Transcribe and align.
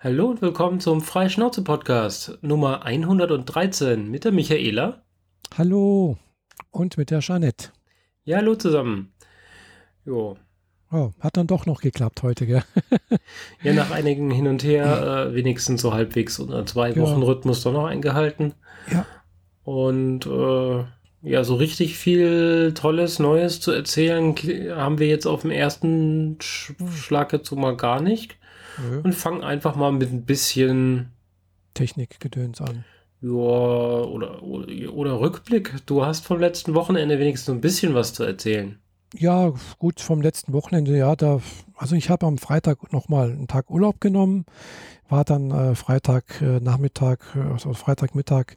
Hallo 0.00 0.26
und 0.26 0.40
willkommen 0.42 0.78
zum 0.78 1.00
Freischnauze-Podcast 1.00 2.38
Nummer 2.40 2.84
113 2.84 4.08
mit 4.08 4.24
der 4.24 4.30
Michaela. 4.30 5.02
Hallo 5.56 6.16
und 6.70 6.96
mit 6.96 7.10
der 7.10 7.18
Jeanette. 7.18 7.70
Ja, 8.22 8.36
hallo 8.36 8.54
zusammen. 8.54 9.12
Jo. 10.04 10.36
Oh, 10.92 11.10
hat 11.18 11.36
dann 11.36 11.48
doch 11.48 11.66
noch 11.66 11.80
geklappt 11.80 12.22
heute, 12.22 12.46
gell? 12.46 12.62
ja, 13.64 13.72
nach 13.72 13.90
einigen 13.90 14.30
Hin 14.30 14.46
und 14.46 14.62
Her 14.62 15.30
äh, 15.30 15.34
wenigstens 15.34 15.82
so 15.82 15.92
halbwegs 15.92 16.38
unter 16.38 16.64
zwei 16.64 16.94
Wochen 16.94 17.20
ja. 17.20 17.26
Rhythmus 17.26 17.64
doch 17.64 17.72
noch 17.72 17.86
eingehalten. 17.86 18.54
Ja. 18.92 19.04
Und 19.64 20.26
äh, 20.26 20.84
ja, 21.28 21.42
so 21.42 21.56
richtig 21.56 21.98
viel 21.98 22.72
Tolles, 22.72 23.18
Neues 23.18 23.60
zu 23.60 23.72
erzählen 23.72 24.36
haben 24.76 25.00
wir 25.00 25.08
jetzt 25.08 25.26
auf 25.26 25.42
dem 25.42 25.50
ersten 25.50 26.38
Schlag 26.40 27.32
jetzt 27.32 27.48
so 27.48 27.56
mal 27.56 27.76
gar 27.76 28.00
nicht. 28.00 28.37
Ja. 28.78 29.00
Und 29.00 29.14
fangen 29.14 29.42
einfach 29.42 29.76
mal 29.76 29.92
mit 29.92 30.12
ein 30.12 30.24
bisschen 30.24 31.10
Technikgedöns 31.74 32.60
an. 32.60 32.84
Ja, 33.20 33.30
oder, 33.30 34.42
oder, 34.42 34.92
oder, 34.92 35.20
Rückblick. 35.20 35.74
Du 35.86 36.04
hast 36.04 36.24
vom 36.24 36.38
letzten 36.38 36.74
Wochenende 36.74 37.18
wenigstens 37.18 37.52
ein 37.54 37.60
bisschen 37.60 37.94
was 37.94 38.14
zu 38.14 38.22
erzählen. 38.22 38.78
Ja, 39.14 39.52
gut, 39.78 40.00
vom 40.00 40.20
letzten 40.20 40.52
Wochenende, 40.52 40.96
ja, 40.96 41.16
da, 41.16 41.40
also 41.76 41.96
ich 41.96 42.10
habe 42.10 42.26
am 42.26 42.38
Freitag 42.38 42.92
nochmal 42.92 43.30
einen 43.30 43.48
Tag 43.48 43.70
Urlaub 43.70 44.00
genommen, 44.00 44.44
war 45.08 45.24
dann 45.24 45.50
äh, 45.50 45.74
Freitag 45.74 46.40
äh, 46.42 46.60
Nachmittag, 46.60 47.20
äh, 47.34 47.40
also 47.40 47.72
Freitagmittag 47.72 48.56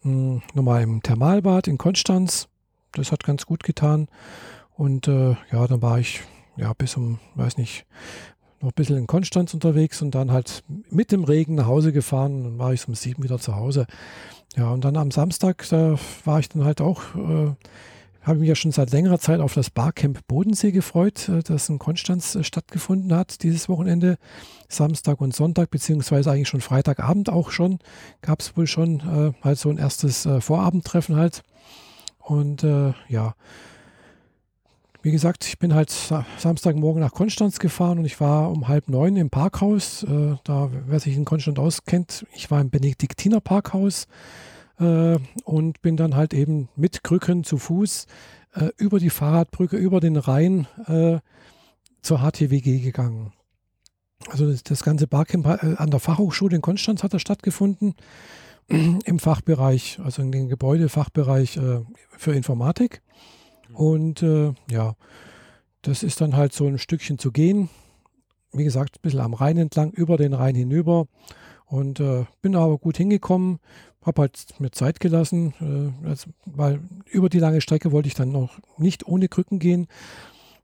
hm, 0.00 0.42
nochmal 0.54 0.82
im 0.82 1.02
Thermalbad 1.02 1.68
in 1.68 1.78
Konstanz. 1.78 2.48
Das 2.92 3.12
hat 3.12 3.24
ganz 3.24 3.46
gut 3.46 3.62
getan. 3.62 4.08
Und 4.74 5.08
äh, 5.08 5.36
ja, 5.52 5.66
dann 5.66 5.82
war 5.82 5.98
ich 5.98 6.22
ja 6.56 6.72
bis 6.72 6.96
um, 6.96 7.18
weiß 7.34 7.56
nicht, 7.58 7.86
noch 8.62 8.70
ein 8.70 8.74
bisschen 8.74 8.96
in 8.96 9.06
Konstanz 9.06 9.54
unterwegs 9.54 10.02
und 10.02 10.14
dann 10.14 10.30
halt 10.30 10.62
mit 10.90 11.12
dem 11.12 11.24
Regen 11.24 11.54
nach 11.54 11.66
Hause 11.66 11.92
gefahren. 11.92 12.44
Dann 12.44 12.58
war 12.58 12.72
ich 12.72 12.86
um 12.86 12.94
sieben 12.94 13.22
wieder 13.22 13.38
zu 13.38 13.56
Hause. 13.56 13.86
Ja, 14.56 14.70
und 14.70 14.84
dann 14.84 14.96
am 14.96 15.10
Samstag, 15.10 15.66
da 15.70 15.96
war 16.24 16.38
ich 16.38 16.48
dann 16.48 16.64
halt 16.64 16.80
auch, 16.80 17.14
äh, 17.14 17.54
habe 18.22 18.38
mich 18.38 18.48
ja 18.48 18.54
schon 18.54 18.70
seit 18.70 18.92
längerer 18.92 19.18
Zeit 19.18 19.40
auf 19.40 19.54
das 19.54 19.70
Barcamp 19.70 20.26
Bodensee 20.28 20.72
gefreut, 20.72 21.28
äh, 21.28 21.42
das 21.42 21.68
in 21.68 21.78
Konstanz 21.78 22.34
äh, 22.34 22.44
stattgefunden 22.44 23.14
hat 23.14 23.42
dieses 23.42 23.68
Wochenende. 23.68 24.18
Samstag 24.68 25.20
und 25.20 25.34
Sonntag, 25.34 25.70
beziehungsweise 25.70 26.30
eigentlich 26.30 26.48
schon 26.48 26.60
Freitagabend 26.62 27.28
auch 27.30 27.50
schon, 27.50 27.78
gab 28.22 28.40
es 28.40 28.56
wohl 28.56 28.66
schon 28.66 29.00
äh, 29.00 29.32
halt 29.42 29.58
so 29.58 29.68
ein 29.68 29.78
erstes 29.78 30.24
äh, 30.24 30.40
Vorabendtreffen 30.40 31.16
halt. 31.16 31.42
Und 32.18 32.62
äh, 32.62 32.92
ja, 33.08 33.34
wie 35.02 35.10
gesagt, 35.10 35.44
ich 35.44 35.58
bin 35.58 35.74
halt 35.74 35.90
Samstagmorgen 36.38 37.00
nach 37.00 37.12
Konstanz 37.12 37.58
gefahren 37.58 37.98
und 37.98 38.04
ich 38.04 38.20
war 38.20 38.50
um 38.50 38.68
halb 38.68 38.88
neun 38.88 39.16
im 39.16 39.30
Parkhaus. 39.30 40.04
Äh, 40.04 40.36
da, 40.44 40.70
wer 40.86 41.00
sich 41.00 41.16
in 41.16 41.24
Konstanz 41.24 41.58
auskennt, 41.58 42.24
ich 42.34 42.50
war 42.50 42.60
im 42.60 42.70
Benediktiner 42.70 43.40
Parkhaus 43.40 44.06
äh, 44.78 45.18
und 45.44 45.82
bin 45.82 45.96
dann 45.96 46.14
halt 46.14 46.34
eben 46.34 46.68
mit 46.76 47.02
Krücken 47.02 47.42
zu 47.42 47.58
Fuß 47.58 48.06
äh, 48.54 48.68
über 48.76 49.00
die 49.00 49.10
Fahrradbrücke, 49.10 49.76
über 49.76 49.98
den 49.98 50.16
Rhein 50.16 50.68
äh, 50.86 51.18
zur 52.00 52.18
HTWG 52.18 52.80
gegangen. 52.80 53.32
Also 54.28 54.48
das, 54.48 54.62
das 54.62 54.84
ganze 54.84 55.08
Barcamp 55.08 55.46
äh, 55.46 55.74
an 55.76 55.90
der 55.90 56.00
Fachhochschule 56.00 56.54
in 56.54 56.62
Konstanz 56.62 57.02
hat 57.02 57.12
da 57.12 57.18
stattgefunden 57.18 57.94
im 58.68 59.18
Fachbereich, 59.18 59.98
also 60.04 60.22
in 60.22 60.30
dem 60.30 60.48
Gebäudefachbereich 60.48 61.56
äh, 61.56 61.80
für 62.16 62.32
Informatik. 62.32 63.02
Und 63.74 64.22
äh, 64.22 64.52
ja, 64.70 64.94
das 65.82 66.02
ist 66.02 66.20
dann 66.20 66.36
halt 66.36 66.52
so 66.52 66.66
ein 66.66 66.78
Stückchen 66.78 67.18
zu 67.18 67.32
gehen. 67.32 67.68
Wie 68.52 68.64
gesagt, 68.64 68.96
ein 68.96 69.02
bisschen 69.02 69.20
am 69.20 69.34
Rhein 69.34 69.56
entlang, 69.56 69.90
über 69.90 70.16
den 70.16 70.34
Rhein 70.34 70.54
hinüber. 70.54 71.06
Und 71.66 72.00
äh, 72.00 72.26
bin 72.42 72.54
aber 72.54 72.76
gut 72.76 72.98
hingekommen, 72.98 73.58
habe 74.04 74.22
halt 74.22 74.46
mir 74.58 74.70
Zeit 74.72 75.00
gelassen, 75.00 75.54
äh, 76.04 76.06
also, 76.06 76.30
weil 76.44 76.80
über 77.10 77.30
die 77.30 77.38
lange 77.38 77.62
Strecke 77.62 77.92
wollte 77.92 78.08
ich 78.08 78.14
dann 78.14 78.30
noch 78.30 78.58
nicht 78.76 79.06
ohne 79.06 79.28
Krücken 79.28 79.58
gehen. 79.58 79.86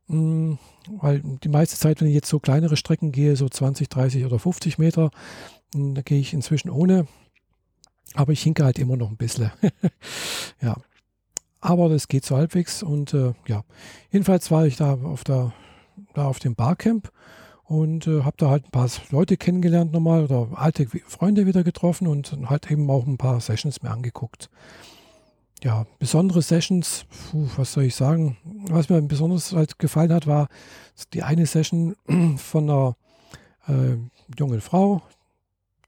Mh, 0.09 0.17
hm, 0.17 0.59
weil 1.01 1.23
die 1.43 1.49
meiste 1.49 1.77
Zeit, 1.77 2.01
wenn 2.01 2.09
ich 2.09 2.15
jetzt 2.15 2.29
so 2.29 2.41
kleinere 2.41 2.77
Strecken 2.77 3.11
gehe, 3.11 3.37
so 3.37 3.49
20, 3.49 3.89
30 3.89 4.25
oder 4.27 4.39
50 4.39 4.79
Meter, 4.79 5.11
mh, 5.75 5.81
hm, 5.81 5.95
da 5.95 6.03
gehe 6.03 6.21
ich 6.21 6.35
inzwischen 6.35 6.71
ohne. 6.71 7.07
Aber 8.15 8.33
ich 8.33 8.43
hinke 8.43 8.65
halt 8.65 8.79
immer 8.79 8.97
noch 8.97 9.11
ein 9.11 9.17
bisschen. 9.17 9.51
ja. 10.63 10.77
Aber 11.61 11.89
das 11.89 12.09
geht 12.09 12.25
so 12.25 12.37
halbwegs 12.37 12.83
und 12.83 13.15
äh, 13.15 13.33
ja, 13.47 13.65
jedenfalls 14.11 14.51
war 14.51 14.67
ich 14.67 14.77
da 14.77 14.95
auf, 14.95 15.25
der, 15.25 15.53
da 16.15 16.27
auf 16.27 16.39
dem 16.39 16.55
Barcamp 16.55 17.11
und 17.65 18.07
äh, 18.07 18.23
habe 18.23 18.37
da 18.39 18.51
halt 18.51 18.67
ein 18.67 18.71
paar 18.71 18.89
Leute 19.11 19.37
kennengelernt 19.37 19.93
nochmal 19.93 20.25
oder 20.25 20.49
alte 20.55 20.87
Freunde 20.87 21.47
wieder 21.47 21.65
getroffen 21.65 22.07
und 22.07 22.37
halt 22.49 22.71
eben 22.71 22.89
auch 22.91 23.07
ein 23.07 23.19
paar 23.19 23.41
Sessions 23.41 23.83
mir 23.83 23.91
angeguckt. 23.91 24.49
Ja, 25.63 25.87
besondere 25.99 26.41
Sessions, 26.41 27.05
puh, 27.31 27.49
was 27.57 27.73
soll 27.73 27.85
ich 27.85 27.97
sagen? 27.97 28.37
Was 28.69 28.89
mir 28.89 29.03
besonders 29.03 29.53
halt 29.53 29.79
gefallen 29.81 30.13
hat, 30.13 30.29
war 30.29 30.49
die 31.13 31.25
eine 31.25 31.47
Session 31.47 31.97
von 32.37 32.71
einer 32.71 32.97
äh, 33.67 33.97
jungen 34.39 34.61
Frau, 34.61 35.03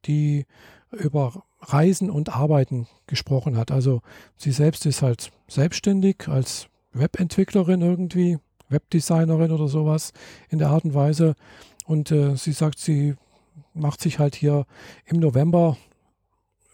die 0.07 0.47
über 0.93 1.45
Reisen 1.61 2.11
und 2.11 2.35
Arbeiten 2.35 2.87
gesprochen 3.07 3.57
hat. 3.57 3.71
Also 3.71 4.03
sie 4.37 4.53
selbst 4.53 4.87
ist 4.87 5.03
halt 5.03 5.31
selbstständig 5.49 6.29
als 6.29 6.69
Webentwicklerin 6.93 7.83
irgendwie, 7.83 8.39
Webdesignerin 8.69 9.53
oder 9.53 9.69
sowas 9.69 10.13
in 10.49 10.59
der 10.59 10.71
Art 10.71 10.85
und 10.85 10.95
Weise. 10.95 11.35
Und 11.87 12.11
äh, 12.11 12.37
sie 12.37 12.53
sagt, 12.53 12.79
sie 12.79 13.15
macht 13.75 14.01
sich 14.01 14.19
halt 14.19 14.35
hier 14.35 14.67
im 15.07 15.19
November, 15.19 15.77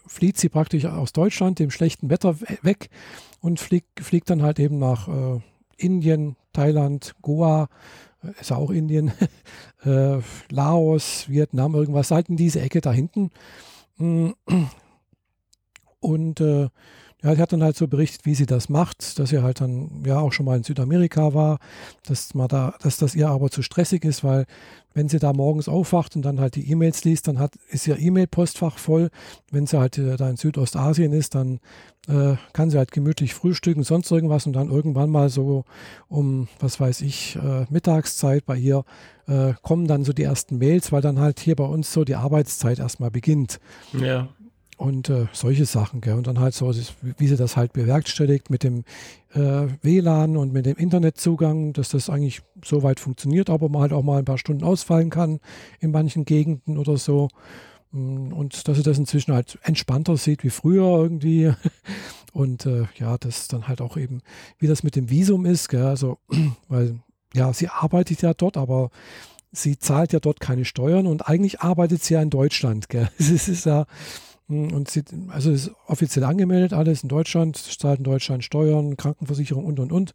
flieht 0.05 0.37
sie 0.37 0.49
praktisch 0.49 0.85
aus 0.85 1.13
Deutschland, 1.13 1.59
dem 1.59 1.71
schlechten 1.71 2.09
Wetter 2.09 2.39
weg 2.61 2.89
und 3.41 3.59
fliegt, 3.59 3.99
fliegt 3.99 4.29
dann 4.29 4.41
halt 4.41 4.59
eben 4.59 4.79
nach 4.79 5.07
äh, 5.07 5.39
Indien, 5.77 6.35
Thailand, 6.53 7.15
Goa, 7.21 7.69
äh, 8.23 8.39
ist 8.39 8.51
auch 8.51 8.71
Indien, 8.71 9.11
äh, 9.83 10.19
Laos, 10.49 11.29
Vietnam, 11.29 11.75
irgendwas, 11.75 12.11
halt 12.11 12.29
in 12.29 12.37
diese 12.37 12.61
Ecke 12.61 12.81
da 12.81 12.91
hinten. 12.91 13.31
Und 15.99 16.39
äh, 16.39 16.69
ja, 17.23 17.35
sie 17.35 17.41
hat 17.41 17.51
dann 17.51 17.63
halt 17.63 17.75
so 17.75 17.87
berichtet, 17.87 18.25
wie 18.25 18.35
sie 18.35 18.45
das 18.45 18.69
macht, 18.69 19.17
dass 19.17 19.29
sie 19.29 19.41
halt 19.41 19.59
dann 19.59 20.03
ja 20.05 20.19
auch 20.19 20.31
schon 20.31 20.45
mal 20.45 20.57
in 20.57 20.63
Südamerika 20.63 21.33
war, 21.33 21.57
dass 22.05 22.35
man 22.35 22.47
da, 22.47 22.75
dass 22.81 22.97
das 22.97 23.15
ihr 23.15 23.29
aber 23.29 23.49
zu 23.49 23.63
stressig 23.63 24.05
ist, 24.05 24.23
weil 24.23 24.45
wenn 24.93 25.09
sie 25.09 25.19
da 25.19 25.33
morgens 25.33 25.67
aufwacht 25.67 26.15
und 26.15 26.23
dann 26.23 26.39
halt 26.39 26.55
die 26.55 26.69
E-Mails 26.71 27.03
liest, 27.03 27.27
dann 27.27 27.37
hat, 27.37 27.53
ist 27.69 27.87
ihr 27.87 27.99
E-Mail-Postfach 27.99 28.77
voll. 28.79 29.09
Wenn 29.51 29.67
sie 29.67 29.79
halt 29.79 29.97
äh, 29.97 30.15
da 30.15 30.29
in 30.29 30.37
Südostasien 30.37 31.13
ist, 31.13 31.35
dann 31.35 31.59
äh, 32.07 32.35
kann 32.53 32.69
sie 32.69 32.77
halt 32.77 32.91
gemütlich 32.91 33.33
frühstücken, 33.33 33.83
sonst 33.83 34.11
irgendwas 34.11 34.47
und 34.47 34.53
dann 34.53 34.69
irgendwann 34.69 35.09
mal 35.09 35.29
so 35.29 35.65
um, 36.07 36.47
was 36.59 36.79
weiß 36.79 37.01
ich, 37.01 37.35
äh, 37.35 37.65
Mittagszeit 37.69 38.45
bei 38.45 38.57
ihr 38.57 38.85
äh, 39.27 39.53
kommen 39.61 39.87
dann 39.87 40.03
so 40.03 40.13
die 40.13 40.23
ersten 40.23 40.57
Mails, 40.57 40.91
weil 40.91 41.01
dann 41.01 41.19
halt 41.19 41.39
hier 41.39 41.55
bei 41.55 41.65
uns 41.65 41.93
so 41.93 42.03
die 42.03 42.15
Arbeitszeit 42.15 42.79
erstmal 42.79 43.11
beginnt. 43.11 43.59
Ja. 43.93 44.29
Und 44.77 45.09
äh, 45.09 45.25
solche 45.33 45.65
Sachen, 45.65 46.01
gell? 46.01 46.13
Und 46.13 46.27
dann 46.27 46.39
halt 46.39 46.53
so, 46.53 46.71
wie 47.01 47.27
sie 47.27 47.35
das 47.35 47.57
halt 47.57 47.73
bewerkstelligt 47.73 48.51
mit 48.51 48.61
dem 48.61 48.83
äh, 49.33 49.67
WLAN 49.81 50.37
und 50.37 50.53
mit 50.53 50.67
dem 50.67 50.77
Internetzugang, 50.77 51.73
dass 51.73 51.89
das 51.89 52.11
eigentlich 52.11 52.43
so 52.63 52.83
weit 52.83 52.99
funktioniert, 52.99 53.49
aber 53.49 53.69
man 53.69 53.81
halt 53.81 53.93
auch 53.93 54.03
mal 54.03 54.19
ein 54.19 54.25
paar 54.25 54.37
Stunden 54.37 54.63
ausfallen 54.63 55.09
kann 55.09 55.39
in 55.79 55.89
manchen 55.89 56.25
Gegenden 56.25 56.77
oder 56.77 56.97
so. 56.97 57.27
Mm, 57.91 58.31
und 58.33 58.67
dass 58.67 58.77
sie 58.77 58.83
das 58.83 58.99
inzwischen 58.99 59.33
halt 59.33 59.57
entspannter 59.63 60.15
sieht 60.15 60.43
wie 60.43 60.51
früher 60.51 61.01
irgendwie. 61.01 61.51
Und 62.33 62.67
äh, 62.67 62.85
ja, 62.99 63.17
das 63.17 63.47
dann 63.47 63.67
halt 63.67 63.81
auch 63.81 63.97
eben, 63.97 64.21
wie 64.59 64.67
das 64.67 64.83
mit 64.83 64.95
dem 64.95 65.09
Visum 65.09 65.47
ist, 65.47 65.69
gell? 65.69 65.85
also, 65.85 66.19
weil 66.67 66.99
ja, 67.33 67.51
sie 67.51 67.67
arbeitet 67.67 68.21
ja 68.21 68.35
dort, 68.35 68.57
aber 68.57 68.91
sie 69.51 69.79
zahlt 69.79 70.13
ja 70.13 70.19
dort 70.19 70.39
keine 70.39 70.65
Steuern 70.65 71.07
und 71.07 71.27
eigentlich 71.27 71.61
arbeitet 71.61 72.03
sie 72.03 72.13
ja 72.13 72.21
in 72.21 72.29
Deutschland. 72.29 72.89
Gell? 72.89 73.09
Es 73.17 73.47
ist 73.47 73.65
ja, 73.65 73.85
und 74.47 74.89
sie, 74.89 75.03
also 75.29 75.51
ist 75.51 75.71
offiziell 75.87 76.23
angemeldet, 76.23 76.73
alles 76.73 77.03
in 77.03 77.09
Deutschland, 77.09 77.57
zahlt 77.57 77.99
in 77.99 78.03
Deutschland 78.03 78.43
Steuern, 78.43 78.95
Krankenversicherung 78.95 79.65
und 79.65 79.79
und 79.79 79.91
und. 79.91 80.13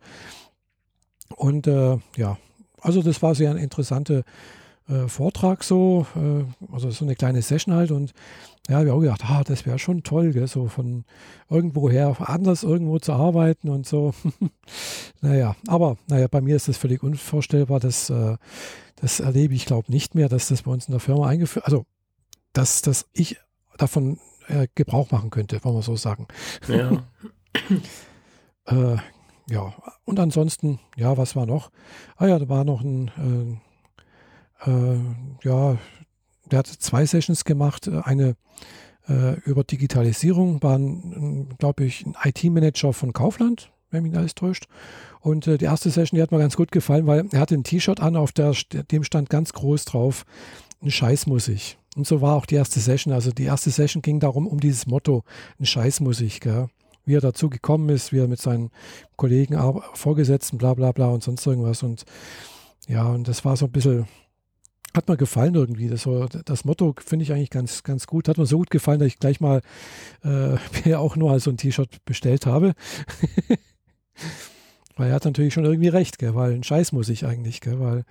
Und 1.36 1.66
äh, 1.66 1.98
ja, 2.16 2.38
also 2.80 3.02
das 3.02 3.22
war 3.22 3.34
sehr 3.34 3.50
eine 3.50 3.62
interessante 3.62 4.24
äh, 4.88 5.08
Vortrag 5.08 5.64
so, 5.64 6.06
äh, 6.16 6.44
also 6.72 6.90
so 6.90 7.04
eine 7.04 7.14
kleine 7.14 7.42
Session 7.42 7.74
halt 7.74 7.90
und 7.90 8.12
ja, 8.68 8.84
wir 8.84 8.92
haben 8.92 9.00
gedacht, 9.00 9.24
ah, 9.24 9.42
das 9.44 9.66
wäre 9.66 9.78
schon 9.78 10.02
toll, 10.04 10.32
gell, 10.32 10.46
so 10.46 10.68
von 10.68 11.04
irgendwoher 11.50 12.16
anders 12.28 12.62
irgendwo 12.62 12.98
zu 13.00 13.12
arbeiten 13.12 13.68
und 13.68 13.86
so. 13.86 14.14
naja, 15.20 15.56
aber 15.66 15.96
naja, 16.08 16.28
bei 16.28 16.40
mir 16.40 16.54
ist 16.54 16.68
das 16.68 16.76
völlig 16.76 17.02
unvorstellbar. 17.02 17.80
Das, 17.80 18.08
äh, 18.08 18.36
das 18.96 19.18
erlebe 19.18 19.54
ich, 19.54 19.66
glaube 19.66 19.90
nicht 19.90 20.14
mehr, 20.14 20.28
dass 20.28 20.48
das 20.48 20.62
bei 20.62 20.70
uns 20.70 20.86
in 20.86 20.92
der 20.92 21.00
Firma 21.00 21.26
eingeführt, 21.26 21.64
also 21.64 21.86
dass, 22.52 22.82
dass 22.82 23.06
ich 23.12 23.36
davon 23.78 24.18
äh, 24.48 24.66
Gebrauch 24.74 25.10
machen 25.10 25.30
könnte, 25.30 25.62
wollen 25.64 25.76
wir 25.76 25.82
so 25.82 25.96
sagen. 25.96 26.26
Ja. 26.68 27.04
äh, 28.66 28.96
ja, 29.50 29.74
und 30.04 30.20
ansonsten, 30.20 30.78
ja, 30.96 31.16
was 31.16 31.36
war 31.36 31.46
noch? 31.46 31.70
Ah 32.16 32.26
ja, 32.26 32.38
da 32.38 32.48
war 32.48 32.64
noch 32.64 32.82
ein, 32.82 33.60
äh, 34.66 34.70
äh, 34.70 34.98
ja, 35.42 35.76
der 36.50 36.58
hat 36.58 36.66
zwei 36.66 37.04
Sessions 37.06 37.44
gemacht. 37.44 37.88
Eine 37.88 38.36
äh, 39.08 39.38
über 39.40 39.64
Digitalisierung, 39.64 40.62
war, 40.62 40.78
glaube 41.58 41.84
ich, 41.84 42.06
ein 42.06 42.14
IT-Manager 42.22 42.92
von 42.92 43.12
Kaufland, 43.12 43.72
wenn 43.90 44.04
mich 44.04 44.16
alles 44.16 44.34
täuscht. 44.34 44.66
Und 45.20 45.46
äh, 45.46 45.58
die 45.58 45.64
erste 45.64 45.90
Session, 45.90 46.16
die 46.16 46.22
hat 46.22 46.30
mir 46.30 46.38
ganz 46.38 46.56
gut 46.56 46.72
gefallen, 46.72 47.06
weil 47.06 47.26
er 47.32 47.40
hatte 47.40 47.54
ein 47.54 47.64
T-Shirt 47.64 48.00
an, 48.00 48.16
auf 48.16 48.32
der, 48.32 48.54
dem 48.90 49.04
stand 49.04 49.30
ganz 49.30 49.52
groß 49.52 49.84
drauf, 49.86 50.24
ein 50.82 50.90
Scheiß 50.90 51.26
muss 51.26 51.48
ich. 51.48 51.78
Und 51.96 52.06
so 52.06 52.20
war 52.20 52.36
auch 52.36 52.46
die 52.46 52.54
erste 52.54 52.80
Session. 52.80 53.12
Also 53.12 53.32
die 53.32 53.44
erste 53.44 53.70
Session 53.70 54.02
ging 54.02 54.20
darum, 54.20 54.46
um 54.46 54.60
dieses 54.60 54.86
Motto, 54.86 55.24
ein 55.58 55.66
Scheiß 55.66 56.00
muss 56.00 56.20
ich, 56.20 56.40
gell? 56.40 56.68
wie 57.04 57.16
er 57.16 57.20
dazu 57.20 57.50
gekommen 57.50 57.88
ist, 57.88 58.12
wie 58.12 58.18
er 58.18 58.28
mit 58.28 58.40
seinen 58.40 58.70
Kollegen, 59.16 59.58
Vorgesetzten, 59.94 60.58
bla 60.58 60.74
bla 60.74 60.92
bla 60.92 61.08
und 61.08 61.22
sonst 61.22 61.46
irgendwas. 61.46 61.82
Und 61.82 62.04
ja, 62.88 63.06
und 63.08 63.28
das 63.28 63.44
war 63.44 63.56
so 63.56 63.66
ein 63.66 63.72
bisschen, 63.72 64.06
hat 64.94 65.08
mir 65.08 65.16
gefallen 65.16 65.54
irgendwie. 65.54 65.88
Das, 65.88 66.08
das 66.44 66.64
Motto 66.64 66.94
finde 67.04 67.24
ich 67.24 67.32
eigentlich 67.32 67.50
ganz, 67.50 67.82
ganz 67.82 68.06
gut. 68.06 68.28
Hat 68.28 68.38
mir 68.38 68.46
so 68.46 68.58
gut 68.58 68.70
gefallen, 68.70 69.00
dass 69.00 69.08
ich 69.08 69.18
gleich 69.18 69.40
mal 69.40 69.62
äh, 70.24 70.56
mir 70.84 71.00
auch 71.00 71.16
nur 71.16 71.38
so 71.40 71.50
ein 71.50 71.56
T-Shirt 71.56 72.04
bestellt 72.04 72.46
habe. 72.46 72.74
weil 74.96 75.08
er 75.08 75.14
hat 75.14 75.24
natürlich 75.24 75.54
schon 75.54 75.64
irgendwie 75.64 75.88
recht, 75.88 76.18
gell? 76.18 76.34
weil 76.34 76.52
ein 76.52 76.62
Scheiß 76.62 76.92
muss 76.92 77.08
ich 77.08 77.26
eigentlich, 77.26 77.60
gell? 77.60 77.80
weil 77.80 78.04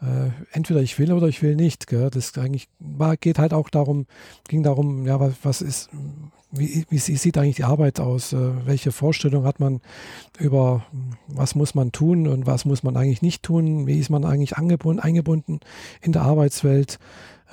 äh, 0.00 0.30
entweder 0.52 0.80
ich 0.80 0.98
will 0.98 1.12
oder 1.12 1.28
ich 1.28 1.42
will 1.42 1.56
nicht. 1.56 1.86
Gell? 1.86 2.10
Das 2.10 2.36
eigentlich 2.38 2.68
war, 2.78 3.16
geht 3.16 3.38
halt 3.38 3.52
auch 3.52 3.68
darum, 3.68 4.06
ging 4.48 4.62
darum, 4.62 5.06
ja, 5.06 5.18
was, 5.20 5.34
was 5.42 5.62
ist, 5.62 5.90
wie, 6.50 6.86
wie, 6.88 6.98
sieht 6.98 7.36
eigentlich 7.36 7.56
die 7.56 7.64
Arbeit 7.64 8.00
aus? 8.00 8.32
Äh, 8.32 8.66
welche 8.66 8.92
Vorstellung 8.92 9.44
hat 9.44 9.60
man 9.60 9.80
über, 10.38 10.86
was 11.26 11.54
muss 11.54 11.74
man 11.74 11.92
tun 11.92 12.26
und 12.26 12.46
was 12.46 12.64
muss 12.64 12.82
man 12.82 12.96
eigentlich 12.96 13.22
nicht 13.22 13.42
tun? 13.42 13.86
Wie 13.86 13.98
ist 13.98 14.10
man 14.10 14.24
eigentlich 14.24 14.56
angebunden, 14.56 15.00
eingebunden 15.00 15.60
in 16.00 16.12
der 16.12 16.22
Arbeitswelt 16.22 16.98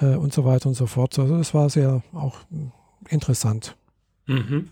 äh, 0.01 0.15
und 0.15 0.33
so 0.33 0.45
weiter 0.45 0.69
und 0.69 0.75
so 0.75 0.87
fort. 0.87 1.17
Also 1.19 1.37
das 1.37 1.53
war 1.53 1.69
sehr 1.69 2.03
auch 2.13 2.39
interessant. 3.09 3.75
Mhm. 4.27 4.69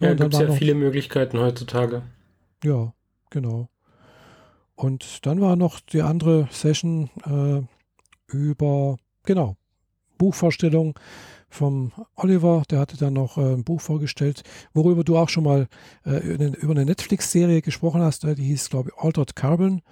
Ja, 0.00 0.14
gibt 0.14 0.34
es 0.34 0.40
ja 0.40 0.52
viele 0.52 0.74
Möglichkeiten 0.74 1.38
heutzutage. 1.38 2.02
Ja, 2.64 2.92
genau. 3.30 3.68
Und 4.74 5.26
dann 5.26 5.40
war 5.40 5.56
noch 5.56 5.80
die 5.80 6.02
andere 6.02 6.48
Session 6.50 7.10
äh, 7.24 7.62
über, 8.34 8.96
genau, 9.24 9.56
Buchvorstellung 10.18 10.98
vom 11.50 11.92
Oliver. 12.16 12.62
Der 12.70 12.80
hatte 12.80 12.96
dann 12.96 13.12
noch 13.12 13.36
äh, 13.36 13.54
ein 13.54 13.64
Buch 13.64 13.80
vorgestellt, 13.80 14.42
worüber 14.72 15.04
du 15.04 15.16
auch 15.16 15.28
schon 15.28 15.44
mal 15.44 15.68
äh, 16.06 16.18
über 16.18 16.72
eine 16.72 16.86
Netflix-Serie 16.86 17.62
gesprochen 17.62 18.00
hast. 18.00 18.24
Äh, 18.24 18.34
die 18.34 18.44
hieß, 18.44 18.70
glaube 18.70 18.90
ich, 18.90 19.02
Altered 19.02 19.36
Carbon. 19.36 19.82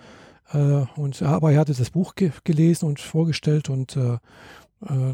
Äh, 0.52 0.84
und, 0.96 1.22
aber 1.22 1.52
er 1.52 1.60
hatte 1.60 1.74
das 1.74 1.90
Buch 1.90 2.14
ge 2.14 2.32
gelesen 2.44 2.86
und 2.86 3.00
vorgestellt 3.00 3.68
und 3.68 3.96
äh, 3.96 4.18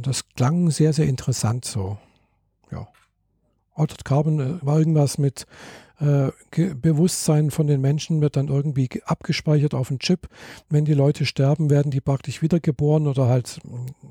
das 0.00 0.28
klang 0.28 0.70
sehr, 0.70 0.92
sehr 0.92 1.06
interessant 1.06 1.64
so. 1.64 1.98
Ja. 2.70 2.86
Altered 3.74 4.04
Carbon 4.04 4.60
war 4.62 4.78
irgendwas 4.78 5.18
mit 5.18 5.46
äh, 6.00 6.30
Bewusstsein 6.74 7.50
von 7.50 7.66
den 7.66 7.80
Menschen 7.80 8.20
wird 8.20 8.36
dann 8.36 8.48
irgendwie 8.48 8.88
abgespeichert 9.04 9.74
auf 9.74 9.90
einen 9.90 9.98
Chip. 9.98 10.28
Wenn 10.68 10.84
die 10.84 10.94
Leute 10.94 11.26
sterben, 11.26 11.70
werden 11.70 11.90
die 11.90 12.00
praktisch 12.00 12.42
wiedergeboren 12.42 13.06
oder 13.06 13.28
halt 13.28 13.60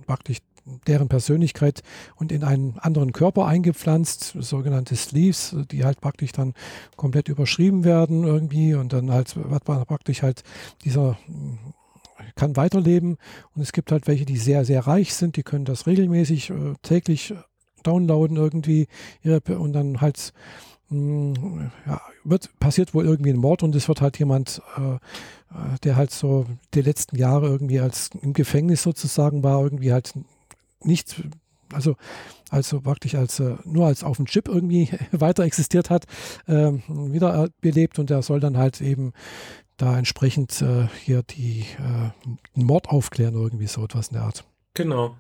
praktisch 0.07 0.39
deren 0.87 1.07
Persönlichkeit 1.07 1.83
und 2.15 2.31
in 2.31 2.43
einen 2.43 2.79
anderen 2.79 3.11
Körper 3.11 3.45
eingepflanzt, 3.45 4.35
sogenannte 4.39 4.95
Sleeves, 4.95 5.55
die 5.71 5.85
halt 5.85 6.01
praktisch 6.01 6.31
dann 6.31 6.53
komplett 6.95 7.29
überschrieben 7.29 7.83
werden 7.83 8.23
irgendwie 8.23 8.73
und 8.73 8.91
dann 8.91 9.11
halt 9.11 9.35
wird 9.35 9.63
praktisch 9.63 10.23
halt 10.23 10.43
dieser 10.83 11.17
kann 12.35 12.55
weiterleben 12.55 13.17
und 13.53 13.61
es 13.61 13.71
gibt 13.71 13.91
halt 13.91 14.07
welche, 14.07 14.25
die 14.25 14.37
sehr, 14.37 14.65
sehr 14.65 14.87
reich 14.87 15.13
sind, 15.13 15.37
die 15.37 15.43
können 15.43 15.65
das 15.65 15.85
regelmäßig 15.85 16.49
äh, 16.49 16.73
täglich 16.81 17.33
downloaden 17.83 18.37
irgendwie 18.37 18.87
ihre, 19.21 19.41
und 19.59 19.73
dann 19.73 20.01
halt 20.01 20.33
hm, 20.43 20.74
ja, 20.89 22.01
wird, 22.23 22.49
passiert 22.59 22.93
wohl 22.93 23.05
irgendwie 23.05 23.31
ein 23.31 23.37
Mord 23.37 23.63
und 23.63 23.75
es 23.75 23.87
wird 23.87 24.01
halt 24.01 24.19
jemand, 24.19 24.61
äh, 24.77 24.95
äh, 24.95 24.99
der 25.83 25.95
halt 25.95 26.11
so 26.11 26.45
die 26.73 26.81
letzten 26.81 27.17
Jahre 27.17 27.47
irgendwie 27.47 27.79
als 27.79 28.09
im 28.21 28.33
Gefängnis 28.33 28.83
sozusagen 28.83 29.43
war, 29.43 29.61
irgendwie 29.61 29.91
halt 29.91 30.13
nicht, 30.83 31.23
also 31.73 31.95
also 32.51 32.79
praktisch 32.79 33.15
als 33.15 33.39
äh, 33.39 33.55
nur 33.65 33.87
als 33.87 34.03
auf 34.03 34.17
dem 34.17 34.27
Chip 34.27 34.47
irgendwie 34.47 34.89
weiter 35.11 35.43
existiert 35.43 35.89
hat, 35.89 36.05
äh, 36.47 36.71
wieder 36.87 37.49
belebt 37.61 37.99
und 37.99 38.09
der 38.09 38.21
soll 38.21 38.39
dann 38.39 38.57
halt 38.57 38.81
eben 38.81 39.13
da 39.77 39.97
entsprechend 39.97 40.61
äh, 40.61 40.87
hier 41.03 41.23
die 41.23 41.65
äh, 41.79 42.11
Mord 42.53 42.89
aufklären, 42.89 43.33
irgendwie 43.33 43.67
so 43.67 43.83
etwas 43.83 44.09
in 44.09 44.13
der 44.13 44.23
Art. 44.23 44.45
Genau. 44.73 45.15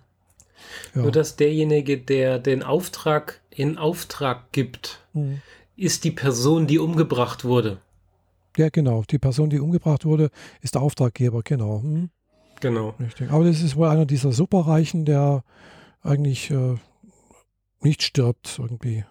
Ja. 0.93 1.01
Nur 1.01 1.11
dass 1.11 1.35
derjenige, 1.35 1.97
der 1.97 2.39
den 2.39 2.63
Auftrag 2.63 3.41
in 3.49 3.77
Auftrag 3.77 4.51
gibt, 4.51 4.99
mhm. 5.13 5.41
ist 5.75 6.03
die 6.03 6.11
Person, 6.11 6.67
die 6.67 6.79
umgebracht 6.79 7.43
wurde. 7.43 7.77
Ja, 8.57 8.69
genau. 8.69 9.03
Die 9.09 9.19
Person, 9.19 9.49
die 9.49 9.59
umgebracht 9.59 10.05
wurde, 10.05 10.29
ist 10.61 10.75
der 10.75 10.81
Auftraggeber, 10.81 11.41
genau. 11.43 11.79
Mhm. 11.79 12.09
Genau. 12.61 12.95
Richtig. 12.99 13.29
Aber 13.31 13.43
das 13.43 13.61
ist 13.61 13.75
wohl 13.75 13.87
einer 13.87 14.05
dieser 14.05 14.31
Superreichen, 14.31 15.05
der 15.05 15.43
eigentlich 16.01 16.51
äh, 16.51 16.75
nicht 17.81 18.03
stirbt 18.03 18.57
irgendwie. 18.59 19.03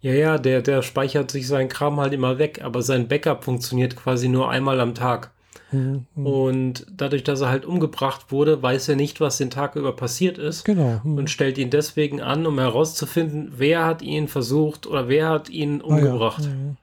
Ja, 0.00 0.12
ja, 0.12 0.38
der, 0.38 0.62
der 0.62 0.82
speichert 0.82 1.30
sich 1.30 1.46
seinen 1.46 1.68
Kram 1.68 2.00
halt 2.00 2.12
immer 2.12 2.38
weg, 2.38 2.60
aber 2.62 2.82
sein 2.82 3.08
Backup 3.08 3.44
funktioniert 3.44 3.96
quasi 3.96 4.28
nur 4.28 4.50
einmal 4.50 4.80
am 4.80 4.94
Tag. 4.94 5.32
Mhm. 5.72 6.06
Und 6.14 6.86
dadurch, 6.90 7.24
dass 7.24 7.40
er 7.40 7.48
halt 7.48 7.64
umgebracht 7.64 8.32
wurde, 8.32 8.62
weiß 8.62 8.88
er 8.88 8.96
nicht, 8.96 9.20
was 9.20 9.38
den 9.38 9.50
Tag 9.50 9.76
über 9.76 9.94
passiert 9.94 10.38
ist. 10.38 10.64
Genau. 10.64 11.00
Mhm. 11.04 11.18
Und 11.18 11.30
stellt 11.30 11.58
ihn 11.58 11.70
deswegen 11.70 12.20
an, 12.20 12.46
um 12.46 12.58
herauszufinden, 12.58 13.52
wer 13.56 13.84
hat 13.84 14.02
ihn 14.02 14.28
versucht 14.28 14.86
oder 14.86 15.08
wer 15.08 15.28
hat 15.28 15.48
ihn 15.48 15.80
umgebracht. 15.80 16.42
Ah, 16.44 16.48
ja. 16.48 16.54
mhm. 16.54 16.76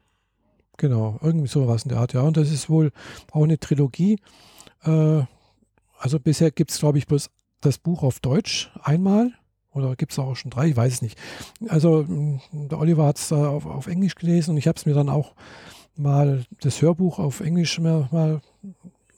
Genau, 0.78 1.18
irgendwie 1.24 1.48
sowas 1.48 1.84
in 1.84 1.90
der 1.90 1.98
Art, 1.98 2.14
ja. 2.14 2.22
Und 2.22 2.38
das 2.38 2.52
ist 2.52 2.70
wohl 2.70 2.92
auch 3.32 3.44
eine 3.44 3.60
Trilogie. 3.60 4.20
Äh, 4.84 5.24
also 5.98 6.20
bisher 6.20 6.52
gibt 6.52 6.70
es, 6.70 6.80
glaube 6.80 7.00
ich, 7.00 7.08
bloß 7.08 7.32
das 7.62 7.80
Buch 7.80 8.04
auf 8.04 8.20
Deutsch 8.20 8.72
einmal. 8.84 9.32
Oder 9.74 9.96
gibt 9.96 10.12
es 10.12 10.20
auch 10.20 10.36
schon 10.36 10.52
drei? 10.52 10.68
Ich 10.68 10.78
weiß 10.78 10.94
es 10.94 11.02
nicht. 11.02 11.18
Also 11.68 12.06
der 12.52 12.80
Oliver 12.80 13.06
hat 13.06 13.18
es 13.18 13.32
auf, 13.32 13.66
auf 13.66 13.88
Englisch 13.88 14.16
gelesen 14.16 14.52
und 14.52 14.58
ich 14.58 14.68
habe 14.68 14.78
es 14.78 14.86
mir 14.86 14.94
dann 14.94 15.10
auch 15.10 15.34
mal 15.96 16.46
das 16.62 16.82
Hörbuch 16.82 17.20
auf 17.20 17.40
Englisch 17.42 17.80
mal, 17.80 18.08
mal 18.12 18.42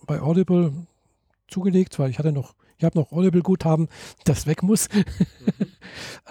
bei 0.06 0.22
Audible 0.22 0.74
zugelegt, 1.48 2.00
weil 2.00 2.10
ich 2.10 2.20
hatte 2.20 2.32
noch, 2.32 2.56
ich 2.78 2.86
habe 2.86 2.98
noch 2.98 3.12
Audible-Guthaben, 3.12 3.88
das 4.26 4.48
weg 4.48 4.64
muss. 4.64 4.88
Mhm. 4.94 5.04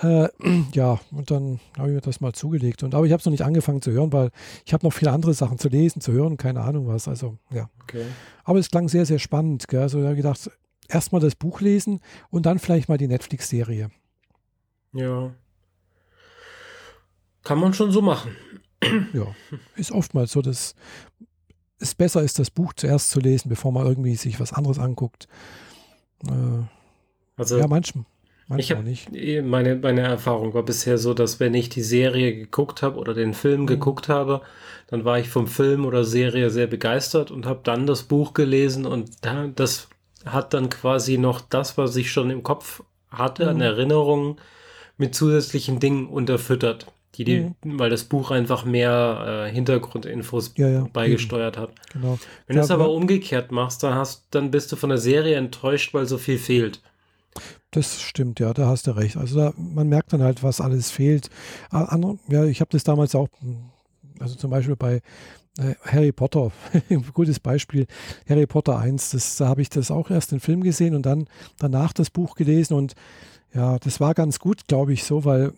äh, 0.08 0.28
ja, 0.72 0.98
und 1.10 1.30
dann 1.30 1.60
habe 1.76 1.88
ich 1.88 1.94
mir 1.94 2.00
das 2.00 2.20
mal 2.20 2.32
zugelegt. 2.32 2.82
Und, 2.82 2.94
aber 2.94 3.06
ich 3.06 3.12
habe 3.12 3.20
es 3.20 3.26
noch 3.26 3.30
nicht 3.30 3.44
angefangen 3.44 3.82
zu 3.82 3.90
hören, 3.90 4.12
weil 4.12 4.30
ich 4.64 4.72
habe 4.72 4.86
noch 4.86 4.92
viele 4.92 5.12
andere 5.12 5.34
Sachen 5.34 5.58
zu 5.58 5.68
lesen, 5.68 6.00
zu 6.00 6.12
hören, 6.12 6.36
keine 6.36 6.60
Ahnung 6.62 6.86
was. 6.86 7.08
Also, 7.08 7.38
ja. 7.50 7.68
Okay. 7.82 8.04
Aber 8.44 8.58
es 8.58 8.70
klang 8.70 8.88
sehr, 8.88 9.06
sehr 9.06 9.18
spannend. 9.18 9.68
Gell? 9.68 9.82
Also, 9.82 9.98
ich 9.98 10.04
habe 10.04 10.16
gedacht, 10.16 10.50
erstmal 10.88 11.20
das 11.20 11.34
Buch 11.34 11.60
lesen 11.60 12.00
und 12.30 12.46
dann 12.46 12.58
vielleicht 12.58 12.88
mal 12.88 12.98
die 12.98 13.08
Netflix-Serie. 13.08 13.90
Ja. 14.92 15.32
Kann 17.44 17.60
man 17.60 17.72
schon 17.74 17.90
so 17.92 18.02
machen 18.02 18.32
ja, 19.12 19.34
ist 19.76 19.92
oftmals 19.92 20.32
so, 20.32 20.42
dass 20.42 20.74
es 21.78 21.94
besser 21.94 22.22
ist, 22.22 22.38
das 22.38 22.50
Buch 22.50 22.72
zuerst 22.74 23.10
zu 23.10 23.20
lesen, 23.20 23.48
bevor 23.48 23.72
man 23.72 23.86
irgendwie 23.86 24.16
sich 24.16 24.40
was 24.40 24.52
anderes 24.52 24.78
anguckt. 24.78 25.28
Äh, 26.26 26.64
also, 27.36 27.58
ja, 27.58 27.66
manchmal. 27.66 28.04
Manchmal 28.48 28.82
nicht. 28.82 29.14
Eh, 29.14 29.42
meine, 29.42 29.76
meine 29.76 30.00
Erfahrung 30.00 30.54
war 30.54 30.62
bisher 30.62 30.96
so, 30.96 31.12
dass 31.12 31.38
wenn 31.38 31.52
ich 31.54 31.68
die 31.68 31.82
Serie 31.82 32.34
geguckt 32.34 32.82
habe 32.82 32.98
oder 32.98 33.12
den 33.12 33.34
Film 33.34 33.62
mhm. 33.62 33.66
geguckt 33.66 34.08
habe, 34.08 34.40
dann 34.86 35.04
war 35.04 35.18
ich 35.18 35.28
vom 35.28 35.46
Film 35.46 35.84
oder 35.84 36.04
Serie 36.04 36.48
sehr 36.48 36.66
begeistert 36.66 37.30
und 37.30 37.44
habe 37.44 37.60
dann 37.62 37.86
das 37.86 38.04
Buch 38.04 38.32
gelesen 38.32 38.86
und 38.86 39.10
das 39.54 39.88
hat 40.24 40.54
dann 40.54 40.70
quasi 40.70 41.18
noch 41.18 41.42
das, 41.42 41.76
was 41.76 41.94
ich 41.96 42.10
schon 42.10 42.30
im 42.30 42.42
Kopf 42.42 42.82
hatte, 43.10 43.44
mhm. 43.44 43.48
an 43.50 43.60
Erinnerungen 43.60 44.36
mit 44.96 45.14
zusätzlichen 45.14 45.78
Dingen 45.78 46.08
unterfüttert 46.08 46.86
die, 47.18 47.24
die 47.24 47.40
mhm. 47.64 47.78
weil 47.78 47.90
das 47.90 48.04
Buch 48.04 48.30
einfach 48.30 48.64
mehr 48.64 49.46
äh, 49.48 49.52
Hintergrundinfos 49.52 50.54
ja, 50.56 50.68
ja, 50.68 50.88
beigesteuert 50.92 51.56
eben. 51.56 51.62
hat. 51.66 51.72
Genau. 51.92 52.18
Wenn 52.46 52.56
du 52.56 52.62
es 52.62 52.70
aber 52.70 52.90
umgekehrt 52.90 53.50
machst, 53.50 53.82
dann 53.82 53.94
hast, 53.94 54.26
dann 54.30 54.50
bist 54.50 54.70
du 54.70 54.76
von 54.76 54.90
der 54.90 54.98
Serie 54.98 55.36
enttäuscht, 55.36 55.92
weil 55.94 56.06
so 56.06 56.16
viel 56.16 56.38
fehlt. 56.38 56.80
Das 57.72 58.00
stimmt, 58.00 58.40
ja, 58.40 58.54
da 58.54 58.66
hast 58.66 58.86
du 58.86 58.92
recht. 58.92 59.16
Also 59.16 59.38
da, 59.38 59.52
man 59.56 59.88
merkt 59.88 60.12
dann 60.12 60.22
halt, 60.22 60.42
was 60.42 60.60
alles 60.60 60.90
fehlt. 60.90 61.28
Ja, 61.72 62.44
ich 62.44 62.60
habe 62.60 62.70
das 62.70 62.84
damals 62.84 63.14
auch, 63.14 63.28
also 64.20 64.36
zum 64.36 64.50
Beispiel 64.50 64.76
bei 64.76 65.02
äh, 65.58 65.74
Harry 65.84 66.12
Potter, 66.12 66.52
ein 66.88 67.04
gutes 67.14 67.40
Beispiel, 67.40 67.86
Harry 68.28 68.46
Potter 68.46 68.78
1, 68.78 69.10
das, 69.10 69.36
da 69.36 69.48
habe 69.48 69.60
ich 69.60 69.68
das 69.68 69.90
auch 69.90 70.10
erst 70.10 70.32
den 70.32 70.40
Film 70.40 70.62
gesehen 70.62 70.94
und 70.94 71.04
dann 71.04 71.28
danach 71.58 71.92
das 71.92 72.10
Buch 72.10 72.36
gelesen 72.36 72.74
und 72.74 72.94
ja, 73.52 73.78
das 73.78 73.98
war 73.98 74.14
ganz 74.14 74.38
gut, 74.38 74.66
glaube 74.68 74.92
ich, 74.92 75.04
so, 75.04 75.24
weil 75.24 75.52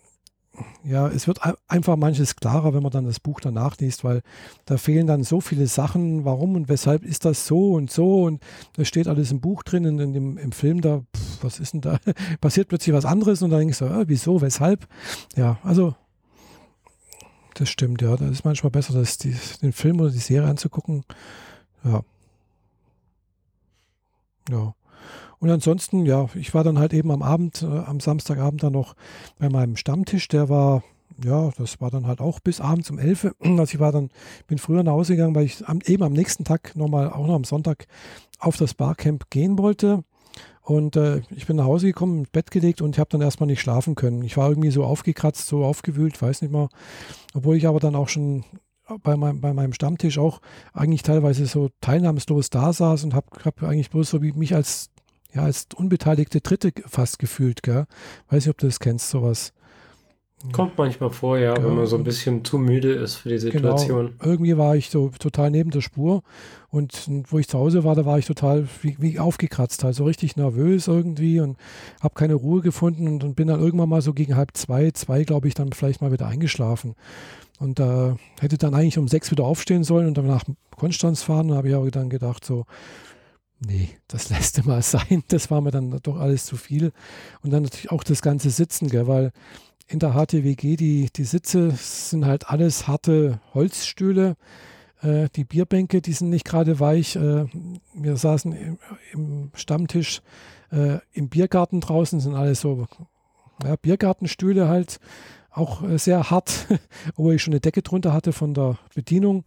ja, 0.83 1.07
es 1.07 1.27
wird 1.27 1.39
einfach 1.67 1.95
manches 1.95 2.35
klarer, 2.35 2.73
wenn 2.73 2.83
man 2.83 2.91
dann 2.91 3.05
das 3.05 3.19
Buch 3.19 3.39
danach 3.39 3.77
liest, 3.77 4.03
weil 4.03 4.21
da 4.65 4.77
fehlen 4.77 5.07
dann 5.07 5.23
so 5.23 5.39
viele 5.39 5.67
Sachen, 5.67 6.25
warum 6.25 6.55
und 6.55 6.67
weshalb 6.69 7.03
ist 7.03 7.23
das 7.25 7.47
so 7.47 7.73
und 7.73 7.89
so 7.89 8.23
und 8.23 8.41
das 8.75 8.87
steht 8.87 9.07
alles 9.07 9.31
im 9.31 9.39
Buch 9.39 9.63
drin 9.63 9.85
und 9.85 9.99
in 9.99 10.13
dem, 10.13 10.37
im 10.37 10.51
Film, 10.51 10.81
da 10.81 10.99
pff, 11.15 11.43
was 11.43 11.59
ist 11.59 11.73
denn 11.73 11.81
da? 11.81 11.99
Passiert 12.41 12.67
plötzlich 12.67 12.93
was 12.93 13.05
anderes 13.05 13.41
und 13.41 13.51
dann 13.51 13.67
ich 13.67 13.77
so, 13.77 13.85
äh, 13.85 14.07
wieso, 14.07 14.41
weshalb? 14.41 14.87
Ja, 15.35 15.57
also 15.63 15.95
das 17.53 17.69
stimmt, 17.69 18.01
ja. 18.01 18.15
Da 18.15 18.27
ist 18.27 18.45
manchmal 18.45 18.71
besser, 18.71 18.93
das, 18.93 19.17
die, 19.17 19.35
den 19.61 19.73
Film 19.73 19.99
oder 19.99 20.09
die 20.09 20.17
Serie 20.17 20.49
anzugucken. 20.49 21.03
Ja. 21.83 22.01
Ja. 24.49 24.73
Und 25.41 25.49
ansonsten, 25.49 26.05
ja, 26.05 26.29
ich 26.35 26.53
war 26.53 26.63
dann 26.63 26.77
halt 26.77 26.93
eben 26.93 27.09
am 27.09 27.23
Abend, 27.23 27.63
äh, 27.63 27.65
am 27.65 27.99
Samstagabend 27.99 28.61
dann 28.61 28.73
noch 28.73 28.95
bei 29.39 29.49
meinem 29.49 29.75
Stammtisch. 29.75 30.27
Der 30.27 30.49
war, 30.49 30.83
ja, 31.23 31.49
das 31.57 31.81
war 31.81 31.89
dann 31.89 32.05
halt 32.05 32.21
auch 32.21 32.39
bis 32.39 32.61
abends 32.61 32.91
um 32.91 32.99
11. 32.99 33.33
Also 33.43 33.73
ich 33.73 33.79
war 33.79 33.91
dann, 33.91 34.11
bin 34.45 34.59
früher 34.59 34.83
nach 34.83 34.91
Hause 34.91 35.15
gegangen, 35.15 35.33
weil 35.33 35.45
ich 35.45 35.67
am, 35.67 35.79
eben 35.83 36.03
am 36.03 36.13
nächsten 36.13 36.43
Tag 36.43 36.75
nochmal, 36.75 37.11
auch 37.11 37.25
noch 37.25 37.33
am 37.33 37.43
Sonntag 37.43 37.87
auf 38.37 38.55
das 38.55 38.75
Barcamp 38.75 39.31
gehen 39.31 39.57
wollte. 39.57 40.03
Und 40.61 40.95
äh, 40.95 41.21
ich 41.31 41.47
bin 41.47 41.55
nach 41.55 41.65
Hause 41.65 41.87
gekommen, 41.87 42.19
ins 42.19 42.29
Bett 42.29 42.51
gelegt 42.51 42.83
und 42.83 42.95
ich 42.95 42.99
habe 42.99 43.09
dann 43.09 43.21
erstmal 43.21 43.47
nicht 43.47 43.61
schlafen 43.61 43.95
können. 43.95 44.21
Ich 44.21 44.37
war 44.37 44.47
irgendwie 44.47 44.69
so 44.69 44.83
aufgekratzt, 44.83 45.47
so 45.47 45.65
aufgewühlt, 45.65 46.21
weiß 46.21 46.43
nicht 46.43 46.51
mal. 46.51 46.69
Obwohl 47.33 47.57
ich 47.57 47.65
aber 47.65 47.79
dann 47.79 47.95
auch 47.95 48.09
schon 48.09 48.45
bei, 49.01 49.17
mein, 49.17 49.41
bei 49.41 49.53
meinem 49.53 49.73
Stammtisch 49.73 50.19
auch 50.19 50.39
eigentlich 50.71 51.01
teilweise 51.01 51.47
so 51.47 51.69
teilnahmslos 51.81 52.51
da 52.51 52.73
saß 52.73 53.05
und 53.05 53.15
habe 53.15 53.25
hab 53.43 53.63
eigentlich 53.63 53.89
bloß 53.89 54.07
so 54.07 54.21
wie 54.21 54.33
mich 54.33 54.53
als 54.53 54.91
ja, 55.33 55.43
als 55.43 55.67
unbeteiligte 55.75 56.41
Dritte 56.41 56.71
fast 56.87 57.19
gefühlt, 57.19 57.63
gell? 57.63 57.85
Weiß 58.29 58.45
nicht, 58.45 58.51
ob 58.51 58.57
du 58.57 58.67
das 58.67 58.79
kennst, 58.79 59.09
sowas. 59.09 59.53
Kommt 60.51 60.75
manchmal 60.77 61.11
vor, 61.11 61.37
ja, 61.37 61.55
ja, 61.55 61.63
wenn 61.63 61.75
man 61.75 61.85
so 61.85 61.95
ein 61.97 62.03
bisschen 62.03 62.43
zu 62.43 62.57
müde 62.57 62.91
ist 62.93 63.15
für 63.15 63.29
die 63.29 63.51
genau. 63.51 63.77
Situation. 63.77 64.15
Genau. 64.17 64.31
Irgendwie 64.31 64.57
war 64.57 64.75
ich 64.75 64.89
so 64.89 65.11
total 65.19 65.51
neben 65.51 65.69
der 65.69 65.81
Spur 65.81 66.23
und 66.69 67.07
wo 67.27 67.37
ich 67.37 67.47
zu 67.47 67.59
Hause 67.59 67.83
war, 67.83 67.93
da 67.93 68.05
war 68.05 68.17
ich 68.17 68.25
total 68.25 68.67
wie, 68.81 68.95
wie 68.99 69.19
aufgekratzt, 69.19 69.83
halt 69.83 69.93
so 69.93 70.03
richtig 70.03 70.37
nervös 70.37 70.87
irgendwie 70.87 71.39
und 71.39 71.57
habe 72.01 72.15
keine 72.15 72.33
Ruhe 72.33 72.61
gefunden 72.61 73.07
und, 73.07 73.23
und, 73.23 73.35
bin 73.35 73.49
dann 73.49 73.59
irgendwann 73.59 73.89
mal 73.89 74.01
so 74.01 74.13
gegen 74.13 74.35
halb 74.35 74.57
zwei, 74.57 74.89
zwei 74.91 75.23
glaube 75.25 75.47
ich, 75.47 75.53
dann 75.53 75.73
vielleicht 75.73 76.01
mal 76.01 76.11
wieder 76.11 76.27
eingeschlafen. 76.27 76.95
Und 77.59 77.77
da 77.77 78.13
äh, 78.13 78.15
hätte 78.39 78.57
dann 78.57 78.73
eigentlich 78.73 78.97
um 78.97 79.07
sechs 79.07 79.29
wieder 79.29 79.43
aufstehen 79.43 79.83
sollen 79.83 80.07
und 80.07 80.17
dann 80.17 80.25
nach 80.25 80.43
Konstanz 80.75 81.21
fahren. 81.21 81.51
Und 81.51 81.57
habe 81.57 81.69
ich 81.69 81.75
aber 81.75 81.91
dann 81.91 82.09
gedacht, 82.09 82.43
so, 82.43 82.65
nee, 83.65 83.89
das 84.07 84.29
lässt 84.31 84.63
mal 84.65 84.81
sein. 84.81 85.23
Das 85.27 85.49
war 85.51 85.61
mir 85.61 85.71
dann 85.71 85.99
doch 86.03 86.17
alles 86.17 86.45
zu 86.45 86.57
viel. 86.57 86.91
Und 87.41 87.51
dann 87.51 87.63
natürlich 87.63 87.91
auch 87.91 88.03
das 88.03 88.21
ganze 88.21 88.49
Sitzen, 88.49 88.89
gell, 88.89 89.07
weil 89.07 89.31
in 89.87 89.99
der 89.99 90.13
HTWG 90.13 90.77
die, 90.77 91.09
die 91.13 91.23
Sitze 91.23 91.71
sind 91.71 92.25
halt 92.25 92.49
alles 92.49 92.87
harte 92.87 93.39
Holzstühle. 93.53 94.37
Äh, 95.01 95.29
die 95.35 95.43
Bierbänke, 95.43 96.01
die 96.01 96.13
sind 96.13 96.29
nicht 96.29 96.45
gerade 96.45 96.79
weich. 96.79 97.15
Äh, 97.15 97.45
wir 97.93 98.15
saßen 98.15 98.53
im, 98.53 98.77
im 99.13 99.51
Stammtisch 99.53 100.21
äh, 100.71 100.99
im 101.11 101.29
Biergarten 101.29 101.81
draußen, 101.81 102.19
sind 102.19 102.35
alles 102.35 102.61
so 102.61 102.87
ja, 103.63 103.75
Biergartenstühle 103.75 104.67
halt. 104.67 104.99
Auch 105.49 105.83
äh, 105.83 105.97
sehr 105.97 106.31
hart, 106.31 106.67
obwohl 107.15 107.35
ich 107.35 107.43
schon 107.43 107.53
eine 107.53 107.59
Decke 107.59 107.81
drunter 107.81 108.13
hatte 108.13 108.31
von 108.31 108.53
der 108.53 108.77
Bedienung. 108.95 109.43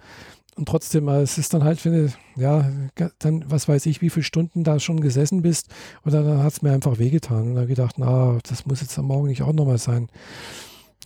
Und 0.57 0.69
trotzdem, 0.69 1.09
äh, 1.09 1.23
es 1.23 1.39
ist 1.39 1.53
dann 1.53 1.65
halt, 1.65 1.85
wenn 1.85 1.93
du, 1.93 2.13
ja, 2.37 2.71
dann, 3.19 3.45
was 3.49 3.69
weiß 3.69 3.87
ich, 3.87 4.01
wie 4.01 4.11
viele 4.11 4.25
Stunden 4.25 4.65
da 4.65 4.79
schon 4.79 5.01
gesessen 5.01 5.43
bist. 5.43 5.69
Und 6.03 6.15
dann 6.15 6.43
hat 6.43 6.53
es 6.53 6.63
mir 6.63 6.73
einfach 6.73 6.99
wehgetan. 6.99 7.49
Und 7.49 7.55
dann 7.57 7.67
gedacht, 7.67 7.97
na, 7.99 8.39
das 8.49 8.67
muss 8.67 8.81
jetzt 8.81 8.99
am 8.99 9.07
Morgen 9.07 9.29
nicht 9.29 9.43
auch 9.43 9.53
nochmal 9.53 9.79
sein. 9.79 10.09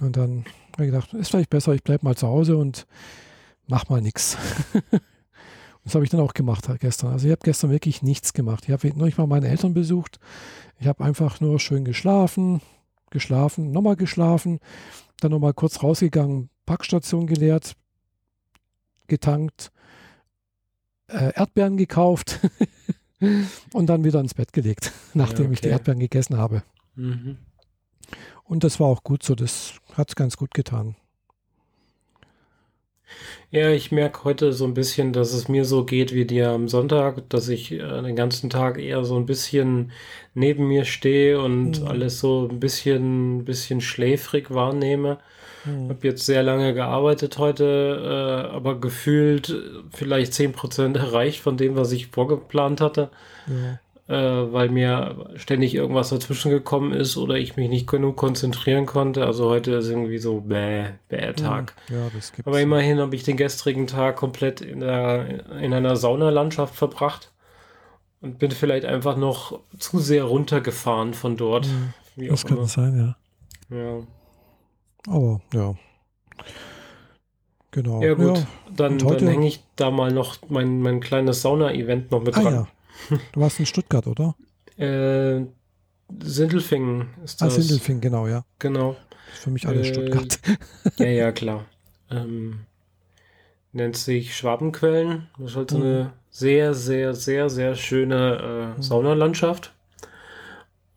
Und 0.01 0.17
dann 0.17 0.45
habe 0.73 0.85
ich 0.85 0.93
gedacht, 0.93 1.15
ist 1.15 1.31
vielleicht 1.31 1.51
besser, 1.51 1.73
ich 1.73 1.83
bleibe 1.83 2.05
mal 2.05 2.17
zu 2.17 2.29
Hause 2.29 2.57
und 2.57 2.87
mach 3.67 3.89
mal 3.89 4.01
nichts. 4.01 4.37
Das 5.85 5.95
habe 5.95 6.05
ich 6.05 6.11
dann 6.11 6.21
auch 6.21 6.35
gemacht 6.35 6.69
gestern. 6.81 7.13
Also 7.13 7.29
ich 7.29 7.33
habe 7.33 7.41
gestern 7.43 7.71
wirklich 7.71 8.03
nichts 8.03 8.35
gemacht. 8.35 8.65
Ich 8.67 8.73
habe 8.73 8.89
noch 8.89 9.07
nicht 9.07 9.17
mal 9.17 9.27
meine 9.27 9.49
Eltern 9.49 9.73
besucht. 9.73 10.21
Ich 10.79 10.87
habe 10.87 11.03
einfach 11.03 11.41
nur 11.41 11.59
schön 11.61 11.87
geschlafen, 11.87 12.61
geschlafen, 13.09 13.73
nochmal 13.73 13.97
geschlafen, 13.97 14.59
dann 15.21 15.31
nochmal 15.31 15.55
kurz 15.55 15.83
rausgegangen, 15.83 16.51
Packstation 16.67 17.27
geleert, 17.27 17.73
getankt, 19.09 19.71
äh, 21.09 21.33
Erdbeeren 21.35 21.77
gekauft 21.77 22.41
und 23.73 23.87
dann 23.87 24.05
wieder 24.05 24.21
ins 24.21 24.35
Bett 24.35 24.53
gelegt, 24.53 24.93
nachdem 25.15 25.37
ja, 25.37 25.45
okay. 25.47 25.55
ich 25.55 25.61
die 25.61 25.69
Erdbeeren 25.69 26.01
gegessen 26.01 26.37
habe. 26.37 26.63
Mhm. 26.95 27.39
Und 28.45 28.65
das 28.65 28.81
war 28.81 28.87
auch 28.87 29.03
gut 29.03 29.23
so, 29.23 29.35
das 29.35 29.75
hat 29.95 30.17
ganz 30.17 30.37
gut 30.37 30.55
getan. 30.55 30.97
Ja, 33.51 33.71
ich 33.71 33.93
merke 33.93 34.25
heute 34.25 34.53
so 34.53 34.67
ein 34.67 34.75
bisschen, 34.75 35.13
dass 35.13 35.33
es 35.33 35.49
mir 35.49 35.65
so 35.65 35.85
geht 35.85 36.13
wie 36.13 36.27
dir 36.27 36.51
am 36.51 36.69
Sonntag, 36.69 37.29
dass 37.31 37.49
ich 37.49 37.73
äh, 37.73 38.03
den 38.03 38.17
ganzen 38.17 38.51
Tag 38.51 38.79
eher 38.79 39.05
so 39.05 39.17
ein 39.17 39.25
bisschen 39.25 39.93
neben 40.35 40.69
mir 40.69 40.85
stehe 40.85 41.41
und 41.41 41.81
mhm. 41.81 41.87
alles 41.87 42.21
so 42.21 42.49
ein 42.51 42.61
bisschen, 42.61 43.45
bisschen 43.45 43.81
schläfrig 43.81 44.53
wahrnehme. 44.53 45.19
Mhm. 45.65 45.89
Habe 45.89 46.07
jetzt 46.07 46.25
sehr 46.27 46.43
lange 46.43 46.75
gearbeitet 46.75 47.39
heute, 47.39 48.45
äh, 48.51 48.55
aber 48.55 48.81
gefühlt 48.81 49.55
vielleicht 49.93 50.33
10% 50.33 50.97
erreicht 50.97 51.41
von 51.41 51.57
dem, 51.57 51.77
was 51.77 51.93
ich 51.93 52.09
vorgeplant 52.09 52.81
hatte. 52.81 53.11
Ja. 53.47 53.79
Äh, 54.09 54.53
weil 54.55 54.71
mir 54.71 55.17
ständig 55.37 55.75
irgendwas 55.75 56.09
dazwischen 56.09 56.51
gekommen 56.51 56.95
ist 56.95 57.19
oder 57.19 57.35
ich 57.35 57.57
mich 57.57 57.69
nicht 57.69 57.87
genug 57.87 58.17
konzentrieren 58.17 58.87
konnte. 58.87 59.27
Also 59.27 59.51
heute 59.51 59.73
ist 59.73 59.89
irgendwie 59.89 60.17
so 60.17 60.41
bäh, 60.41 60.87
bäh 61.11 61.35
Tag. 61.35 61.75
Ja, 61.91 61.97
ja, 61.97 62.11
das 62.15 62.33
gibt's 62.33 62.47
aber 62.47 62.59
immerhin 62.59 63.01
habe 63.01 63.15
ich 63.15 63.23
den 63.23 63.37
gestrigen 63.37 63.87
Tag 63.87 64.17
komplett 64.17 64.63
in, 64.63 64.81
der, 64.81 65.61
in 65.61 65.75
einer 65.75 65.97
Saunalandschaft 65.97 66.75
verbracht 66.75 67.33
und 68.23 68.39
bin 68.39 68.51
vielleicht 68.51 68.87
einfach 68.87 69.19
noch 69.19 69.61
zu 69.79 69.99
sehr 69.99 70.25
runtergefahren 70.25 71.13
von 71.13 71.37
dort. 71.37 71.69
Mhm. 72.17 72.29
das 72.29 72.47
kann 72.47 72.57
immer. 72.57 72.67
sein, 72.67 73.17
ja. 73.71 73.77
Ja. 73.77 74.03
Aber 75.07 75.41
ja. 75.55 75.75
Genau. 77.71 78.03
Ja, 78.03 78.15
gut. 78.15 78.39
Ja. 78.39 78.47
Dann, 78.75 78.99
dann 78.99 79.27
hänge 79.27 79.47
ich 79.47 79.63
da 79.77 79.91
mal 79.91 80.11
noch 80.11 80.39
mein, 80.49 80.81
mein 80.81 81.01
kleines 81.01 81.43
Sauna-Event 81.43 82.11
noch 82.11 82.23
mit 82.23 82.37
ah, 82.37 82.43
dran. 82.43 82.55
Ja. 82.55 82.69
Du 83.33 83.41
warst 83.41 83.61
in 83.61 83.67
Stuttgart, 83.67 84.07
oder? 84.07 84.35
Äh, 84.79 85.45
Sindelfingen 86.23 87.09
ist 87.25 87.43
ah, 87.43 87.47
das. 87.47 87.59
Ah, 87.59 87.61
Sindelfingen, 87.63 88.01
genau, 88.01 88.29
ja. 88.29 88.45
Genau. 88.61 88.95
Ist 89.33 89.43
für 89.43 89.51
mich 89.51 89.67
alles 89.67 89.89
äh, 89.89 89.93
Stuttgart. 89.93 90.39
ja, 90.99 91.07
ja, 91.07 91.33
klar. 91.33 91.65
Ähm, 92.13 92.61
nennt 93.73 93.97
sich 93.97 94.37
Schwabenquellen. 94.37 95.27
Das 95.37 95.51
ist 95.51 95.57
halt 95.57 95.71
so 95.73 95.79
mhm. 95.79 95.85
eine 95.85 96.13
sehr, 96.31 96.75
sehr, 96.75 97.15
sehr, 97.15 97.51
sehr 97.51 97.75
schöne 97.75 98.75
äh, 98.75 98.79
mhm. 98.79 98.83
Saunalandschaft. 98.83 99.75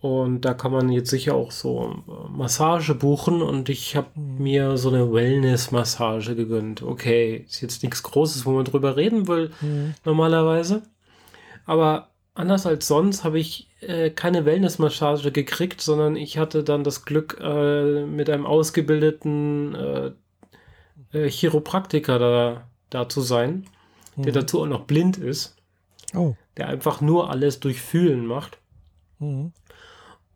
Und 0.01 0.41
da 0.41 0.55
kann 0.55 0.71
man 0.71 0.89
jetzt 0.89 1.11
sicher 1.11 1.35
auch 1.35 1.51
so 1.51 2.01
äh, 2.07 2.29
Massage 2.35 2.95
buchen 2.95 3.43
und 3.43 3.69
ich 3.69 3.95
habe 3.95 4.19
mir 4.19 4.75
so 4.75 4.89
eine 4.89 5.13
Wellness-Massage 5.13 6.35
gegönnt. 6.35 6.81
Okay, 6.81 7.45
ist 7.47 7.61
jetzt 7.61 7.83
nichts 7.83 8.01
Großes, 8.01 8.47
wo 8.47 8.51
man 8.51 8.65
drüber 8.65 8.97
reden 8.97 9.27
will, 9.27 9.51
mhm. 9.61 9.93
normalerweise. 10.03 10.81
Aber 11.67 12.09
anders 12.33 12.65
als 12.65 12.87
sonst 12.87 13.23
habe 13.23 13.37
ich 13.37 13.67
äh, 13.81 14.09
keine 14.09 14.43
Wellness-Massage 14.43 15.31
gekriegt, 15.31 15.81
sondern 15.81 16.15
ich 16.15 16.39
hatte 16.39 16.63
dann 16.63 16.83
das 16.83 17.05
Glück, 17.05 17.37
äh, 17.39 18.03
mit 18.03 18.27
einem 18.27 18.47
ausgebildeten 18.47 19.75
äh, 19.75 20.11
äh 21.13 21.29
Chiropraktiker 21.29 22.17
da, 22.17 22.67
da 22.89 23.07
zu 23.07 23.21
sein, 23.21 23.67
mhm. 24.15 24.23
der 24.23 24.33
dazu 24.33 24.61
auch 24.61 24.67
noch 24.67 24.85
blind 24.85 25.17
ist. 25.17 25.57
Oh. 26.15 26.33
Der 26.57 26.69
einfach 26.69 27.01
nur 27.01 27.29
alles 27.29 27.59
durch 27.59 27.79
Fühlen 27.79 28.25
macht. 28.25 28.57
Mhm. 29.19 29.53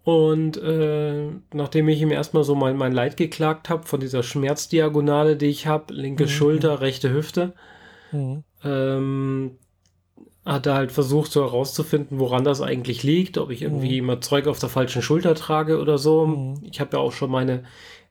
Und 0.05 0.57
äh, 0.57 1.31
nachdem 1.51 1.89
ich 1.89 1.99
ihm 1.99 2.11
erstmal 2.11 2.43
so 2.43 2.53
mein, 2.53 2.77
mein 2.77 2.91
Leid 2.91 3.17
geklagt 3.17 3.69
habe 3.69 3.87
von 3.87 3.99
dieser 3.99 4.21
Schmerzdiagonale, 4.21 5.35
die 5.35 5.47
ich 5.47 5.65
habe, 5.65 5.95
linke 5.95 6.25
mhm. 6.25 6.29
Schulter, 6.29 6.79
rechte 6.79 7.11
Hüfte, 7.11 7.53
mhm. 8.11 8.43
ähm, 8.63 9.57
hat 10.45 10.67
er 10.67 10.75
halt 10.75 10.91
versucht, 10.91 11.31
so 11.31 11.41
herauszufinden, 11.41 12.19
woran 12.19 12.43
das 12.43 12.61
eigentlich 12.61 13.01
liegt, 13.01 13.39
ob 13.39 13.49
ich 13.49 13.63
irgendwie 13.63 13.99
mhm. 13.99 14.09
immer 14.09 14.21
Zeug 14.21 14.45
auf 14.45 14.59
der 14.59 14.69
falschen 14.69 15.01
Schulter 15.01 15.33
trage 15.33 15.81
oder 15.81 15.97
so. 15.97 16.27
Mhm. 16.27 16.61
Ich 16.61 16.79
habe 16.79 16.97
ja 16.97 16.99
auch 16.99 17.11
schon 17.11 17.31
meine 17.31 17.63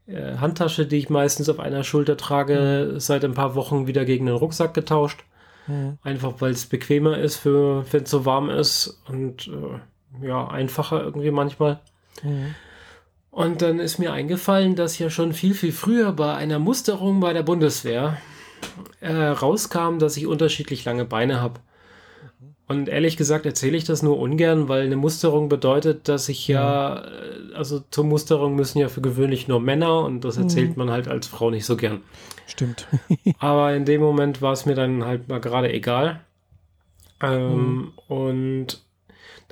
äh, 0.08 0.38
Handtasche, 0.38 0.86
die 0.86 0.98
ich 0.98 1.10
meistens 1.10 1.48
auf 1.48 1.60
einer 1.60 1.84
Schulter 1.84 2.16
trage, 2.16 2.90
mhm. 2.94 2.98
seit 2.98 3.24
ein 3.24 3.34
paar 3.34 3.54
Wochen 3.54 3.86
wieder 3.86 4.04
gegen 4.04 4.26
den 4.26 4.34
Rucksack 4.34 4.74
getauscht. 4.74 5.22
Mhm. 5.68 5.98
Einfach 6.02 6.40
weil 6.40 6.50
es 6.50 6.66
bequemer 6.66 7.18
ist, 7.18 7.46
wenn 7.46 8.02
es 8.02 8.10
so 8.10 8.24
warm 8.24 8.50
ist 8.50 9.00
und 9.06 9.46
äh, 9.46 9.78
ja, 10.22 10.48
einfacher 10.48 11.02
irgendwie 11.02 11.30
manchmal. 11.30 11.80
Mhm. 12.22 12.54
Und 13.30 13.62
dann 13.62 13.80
ist 13.80 13.98
mir 13.98 14.12
eingefallen, 14.12 14.76
dass 14.76 14.98
ja 14.98 15.10
schon 15.10 15.32
viel, 15.32 15.54
viel 15.54 15.72
früher 15.72 16.12
bei 16.12 16.34
einer 16.34 16.60
Musterung 16.60 17.18
bei 17.18 17.32
der 17.32 17.42
Bundeswehr 17.42 18.16
äh, 19.00 19.12
rauskam, 19.12 19.98
dass 19.98 20.16
ich 20.16 20.26
unterschiedlich 20.26 20.84
lange 20.84 21.04
Beine 21.04 21.40
habe. 21.40 21.60
Und 22.66 22.88
ehrlich 22.88 23.16
gesagt 23.16 23.44
erzähle 23.44 23.76
ich 23.76 23.84
das 23.84 24.02
nur 24.02 24.18
ungern, 24.18 24.68
weil 24.68 24.84
eine 24.86 24.96
Musterung 24.96 25.48
bedeutet, 25.48 26.08
dass 26.08 26.28
ich 26.28 26.48
ja, 26.48 27.04
äh, 27.04 27.54
also 27.54 27.82
zur 27.90 28.04
Musterung 28.04 28.54
müssen 28.54 28.78
ja 28.78 28.88
für 28.88 29.02
gewöhnlich 29.02 29.48
nur 29.48 29.60
Männer 29.60 30.00
und 30.00 30.24
das 30.24 30.38
erzählt 30.38 30.70
mhm. 30.70 30.84
man 30.84 30.90
halt 30.90 31.08
als 31.08 31.26
Frau 31.26 31.50
nicht 31.50 31.66
so 31.66 31.76
gern. 31.76 32.02
Stimmt. 32.46 32.86
Aber 33.38 33.74
in 33.74 33.84
dem 33.84 34.00
Moment 34.00 34.40
war 34.40 34.52
es 34.52 34.64
mir 34.64 34.74
dann 34.74 35.04
halt 35.04 35.28
mal 35.28 35.40
gerade 35.40 35.72
egal. 35.72 36.20
Ähm, 37.20 37.52
mhm. 37.56 37.92
Und 38.06 38.83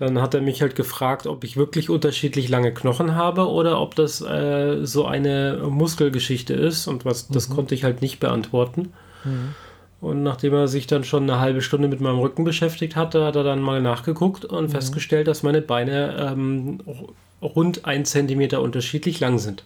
dann 0.03 0.21
hat 0.21 0.35
er 0.35 0.41
mich 0.41 0.63
halt 0.63 0.75
gefragt, 0.75 1.29
ob 1.29 1.45
ich 1.45 1.57
wirklich 1.57 1.89
unterschiedlich 1.89 2.49
lange 2.49 2.75
Knochen 2.75 3.15
habe 3.15 3.49
oder 3.49 3.81
ob 3.81 3.95
das 3.95 4.21
äh, 4.21 4.85
so 4.85 5.05
eine 5.07 5.61
Muskelgeschichte 5.71 6.55
ist. 6.55 6.89
Und 6.89 7.05
was, 7.05 7.29
das 7.29 7.49
mhm. 7.49 7.55
konnte 7.55 7.77
ich 7.77 7.85
halt 7.85 8.03
nicht 8.03 8.19
beantworten. 8.19 8.93
Mhm. 9.23 9.55
Und 10.01 10.25
nachdem 10.25 10.55
er 10.55 10.67
sich 10.67 10.89
dann 10.89 11.05
schon 11.05 11.23
eine 11.23 11.39
halbe 11.39 11.63
Stunde 11.63 11.87
mit 11.87 12.01
meinem 12.01 12.19
Rücken 12.19 12.43
beschäftigt 12.43 12.97
hatte, 12.97 13.25
hat 13.25 13.37
er 13.37 13.45
dann 13.45 13.61
mal 13.61 13.81
nachgeguckt 13.81 14.45
und 14.45 14.65
mhm. 14.65 14.71
festgestellt, 14.71 15.29
dass 15.29 15.45
meine 15.45 15.63
Beine 15.63 16.17
ähm, 16.33 16.81
rund 17.41 17.85
ein 17.85 18.05
Zentimeter 18.05 18.61
unterschiedlich 18.61 19.21
lang 19.21 19.39
sind. 19.39 19.63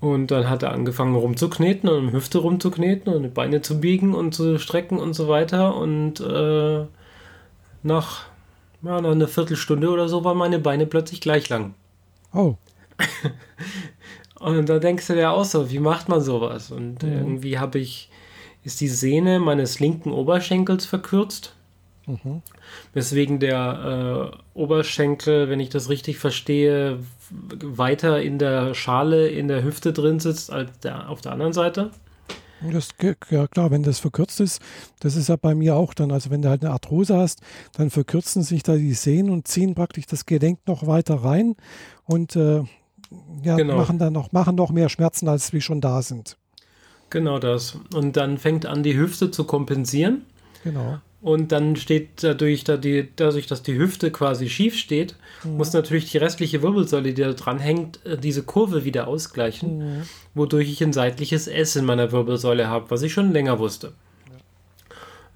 Und 0.00 0.30
dann 0.30 0.50
hat 0.50 0.62
er 0.62 0.72
angefangen 0.72 1.14
rumzukneten 1.14 1.88
und 1.88 2.08
um 2.08 2.12
Hüfte 2.12 2.36
rumzukneten 2.36 3.10
und 3.10 3.22
die 3.22 3.28
Beine 3.30 3.62
zu 3.62 3.80
biegen 3.80 4.14
und 4.14 4.34
zu 4.34 4.58
strecken 4.58 4.98
und 4.98 5.14
so 5.14 5.28
weiter. 5.28 5.76
Und 5.76 6.20
äh, 6.20 6.84
nach, 7.82 8.26
ja, 8.82 9.00
nach 9.00 9.10
einer 9.10 9.28
Viertelstunde 9.28 9.90
oder 9.90 10.08
so 10.08 10.24
waren 10.24 10.38
meine 10.38 10.58
Beine 10.58 10.86
plötzlich 10.86 11.20
gleich 11.20 11.48
lang. 11.48 11.74
Oh. 12.32 12.54
und 14.40 14.68
da 14.68 14.78
denkst 14.78 15.06
du 15.06 15.14
dir 15.14 15.30
auch 15.30 15.44
so, 15.44 15.70
wie 15.70 15.78
macht 15.78 16.08
man 16.08 16.20
sowas? 16.20 16.70
Und 16.70 17.02
mhm. 17.02 17.12
irgendwie 17.12 17.58
habe 17.58 17.78
ich, 17.78 18.10
ist 18.64 18.80
die 18.80 18.88
Sehne 18.88 19.38
meines 19.38 19.80
linken 19.80 20.12
Oberschenkels 20.12 20.86
verkürzt. 20.86 21.54
Mhm. 22.06 22.42
Weswegen 22.94 23.38
der 23.38 24.32
äh, 24.32 24.58
Oberschenkel, 24.58 25.48
wenn 25.48 25.60
ich 25.60 25.68
das 25.68 25.88
richtig 25.88 26.18
verstehe, 26.18 26.98
weiter 27.30 28.20
in 28.22 28.38
der 28.38 28.74
Schale 28.74 29.28
in 29.28 29.48
der 29.48 29.62
Hüfte 29.62 29.92
drin 29.92 30.18
sitzt 30.20 30.52
als 30.52 30.78
der, 30.80 31.08
auf 31.08 31.20
der 31.20 31.32
anderen 31.32 31.52
Seite. 31.52 31.90
Das, 32.72 32.88
ja 33.30 33.46
klar, 33.46 33.70
wenn 33.70 33.82
das 33.82 33.98
verkürzt 33.98 34.40
ist, 34.40 34.60
das 35.00 35.16
ist 35.16 35.28
ja 35.28 35.36
bei 35.36 35.54
mir 35.54 35.76
auch 35.76 35.94
dann, 35.94 36.10
also 36.10 36.30
wenn 36.30 36.42
du 36.42 36.48
halt 36.48 36.62
eine 36.62 36.72
Arthrose 36.72 37.16
hast, 37.16 37.40
dann 37.72 37.90
verkürzen 37.90 38.42
sich 38.42 38.62
da 38.62 38.76
die 38.76 38.92
Sehnen 38.92 39.30
und 39.30 39.48
ziehen 39.48 39.74
praktisch 39.74 40.06
das 40.06 40.26
Gelenk 40.26 40.60
noch 40.66 40.86
weiter 40.86 41.16
rein 41.16 41.56
und 42.04 42.36
äh, 42.36 42.62
ja, 43.42 43.56
genau. 43.56 43.76
machen 43.76 43.98
dann 43.98 44.12
noch, 44.12 44.32
machen 44.32 44.56
noch 44.56 44.70
mehr 44.70 44.88
Schmerzen, 44.88 45.28
als 45.28 45.52
wie 45.52 45.60
schon 45.60 45.80
da 45.80 46.02
sind. 46.02 46.36
Genau 47.08 47.38
das. 47.38 47.78
Und 47.92 48.16
dann 48.16 48.38
fängt 48.38 48.66
an, 48.66 48.82
die 48.82 48.96
Hüfte 48.96 49.30
zu 49.30 49.44
kompensieren. 49.44 50.26
Genau. 50.62 50.98
Und 51.22 51.52
dann 51.52 51.76
steht 51.76 52.22
dadurch, 52.22 52.64
dadurch, 52.64 53.46
dass 53.46 53.62
die 53.62 53.76
Hüfte 53.76 54.10
quasi 54.10 54.48
schief 54.48 54.74
steht, 54.74 55.16
mhm. 55.44 55.58
muss 55.58 55.72
natürlich 55.74 56.10
die 56.10 56.18
restliche 56.18 56.62
Wirbelsäule, 56.62 57.12
die 57.12 57.22
da 57.22 57.32
dran 57.32 57.58
hängt, 57.58 58.04
äh, 58.06 58.16
diese 58.16 58.42
Kurve 58.42 58.84
wieder 58.84 59.06
ausgleichen, 59.06 59.78
mhm. 59.78 60.02
wodurch 60.34 60.70
ich 60.70 60.82
ein 60.82 60.94
seitliches 60.94 61.46
S 61.46 61.76
in 61.76 61.84
meiner 61.84 62.10
Wirbelsäule 62.10 62.68
habe, 62.68 62.90
was 62.90 63.02
ich 63.02 63.12
schon 63.12 63.32
länger 63.32 63.58
wusste. 63.58 63.92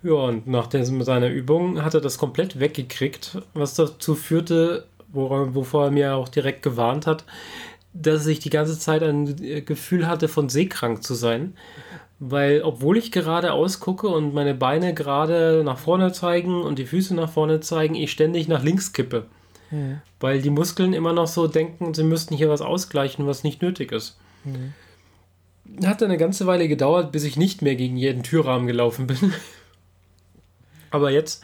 Ja, 0.02 0.10
ja 0.10 0.14
und 0.14 0.46
nach 0.46 0.70
seiner 0.70 1.28
Übung 1.28 1.82
hat 1.82 1.92
er 1.92 2.00
das 2.00 2.16
komplett 2.16 2.58
weggekriegt, 2.60 3.38
was 3.52 3.74
dazu 3.74 4.14
führte, 4.14 4.86
wovor 5.12 5.84
er 5.84 5.90
mir 5.90 6.14
auch 6.16 6.30
direkt 6.30 6.62
gewarnt 6.62 7.06
hat, 7.06 7.24
dass 7.92 8.26
ich 8.26 8.40
die 8.40 8.50
ganze 8.50 8.78
Zeit 8.78 9.02
ein 9.02 9.36
Gefühl 9.66 10.08
hatte, 10.08 10.28
von 10.28 10.48
seekrank 10.48 11.04
zu 11.04 11.14
sein 11.14 11.54
weil 12.18 12.62
obwohl 12.62 12.96
ich 12.96 13.12
gerade 13.12 13.52
ausgucke 13.52 14.08
und 14.08 14.34
meine 14.34 14.54
Beine 14.54 14.94
gerade 14.94 15.62
nach 15.64 15.78
vorne 15.78 16.12
zeigen 16.12 16.62
und 16.62 16.78
die 16.78 16.86
Füße 16.86 17.14
nach 17.14 17.30
vorne 17.30 17.60
zeigen, 17.60 17.94
ich 17.94 18.12
ständig 18.12 18.48
nach 18.48 18.62
links 18.62 18.92
kippe. 18.92 19.26
Mhm. 19.70 20.00
Weil 20.20 20.40
die 20.40 20.50
Muskeln 20.50 20.92
immer 20.92 21.12
noch 21.12 21.26
so 21.26 21.48
denken, 21.48 21.92
sie 21.94 22.04
müssten 22.04 22.36
hier 22.36 22.48
was 22.48 22.60
ausgleichen, 22.60 23.26
was 23.26 23.44
nicht 23.44 23.62
nötig 23.62 23.92
ist. 23.92 24.16
Mhm. 24.44 24.74
Hat 25.86 26.02
eine 26.02 26.18
ganze 26.18 26.46
Weile 26.46 26.68
gedauert, 26.68 27.10
bis 27.10 27.24
ich 27.24 27.36
nicht 27.36 27.62
mehr 27.62 27.74
gegen 27.74 27.96
jeden 27.96 28.22
Türrahmen 28.22 28.66
gelaufen 28.66 29.06
bin. 29.06 29.32
Aber 30.90 31.10
jetzt, 31.10 31.42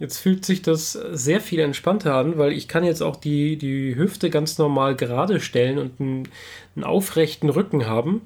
jetzt 0.00 0.18
fühlt 0.18 0.44
sich 0.44 0.62
das 0.62 0.92
sehr 0.92 1.40
viel 1.40 1.60
entspannter 1.60 2.16
an, 2.16 2.38
weil 2.38 2.52
ich 2.52 2.66
kann 2.66 2.82
jetzt 2.82 3.02
auch 3.02 3.14
die, 3.14 3.56
die 3.56 3.94
Hüfte 3.94 4.30
ganz 4.30 4.58
normal 4.58 4.96
gerade 4.96 5.38
stellen 5.38 5.78
und 5.78 6.00
einen, 6.00 6.28
einen 6.74 6.84
aufrechten 6.84 7.50
Rücken 7.50 7.86
haben 7.86 8.22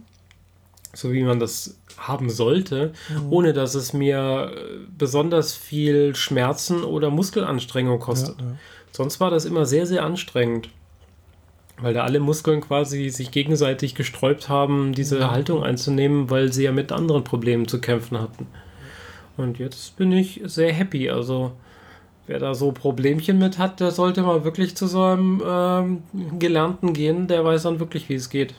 so 0.93 1.13
wie 1.13 1.23
man 1.23 1.41
das 1.41 1.79
haben 2.09 2.31
sollte, 2.31 2.93
mhm. 3.09 3.33
ohne 3.33 3.53
dass 3.53 3.75
es 3.75 3.93
mir 3.93 4.53
äh, 4.55 4.61
besonders 4.97 5.55
viel 5.55 6.15
Schmerzen 6.15 6.85
oder 6.85 7.11
Muskelanstrengung 7.11 7.99
kostet. 7.99 8.41
Ja, 8.41 8.47
ja. 8.47 8.57
Sonst 8.91 9.21
war 9.21 9.31
das 9.31 9.45
immer 9.45 9.65
sehr, 9.65 9.87
sehr 9.87 10.05
anstrengend, 10.05 10.69
weil 11.81 11.95
da 11.95 12.05
alle 12.05 12.21
Muskeln 12.21 12.61
quasi 12.61 13.09
sich 13.09 13.31
gegenseitig 13.31 13.95
gesträubt 13.95 14.49
haben, 14.49 14.93
diese 14.93 15.19
mhm. 15.19 15.31
Haltung 15.31 15.63
einzunehmen, 15.63 16.31
weil 16.31 16.53
sie 16.53 16.65
ja 16.65 16.73
mit 16.73 16.93
anderen 16.93 17.25
Problemen 17.25 17.67
zu 17.69 17.81
kämpfen 17.81 18.19
hatten. 18.19 18.47
Und 19.37 19.59
jetzt 19.59 19.97
bin 19.97 20.13
ich 20.13 20.43
sehr 20.45 20.73
happy. 20.73 21.09
Also 21.09 21.53
wer 22.27 22.39
da 22.39 22.55
so 22.55 22.73
Problemchen 22.73 23.39
mit 23.39 23.59
hat, 23.59 23.81
der 23.81 23.91
sollte 23.91 24.23
mal 24.23 24.45
wirklich 24.45 24.77
zu 24.77 24.87
so 24.87 25.03
einem 25.03 25.43
ähm, 25.47 26.03
Gelernten 26.39 26.93
gehen, 26.93 27.29
der 27.29 27.45
weiß 27.45 27.63
dann 27.63 27.81
wirklich, 27.81 28.09
wie 28.09 28.15
es 28.15 28.31
geht. 28.31 28.55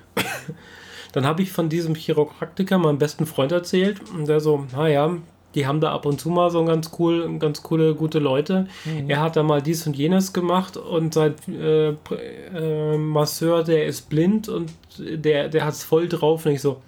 Dann 1.14 1.26
habe 1.26 1.42
ich 1.42 1.52
von 1.52 1.70
diesem 1.70 1.96
Chiropraktiker 1.96 2.78
meinem 2.78 2.98
besten 2.98 3.26
Freund 3.26 3.52
erzählt 3.52 4.02
und 4.14 4.28
der 4.28 4.40
so, 4.40 4.66
naja, 4.76 5.16
die 5.56 5.68
haben 5.68 5.80
da 5.80 5.92
ab 5.94 6.06
und 6.06 6.20
zu 6.20 6.30
mal 6.30 6.50
so 6.50 6.66
ganz 6.66 6.92
cool, 6.98 7.38
ganz 7.38 7.62
coole, 7.62 7.94
gute 7.96 8.20
Leute. 8.20 8.68
Mhm. 8.86 9.10
Er 9.10 9.22
hat 9.22 9.36
da 9.36 9.44
mal 9.44 9.62
dies 9.62 9.86
und 9.86 9.96
jenes 9.96 10.34
gemacht 10.34 10.78
und 10.78 11.14
sein 11.14 11.36
äh, 11.48 11.90
äh, 11.90 12.98
Masseur, 12.98 13.64
der 13.64 13.86
ist 13.86 14.10
blind 14.10 14.50
und 14.50 14.74
der, 14.98 15.50
der 15.50 15.66
hat 15.66 15.74
es 15.74 15.84
voll 15.84 16.08
drauf. 16.08 16.46
Und 16.46 16.54
ich 16.54 16.62
so, 16.62 16.82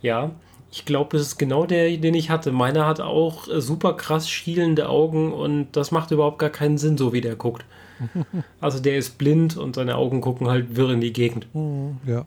ja, 0.00 0.30
ich 0.70 0.84
glaube, 0.84 1.16
das 1.16 1.26
ist 1.26 1.38
genau 1.38 1.66
der, 1.66 1.96
den 1.96 2.14
ich 2.14 2.30
hatte. 2.30 2.52
Meiner 2.52 2.86
hat 2.86 3.00
auch 3.00 3.48
super 3.58 3.94
krass 3.94 4.28
schielende 4.28 4.88
Augen 4.88 5.32
und 5.32 5.68
das 5.72 5.90
macht 5.90 6.10
überhaupt 6.12 6.38
gar 6.38 6.50
keinen 6.50 6.78
Sinn, 6.78 6.96
so 6.96 7.12
wie 7.12 7.20
der 7.20 7.34
guckt. 7.34 7.64
also 8.60 8.80
der 8.80 8.96
ist 8.96 9.18
blind 9.18 9.56
und 9.56 9.74
seine 9.76 9.96
Augen 9.96 10.20
gucken 10.20 10.48
halt 10.48 10.76
wirr 10.76 10.90
in 10.90 11.00
die 11.00 11.12
Gegend. 11.12 11.46
Mhm, 11.54 11.98
ja. 12.06 12.26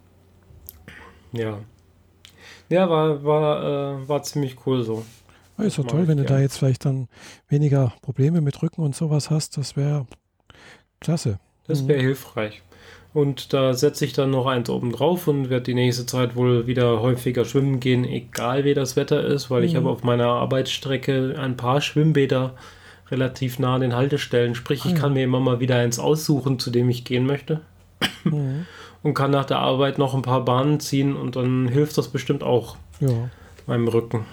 Ja. 1.38 1.60
Ja, 2.69 2.89
war, 2.89 3.23
war, 3.23 4.02
äh, 4.02 4.08
war 4.08 4.23
ziemlich 4.23 4.56
cool 4.65 4.84
so. 4.84 5.06
Ja, 5.58 5.63
ist 5.63 5.78
doch 5.78 5.88
toll, 5.88 6.08
wenn 6.08 6.17
du 6.17 6.26
da 6.26 6.39
jetzt 6.39 6.58
vielleicht 6.58 6.86
dann 6.86 7.08
weniger 7.47 7.93
Probleme 8.02 8.41
mit 8.41 8.62
Rücken 8.62 8.82
und 8.82 8.95
sowas 8.95 9.30
hast. 9.30 9.58
Das 9.58 9.76
wäre 9.76 10.06
klasse. 11.00 11.39
Das 11.67 11.88
wäre 11.88 12.00
mhm. 12.00 12.06
hilfreich. 12.06 12.62
Und 13.13 13.54
da 13.54 13.73
setze 13.73 14.06
ich 14.06 14.13
dann 14.13 14.30
noch 14.30 14.45
eins 14.45 14.69
oben 14.69 14.91
drauf 14.91 15.28
und 15.28 15.50
werde 15.50 15.63
die 15.63 15.73
nächste 15.73 16.06
Zeit 16.06 16.36
wohl 16.36 16.67
wieder 16.67 17.02
häufiger 17.02 17.45
schwimmen 17.45 17.80
gehen, 17.80 18.06
egal 18.06 18.63
wie 18.63 18.76
das 18.76 18.95
Wetter 18.95 19.26
ist, 19.26 19.50
weil 19.50 19.62
mhm. 19.62 19.67
ich 19.67 19.76
habe 19.76 19.89
auf 19.89 20.04
meiner 20.04 20.28
Arbeitsstrecke 20.28 21.36
ein 21.39 21.58
paar 21.58 21.82
Schwimmbäder 21.82 22.54
relativ 23.10 23.58
nah 23.58 23.76
an 23.76 23.82
den 23.82 23.95
Haltestellen. 23.95 24.54
Sprich, 24.54 24.86
ich 24.86 24.93
ah, 24.93 24.97
kann 24.97 25.13
mir 25.13 25.23
immer 25.23 25.39
mal 25.39 25.60
wieder 25.60 25.78
eins 25.78 25.97
aussuchen, 25.97 26.60
zu 26.60 26.69
dem 26.69 26.89
ich 26.89 27.06
gehen 27.06 27.26
möchte. 27.26 27.62
Mhm 28.26 28.65
und 29.04 29.14
kann 29.14 29.32
nach 29.32 29.46
der 29.46 29.60
Arbeit 29.60 29.98
noch 29.98 30.14
ein 30.14 30.22
paar 30.22 30.44
Bahnen 30.44 30.80
ziehen 30.80 31.16
und 31.16 31.36
dann 31.36 31.68
hilft 31.68 31.98
das 31.98 32.10
bestimmt 32.10 32.44
auch 32.44 32.78
ja. 33.00 33.30
meinem 33.66 33.88
Rücken, 33.88 34.26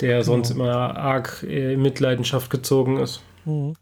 der 0.00 0.18
genau. 0.18 0.24
sonst 0.24 0.50
immer 0.50 0.96
arg 0.96 1.42
in 1.42 1.80
Mitleidenschaft 1.82 2.50
gezogen 2.50 2.98
ist. 2.98 3.22
Mhm. 3.44 3.74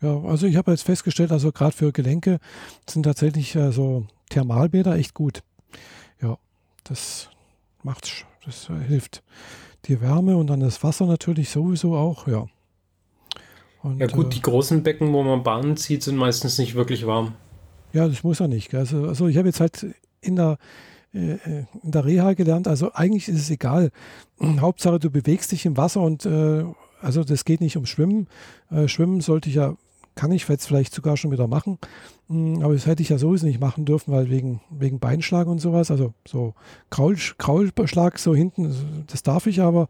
Ja, 0.00 0.20
also 0.24 0.46
ich 0.46 0.56
habe 0.56 0.72
jetzt 0.72 0.82
festgestellt, 0.82 1.30
also 1.30 1.52
gerade 1.52 1.76
für 1.76 1.92
Gelenke 1.92 2.38
sind 2.88 3.04
tatsächlich 3.04 3.54
äh, 3.54 3.70
so 3.70 4.04
Thermalbäder 4.30 4.96
echt 4.96 5.14
gut. 5.14 5.42
Ja, 6.20 6.38
das 6.82 7.30
macht, 7.84 8.26
das 8.44 8.68
äh, 8.68 8.84
hilft. 8.84 9.22
Die 9.86 10.00
Wärme 10.00 10.36
und 10.36 10.48
dann 10.48 10.60
das 10.60 10.82
Wasser 10.82 11.06
natürlich 11.06 11.50
sowieso 11.50 11.96
auch, 11.96 12.26
ja. 12.26 12.46
Und, 13.82 13.98
ja 13.98 14.06
gut, 14.06 14.26
äh, 14.26 14.30
die 14.30 14.42
großen 14.42 14.82
Becken, 14.82 15.12
wo 15.12 15.22
man 15.22 15.44
Bahnen 15.44 15.76
zieht, 15.76 16.02
sind 16.02 16.16
meistens 16.16 16.58
nicht 16.58 16.74
wirklich 16.74 17.06
warm. 17.06 17.34
Ja, 17.92 18.08
das 18.08 18.24
muss 18.24 18.40
er 18.40 18.48
nicht. 18.48 18.74
Also, 18.74 19.06
also 19.08 19.28
ich 19.28 19.36
habe 19.36 19.48
jetzt 19.48 19.60
halt 19.60 19.86
in 20.20 20.36
der, 20.36 20.58
äh, 21.12 21.36
in 21.82 21.90
der 21.90 22.04
Reha 22.04 22.32
gelernt, 22.32 22.68
also 22.68 22.92
eigentlich 22.92 23.28
ist 23.28 23.40
es 23.40 23.50
egal. 23.50 23.90
Hauptsache, 24.60 24.98
du 24.98 25.10
bewegst 25.10 25.52
dich 25.52 25.66
im 25.66 25.76
Wasser 25.76 26.00
und 26.00 26.26
äh, 26.26 26.64
also 27.00 27.24
das 27.24 27.44
geht 27.44 27.60
nicht 27.60 27.76
um 27.76 27.86
Schwimmen. 27.86 28.28
Äh, 28.70 28.88
Schwimmen 28.88 29.20
sollte 29.20 29.48
ich 29.48 29.56
ja, 29.56 29.74
kann 30.14 30.30
ich 30.30 30.48
jetzt 30.48 30.66
vielleicht 30.66 30.94
sogar 30.94 31.16
schon 31.16 31.32
wieder 31.32 31.48
machen. 31.48 31.78
Hm, 32.28 32.62
aber 32.62 32.74
das 32.74 32.86
hätte 32.86 33.02
ich 33.02 33.08
ja 33.08 33.18
sowieso 33.18 33.46
nicht 33.46 33.60
machen 33.60 33.84
dürfen, 33.84 34.12
weil 34.12 34.30
wegen, 34.30 34.60
wegen 34.70 35.00
Beinschlag 35.00 35.46
und 35.48 35.58
sowas, 35.58 35.90
also 35.90 36.14
so 36.26 36.54
Kraul, 36.90 37.16
Kraulschlag 37.38 38.18
so 38.18 38.34
hinten, 38.34 39.04
das 39.08 39.22
darf 39.22 39.46
ich 39.46 39.60
aber. 39.60 39.88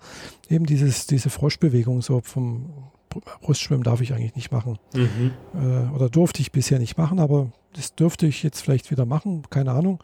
Eben 0.49 0.67
dieses, 0.67 1.07
diese 1.07 1.31
Froschbewegung 1.31 2.03
so 2.03 2.21
vom 2.23 2.91
Brustschwimmen 3.41 3.83
darf 3.85 4.01
ich 4.01 4.13
eigentlich 4.13 4.35
nicht 4.35 4.53
machen. 4.53 4.79
Mhm. 4.95 5.33
Äh, 5.55 5.95
oder 5.95 6.09
durfte 6.09 6.41
ich 6.41 6.53
bisher 6.53 6.79
nicht 6.79 6.97
machen, 6.97 7.19
aber 7.19 7.53
das 7.75 7.95
dürfte 7.95 8.27
ich 8.27 8.43
jetzt 8.43 8.61
vielleicht 8.61 8.91
wieder 8.91 9.07
machen, 9.07 9.43
keine 9.51 9.73
Ahnung. 9.73 10.03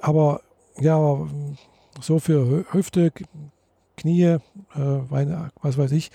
Aber 0.00 0.40
ja, 0.78 1.26
so 2.00 2.18
für 2.18 2.64
Hüfte, 2.72 3.12
Knie, 3.96 4.22
äh, 4.22 4.38
was 4.74 5.76
weiß 5.76 5.92
ich, 5.92 6.10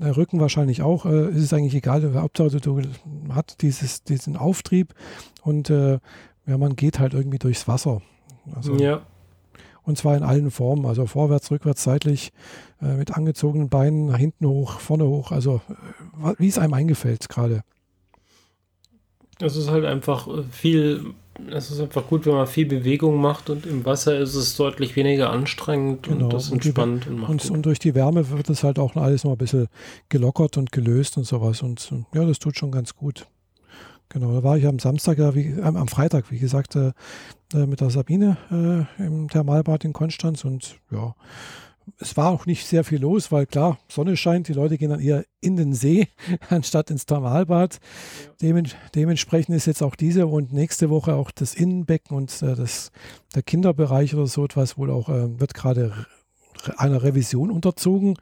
äh, 0.00 0.08
Rücken 0.08 0.40
wahrscheinlich 0.40 0.82
auch, 0.82 1.06
äh, 1.06 1.30
ist 1.30 1.42
es 1.42 1.52
eigentlich 1.52 1.74
egal. 1.74 2.14
Hauptsache, 2.14 2.60
du 2.60 2.82
hat 3.30 3.62
dieses, 3.62 4.04
diesen 4.04 4.36
Auftrieb 4.36 4.94
und 5.42 5.70
äh, 5.70 5.98
ja, 6.46 6.58
man 6.58 6.76
geht 6.76 6.98
halt 6.98 7.14
irgendwie 7.14 7.38
durchs 7.38 7.66
Wasser. 7.66 8.02
Also, 8.54 8.76
ja. 8.76 9.02
Und 9.84 9.98
zwar 9.98 10.16
in 10.16 10.22
allen 10.22 10.50
Formen, 10.50 10.86
also 10.86 11.06
vorwärts, 11.06 11.50
rückwärts, 11.50 11.82
seitlich, 11.82 12.32
äh, 12.80 12.94
mit 12.94 13.12
angezogenen 13.16 13.68
Beinen, 13.68 14.06
nach 14.06 14.18
hinten 14.18 14.46
hoch, 14.46 14.78
vorne 14.78 15.04
hoch, 15.04 15.32
also 15.32 15.60
äh, 16.22 16.34
wie 16.38 16.48
es 16.48 16.58
einem 16.58 16.74
eingefällt 16.74 17.28
gerade. 17.28 17.62
Es 19.40 19.56
ist 19.56 19.70
halt 19.70 19.84
einfach 19.84 20.28
äh, 20.28 20.42
viel, 20.50 21.14
es 21.50 21.70
ist 21.70 21.80
einfach 21.80 22.06
gut, 22.06 22.26
wenn 22.26 22.34
man 22.34 22.46
viel 22.46 22.66
Bewegung 22.66 23.20
macht 23.20 23.50
und 23.50 23.66
im 23.66 23.84
Wasser 23.84 24.16
ist 24.18 24.36
es 24.36 24.56
deutlich 24.56 24.94
weniger 24.94 25.30
anstrengend 25.30 26.04
genau. 26.04 26.24
und 26.24 26.32
das 26.32 26.52
entspannt 26.52 27.08
und, 27.08 27.24
und, 27.24 27.50
und, 27.50 27.66
durch 27.66 27.80
die 27.80 27.96
Wärme 27.96 28.30
wird 28.30 28.50
es 28.50 28.62
halt 28.62 28.78
auch 28.78 28.94
alles 28.94 29.24
noch 29.24 29.32
ein 29.32 29.38
bisschen 29.38 29.66
gelockert 30.08 30.58
und 30.58 30.70
gelöst 30.70 31.16
und 31.16 31.24
sowas 31.24 31.62
und 31.62 31.92
ja, 32.14 32.24
das 32.24 32.38
tut 32.38 32.56
schon 32.56 32.70
ganz 32.70 32.94
gut. 32.94 33.26
Genau, 34.12 34.30
da 34.30 34.42
war 34.42 34.58
ich 34.58 34.66
am 34.66 34.78
Samstag, 34.78 35.16
ja, 35.16 35.34
wie, 35.34 35.54
am 35.62 35.88
Freitag, 35.88 36.30
wie 36.30 36.38
gesagt, 36.38 36.76
äh, 36.76 36.92
äh 37.54 37.66
mit 37.66 37.80
der 37.80 37.88
Sabine 37.88 38.36
äh, 38.50 39.02
im 39.02 39.28
Thermalbad 39.28 39.86
in 39.86 39.94
Konstanz 39.94 40.44
und 40.44 40.76
ja, 40.90 41.14
es 41.98 42.14
war 42.14 42.30
auch 42.30 42.44
nicht 42.44 42.66
sehr 42.66 42.84
viel 42.84 43.00
los, 43.00 43.32
weil 43.32 43.46
klar, 43.46 43.78
Sonne 43.88 44.18
scheint, 44.18 44.48
die 44.48 44.52
Leute 44.52 44.76
gehen 44.76 44.90
dann 44.90 45.00
eher 45.00 45.24
in 45.40 45.56
den 45.56 45.72
See 45.72 46.08
anstatt 46.50 46.90
ins 46.90 47.06
Thermalbad. 47.06 47.80
Demen, 48.42 48.68
dementsprechend 48.94 49.56
ist 49.56 49.66
jetzt 49.66 49.82
auch 49.82 49.94
diese 49.94 50.26
und 50.26 50.52
nächste 50.52 50.90
Woche 50.90 51.14
auch 51.14 51.30
das 51.30 51.54
Innenbecken 51.54 52.14
und 52.14 52.30
äh, 52.42 52.54
das, 52.54 52.92
der 53.34 53.42
Kinderbereich 53.42 54.14
oder 54.14 54.26
so 54.26 54.44
etwas 54.44 54.76
wohl 54.76 54.90
auch, 54.90 55.08
äh, 55.08 55.40
wird 55.40 55.54
gerade 55.54 56.06
einer 56.76 57.02
Revision 57.02 57.50
unterzogen. 57.50 58.18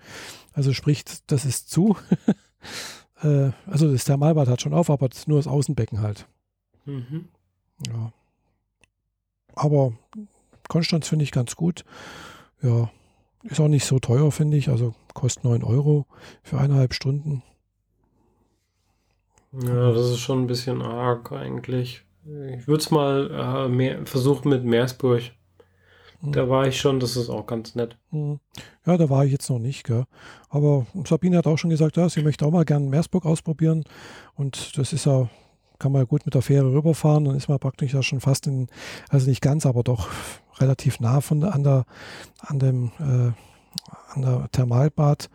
Also 0.53 0.73
sprich, 0.73 1.03
das 1.27 1.45
ist 1.45 1.69
zu. 1.69 1.97
Äh, 3.23 3.51
also 3.67 3.91
das 3.91 4.05
Thermalbad 4.05 4.49
hat 4.49 4.63
schon 4.63 4.75
auf, 4.75 4.91
aber 4.91 5.09
das 5.09 5.27
nur 5.27 5.39
das 5.39 5.47
Außenbecken 5.47 6.01
halt. 6.01 6.27
Mhm. 6.85 7.29
Ja. 7.87 8.13
Aber 9.55 9.93
Konstanz 10.69 11.09
finde 11.09 11.25
ich 11.25 11.33
ganz 11.33 11.57
gut. 11.57 11.85
Ja, 12.63 12.91
ist 13.43 13.61
auch 13.61 13.69
nicht 13.69 13.85
so 13.85 13.99
teuer, 13.99 14.31
finde 14.33 14.57
ich. 14.57 14.69
Also 14.69 14.95
kostet 15.15 15.45
9 15.45 15.63
Euro 15.63 16.07
für 16.43 16.59
eineinhalb 16.59 16.95
Stunden. 16.95 17.43
Ja, 19.53 19.93
das 19.93 20.11
ist 20.11 20.21
schon 20.21 20.43
ein 20.43 20.47
bisschen 20.47 20.81
arg 20.81 21.33
eigentlich. 21.33 22.05
Ich 22.25 22.69
würde 22.69 22.81
es 22.81 22.91
mal 22.91 23.31
äh, 23.31 23.69
mehr, 23.69 24.07
versuchen 24.07 24.51
mit 24.51 24.65
Meersburg. 24.65 25.23
Mhm. 26.21 26.33
Da 26.33 26.49
war 26.49 26.67
ich 26.67 26.79
schon, 26.79 27.01
das 27.01 27.17
ist 27.17 27.31
auch 27.31 27.47
ganz 27.47 27.75
nett. 27.75 27.97
Mhm. 28.11 28.41
Ja, 28.87 28.97
da 28.97 29.09
war 29.09 29.25
ich 29.25 29.33
jetzt 29.33 29.49
noch 29.49 29.59
nicht, 29.59 29.85
gell. 29.85 30.05
Aber 30.49 30.87
Sabine 31.07 31.39
hat 31.39 31.47
auch 31.47 31.57
schon 31.57 31.71
gesagt, 31.71 31.97
ja, 31.97 32.09
sie 32.09 32.23
möchte 32.23 32.45
auch 32.45 32.51
mal 32.51 32.65
gerne 32.65 32.87
Meersburg 32.87 33.25
ausprobieren. 33.25 33.85
Und 34.35 34.77
das 34.79 34.93
ist 34.93 35.07
ja, 35.07 35.29
kann 35.79 35.93
man 35.93 36.03
ja 36.03 36.07
gut 36.07 36.25
mit 36.27 36.35
der 36.35 36.43
Fähre 36.43 36.73
rüberfahren. 36.73 37.25
Dann 37.25 37.37
ist 37.37 37.49
man 37.49 37.59
praktisch 37.59 37.95
ja 37.95 38.03
schon 38.03 38.21
fast 38.21 38.47
in, 38.47 38.69
also 39.09 39.29
nicht 39.29 39.41
ganz, 39.41 39.67
aber 39.67 39.83
doch 39.83 40.09
relativ 40.59 41.01
nah 41.01 41.21
von 41.21 41.43
an 41.43 41.65
der, 41.65 41.85
an 42.41 42.59
dem, 42.59 42.93
äh, 42.99 43.33
an 44.15 44.23
der 44.23 44.49
Thermalbad. 44.53 45.31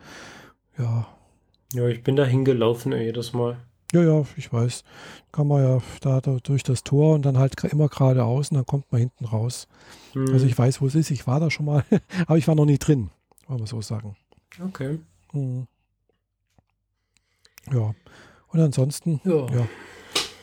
Ja. 0.78 1.06
Ja, 1.72 1.88
ich 1.88 2.02
bin 2.04 2.14
da 2.14 2.24
hingelaufen 2.24 2.92
jedes 2.92 3.32
Mal. 3.32 3.56
Ja, 3.92 4.02
ja, 4.02 4.24
ich 4.36 4.52
weiß. 4.52 4.84
Kann 5.32 5.46
man 5.46 5.62
ja 5.62 5.82
da, 6.00 6.20
da 6.20 6.38
durch 6.42 6.62
das 6.62 6.82
Tor 6.82 7.14
und 7.14 7.22
dann 7.22 7.38
halt 7.38 7.62
immer 7.64 7.88
geradeaus 7.88 8.50
und 8.50 8.56
dann 8.56 8.66
kommt 8.66 8.90
man 8.90 9.00
hinten 9.00 9.24
raus. 9.24 9.68
Mhm. 10.14 10.32
Also 10.32 10.46
ich 10.46 10.58
weiß, 10.58 10.80
wo 10.80 10.86
es 10.86 10.94
ist. 10.94 11.10
Ich 11.10 11.26
war 11.26 11.40
da 11.40 11.50
schon 11.50 11.66
mal, 11.66 11.84
aber 12.26 12.38
ich 12.38 12.48
war 12.48 12.54
noch 12.54 12.66
nie 12.66 12.78
drin, 12.78 13.10
wollen 13.46 13.60
wir 13.60 13.66
so 13.66 13.80
sagen. 13.80 14.16
Okay. 14.62 14.98
Mhm. 15.32 15.66
Ja. 17.72 17.94
Und 18.48 18.60
ansonsten, 18.60 19.20
ja, 19.24 19.46
ja 19.46 19.66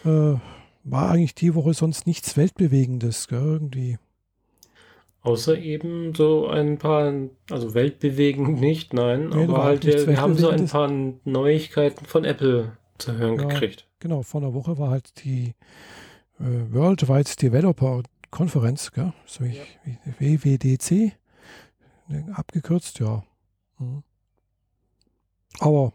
äh, 0.05 0.37
war 0.83 1.11
eigentlich 1.11 1.35
die 1.35 1.55
Woche 1.55 1.73
sonst 1.73 2.05
nichts 2.07 2.35
Weltbewegendes, 2.37 3.27
gell, 3.27 3.39
irgendwie. 3.39 3.97
Außer 5.21 5.57
eben 5.57 6.13
so 6.13 6.47
ein 6.47 6.77
paar, 6.77 7.13
also 7.49 7.73
weltbewegend 7.73 8.59
nicht, 8.59 8.93
nein, 8.93 9.29
nee, 9.29 9.43
aber 9.43 9.63
halt, 9.63 9.85
wir, 9.85 10.05
wir 10.05 10.19
haben 10.19 10.35
so 10.35 10.49
ein 10.49 10.67
paar 10.67 10.91
Neuigkeiten 11.23 12.05
von 12.05 12.25
Apple 12.25 12.73
zu 12.97 13.13
hören 13.17 13.39
ja, 13.39 13.47
gekriegt. 13.47 13.87
Genau, 13.99 14.23
vor 14.23 14.41
einer 14.41 14.53
Woche 14.53 14.77
war 14.77 14.89
halt 14.89 15.23
die 15.23 15.55
äh, 16.39 16.73
Worldwide 16.73 17.29
Developer 17.41 18.03
Konferenz, 18.31 18.91
gell? 18.91 19.13
So 19.25 19.43
ja. 19.43 19.61
WWDC, 20.19 21.13
ne, 22.07 22.33
abgekürzt, 22.33 22.99
ja. 22.99 23.23
Mhm. 23.79 24.03
Aber 25.59 25.93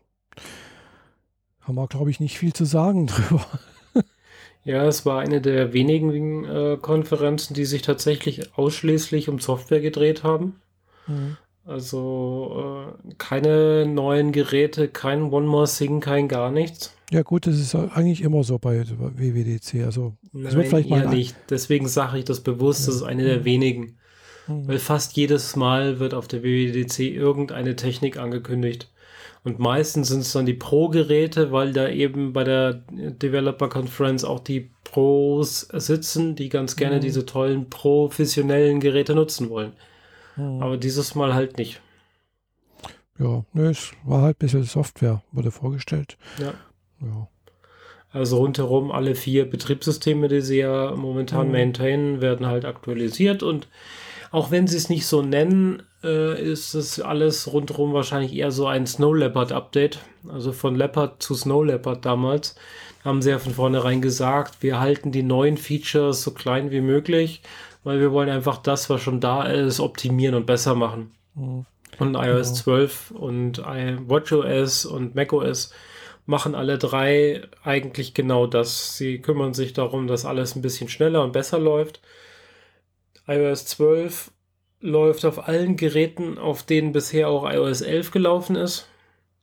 haben 1.60 1.74
wir, 1.74 1.88
glaube 1.88 2.10
ich, 2.10 2.20
nicht 2.20 2.38
viel 2.38 2.52
zu 2.52 2.64
sagen 2.64 3.06
drüber. 3.08 3.44
Ja, 4.64 4.84
es 4.84 5.06
war 5.06 5.20
eine 5.20 5.40
der 5.40 5.72
wenigen 5.72 6.44
äh, 6.44 6.78
Konferenzen, 6.80 7.54
die 7.54 7.64
sich 7.64 7.82
tatsächlich 7.82 8.56
ausschließlich 8.56 9.28
um 9.28 9.38
Software 9.38 9.80
gedreht 9.80 10.24
haben. 10.24 10.60
Mhm. 11.06 11.36
Also 11.68 12.94
äh, 12.98 13.14
keine 13.18 13.84
neuen 13.84 14.32
Geräte, 14.32 14.88
kein 14.88 15.24
One 15.24 15.46
More 15.46 15.68
Thing, 15.68 16.00
kein 16.00 16.26
gar 16.26 16.50
nichts. 16.50 16.94
Ja 17.10 17.20
gut, 17.22 17.46
das 17.46 17.58
ist 17.58 17.74
eigentlich 17.74 18.22
immer 18.22 18.42
so 18.42 18.58
bei 18.58 18.84
WWDC. 18.86 19.84
Also 19.84 20.14
Nein, 20.32 20.54
wird 20.54 20.68
vielleicht 20.68 20.88
mal 20.88 21.08
nicht. 21.08 21.36
Deswegen 21.50 21.86
sage 21.86 22.18
ich 22.18 22.24
das 22.24 22.40
bewusst, 22.40 22.80
ja. 22.80 22.86
das 22.86 22.96
ist 22.96 23.02
eine 23.02 23.24
der 23.24 23.40
mhm. 23.40 23.44
wenigen. 23.44 23.98
Mhm. 24.46 24.66
Weil 24.66 24.78
fast 24.78 25.14
jedes 25.18 25.56
Mal 25.56 26.00
wird 26.00 26.14
auf 26.14 26.26
der 26.26 26.42
WWDC 26.42 27.00
irgendeine 27.00 27.76
Technik 27.76 28.18
angekündigt. 28.18 28.90
Und 29.44 29.58
meistens 29.58 30.08
sind 30.08 30.20
es 30.20 30.32
dann 30.32 30.46
die 30.46 30.54
Pro-Geräte, 30.54 31.52
weil 31.52 31.74
da 31.74 31.90
eben 31.90 32.32
bei 32.32 32.44
der 32.44 32.82
Developer 32.90 33.68
Conference 33.68 34.24
auch 34.24 34.40
die 34.40 34.70
Pros 34.84 35.68
sitzen, 35.72 36.34
die 36.34 36.48
ganz 36.48 36.76
gerne 36.76 36.96
mhm. 36.96 37.00
diese 37.02 37.26
tollen 37.26 37.68
professionellen 37.68 38.80
Geräte 38.80 39.14
nutzen 39.14 39.50
wollen. 39.50 39.72
Mhm. 40.38 40.62
Aber 40.62 40.76
dieses 40.76 41.14
Mal 41.14 41.34
halt 41.34 41.58
nicht. 41.58 41.80
Ja, 43.18 43.44
ne, 43.52 43.70
es 43.70 43.90
war 44.04 44.22
halt 44.22 44.36
ein 44.36 44.38
bisschen 44.38 44.62
Software, 44.62 45.22
wurde 45.32 45.50
vorgestellt. 45.50 46.16
Ja. 46.38 46.54
ja. 47.00 47.28
Also 48.10 48.38
rundherum 48.38 48.90
alle 48.90 49.14
vier 49.14 49.48
Betriebssysteme, 49.50 50.28
die 50.28 50.40
sie 50.40 50.58
ja 50.58 50.94
momentan 50.94 51.46
mhm. 51.46 51.52
maintainen, 51.52 52.20
werden 52.20 52.46
halt 52.46 52.64
aktualisiert 52.64 53.42
und 53.42 53.68
auch 54.30 54.50
wenn 54.50 54.66
sie 54.66 54.76
es 54.76 54.88
nicht 54.88 55.06
so 55.06 55.22
nennen, 55.22 55.82
äh, 56.04 56.40
ist 56.40 56.74
es 56.74 57.00
alles 57.00 57.52
rundherum 57.52 57.92
wahrscheinlich 57.92 58.34
eher 58.34 58.50
so 58.50 58.66
ein 58.66 58.86
Snow 58.86 59.14
Leopard 59.14 59.52
Update. 59.52 60.00
Also 60.28 60.52
von 60.52 60.74
Leopard 60.74 61.22
zu 61.22 61.34
Snow 61.34 61.64
Leopard 61.64 62.04
damals 62.04 62.56
haben 63.04 63.22
sie 63.22 63.30
ja 63.30 63.38
von 63.38 63.54
vornherein 63.54 64.02
gesagt, 64.02 64.62
wir 64.62 64.80
halten 64.80 65.12
die 65.12 65.22
neuen 65.22 65.56
Features 65.56 66.22
so 66.22 66.32
klein 66.32 66.70
wie 66.70 66.80
möglich 66.82 67.42
weil 67.84 68.00
wir 68.00 68.12
wollen 68.12 68.28
einfach 68.28 68.58
das, 68.58 68.90
was 68.90 69.00
schon 69.00 69.20
da 69.20 69.44
ist, 69.44 69.80
optimieren 69.80 70.34
und 70.34 70.46
besser 70.46 70.74
machen. 70.74 71.12
Mhm. 71.34 71.66
Und 71.98 72.14
iOS 72.14 72.48
genau. 72.48 72.60
12 72.60 73.10
und 73.12 73.58
WatchOS 73.58 74.84
und 74.84 75.14
macOS 75.14 75.72
machen 76.26 76.54
alle 76.54 76.78
drei 76.78 77.42
eigentlich 77.64 78.14
genau 78.14 78.46
das. 78.46 78.96
Sie 78.96 79.20
kümmern 79.20 79.54
sich 79.54 79.72
darum, 79.72 80.06
dass 80.06 80.26
alles 80.26 80.54
ein 80.54 80.62
bisschen 80.62 80.88
schneller 80.88 81.22
und 81.24 81.32
besser 81.32 81.58
läuft. 81.58 82.00
iOS 83.26 83.64
12 83.66 84.30
läuft 84.80 85.24
auf 85.24 85.48
allen 85.48 85.76
Geräten, 85.76 86.38
auf 86.38 86.62
denen 86.62 86.92
bisher 86.92 87.28
auch 87.28 87.50
iOS 87.50 87.80
11 87.80 88.10
gelaufen 88.10 88.56
ist. 88.56 88.88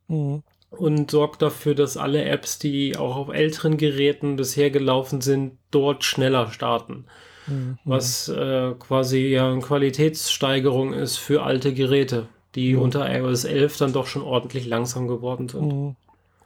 Mhm. 0.08 0.44
Und 0.70 1.10
sorgt 1.10 1.42
dafür, 1.42 1.74
dass 1.74 1.98
alle 1.98 2.26
Apps, 2.26 2.60
die 2.60 2.98
auch 2.98 3.16
auf 3.16 3.30
älteren 3.30 3.78
Geräten 3.78 4.36
bisher 4.36 4.70
gelaufen 4.70 5.22
sind, 5.22 5.58
dort 5.72 6.04
schneller 6.04 6.52
starten 6.52 7.06
mhm. 7.48 7.78
was 7.84 8.28
äh, 8.30 8.74
quasi 8.80 9.28
ja 9.28 9.52
eine 9.52 9.62
Qualitätssteigerung 9.62 10.94
ist 10.94 11.18
für 11.18 11.44
alte 11.44 11.74
Geräte, 11.74 12.28
die 12.56 12.72
ja. 12.72 12.80
unter 12.80 13.14
iOS 13.14 13.44
11 13.46 13.78
dann 13.78 13.94
doch 13.94 14.08
schon 14.08 14.22
ordentlich 14.22 14.68
langsam 14.68 15.08
geworden 15.08 15.50
sind. 15.50 15.68
Mhm. 15.68 15.96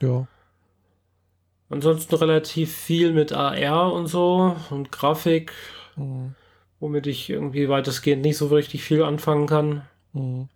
Ja. 0.00 0.26
Ansonsten 1.68 2.16
relativ 2.16 2.74
viel 2.74 3.12
mit 3.12 3.32
AR 3.32 3.92
und 3.92 4.08
so 4.08 4.56
und 4.70 4.90
Grafik, 4.90 5.52
mhm. 5.96 6.34
womit 6.80 7.06
ich 7.06 7.30
irgendwie 7.30 7.68
weitestgehend 7.68 8.22
nicht 8.22 8.36
so 8.38 8.48
richtig 8.48 8.82
viel 8.82 9.04
anfangen 9.04 9.46
kann. 9.46 9.82
Mhm. 10.12 10.48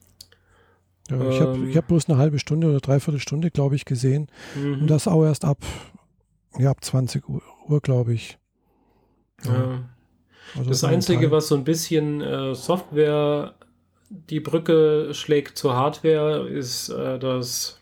Ja, 1.10 1.28
ich 1.28 1.40
habe 1.40 1.56
ähm, 1.56 1.76
hab 1.76 1.86
bloß 1.86 2.08
eine 2.08 2.18
halbe 2.18 2.38
Stunde 2.38 2.68
oder 2.68 2.80
dreiviertel 2.80 3.20
Stunde, 3.20 3.50
glaube 3.50 3.76
ich, 3.76 3.84
gesehen. 3.84 4.28
Mhm. 4.56 4.82
Und 4.82 4.86
das 4.88 5.06
auch 5.06 5.22
erst 5.24 5.44
ab, 5.44 5.58
ja, 6.58 6.70
ab 6.70 6.82
20 6.82 7.28
Uhr, 7.28 7.42
Uhr 7.68 7.80
glaube 7.80 8.14
ich. 8.14 8.38
Ja. 9.44 9.52
ja. 9.52 9.84
Also 10.56 10.70
das 10.70 10.84
Einzige, 10.84 11.30
was 11.30 11.48
so 11.48 11.54
ein 11.54 11.64
bisschen 11.64 12.20
äh, 12.20 12.54
Software 12.54 13.54
die 14.10 14.40
Brücke 14.40 15.12
schlägt 15.12 15.58
zur 15.58 15.74
Hardware, 15.74 16.48
ist 16.48 16.88
äh, 16.88 17.18
das 17.18 17.80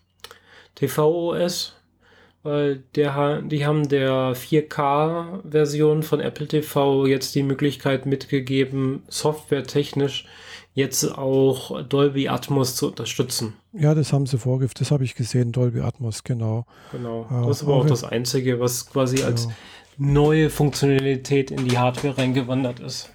TVOS, 0.75 1.75
weil 2.42 2.83
der, 2.94 3.42
die 3.42 3.66
haben 3.66 3.88
der 3.88 4.35
4K-Version 4.35 6.03
von 6.03 6.20
Apple 6.20 6.48
TV 6.48 7.07
jetzt 7.07 7.35
die 7.35 7.42
Möglichkeit 7.42 8.07
mitgegeben, 8.07 9.03
softwaretechnisch 9.09 10.27
jetzt 10.75 11.05
auch 11.18 11.83
Dolby 11.83 12.29
Atmos 12.29 12.77
zu 12.77 12.88
unterstützen. 12.88 13.55
Ja, 13.75 13.94
das 13.94 14.12
haben 14.12 14.27
sie 14.27 14.38
vorgegeben, 14.38 14.72
das 14.79 14.90
habe 14.90 15.05
ich 15.05 15.14
gesehen, 15.14 15.53
Dolby 15.53 15.81
Atmos, 15.81 16.25
genau. 16.25 16.64
Genau, 16.92 17.27
ja, 17.31 17.46
das 17.46 17.66
war 17.66 17.75
auch 17.75 17.87
das 17.87 18.05
Einzige, 18.05 18.59
was 18.59 18.88
quasi 18.88 19.22
als 19.22 19.48
neue 19.98 20.50
Funktionalität 20.50 21.50
in 21.50 21.68
die 21.68 21.78
Hardware 21.78 22.18
reingewandert 22.18 22.81
ist. 22.81 23.11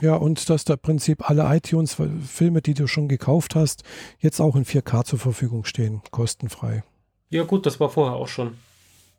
Ja, 0.00 0.14
und 0.14 0.48
dass 0.50 0.64
da 0.64 0.74
im 0.74 0.80
Prinzip 0.80 1.28
alle 1.28 1.44
iTunes-Filme, 1.54 2.62
die 2.62 2.74
du 2.74 2.86
schon 2.86 3.08
gekauft 3.08 3.54
hast, 3.54 3.84
jetzt 4.18 4.40
auch 4.40 4.56
in 4.56 4.64
4K 4.64 5.04
zur 5.04 5.18
Verfügung 5.18 5.64
stehen, 5.64 6.02
kostenfrei. 6.10 6.82
Ja, 7.30 7.44
gut, 7.44 7.66
das 7.66 7.80
war 7.80 7.88
vorher 7.88 8.16
auch 8.16 8.28
schon. 8.28 8.54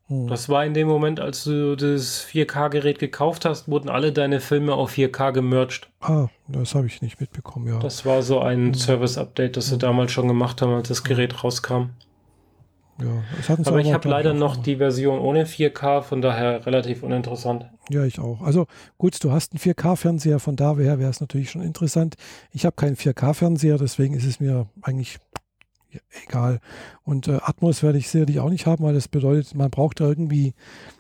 Hm. 0.08 0.28
Das 0.28 0.50
war 0.50 0.66
in 0.66 0.74
dem 0.74 0.88
Moment, 0.88 1.20
als 1.20 1.46
du 1.46 1.76
das 1.76 2.26
4K-Gerät 2.26 3.00
gekauft 3.00 3.46
hast, 3.46 3.68
wurden 3.68 3.90
alle 3.90 4.12
deine 4.12 4.42
Filme 4.42 4.74
auf 4.74 4.92
4K 4.92 5.32
gemerged. 5.32 5.88
Ah, 6.02 6.28
das 6.48 6.76
habe 6.76 6.88
ich 6.88 7.02
nicht 7.02 7.22
mitbekommen, 7.22 7.68
ja. 7.68 7.80
Das 7.80 8.06
war 8.06 8.22
so 8.22 8.40
ein 8.40 8.68
hm. 8.68 8.74
Service-Update, 8.74 9.58
das 9.58 9.68
sie 9.68 9.74
hm. 9.74 9.80
damals 9.80 10.12
schon 10.12 10.28
gemacht 10.28 10.62
haben, 10.62 10.74
als 10.74 10.90
das 10.90 11.04
Gerät 11.04 11.44
rauskam. 11.44 11.92
Ja, 13.02 13.24
aber 13.66 13.80
ich 13.80 13.92
habe 13.92 14.08
leider 14.08 14.34
noch 14.34 14.56
die 14.56 14.76
Version 14.76 15.20
ohne 15.20 15.46
4K, 15.46 16.02
von 16.02 16.22
daher 16.22 16.66
relativ 16.66 17.02
uninteressant. 17.02 17.66
Ja, 17.90 18.06
ich 18.06 18.20
auch. 18.20 18.42
Also 18.42 18.68
gut, 18.98 19.22
du 19.24 19.32
hast 19.32 19.54
einen 19.54 19.60
4K-Fernseher, 19.60 20.40
von 20.40 20.56
daher 20.56 21.00
wäre 21.00 21.10
es 21.10 21.20
natürlich 21.20 21.50
schon 21.50 21.64
interessant. 21.64 22.16
Ich 22.52 22.66
habe 22.66 22.76
keinen 22.76 22.96
4K-Fernseher, 22.96 23.78
deswegen 23.78 24.14
ist 24.14 24.26
es 24.26 24.40
mir 24.40 24.68
eigentlich 24.84 25.18
egal. 26.26 26.60
Und 27.04 27.28
äh, 27.28 27.40
Atmos 27.42 27.84
werde 27.84 27.98
ich 27.98 28.10
sicherlich 28.10 28.40
auch 28.40 28.50
nicht 28.50 28.66
haben, 28.66 28.84
weil 28.84 28.94
das 28.94 29.08
bedeutet, 29.08 29.56
man 29.56 29.72
braucht 29.72 30.00
da 30.00 30.08
irgendwie 30.08 30.54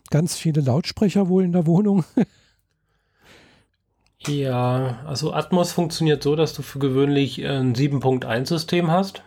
ganz 0.09 0.37
viele 0.37 0.61
Lautsprecher 0.61 1.29
wohl 1.29 1.43
in 1.43 1.51
der 1.51 1.65
Wohnung. 1.65 2.03
ja, 4.27 4.99
also 5.05 5.33
Atmos 5.33 5.71
funktioniert 5.71 6.23
so, 6.23 6.35
dass 6.35 6.53
du 6.53 6.61
für 6.61 6.79
gewöhnlich 6.79 7.43
ein 7.45 7.75
7.1-System 7.75 8.91
hast. 8.91 9.23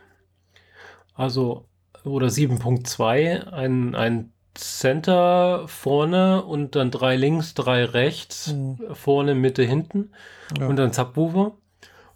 Also, 1.15 1.67
oder 2.07 2.29
7.2, 2.29 3.49
ein, 3.49 3.95
ein 3.95 4.33
Center 4.55 5.69
vorne 5.69 6.45
und 6.45 6.75
dann 6.77 6.90
drei 6.90 7.16
links, 7.16 7.55
drei 7.55 7.85
rechts, 7.85 8.53
mhm. 8.53 8.79
vorne, 8.92 9.35
Mitte, 9.35 9.62
hinten 9.62 10.12
ja. 10.59 10.66
und 10.66 10.77
dann 10.77 10.92
Subwoofer. 10.92 11.53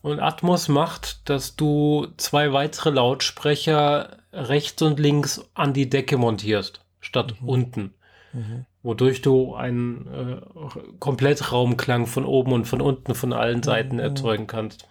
Und 0.03 0.21
Atmos 0.21 0.69
macht, 0.69 1.29
dass 1.29 1.57
du 1.57 2.07
zwei 2.17 2.53
weitere 2.55 2.91
Lautsprecher 2.91 4.17
rechts 4.33 4.81
und 4.81 4.99
links 4.99 5.45
an 5.55 5.75
die 5.75 5.91
Decke 5.91 6.17
montierst, 6.17 6.81
statt 7.01 7.35
mhm. 7.41 7.49
unten. 7.49 7.95
Mhm. 8.33 8.65
Wodurch 8.83 9.21
du 9.21 9.55
einen 9.55 10.07
äh, 10.07 10.81
Komplettraumklang 10.99 12.07
von 12.07 12.25
oben 12.25 12.53
und 12.53 12.67
von 12.67 12.81
unten 12.81 13.15
von 13.15 13.35
allen 13.35 13.63
Seiten 13.63 13.97
mhm. 13.97 14.01
erzeugen 14.01 14.47
kannst. 14.47 14.87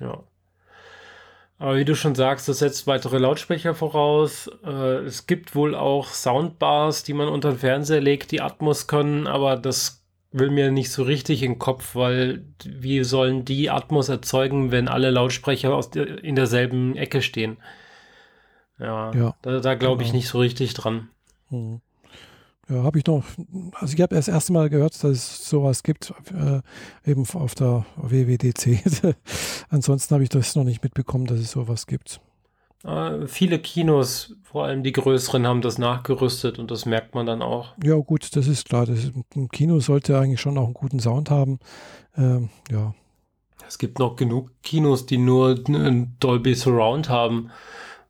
Ja. 0.00 0.24
Aber 1.60 1.76
wie 1.76 1.84
du 1.84 1.94
schon 1.94 2.14
sagst, 2.14 2.48
das 2.48 2.60
setzt 2.60 2.86
weitere 2.86 3.18
Lautsprecher 3.18 3.74
voraus. 3.74 4.50
Äh, 4.64 5.04
es 5.04 5.26
gibt 5.26 5.54
wohl 5.54 5.74
auch 5.74 6.08
Soundbars, 6.08 7.02
die 7.02 7.12
man 7.12 7.28
unter 7.28 7.50
den 7.50 7.58
Fernseher 7.58 8.00
legt, 8.00 8.30
die 8.32 8.40
Atmos 8.40 8.86
können, 8.86 9.26
aber 9.26 9.56
das 9.56 10.02
will 10.32 10.48
mir 10.48 10.70
nicht 10.70 10.90
so 10.90 11.02
richtig 11.02 11.42
in 11.42 11.52
den 11.52 11.58
Kopf, 11.58 11.94
weil 11.94 12.46
wie 12.64 13.04
sollen 13.04 13.44
die 13.44 13.68
Atmos 13.68 14.08
erzeugen, 14.08 14.70
wenn 14.70 14.88
alle 14.88 15.10
Lautsprecher 15.10 15.74
aus 15.74 15.90
der, 15.90 16.24
in 16.24 16.34
derselben 16.34 16.96
Ecke 16.96 17.20
stehen? 17.20 17.58
Ja, 18.78 19.12
ja 19.12 19.36
da, 19.42 19.60
da 19.60 19.74
glaube 19.74 20.02
ich 20.02 20.08
genau. 20.08 20.16
nicht 20.16 20.28
so 20.28 20.38
richtig 20.38 20.72
dran. 20.72 21.10
Hm. 21.50 21.82
Ja, 22.70 22.84
habe 22.84 23.00
ich 23.00 23.06
noch, 23.06 23.24
also 23.74 23.94
ich 23.94 24.00
habe 24.00 24.14
erst 24.14 24.28
das 24.28 24.34
erste 24.34 24.52
Mal 24.52 24.70
gehört, 24.70 24.94
dass 24.94 25.10
es 25.10 25.48
sowas 25.48 25.82
gibt, 25.82 26.14
äh, 26.32 26.60
eben 27.10 27.26
auf 27.34 27.56
der 27.56 27.84
WWDC. 27.96 29.16
Ansonsten 29.70 30.14
habe 30.14 30.22
ich 30.22 30.28
das 30.28 30.54
noch 30.54 30.62
nicht 30.62 30.82
mitbekommen, 30.84 31.26
dass 31.26 31.40
es 31.40 31.50
sowas 31.50 31.88
gibt. 31.88 32.20
Äh, 32.84 33.26
viele 33.26 33.58
Kinos, 33.58 34.36
vor 34.44 34.66
allem 34.66 34.84
die 34.84 34.92
größeren, 34.92 35.48
haben 35.48 35.62
das 35.62 35.78
nachgerüstet 35.78 36.60
und 36.60 36.70
das 36.70 36.86
merkt 36.86 37.12
man 37.14 37.26
dann 37.26 37.42
auch. 37.42 37.74
Ja, 37.82 37.96
gut, 37.96 38.36
das 38.36 38.46
ist 38.46 38.68
klar. 38.68 38.86
Das, 38.86 39.10
ein 39.34 39.48
Kino 39.48 39.80
sollte 39.80 40.16
eigentlich 40.16 40.40
schon 40.40 40.56
auch 40.56 40.66
einen 40.66 40.74
guten 40.74 41.00
Sound 41.00 41.28
haben. 41.28 41.58
Ähm, 42.16 42.50
ja. 42.70 42.94
Es 43.66 43.78
gibt 43.78 43.98
noch 43.98 44.14
genug 44.14 44.52
Kinos, 44.62 45.06
die 45.06 45.18
nur 45.18 45.56
ein 45.66 46.16
Dolby 46.20 46.54
Surround 46.54 47.08
haben 47.08 47.50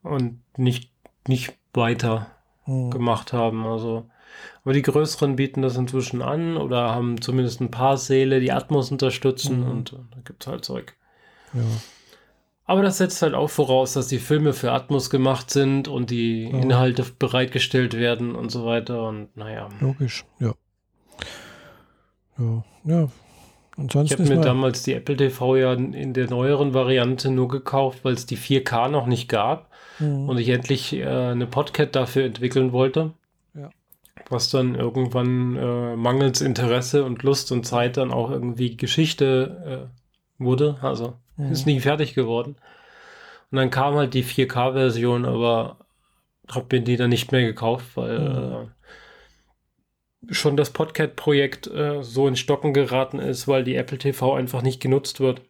und 0.02 0.42
nicht, 0.58 0.92
nicht 1.26 1.54
weiter 1.72 2.26
hm. 2.64 2.90
gemacht 2.90 3.32
haben. 3.32 3.64
Also, 3.64 4.09
aber 4.64 4.72
die 4.72 4.82
größeren 4.82 5.36
bieten 5.36 5.62
das 5.62 5.76
inzwischen 5.76 6.22
an 6.22 6.56
oder 6.56 6.94
haben 6.94 7.20
zumindest 7.20 7.60
ein 7.60 7.70
paar 7.70 7.96
Säle, 7.96 8.40
die 8.40 8.52
Atmos 8.52 8.90
unterstützen 8.90 9.64
hm. 9.64 9.70
und 9.70 9.92
da 9.92 10.20
gibt 10.24 10.42
es 10.42 10.46
halt 10.46 10.64
Zeug. 10.64 10.94
Ja. 11.54 11.62
Aber 12.70 12.82
das 12.82 12.98
setzt 12.98 13.20
halt 13.22 13.34
auch 13.34 13.50
voraus, 13.50 13.94
dass 13.94 14.06
die 14.06 14.20
Filme 14.20 14.52
für 14.52 14.70
Atmos 14.70 15.10
gemacht 15.10 15.50
sind 15.50 15.88
und 15.88 16.10
die 16.10 16.44
ja. 16.44 16.58
Inhalte 16.58 17.04
bereitgestellt 17.18 17.94
werden 17.94 18.36
und 18.36 18.50
so 18.50 18.64
weiter. 18.64 19.08
Und 19.08 19.36
naja. 19.36 19.68
Logisch, 19.80 20.24
ja. 20.38 20.54
Ja, 22.38 22.64
ja. 22.84 23.08
Ansonsten 23.76 24.22
ich 24.22 24.28
habe 24.28 24.38
mir 24.38 24.44
damals 24.44 24.84
die 24.84 24.92
Apple 24.92 25.16
TV 25.16 25.56
ja 25.56 25.72
in 25.72 26.12
der 26.12 26.28
neueren 26.30 26.72
Variante 26.72 27.30
nur 27.30 27.48
gekauft, 27.48 28.04
weil 28.04 28.14
es 28.14 28.26
die 28.26 28.36
4K 28.36 28.88
noch 28.88 29.06
nicht 29.06 29.28
gab 29.28 29.70
mhm. 29.98 30.28
und 30.28 30.38
ich 30.38 30.48
endlich 30.50 30.92
äh, 30.92 31.06
eine 31.06 31.46
Podcat 31.46 31.96
dafür 31.96 32.24
entwickeln 32.24 32.72
wollte. 32.72 33.12
Was 34.30 34.48
dann 34.48 34.74
irgendwann 34.74 35.56
äh, 35.56 35.96
mangels 35.96 36.40
Interesse 36.40 37.04
und 37.04 37.22
Lust 37.22 37.52
und 37.52 37.66
Zeit 37.66 37.98
dann 37.98 38.12
auch 38.12 38.30
irgendwie 38.30 38.76
Geschichte 38.76 39.90
äh, 39.90 40.42
wurde. 40.42 40.78
Also 40.80 41.14
Mhm. 41.40 41.52
Ist 41.52 41.66
nie 41.66 41.80
fertig 41.80 42.14
geworden. 42.14 42.56
Und 43.50 43.56
dann 43.56 43.70
kam 43.70 43.94
halt 43.94 44.14
die 44.14 44.24
4K-Version, 44.24 45.24
aber 45.24 45.78
hab 46.48 46.70
mir 46.70 46.80
die 46.80 46.96
dann 46.96 47.10
nicht 47.10 47.32
mehr 47.32 47.42
gekauft, 47.42 47.96
weil 47.96 48.18
mhm. 48.18 48.70
äh, 50.28 50.34
schon 50.34 50.56
das 50.56 50.70
Podcat-Projekt 50.70 51.66
äh, 51.68 52.02
so 52.02 52.28
in 52.28 52.36
Stocken 52.36 52.72
geraten 52.72 53.18
ist, 53.18 53.48
weil 53.48 53.64
die 53.64 53.76
Apple 53.76 53.98
TV 53.98 54.34
einfach 54.34 54.62
nicht 54.62 54.80
genutzt 54.80 55.20
wird. 55.20 55.42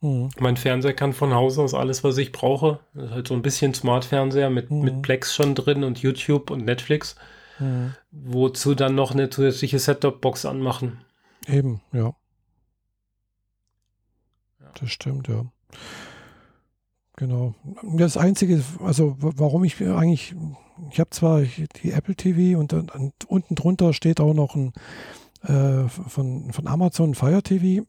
Mhm. 0.00 0.30
Mein 0.38 0.56
Fernseher 0.56 0.94
kann 0.94 1.12
von 1.12 1.32
Haus 1.32 1.58
aus 1.58 1.74
alles, 1.74 2.04
was 2.04 2.18
ich 2.18 2.32
brauche. 2.32 2.80
Das 2.94 3.06
ist 3.06 3.10
halt 3.12 3.28
so 3.28 3.34
ein 3.34 3.42
bisschen 3.42 3.72
Smart-Fernseher 3.72 4.50
mit, 4.50 4.70
mhm. 4.70 4.82
mit 4.82 5.02
Plex 5.02 5.34
schon 5.34 5.54
drin 5.54 5.84
und 5.84 6.00
YouTube 6.00 6.50
und 6.50 6.64
Netflix. 6.64 7.16
Mhm. 7.58 7.94
Wozu 8.10 8.74
dann 8.74 8.94
noch 8.94 9.12
eine 9.12 9.30
zusätzliche 9.30 9.78
Set-Top-Box 9.78 10.44
anmachen. 10.44 11.00
Eben, 11.46 11.80
ja 11.92 12.14
das 14.80 14.90
stimmt, 14.90 15.28
ja. 15.28 15.44
Genau. 17.16 17.54
Das 17.96 18.16
Einzige, 18.16 18.62
also 18.80 19.16
warum 19.18 19.64
ich 19.64 19.80
eigentlich, 19.80 20.34
ich 20.90 20.98
habe 20.98 21.10
zwar 21.10 21.42
die 21.42 21.92
Apple 21.92 22.16
TV 22.16 22.58
und, 22.58 22.72
und, 22.72 23.24
unten 23.26 23.54
drunter 23.54 23.92
steht 23.92 24.20
auch 24.20 24.34
noch 24.34 24.56
ein 24.56 24.72
äh, 25.42 25.88
von, 25.88 26.52
von 26.52 26.66
Amazon 26.66 27.14
Fire 27.14 27.42
TV. 27.42 27.86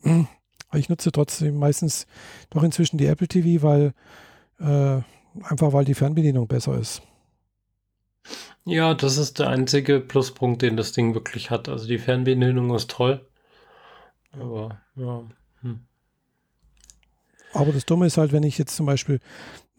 Ich 0.73 0.89
nutze 0.89 1.12
trotzdem 1.12 1.58
meistens 1.58 2.06
doch 2.51 2.62
inzwischen 2.63 2.97
die 2.97 3.08
Apple 3.08 3.28
TV, 3.28 3.63
weil 3.63 3.93
äh, 4.60 5.01
einfach 5.43 5.73
weil 5.73 5.86
die 5.86 5.95
Fernbedienung 5.95 6.47
besser 6.47 6.78
ist. 6.78 7.01
Ja, 8.65 8.93
das 8.93 9.17
ist 9.17 9.39
der 9.39 9.49
einzige 9.49 9.99
Pluspunkt, 9.99 10.61
den 10.61 10.77
das 10.77 10.91
Ding 10.91 11.13
wirklich 11.13 11.51
hat. 11.51 11.69
Also 11.69 11.88
die 11.88 11.99
Fernbedienung 11.99 12.73
ist 12.73 12.89
toll. 12.89 13.25
Aber 14.31 14.81
ja. 14.95 15.23
Hm. 15.61 15.81
Aber 17.53 17.71
das 17.71 17.85
Dumme 17.85 18.07
ist 18.07 18.17
halt, 18.17 18.31
wenn 18.31 18.43
ich 18.43 18.57
jetzt 18.57 18.75
zum 18.75 18.85
Beispiel 18.85 19.19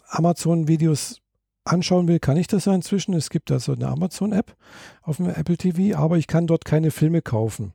Amazon-Videos 0.08 1.20
anschauen 1.64 2.08
will, 2.08 2.20
kann 2.20 2.36
ich 2.36 2.46
das 2.46 2.64
ja 2.64 2.74
inzwischen. 2.74 3.12
Es 3.14 3.28
gibt 3.30 3.50
also 3.50 3.72
eine 3.72 3.88
Amazon-App 3.88 4.56
auf 5.02 5.16
dem 5.16 5.28
Apple 5.28 5.56
TV, 5.56 5.98
aber 5.98 6.16
ich 6.16 6.26
kann 6.26 6.46
dort 6.46 6.64
keine 6.64 6.90
Filme 6.90 7.22
kaufen. 7.22 7.72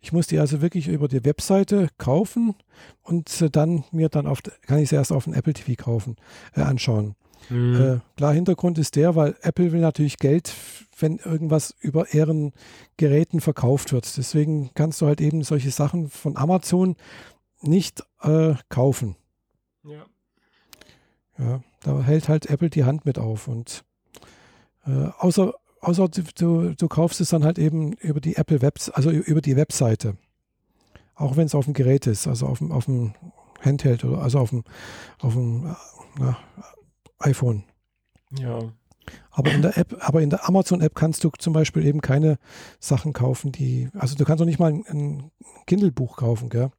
Ich 0.00 0.12
muss 0.12 0.26
die 0.26 0.38
also 0.38 0.60
wirklich 0.60 0.88
über 0.88 1.08
die 1.08 1.24
Webseite 1.24 1.88
kaufen 1.98 2.54
und 3.02 3.54
dann 3.54 3.84
mir 3.90 4.08
dann 4.08 4.26
auf, 4.26 4.42
kann 4.66 4.78
ich 4.78 4.88
sie 4.88 4.96
erst 4.96 5.12
auf 5.12 5.24
dem 5.24 5.34
Apple 5.34 5.52
TV 5.52 5.82
kaufen, 5.82 6.16
äh, 6.54 6.62
anschauen. 6.62 7.14
Mhm. 7.48 7.80
Äh, 7.80 8.16
klar, 8.16 8.32
Hintergrund 8.32 8.78
ist 8.78 8.96
der, 8.96 9.16
weil 9.16 9.36
Apple 9.42 9.72
will 9.72 9.80
natürlich 9.80 10.18
Geld, 10.18 10.52
wenn 10.98 11.18
irgendwas 11.18 11.74
über 11.80 12.12
ihren 12.12 12.52
Geräten 12.96 13.40
verkauft 13.40 13.92
wird. 13.92 14.16
Deswegen 14.16 14.70
kannst 14.74 15.00
du 15.00 15.06
halt 15.06 15.20
eben 15.20 15.42
solche 15.42 15.70
Sachen 15.70 16.08
von 16.08 16.36
Amazon 16.36 16.96
nicht 17.60 18.04
äh, 18.22 18.54
kaufen. 18.68 19.16
Ja. 19.84 20.06
Ja, 21.38 21.62
da 21.82 22.02
hält 22.02 22.28
halt 22.28 22.46
Apple 22.46 22.68
die 22.68 22.84
Hand 22.84 23.06
mit 23.06 23.16
auf 23.16 23.46
und 23.46 23.84
äh, 24.86 25.08
außer, 25.18 25.54
außer 25.80 26.08
du, 26.08 26.74
du 26.74 26.88
kaufst 26.88 27.20
es 27.20 27.28
dann 27.28 27.44
halt 27.44 27.58
eben 27.58 27.92
über 27.92 28.20
die 28.20 28.36
Apple 28.36 28.60
Webs, 28.60 28.90
also 28.90 29.10
über 29.10 29.40
die 29.40 29.54
Webseite. 29.54 30.16
Auch 31.14 31.36
wenn 31.36 31.46
es 31.46 31.54
auf 31.54 31.66
dem 31.66 31.74
Gerät 31.74 32.08
ist, 32.08 32.26
also 32.26 32.46
auf 32.46 32.58
dem, 32.58 32.72
auf 32.72 32.86
dem 32.86 33.14
Handheld 33.60 34.04
oder 34.04 34.20
also 34.20 34.40
auf 34.40 34.50
dem, 34.50 34.64
auf 35.20 35.34
dem 35.34 35.76
na, 36.18 36.36
iPhone. 37.18 37.64
Ja. 38.38 38.58
Aber 39.30 39.52
in 39.52 39.62
der 39.62 39.78
App, 39.78 39.96
aber 40.00 40.20
in 40.20 40.30
der 40.30 40.48
Amazon-App 40.48 40.94
kannst 40.94 41.24
du 41.24 41.30
zum 41.38 41.52
Beispiel 41.52 41.86
eben 41.86 42.00
keine 42.00 42.38
Sachen 42.78 43.12
kaufen, 43.12 43.52
die, 43.52 43.88
also 43.98 44.16
du 44.16 44.24
kannst 44.24 44.40
doch 44.40 44.46
nicht 44.46 44.58
mal 44.58 44.72
ein, 44.72 44.84
ein 44.88 45.30
Kindle-Buch 45.66 46.16
kaufen, 46.16 46.50
gell? 46.50 46.70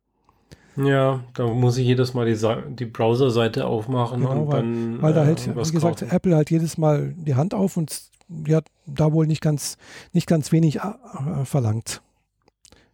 Ja, 0.76 1.24
da 1.34 1.48
muss 1.48 1.78
ich 1.78 1.88
jedes 1.88 2.14
Mal 2.14 2.26
die, 2.26 2.76
die 2.76 2.86
Browser-Seite 2.86 3.66
aufmachen 3.66 4.22
genau, 4.22 4.44
und 4.44 4.48
weil, 4.48 4.62
dann. 4.62 5.02
Weil 5.02 5.14
da 5.14 5.26
hält, 5.26 5.48
äh, 5.48 5.56
wie 5.56 5.72
gesagt, 5.72 6.02
kaufen. 6.02 6.12
Apple 6.12 6.36
halt 6.36 6.52
jedes 6.52 6.78
Mal 6.78 7.14
die 7.18 7.36
Hand 7.36 7.54
auf 7.54 7.76
und 7.76 8.02
ja, 8.46 8.62
da 8.86 9.12
wohl 9.12 9.28
nicht 9.28 9.42
ganz, 9.42 9.78
nicht 10.14 10.28
ganz 10.28 10.52
wenig 10.52 10.78
äh, 10.78 11.46
verlangt. 11.46 12.02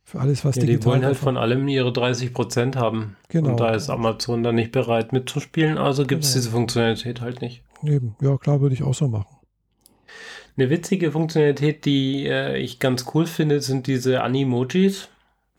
Für 0.08 0.20
alles, 0.20 0.46
was 0.46 0.56
ja, 0.56 0.66
Die 0.66 0.86
wollen 0.86 1.04
halt 1.04 1.18
von 1.18 1.36
allem 1.36 1.68
ihre 1.68 1.92
30 1.92 2.32
Prozent 2.32 2.76
haben. 2.76 3.18
Genau. 3.30 3.50
Und 3.50 3.60
da 3.60 3.74
ist 3.74 3.90
Amazon 3.90 4.44
dann 4.44 4.54
nicht 4.54 4.72
bereit 4.72 5.12
mitzuspielen, 5.12 5.80
also 5.80 6.06
gibt 6.06 6.24
es 6.24 6.30
genau. 6.30 6.42
diese 6.42 6.52
Funktionalität 6.52 7.22
halt 7.22 7.42
nicht. 7.42 7.64
Eben, 7.84 8.16
ja, 8.22 8.38
klar, 8.38 8.62
würde 8.62 8.76
ich 8.76 8.84
auch 8.84 8.94
so 8.94 9.08
machen. 9.08 9.36
Eine 10.58 10.70
witzige 10.70 11.12
Funktionalität, 11.12 11.86
die 11.86 12.28
äh, 12.28 12.56
ich 12.58 12.80
ganz 12.80 13.08
cool 13.16 13.26
finde, 13.26 13.62
sind 13.62 13.88
diese 13.88 14.22
Animojis. 14.22 15.10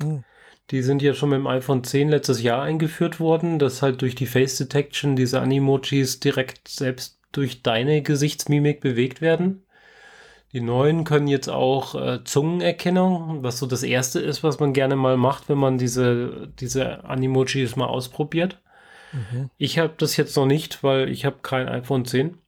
Mhm. 0.00 0.22
Die 0.70 0.82
sind 0.82 1.02
ja 1.02 1.12
schon 1.12 1.30
mit 1.30 1.38
dem 1.38 1.48
iPhone 1.48 1.82
10 1.82 2.08
letztes 2.08 2.40
Jahr 2.40 2.62
eingeführt 2.62 3.18
worden, 3.18 3.58
dass 3.58 3.82
halt 3.82 4.00
durch 4.00 4.14
die 4.14 4.26
Face 4.26 4.58
Detection 4.58 5.16
diese 5.16 5.40
Animojis 5.40 6.20
direkt 6.20 6.68
selbst 6.68 7.18
durch 7.32 7.62
deine 7.62 8.00
Gesichtsmimik 8.02 8.80
bewegt 8.80 9.20
werden. 9.20 9.65
Die 10.56 10.62
neuen 10.62 11.04
können 11.04 11.28
jetzt 11.28 11.50
auch 11.50 11.94
äh, 11.94 12.24
Zungenerkennung, 12.24 13.42
was 13.42 13.58
so 13.58 13.66
das 13.66 13.82
erste 13.82 14.20
ist, 14.20 14.42
was 14.42 14.58
man 14.58 14.72
gerne 14.72 14.96
mal 14.96 15.18
macht, 15.18 15.50
wenn 15.50 15.58
man 15.58 15.76
diese, 15.76 16.48
diese 16.58 17.04
Animojis 17.04 17.76
mal 17.76 17.84
ausprobiert. 17.84 18.62
Mhm. 19.12 19.50
Ich 19.58 19.78
habe 19.78 19.92
das 19.98 20.16
jetzt 20.16 20.34
noch 20.34 20.46
nicht, 20.46 20.82
weil 20.82 21.10
ich 21.10 21.26
habe 21.26 21.40
kein 21.42 21.68
iPhone 21.68 22.06
10. 22.06 22.38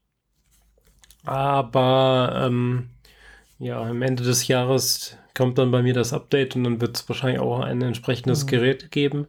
Aber 1.26 2.44
ähm, 2.46 2.88
ja, 3.58 3.78
am 3.82 4.00
Ende 4.00 4.22
des 4.22 4.48
Jahres 4.48 5.18
kommt 5.36 5.58
dann 5.58 5.70
bei 5.70 5.82
mir 5.82 5.92
das 5.92 6.14
Update 6.14 6.56
und 6.56 6.64
dann 6.64 6.80
wird 6.80 6.96
es 6.96 7.06
wahrscheinlich 7.10 7.40
auch 7.40 7.60
ein 7.60 7.82
entsprechendes 7.82 8.44
mhm. 8.44 8.48
Gerät 8.48 8.90
geben. 8.90 9.26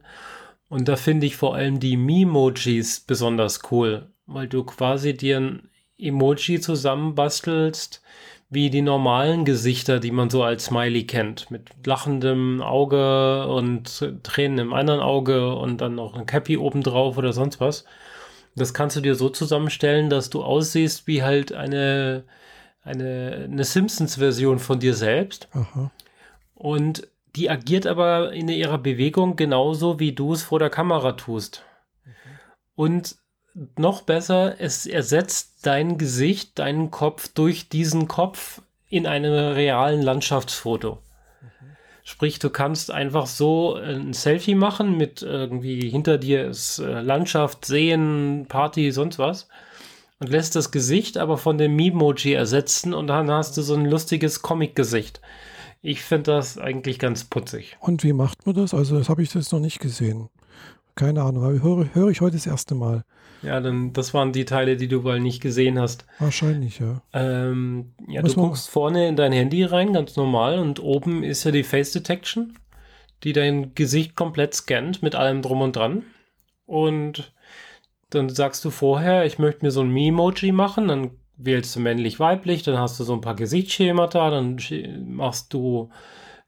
Und 0.70 0.88
da 0.88 0.96
finde 0.96 1.26
ich 1.26 1.36
vor 1.36 1.54
allem 1.54 1.80
die 1.80 1.98
Memojis 1.98 3.00
besonders 3.00 3.60
cool, 3.70 4.10
weil 4.24 4.48
du 4.48 4.64
quasi 4.64 5.14
dir 5.14 5.36
ein 5.36 5.68
Emoji 5.98 6.60
zusammenbastelst, 6.60 8.02
wie 8.50 8.68
die 8.68 8.82
normalen 8.82 9.44
Gesichter, 9.44 10.00
die 10.00 10.10
man 10.10 10.28
so 10.28 10.42
als 10.42 10.66
Smiley 10.66 11.06
kennt, 11.06 11.50
mit 11.52 11.86
lachendem 11.86 12.60
Auge 12.60 13.46
und 13.46 14.12
Tränen 14.24 14.58
im 14.58 14.72
anderen 14.72 15.00
Auge 15.00 15.54
und 15.54 15.80
dann 15.80 15.94
noch 15.94 16.16
ein 16.16 16.26
Cappy 16.26 16.56
obendrauf 16.56 17.16
oder 17.16 17.32
sonst 17.32 17.60
was. 17.60 17.84
Das 18.56 18.74
kannst 18.74 18.96
du 18.96 19.00
dir 19.00 19.14
so 19.14 19.28
zusammenstellen, 19.28 20.10
dass 20.10 20.30
du 20.30 20.42
aussiehst 20.42 21.06
wie 21.06 21.22
halt 21.22 21.52
eine, 21.52 22.24
eine, 22.82 23.48
eine 23.50 23.64
Simpsons-Version 23.64 24.58
von 24.58 24.80
dir 24.80 24.94
selbst. 24.94 25.48
Aha. 25.52 25.92
Und 26.56 27.06
die 27.36 27.48
agiert 27.48 27.86
aber 27.86 28.32
in 28.32 28.48
ihrer 28.48 28.78
Bewegung 28.78 29.36
genauso, 29.36 30.00
wie 30.00 30.12
du 30.12 30.32
es 30.32 30.42
vor 30.42 30.58
der 30.58 30.70
Kamera 30.70 31.12
tust. 31.12 31.64
Mhm. 32.04 32.10
Und 32.74 33.16
noch 33.76 34.02
besser, 34.02 34.56
es 34.58 34.86
ersetzt 34.86 35.66
dein 35.66 35.98
Gesicht, 35.98 36.58
deinen 36.58 36.90
Kopf 36.90 37.28
durch 37.28 37.68
diesen 37.68 38.08
Kopf 38.08 38.62
in 38.88 39.06
einem 39.06 39.52
realen 39.52 40.02
Landschaftsfoto. 40.02 40.98
Sprich, 42.02 42.38
du 42.38 42.50
kannst 42.50 42.90
einfach 42.90 43.26
so 43.26 43.74
ein 43.74 44.14
Selfie 44.14 44.54
machen 44.54 44.96
mit 44.96 45.22
irgendwie 45.22 45.88
hinter 45.88 46.18
dir 46.18 46.46
ist 46.48 46.78
äh, 46.78 47.02
Landschaft, 47.02 47.64
Seen, 47.64 48.46
Party, 48.48 48.90
sonst 48.90 49.18
was. 49.18 49.48
Und 50.18 50.30
lässt 50.30 50.56
das 50.56 50.70
Gesicht 50.70 51.18
aber 51.18 51.38
von 51.38 51.56
dem 51.56 51.76
Memoji 51.76 52.32
ersetzen 52.32 52.94
und 52.94 53.06
dann 53.06 53.30
hast 53.30 53.56
du 53.56 53.62
so 53.62 53.74
ein 53.74 53.86
lustiges 53.86 54.42
Comic-Gesicht. 54.42 55.20
Ich 55.82 56.02
finde 56.02 56.32
das 56.32 56.58
eigentlich 56.58 56.98
ganz 56.98 57.24
putzig. 57.24 57.76
Und 57.80 58.02
wie 58.02 58.12
macht 58.12 58.44
man 58.44 58.54
das? 58.54 58.74
Also, 58.74 58.98
das 58.98 59.08
habe 59.08 59.22
ich 59.22 59.32
jetzt 59.32 59.52
noch 59.52 59.60
nicht 59.60 59.78
gesehen. 59.78 60.28
Keine 60.94 61.22
Ahnung, 61.22 61.62
höre, 61.62 61.94
höre 61.94 62.10
ich 62.10 62.20
heute 62.20 62.36
das 62.36 62.46
erste 62.46 62.74
Mal. 62.74 63.04
Ja, 63.42 63.60
dann 63.60 63.92
das 63.92 64.12
waren 64.12 64.32
die 64.32 64.44
Teile, 64.44 64.76
die 64.76 64.88
du 64.88 65.04
wohl 65.04 65.20
nicht 65.20 65.40
gesehen 65.40 65.78
hast. 65.78 66.06
Wahrscheinlich, 66.18 66.78
ja. 66.78 67.02
Ähm, 67.12 67.92
ja, 68.08 68.22
Muss 68.22 68.34
du 68.34 68.40
guckst 68.42 68.68
vorne 68.68 69.08
in 69.08 69.16
dein 69.16 69.32
Handy 69.32 69.64
rein, 69.64 69.92
ganz 69.92 70.16
normal, 70.16 70.58
und 70.58 70.80
oben 70.80 71.22
ist 71.22 71.44
ja 71.44 71.50
die 71.50 71.62
Face 71.62 71.92
Detection, 71.92 72.58
die 73.24 73.32
dein 73.32 73.74
Gesicht 73.74 74.14
komplett 74.16 74.54
scannt 74.54 75.02
mit 75.02 75.14
allem 75.14 75.42
drum 75.42 75.62
und 75.62 75.76
dran. 75.76 76.02
Und 76.66 77.32
dann 78.10 78.28
sagst 78.28 78.64
du 78.64 78.70
vorher, 78.70 79.24
ich 79.24 79.38
möchte 79.38 79.64
mir 79.64 79.70
so 79.70 79.80
ein 79.80 79.90
Memoji 79.90 80.52
machen, 80.52 80.88
dann 80.88 81.10
wählst 81.36 81.74
du 81.74 81.80
männlich-weiblich, 81.80 82.62
dann 82.62 82.78
hast 82.78 83.00
du 83.00 83.04
so 83.04 83.14
ein 83.14 83.20
paar 83.20 83.34
Gesichtsschemata, 83.34 84.30
dann 84.30 84.58
machst 85.06 85.52
du 85.54 85.90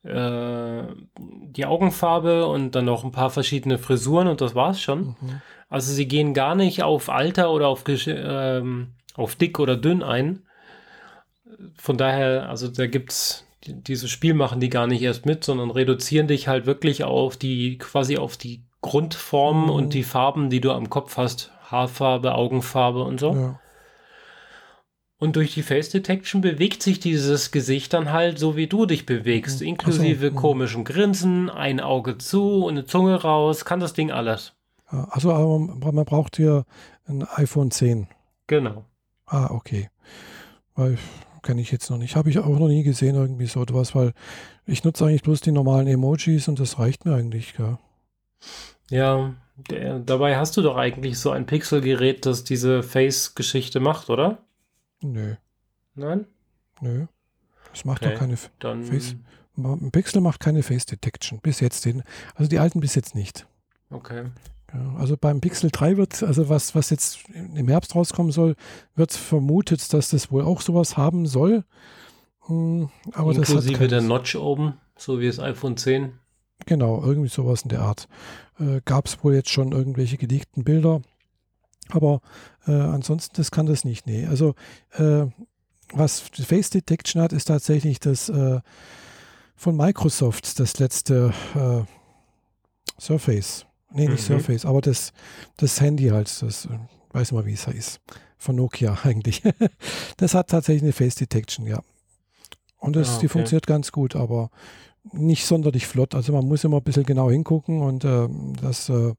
äh, 0.03 0.83
die 1.17 1.65
Augenfarbe 1.65 2.47
und 2.47 2.75
dann 2.75 2.85
noch 2.85 3.05
ein 3.05 3.13
paar 3.13 3.31
verschiedene 3.31 3.79
Frisuren 3.79 4.29
und 4.29 4.41
das 4.41 4.55
war's 4.55 4.81
schon. 4.81 5.17
Mhm. 5.21 5.43
Also 5.73 5.91
sie 5.95 6.07
gehen 6.07 6.35
gar 6.35 6.55
nicht 6.55 6.83
auf 6.83 7.09
Alter 7.09 7.51
oder 7.51 7.69
auf, 7.69 7.85
ähm, 7.89 8.89
auf 9.15 9.37
dick 9.37 9.59
oder 9.59 9.75
dünn 9.75 10.03
ein. 10.03 10.43
Von 11.77 11.97
daher, 11.97 12.51
also 12.51 12.69
da 12.69 12.87
gibt's 12.87 13.47
dieses 13.67 14.11
Spiel 14.11 14.35
machen 14.35 14.61
die 14.61 14.69
gar 14.69 14.87
nicht 14.87 15.01
erst 15.01 15.25
mit, 15.25 15.45
sondern 15.45 15.71
reduzieren 15.71 16.27
dich 16.27 16.47
halt 16.47 16.67
wirklich 16.67 17.05
auf 17.05 17.39
die, 17.39 17.79
quasi 17.79 18.19
auf 18.19 18.37
die 18.37 18.65
Grundformen 18.83 19.65
mhm. 19.65 19.71
und 19.71 19.95
die 19.95 20.03
Farben, 20.03 20.51
die 20.51 20.61
du 20.61 20.73
am 20.73 20.91
Kopf 20.91 21.17
hast. 21.17 21.53
Haarfarbe, 21.65 22.35
Augenfarbe 22.35 23.03
und 23.03 23.19
so. 23.19 23.33
Ja. 23.35 23.61
Und 25.17 25.37
durch 25.37 25.55
die 25.55 25.63
Face 25.63 25.89
Detection 25.89 26.43
bewegt 26.43 26.83
sich 26.83 27.01
dieses 27.01 27.51
Gesicht 27.51 27.95
dann 27.95 28.13
halt 28.13 28.39
so, 28.39 28.57
wie 28.57 28.67
du 28.67 28.85
dich 28.85 29.07
bewegst, 29.07 29.63
mhm. 29.63 29.69
inklusive 29.69 30.31
so, 30.31 30.35
komischem 30.35 30.85
Grinsen, 30.85 31.49
ein 31.49 31.81
Auge 31.81 32.19
zu 32.19 32.67
und 32.67 32.73
eine 32.73 32.85
Zunge 32.85 33.23
raus, 33.23 33.65
kann 33.65 33.81
das 33.81 33.95
Ding 33.95 34.11
alles. 34.11 34.53
Also 35.11 35.59
man 35.59 36.05
braucht 36.05 36.37
hier 36.37 36.65
ein 37.07 37.27
iPhone 37.37 37.71
10. 37.71 38.09
Genau. 38.47 38.85
Ah, 39.27 39.51
okay. 39.51 39.89
Weil 40.75 40.99
kenne 41.43 41.61
ich 41.61 41.73
jetzt 41.73 41.91
noch 41.91 41.99
nicht. 41.99 42.17
Habe 42.17 42.31
ich 42.31 42.39
auch 42.39 42.59
noch 42.59 42.69
nie 42.69 42.83
gesehen, 42.83 43.17
irgendwie 43.17 43.47
so 43.47 43.63
etwas, 43.63 43.95
weil 43.95 44.13
ich 44.65 44.85
nutze 44.85 45.05
eigentlich 45.05 45.23
bloß 45.23 45.41
die 45.41 45.53
normalen 45.53 45.89
Emojis 45.89 46.49
und 46.49 46.61
das 46.61 46.79
reicht 46.79 47.05
mir 47.05 47.15
eigentlich, 47.15 47.55
ja. 47.59 47.79
Ja, 48.91 49.35
der, 49.71 49.99
dabei 49.99 50.37
hast 50.37 50.57
du 50.57 50.63
doch 50.63 50.77
eigentlich 50.77 51.19
so 51.19 51.31
ein 51.31 51.47
Pixelgerät, 51.47 52.27
das 52.27 52.45
diese 52.45 52.83
Face-Geschichte 52.83 53.81
macht, 53.81 54.11
oder? 54.11 54.39
Nö. 55.03 55.35
Nein? 55.95 56.27
Nö. 56.81 57.07
Das 57.71 57.85
macht 57.85 58.03
okay, 58.03 58.13
doch 58.13 58.19
keine 58.19 58.37
dann 58.59 58.85
Face. 58.85 59.17
Ein 59.57 59.91
Pixel 59.91 60.21
macht 60.21 60.41
keine 60.41 60.63
Face 60.63 60.87
Detection. 60.87 61.41
Bis 61.41 61.61
jetzt 61.61 61.85
den. 61.85 62.03
Also 62.35 62.49
die 62.49 62.59
alten 62.59 62.81
bis 62.81 62.95
jetzt 62.95 63.15
nicht. 63.15 63.47
Okay. 63.91 64.25
Ja, 64.73 64.95
also 64.99 65.17
beim 65.17 65.41
Pixel 65.41 65.71
3 65.71 65.97
wird, 65.97 66.23
also 66.23 66.49
was, 66.49 66.75
was 66.75 66.91
jetzt 66.91 67.25
im 67.29 67.69
Herbst 67.69 67.95
rauskommen 67.95 68.33
soll, 68.33 68.57
wird 68.95 69.13
vermutet, 69.13 69.93
dass 69.93 70.11
das 70.11 70.31
wohl 70.33 70.43
auch 70.43 70.61
sowas 70.61 70.97
haben 70.97 71.27
soll. 71.27 71.65
Hm, 72.47 72.89
aber 73.13 73.35
Inklusive 73.35 73.89
der 73.89 74.01
Notch 74.01 74.35
oben, 74.35 74.75
so 74.97 75.21
wie 75.21 75.27
das 75.27 75.39
iPhone 75.39 75.77
10. 75.77 76.13
Genau, 76.67 77.03
irgendwie 77.03 77.29
sowas 77.29 77.63
in 77.63 77.69
der 77.69 77.83
Art. 77.83 78.09
Äh, 78.59 78.81
Gab 78.85 79.07
es 79.07 79.23
wohl 79.23 79.35
jetzt 79.35 79.51
schon 79.51 79.73
irgendwelche 79.73 80.17
geleakten 80.17 80.65
Bilder. 80.65 81.03
Aber 81.91 82.21
äh, 82.67 82.73
ansonsten, 82.73 83.37
das 83.37 83.51
kann 83.51 83.67
das 83.67 83.85
nicht. 83.85 84.07
Nee. 84.07 84.27
Also, 84.27 84.55
äh, 84.93 85.27
was 85.93 86.21
Face 86.21 86.71
Detection 86.71 87.21
hat, 87.21 87.33
ist 87.33 87.47
tatsächlich 87.47 88.01
das 88.01 88.29
äh, 88.29 88.61
von 89.57 89.77
Microsoft, 89.77 90.59
das 90.59 90.79
letzte 90.79 91.35
äh, 91.55 91.83
Surface. 93.01 93.67
Nee, 93.95 94.09
nicht 94.09 94.29
mhm. 94.29 94.39
Surface, 94.39 94.65
aber 94.65 94.81
das, 94.81 95.13
das 95.57 95.81
Handy 95.81 96.09
halt, 96.09 96.31
das 96.43 96.67
äh, 96.67 96.79
weiß 97.13 97.33
mal, 97.33 97.47
wie 97.47 97.53
es 97.53 97.67
heißt. 97.67 98.01
Von 98.39 98.57
Nokia 98.57 98.99
eigentlich. 99.05 99.43
das 100.17 100.35
hat 100.35 100.49
tatsächlich 100.49 100.83
eine 100.83 100.93
Face 100.93 101.15
Detection, 101.15 101.67
ja. 101.67 101.81
Und 102.79 102.97
das, 102.97 103.09
ah, 103.09 103.13
okay. 103.13 103.21
die 103.23 103.29
funktioniert 103.29 103.67
ganz 103.67 103.93
gut, 103.93 104.17
aber 104.17 104.51
nicht 105.13 105.47
sonderlich 105.47 105.87
flott. 105.87 106.15
Also 106.15 106.33
man 106.33 106.47
muss 106.47 106.65
immer 106.65 106.79
ein 106.79 106.83
bisschen 106.83 107.05
genau 107.05 107.31
hingucken 107.31 107.81
und 107.81 108.05
äh, 108.05 108.29
das 108.61 108.89
äh, 108.89 109.15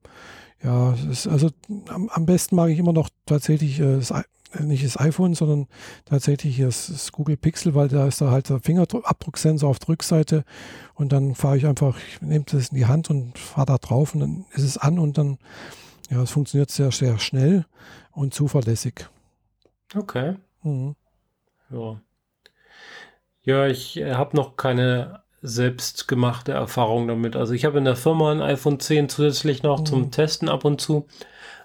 ja, 0.63 0.93
ist, 1.09 1.27
also 1.27 1.49
am, 1.89 2.09
am, 2.09 2.25
besten 2.25 2.55
mag 2.55 2.69
ich 2.69 2.79
immer 2.79 2.93
noch 2.93 3.09
tatsächlich 3.25 3.79
äh, 3.79 3.97
das, 3.97 4.13
nicht 4.59 4.85
das 4.85 4.99
iPhone, 4.99 5.33
sondern 5.33 5.67
tatsächlich 6.05 6.59
das, 6.59 6.87
das, 6.87 7.11
Google 7.11 7.37
Pixel, 7.37 7.75
weil 7.75 7.87
da 7.87 8.07
ist 8.07 8.21
da 8.21 8.31
halt 8.31 8.49
der 8.49 8.59
Fingerabdrucksensor 8.59 9.69
auf 9.69 9.79
der 9.79 9.89
Rückseite 9.89 10.43
und 10.93 11.11
dann 11.11 11.35
fahre 11.35 11.57
ich 11.57 11.65
einfach, 11.65 11.97
ich 11.97 12.21
nehme 12.21 12.45
das 12.45 12.69
in 12.69 12.77
die 12.77 12.85
Hand 12.85 13.09
und 13.09 13.37
fahre 13.37 13.67
da 13.67 13.77
drauf 13.77 14.13
und 14.13 14.19
dann 14.21 14.45
ist 14.51 14.63
es 14.63 14.77
an 14.77 14.99
und 14.99 15.17
dann, 15.17 15.37
ja, 16.09 16.21
es 16.21 16.31
funktioniert 16.31 16.71
sehr, 16.71 16.91
sehr 16.91 17.19
schnell 17.19 17.65
und 18.11 18.33
zuverlässig. 18.33 19.07
Okay. 19.95 20.35
Mhm. 20.63 20.95
Ja. 21.69 21.99
Ja, 23.45 23.67
ich 23.67 23.97
äh, 23.97 24.13
habe 24.13 24.37
noch 24.37 24.55
keine 24.55 25.23
selbstgemachte 25.41 26.53
Erfahrung 26.53 27.07
damit. 27.07 27.35
Also 27.35 27.53
ich 27.53 27.65
habe 27.65 27.77
in 27.77 27.85
der 27.85 27.97
Firma 27.97 28.31
ein 28.31 28.41
iPhone 28.41 28.79
10 28.79 29.09
zusätzlich 29.09 29.61
noch 29.61 29.81
mhm. 29.81 29.85
zum 29.85 30.11
Testen 30.11 30.47
ab 30.47 30.63
und 30.63 30.79
zu. 30.79 31.07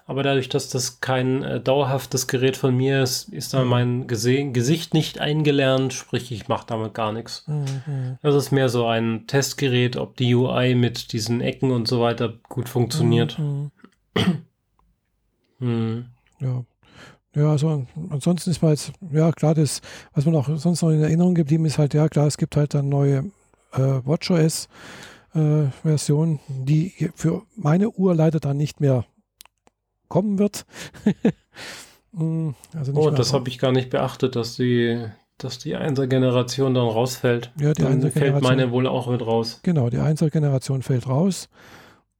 Aber 0.09 0.23
dadurch, 0.23 0.49
dass 0.49 0.69
das 0.69 0.99
kein 1.01 1.43
äh, 1.43 1.61
dauerhaftes 1.61 2.25
Gerät 2.25 2.57
von 2.57 2.75
mir 2.75 3.03
ist, 3.03 3.29
ist 3.29 3.53
da 3.53 3.63
mhm. 3.63 3.69
mein 3.69 4.07
Gese 4.07 4.45
Gesicht 4.45 4.95
nicht 4.95 5.19
eingelernt, 5.19 5.93
sprich, 5.93 6.31
ich 6.31 6.47
mache 6.47 6.65
damit 6.65 6.95
gar 6.95 7.11
nichts. 7.11 7.43
Mhm. 7.45 8.17
Das 8.23 8.33
ist 8.33 8.49
mehr 8.49 8.69
so 8.69 8.87
ein 8.87 9.27
Testgerät, 9.27 9.97
ob 9.97 10.17
die 10.17 10.33
UI 10.33 10.73
mit 10.73 11.13
diesen 11.13 11.41
Ecken 11.41 11.69
und 11.69 11.87
so 11.87 12.01
weiter 12.01 12.33
gut 12.49 12.69
funktioniert. 12.69 13.37
Mhm. 13.37 13.69
mhm. 15.59 16.05
Ja. 16.39 16.63
Ja, 17.35 17.51
also 17.51 17.85
ansonsten 18.09 18.49
ist 18.49 18.63
mal 18.63 18.71
jetzt, 18.71 18.91
ja 19.11 19.31
klar, 19.31 19.53
das, 19.53 19.81
was 20.15 20.25
man 20.25 20.35
auch 20.35 20.49
sonst 20.57 20.81
noch 20.81 20.89
in 20.89 21.03
Erinnerung 21.03 21.35
geblieben 21.35 21.65
ist, 21.65 21.77
halt, 21.77 21.93
ja 21.93 22.09
klar, 22.09 22.25
es 22.25 22.37
gibt 22.37 22.55
halt 22.55 22.73
dann 22.73 22.89
neue 22.89 23.25
äh, 23.73 24.01
WatchOS-Version, 24.03 26.35
äh, 26.35 26.39
die 26.47 27.11
für 27.13 27.43
meine 27.55 27.91
Uhr 27.91 28.15
leider 28.15 28.39
dann 28.39 28.57
nicht 28.57 28.79
mehr 28.79 29.05
kommen 30.09 30.39
wird. 30.39 30.65
Mm, 32.11 32.49
also 32.75 32.93
oh, 32.93 33.09
das 33.09 33.33
habe 33.33 33.49
ich 33.49 33.59
gar 33.59 33.71
nicht 33.71 33.89
beachtet, 33.89 34.35
dass 34.35 34.55
die 34.55 35.05
dass 35.37 35.57
die 35.57 35.77
1er 35.77 36.07
Generation 36.07 36.73
dann 36.73 36.87
rausfällt. 36.87 37.51
Ja, 37.59 37.73
die 37.73 37.81
dann 37.81 38.03
1er 38.03 38.11
fällt 38.11 38.41
meine 38.41 38.71
wohl 38.71 38.87
auch 38.87 39.09
mit 39.09 39.25
raus. 39.25 39.61
Genau, 39.63 39.89
die 39.89 39.97
1er 39.97 40.29
Generation 40.29 40.81
fällt 40.81 41.07
raus. 41.07 41.47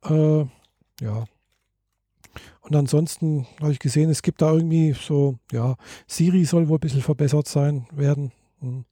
Äh, 0.06 0.46
ja. 1.02 1.26
Und 2.62 2.76
ansonsten 2.76 3.46
habe 3.62 3.72
ich 3.72 3.80
gesehen, 3.80 4.10
es 4.10 4.22
gibt 4.22 4.42
da 4.42 4.54
irgendwie 4.54 4.94
so, 4.94 5.36
ja, 5.52 5.76
Siri 6.08 6.46
soll 6.46 6.70
wohl 6.70 6.78
ein 6.78 6.82
bisschen 6.82 7.02
verbessert 7.02 7.48
sein 7.48 7.88
werden. 7.92 8.32
Hm. 8.62 8.86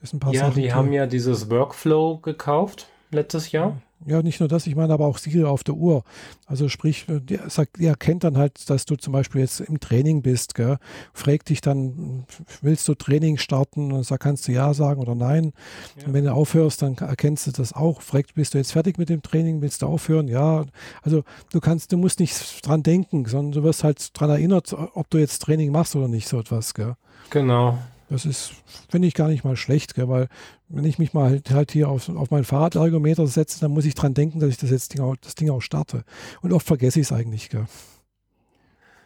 Ist 0.00 0.14
ein 0.14 0.20
paar 0.20 0.32
ja, 0.32 0.46
Sachen, 0.46 0.62
die 0.62 0.72
haben 0.72 0.92
ja 0.92 1.06
dieses 1.06 1.50
Workflow 1.50 2.18
gekauft 2.18 2.88
letztes 3.10 3.52
Jahr. 3.52 3.80
Ja, 4.04 4.22
nicht 4.22 4.40
nur 4.40 4.48
das, 4.48 4.66
ich 4.66 4.76
meine 4.76 4.92
aber 4.92 5.06
auch 5.06 5.18
Siri 5.18 5.44
auf 5.44 5.64
der 5.64 5.74
Uhr. 5.74 6.04
Also 6.46 6.68
sprich, 6.68 7.06
die, 7.08 7.38
sagt, 7.48 7.78
die 7.78 7.86
erkennt 7.86 8.24
dann 8.24 8.36
halt, 8.36 8.68
dass 8.68 8.84
du 8.84 8.96
zum 8.96 9.12
Beispiel 9.12 9.40
jetzt 9.40 9.60
im 9.60 9.80
Training 9.80 10.22
bist, 10.22 10.54
gell? 10.54 10.76
fragt 11.14 11.48
dich 11.48 11.62
dann, 11.62 12.26
willst 12.60 12.86
du 12.88 12.94
Training 12.94 13.38
starten? 13.38 13.92
Und 13.92 14.08
dann 14.08 14.18
kannst 14.18 14.46
du 14.46 14.52
ja 14.52 14.74
sagen 14.74 15.00
oder 15.00 15.14
nein. 15.14 15.52
Ja. 15.98 16.06
Und 16.06 16.12
wenn 16.12 16.24
du 16.24 16.32
aufhörst, 16.32 16.82
dann 16.82 16.96
erkennst 16.96 17.46
du 17.46 17.52
das 17.52 17.72
auch. 17.72 18.02
Fragt, 18.02 18.34
bist 18.34 18.54
du 18.54 18.58
jetzt 18.58 18.72
fertig 18.72 18.98
mit 18.98 19.08
dem 19.08 19.22
Training? 19.22 19.62
Willst 19.62 19.80
du 19.80 19.86
aufhören? 19.86 20.28
Ja. 20.28 20.66
Also 21.02 21.24
du 21.50 21.60
kannst, 21.60 21.90
du 21.90 21.96
musst 21.96 22.20
nicht 22.20 22.66
dran 22.66 22.82
denken, 22.82 23.24
sondern 23.24 23.52
du 23.52 23.62
wirst 23.62 23.82
halt 23.82 24.10
dran 24.18 24.30
erinnert, 24.30 24.74
ob 24.74 25.08
du 25.08 25.18
jetzt 25.18 25.38
Training 25.40 25.72
machst 25.72 25.96
oder 25.96 26.08
nicht, 26.08 26.28
so 26.28 26.38
etwas, 26.38 26.74
gell? 26.74 26.96
Genau. 27.30 27.78
Das 28.08 28.24
ist, 28.24 28.52
finde 28.88 29.08
ich 29.08 29.14
gar 29.14 29.28
nicht 29.28 29.44
mal 29.44 29.56
schlecht, 29.56 29.94
gell? 29.94 30.08
weil 30.08 30.28
wenn 30.68 30.84
ich 30.84 30.98
mich 30.98 31.12
mal 31.12 31.30
halt, 31.30 31.50
halt 31.50 31.72
hier 31.72 31.88
auf, 31.88 32.08
auf 32.08 32.30
mein 32.30 32.44
Fahrradergometer 32.44 33.26
setze, 33.26 33.60
dann 33.60 33.72
muss 33.72 33.84
ich 33.84 33.94
dran 33.94 34.14
denken, 34.14 34.38
dass 34.38 34.50
ich 34.50 34.58
das 34.58 34.70
jetzt 34.70 34.94
Ding 34.94 35.02
auch, 35.02 35.16
das 35.16 35.34
Ding 35.34 35.50
auch 35.50 35.60
starte. 35.60 36.04
Und 36.40 36.52
oft 36.52 36.66
vergesse 36.66 37.00
ich 37.00 37.06
es 37.06 37.12
eigentlich. 37.12 37.50
Gell? 37.50 37.66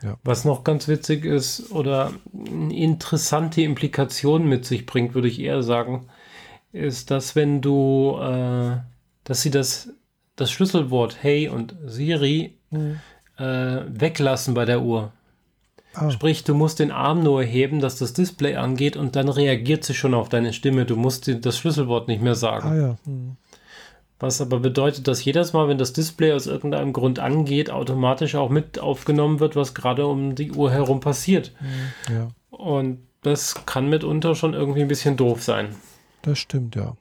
Ja. 0.03 0.17
Was 0.25 0.45
noch 0.45 0.65
ganz 0.65 0.89
witzig 0.89 1.25
ist 1.25 1.71
oder 1.73 2.13
eine 2.35 2.75
interessante 2.75 3.63
Implikation 3.63 4.47
mit 4.47 4.65
sich 4.65 4.87
bringt, 4.87 5.15
würde 5.15 5.29
ich 5.29 5.41
eher 5.41 5.63
sagen, 5.63 6.07
ist, 6.73 7.11
dass 7.11 7.37
wenn 7.37 7.61
du, 7.61 8.19
äh, 8.21 8.79
dass 9.25 9.43
sie 9.43 9.51
das, 9.51 9.91
das 10.37 10.51
Schlüsselwort 10.51 11.23
Hey 11.23 11.49
und 11.49 11.77
Siri 11.85 12.55
mhm. 12.71 13.01
äh, 13.39 13.83
weglassen 13.89 14.55
bei 14.55 14.65
der 14.65 14.83
Uhr. 14.83 15.13
Ah. 15.95 16.11
Sprich, 16.11 16.45
du 16.45 16.55
musst 16.55 16.79
den 16.79 16.93
Arm 16.93 17.23
nur 17.23 17.43
heben, 17.43 17.81
dass 17.81 17.97
das 17.97 18.13
Display 18.13 18.57
angeht 18.57 18.97
und 18.97 19.17
dann 19.17 19.29
reagiert 19.29 19.85
sie 19.85 19.95
schon 19.95 20.15
auf 20.15 20.29
deine 20.29 20.53
Stimme. 20.53 20.85
Du 20.87 20.97
musst 20.97 21.29
das 21.45 21.59
Schlüsselwort 21.59 22.09
nicht 22.09 22.23
mehr 22.23 22.37
sagen. 22.37 22.69
Ah, 22.69 22.77
ja. 22.77 22.97
hm. 23.05 23.37
Was 24.21 24.43
aber 24.43 24.61
bedeutet, 24.61 25.09
dass 25.09 25.25
jedes 25.25 25.55
Mal, 25.55 25.67
wenn 25.69 25.79
das 25.79 25.95
Display 25.95 26.35
aus 26.35 26.47
irgendeinem 26.47 26.93
Grund 26.93 27.19
angeht, 27.19 27.71
automatisch 27.71 28.35
auch 28.35 28.51
mit 28.51 28.79
aufgenommen 28.79 29.41
wird, 29.41 29.57
was 29.57 29.75
gerade 29.75 30.07
um 30.07 30.35
die 30.35 30.53
Uhr 30.53 30.71
herum 30.71 31.01
passiert. 31.01 31.53
Hm. 31.59 32.15
Ja. 32.15 32.29
Und 32.51 32.99
das 33.23 33.67
kann 33.67 33.89
mitunter 33.89 34.35
schon 34.35 34.53
irgendwie 34.53 34.83
ein 34.83 34.89
bisschen 34.89 35.17
doof 35.17 35.43
sein. 35.43 35.75
Das 36.23 36.39
stimmt, 36.39 36.77
ja. 36.77 36.97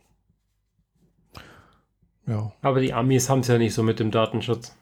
Ja. 2.26 2.52
Aber 2.62 2.80
die 2.80 2.94
Amis 2.94 3.30
haben 3.30 3.42
es 3.42 3.48
ja 3.48 3.58
nicht 3.58 3.74
so 3.74 3.84
mit 3.84 4.00
dem 4.00 4.12
Datenschutz. 4.12 4.76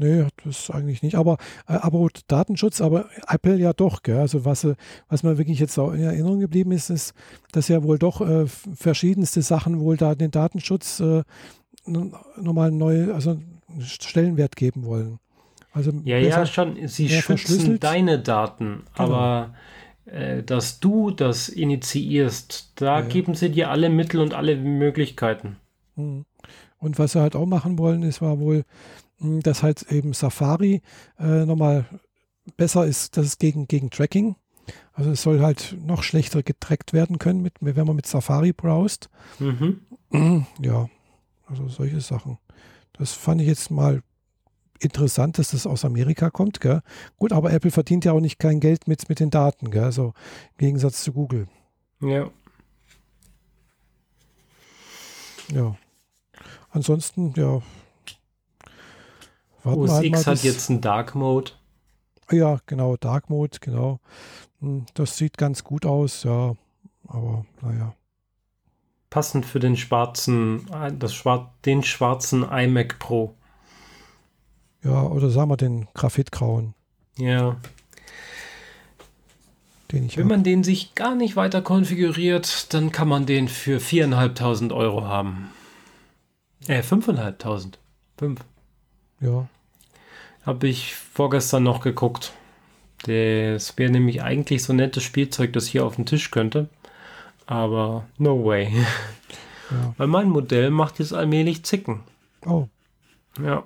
Nee, 0.00 0.26
das 0.44 0.70
eigentlich 0.70 1.02
nicht. 1.02 1.16
Aber, 1.16 1.38
äh, 1.66 1.72
aber 1.72 2.08
Datenschutz, 2.28 2.80
aber 2.80 3.06
Apple 3.26 3.56
ja 3.56 3.72
doch. 3.72 4.02
Gell? 4.02 4.18
Also 4.18 4.44
was, 4.44 4.62
äh, 4.62 4.76
was 5.08 5.24
mir 5.24 5.38
wirklich 5.38 5.58
jetzt 5.58 5.76
in 5.76 6.00
Erinnerung 6.00 6.38
geblieben 6.38 6.70
ist, 6.70 6.88
ist, 6.88 7.14
dass 7.50 7.66
ja 7.66 7.82
wohl 7.82 7.98
doch 7.98 8.20
äh, 8.20 8.46
verschiedenste 8.46 9.42
Sachen 9.42 9.80
wohl 9.80 9.96
da 9.96 10.14
den 10.14 10.30
Datenschutz 10.30 11.00
äh, 11.00 11.24
nochmal 11.84 12.70
neu, 12.70 13.12
also 13.12 13.38
Stellenwert 13.80 14.54
geben 14.54 14.84
wollen. 14.84 15.18
Also 15.72 15.92
ja, 16.04 16.18
ja, 16.18 16.46
schon. 16.46 16.86
Sie 16.86 17.08
schützen 17.08 17.80
deine 17.80 18.20
Daten, 18.20 18.84
genau. 18.94 19.08
aber 19.08 19.54
äh, 20.06 20.42
dass 20.42 20.80
du 20.80 21.10
das 21.10 21.48
initiierst, 21.48 22.72
da 22.76 23.00
ja, 23.00 23.06
geben 23.06 23.34
sie 23.34 23.50
dir 23.50 23.70
alle 23.70 23.90
Mittel 23.90 24.20
und 24.20 24.32
alle 24.32 24.56
Möglichkeiten. 24.56 25.56
Mhm. 25.96 26.24
Und 26.78 26.98
was 26.98 27.12
sie 27.12 27.20
halt 27.20 27.34
auch 27.34 27.46
machen 27.46 27.78
wollen, 27.78 28.02
ist 28.02 28.22
war 28.22 28.38
wohl, 28.38 28.58
hm, 28.58 28.64
dass 29.20 29.62
halt 29.62 29.90
eben 29.90 30.12
Safari 30.12 30.82
äh, 31.18 31.44
nochmal 31.44 31.86
besser 32.56 32.86
ist, 32.86 33.16
dass 33.16 33.26
es 33.26 33.38
gegen, 33.38 33.66
gegen 33.66 33.90
Tracking. 33.90 34.36
Also 34.92 35.10
es 35.10 35.22
soll 35.22 35.40
halt 35.40 35.76
noch 35.84 36.02
schlechter 36.02 36.42
getrackt 36.42 36.92
werden 36.92 37.18
können, 37.18 37.40
mit, 37.40 37.54
wenn 37.60 37.86
man 37.86 37.96
mit 37.96 38.06
Safari 38.06 38.52
browst. 38.52 39.08
Mhm. 39.38 39.80
Ja, 40.60 40.88
also 41.46 41.68
solche 41.68 42.00
Sachen. 42.00 42.38
Das 42.94 43.12
fand 43.12 43.42
ich 43.42 43.46
jetzt 43.46 43.70
mal 43.70 44.02
interessant, 44.80 45.38
dass 45.38 45.50
das 45.50 45.66
aus 45.66 45.84
Amerika 45.84 46.30
kommt. 46.30 46.60
Gell? 46.60 46.82
Gut, 47.18 47.32
aber 47.32 47.52
Apple 47.52 47.70
verdient 47.70 48.04
ja 48.04 48.12
auch 48.12 48.20
nicht 48.20 48.38
kein 48.38 48.60
Geld 48.60 48.88
mit, 48.88 49.08
mit 49.08 49.20
den 49.20 49.30
Daten, 49.30 49.70
gell? 49.70 49.84
also 49.84 50.14
im 50.52 50.58
Gegensatz 50.58 51.02
zu 51.02 51.12
Google. 51.12 51.46
Ja. 52.00 52.30
Ja. 55.52 55.76
Ansonsten, 56.70 57.32
ja, 57.36 57.62
Warten 59.68 59.80
OS 59.80 60.02
X 60.02 60.26
hat 60.26 60.42
jetzt 60.42 60.70
einen 60.70 60.80
Dark 60.80 61.14
Mode. 61.14 61.52
Ja, 62.30 62.58
genau, 62.66 62.96
Dark 62.96 63.30
Mode, 63.30 63.58
genau. 63.60 64.00
Hm, 64.60 64.86
das 64.94 65.16
sieht 65.16 65.38
ganz 65.38 65.64
gut 65.64 65.86
aus, 65.86 66.24
ja. 66.24 66.54
Aber 67.06 67.46
naja. 67.62 67.94
Passend 69.10 69.46
für 69.46 69.58
den 69.58 69.76
schwarzen, 69.76 70.66
das 70.98 71.14
Schwar 71.14 71.54
den 71.64 71.82
schwarzen 71.82 72.42
iMac 72.42 72.98
Pro. 72.98 73.34
Ja, 74.84 75.02
oder 75.04 75.30
sagen 75.30 75.50
wir 75.50 75.56
den 75.56 75.88
Graphitgrauen. 75.94 76.74
Ja. 77.16 77.56
Den 79.90 80.04
ich 80.04 80.18
Wenn 80.18 80.24
hab. 80.24 80.30
man 80.30 80.44
den 80.44 80.62
sich 80.62 80.94
gar 80.94 81.14
nicht 81.14 81.36
weiter 81.36 81.62
konfiguriert, 81.62 82.72
dann 82.74 82.92
kann 82.92 83.08
man 83.08 83.24
den 83.24 83.48
für 83.48 83.78
4.500 83.78 84.74
Euro 84.74 85.04
haben. 85.04 85.48
Äh, 86.66 86.82
5.500. 86.82 87.78
5. 88.18 88.40
Ja. 89.20 89.48
Habe 90.48 90.66
ich 90.66 90.94
vorgestern 90.94 91.62
noch 91.62 91.82
geguckt. 91.82 92.32
Das 93.02 93.76
wäre 93.76 93.92
nämlich 93.92 94.22
eigentlich 94.22 94.62
so 94.62 94.72
nettes 94.72 95.02
Spielzeug, 95.02 95.52
das 95.52 95.66
hier 95.66 95.84
auf 95.84 95.96
dem 95.96 96.06
Tisch 96.06 96.30
könnte. 96.30 96.70
Aber 97.46 98.06
no 98.16 98.44
way. 98.46 98.72
Ja. 99.70 99.94
Weil 99.98 100.06
mein 100.06 100.30
Modell 100.30 100.70
macht 100.70 100.98
jetzt 100.98 101.12
allmählich 101.12 101.62
Zicken. 101.62 102.00
Oh. 102.46 102.68
Ja. 103.38 103.64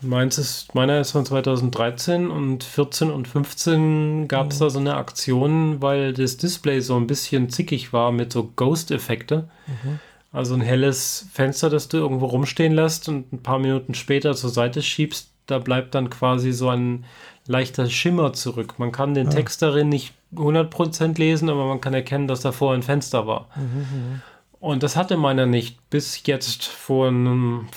Meins 0.00 0.38
ist, 0.38 0.74
meiner 0.74 0.98
ist 0.98 1.12
von 1.12 1.24
2013 1.24 2.32
und 2.32 2.64
14 2.64 3.12
und 3.12 3.28
15 3.28 4.26
gab 4.26 4.50
es 4.50 4.60
oh. 4.60 4.64
da 4.64 4.70
so 4.70 4.80
eine 4.80 4.96
Aktion, 4.96 5.80
weil 5.80 6.12
das 6.14 6.36
Display 6.36 6.80
so 6.80 6.96
ein 6.96 7.06
bisschen 7.06 7.48
zickig 7.48 7.92
war 7.92 8.10
mit 8.10 8.32
so 8.32 8.50
Ghost-Effekte. 8.56 9.48
Mhm. 9.68 10.00
Also 10.34 10.54
ein 10.54 10.62
helles 10.62 11.28
Fenster, 11.32 11.70
das 11.70 11.86
du 11.86 11.96
irgendwo 11.96 12.26
rumstehen 12.26 12.72
lässt 12.72 13.08
und 13.08 13.32
ein 13.32 13.40
paar 13.40 13.60
Minuten 13.60 13.94
später 13.94 14.34
zur 14.34 14.50
Seite 14.50 14.82
schiebst, 14.82 15.30
da 15.46 15.60
bleibt 15.60 15.94
dann 15.94 16.10
quasi 16.10 16.50
so 16.50 16.70
ein 16.70 17.04
leichter 17.46 17.88
Schimmer 17.88 18.32
zurück. 18.32 18.74
Man 18.78 18.90
kann 18.90 19.14
den 19.14 19.28
ja. 19.28 19.32
Text 19.32 19.62
darin 19.62 19.90
nicht 19.90 20.12
100% 20.34 21.16
lesen, 21.20 21.48
aber 21.48 21.66
man 21.66 21.80
kann 21.80 21.94
erkennen, 21.94 22.26
dass 22.26 22.40
da 22.40 22.50
vorher 22.50 22.76
ein 22.76 22.82
Fenster 22.82 23.28
war. 23.28 23.48
Mhm, 23.54 23.62
mhm, 23.62 24.22
und 24.58 24.82
das 24.82 24.96
hatte 24.96 25.16
meiner 25.16 25.46
nicht, 25.46 25.78
bis 25.88 26.26
jetzt 26.26 26.64
vor, 26.64 27.06
einem, 27.06 27.68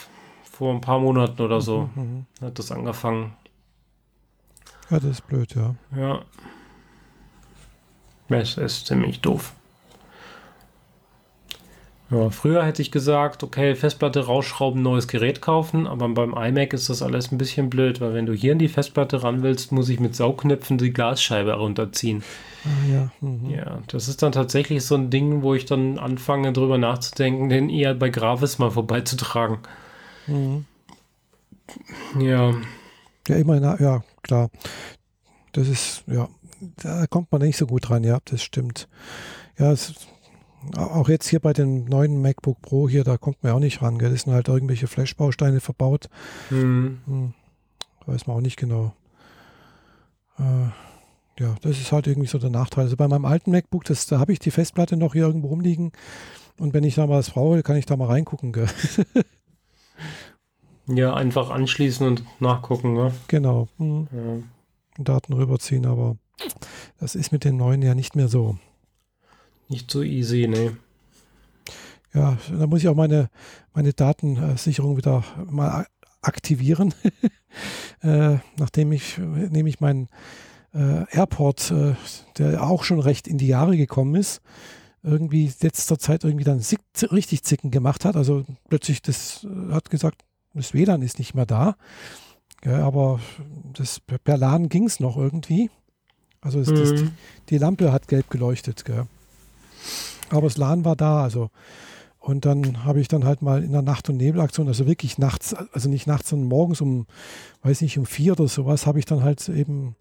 vor 0.49 0.73
ein 0.73 0.81
paar 0.81 0.99
Monaten 0.99 1.39
oder 1.39 1.61
so 1.61 1.91
mhm, 1.93 2.25
mhm, 2.41 2.45
hat 2.45 2.57
das 2.57 2.71
angefangen. 2.71 3.33
Ja, 4.89 4.99
das 4.99 5.11
ist 5.11 5.27
blöd, 5.27 5.53
ja. 5.53 5.75
Ja. 5.95 6.21
Das 8.29 8.57
ist 8.57 8.87
ziemlich 8.87 9.21
doof. 9.21 9.53
Ja, 12.09 12.29
früher 12.29 12.63
hätte 12.65 12.81
ich 12.81 12.91
gesagt, 12.91 13.43
okay, 13.43 13.75
Festplatte 13.75 14.25
rausschrauben, 14.25 14.81
neues 14.81 15.09
Gerät 15.09 15.41
kaufen, 15.41 15.87
aber 15.87 16.07
beim 16.07 16.33
iMac 16.33 16.71
ist 16.73 16.89
das 16.89 17.01
alles 17.01 17.31
ein 17.33 17.37
bisschen 17.37 17.69
blöd, 17.69 17.99
weil 17.99 18.13
wenn 18.13 18.25
du 18.25 18.31
hier 18.31 18.53
in 18.53 18.59
die 18.59 18.69
Festplatte 18.69 19.23
ran 19.23 19.43
willst, 19.43 19.73
muss 19.73 19.89
ich 19.89 19.99
mit 19.99 20.15
Saugknöpfen 20.15 20.77
die 20.77 20.93
Glasscheibe 20.93 21.53
runterziehen. 21.53 22.23
Ah, 22.63 22.91
ja. 22.91 23.11
Mhm. 23.19 23.49
ja, 23.49 23.79
das 23.87 24.07
ist 24.07 24.23
dann 24.23 24.31
tatsächlich 24.31 24.85
so 24.85 24.95
ein 24.95 25.09
Ding, 25.09 25.41
wo 25.41 25.53
ich 25.53 25.65
dann 25.65 25.99
anfange, 25.99 26.53
drüber 26.53 26.77
nachzudenken, 26.77 27.49
den 27.49 27.69
eher 27.69 27.93
bei 27.93 28.09
Gravis 28.09 28.57
mal 28.57 28.71
vorbeizutragen. 28.71 29.59
Mhm. 30.27 30.65
Ja. 32.19 32.53
Ja, 33.27 33.35
immerhin, 33.35 33.63
ja, 33.63 34.01
klar. 34.23 34.49
Das 35.51 35.67
ist, 35.67 36.03
ja, 36.07 36.29
da 36.77 37.05
kommt 37.07 37.33
man 37.33 37.41
nicht 37.41 37.57
so 37.57 37.67
gut 37.67 37.89
dran, 37.89 38.05
ja, 38.05 38.19
das 38.23 38.41
stimmt. 38.43 38.87
Ja, 39.57 39.73
es 39.73 39.89
ist 39.89 40.07
auch 40.75 41.09
jetzt 41.09 41.27
hier 41.27 41.39
bei 41.39 41.53
dem 41.53 41.85
neuen 41.85 42.21
MacBook 42.21 42.61
Pro 42.61 42.89
hier, 42.89 43.03
da 43.03 43.17
kommt 43.17 43.43
man 43.43 43.53
auch 43.53 43.59
nicht 43.59 43.81
ran. 43.81 43.97
Gell? 43.97 44.11
Das 44.11 44.21
sind 44.21 44.33
halt 44.33 44.47
irgendwelche 44.47 44.87
Flash-Bausteine 44.87 45.59
verbaut. 45.59 46.09
Mhm. 46.49 46.99
Hm. 47.05 47.33
Weiß 48.05 48.27
man 48.27 48.37
auch 48.37 48.41
nicht 48.41 48.57
genau. 48.57 48.93
Äh, 50.39 50.69
ja, 51.39 51.55
das 51.61 51.79
ist 51.79 51.91
halt 51.91 52.07
irgendwie 52.07 52.27
so 52.27 52.39
der 52.39 52.49
Nachteil. 52.49 52.85
Also 52.85 52.97
bei 52.97 53.07
meinem 53.07 53.25
alten 53.25 53.51
MacBook, 53.51 53.83
das, 53.83 54.07
da 54.07 54.19
habe 54.19 54.33
ich 54.33 54.39
die 54.39 54.51
Festplatte 54.51 54.97
noch 54.97 55.13
hier 55.13 55.25
irgendwo 55.25 55.47
rumliegen. 55.49 55.91
Und 56.59 56.73
wenn 56.73 56.83
ich 56.83 56.95
da 56.95 57.05
mal 57.05 57.19
was 57.19 57.31
brauche, 57.31 57.61
kann 57.63 57.75
ich 57.75 57.85
da 57.85 57.95
mal 57.95 58.07
reingucken. 58.07 58.51
Gell? 58.51 58.67
ja, 60.87 61.13
einfach 61.13 61.49
anschließen 61.51 62.07
und 62.07 62.23
nachgucken. 62.39 62.93
Ne? 62.93 63.13
Genau. 63.27 63.67
Mhm. 63.77 64.07
Ja. 64.11 65.03
Daten 65.03 65.33
rüberziehen, 65.33 65.85
aber 65.85 66.17
das 66.99 67.13
ist 67.13 67.31
mit 67.31 67.43
den 67.43 67.57
neuen 67.57 67.83
ja 67.83 67.93
nicht 67.93 68.15
mehr 68.15 68.27
so. 68.27 68.57
Nicht 69.69 69.91
so 69.91 70.01
easy, 70.01 70.47
ne. 70.47 70.77
Ja, 72.13 72.37
da 72.49 72.67
muss 72.67 72.79
ich 72.79 72.87
auch 72.87 72.95
meine, 72.95 73.29
meine 73.73 73.93
Datensicherung 73.93 74.97
wieder 74.97 75.23
mal 75.49 75.85
aktivieren. 76.21 76.93
äh, 78.01 78.37
nachdem 78.57 78.91
ich 78.91 79.17
nämlich 79.17 79.79
meinen 79.79 80.09
äh, 80.73 81.05
Airport, 81.11 81.71
äh, 81.71 81.95
der 82.37 82.63
auch 82.63 82.83
schon 82.83 82.99
recht 82.99 83.27
in 83.27 83.37
die 83.37 83.47
Jahre 83.47 83.77
gekommen 83.77 84.15
ist, 84.15 84.41
irgendwie 85.03 85.51
letzter 85.61 85.97
Zeit 85.97 86.23
irgendwie 86.23 86.43
dann 86.43 86.61
richtig 87.11 87.43
Zicken 87.43 87.71
gemacht 87.71 88.05
hat. 88.05 88.15
Also 88.15 88.45
plötzlich 88.69 89.01
das 89.01 89.45
äh, 89.45 89.73
hat 89.73 89.89
gesagt, 89.89 90.23
das 90.53 90.73
WLAN 90.73 91.01
ist 91.01 91.19
nicht 91.19 91.35
mehr 91.35 91.45
da. 91.45 91.75
Ja, 92.65 92.85
aber 92.85 93.19
das 93.73 93.99
per 93.99 94.37
LAN 94.37 94.69
ging 94.69 94.85
es 94.85 94.99
noch 94.99 95.17
irgendwie. 95.17 95.69
Also 96.41 96.59
es, 96.59 96.67
mhm. 96.67 96.75
das, 96.75 97.03
die 97.49 97.57
Lampe 97.57 97.91
hat 97.91 98.07
gelb 98.07 98.29
geleuchtet. 98.29 98.85
Gell. 98.85 99.07
Aber 100.29 100.47
das 100.47 100.57
LAN 100.57 100.85
war 100.85 100.95
da. 100.95 101.23
Also 101.23 101.49
und 102.27 102.43
dann 102.43 102.83
habe 102.83 102.99
ich 102.99 103.07
dann 103.07 103.23
halt 103.23 103.41
mal 103.41 103.63
in 103.63 103.71
der 103.71 103.81
Nacht- 103.81 104.09
und 104.09 104.17
Nebelaktion, 104.17 104.67
also 104.67 104.85
wirklich 104.85 105.17
nachts, 105.17 105.53
also 105.53 105.87
nicht 105.87 106.07
nachts, 106.07 106.27
sondern 106.27 106.49
morgens 106.49 106.81
um, 106.81 107.07
weiß 107.61 107.79
nicht, 107.79 107.97
um 107.97 108.05
vier 108.05 108.33
oder 108.33 108.49
sowas, 108.49 108.85
habe 108.85 108.99
ich 108.99 109.05
dann 109.05 109.23
halt 109.23 109.47
eben 109.47 109.95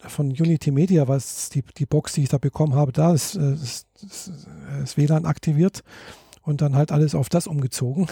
von 0.00 0.28
Unity 0.28 0.70
Media, 0.70 1.08
was 1.08 1.50
die, 1.50 1.62
die 1.76 1.84
Box, 1.84 2.14
die 2.14 2.22
ich 2.22 2.30
da 2.30 2.38
bekommen 2.38 2.74
habe, 2.74 2.92
da 2.92 3.12
ist 3.12 3.36
das, 3.36 3.86
das 4.00 4.96
WLAN 4.96 5.26
aktiviert 5.26 5.82
und 6.40 6.62
dann 6.62 6.74
halt 6.74 6.90
alles 6.90 7.14
auf 7.14 7.28
das 7.28 7.46
umgezogen. 7.46 8.08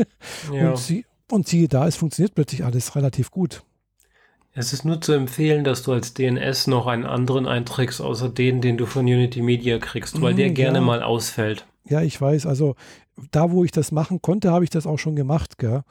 ja. 0.52 0.72
und, 0.72 0.78
sie, 0.78 1.06
und 1.30 1.48
siehe 1.48 1.68
da, 1.68 1.88
es 1.88 1.96
funktioniert 1.96 2.34
plötzlich 2.34 2.62
alles 2.62 2.94
relativ 2.94 3.30
gut. 3.30 3.62
Es 4.54 4.72
ist 4.72 4.84
nur 4.84 5.00
zu 5.00 5.12
empfehlen, 5.12 5.64
dass 5.64 5.82
du 5.82 5.92
als 5.92 6.12
DNS 6.12 6.66
noch 6.66 6.86
einen 6.86 7.06
anderen 7.06 7.46
einträgst, 7.46 8.02
außer 8.02 8.28
den, 8.28 8.60
den 8.60 8.76
du 8.76 8.84
von 8.84 9.06
Unity 9.06 9.40
Media 9.40 9.78
kriegst, 9.78 10.20
weil 10.20 10.34
mm, 10.34 10.36
der 10.36 10.50
gerne 10.50 10.78
ja. 10.78 10.84
mal 10.84 11.02
ausfällt. 11.02 11.66
Ja, 11.88 12.02
ich 12.02 12.20
weiß. 12.20 12.46
Also 12.46 12.76
da, 13.30 13.50
wo 13.50 13.64
ich 13.64 13.70
das 13.70 13.92
machen 13.92 14.22
konnte, 14.22 14.50
habe 14.50 14.64
ich 14.64 14.70
das 14.70 14.86
auch 14.86 14.98
schon 14.98 15.16
gemacht. 15.16 15.58
Gell? 15.58 15.82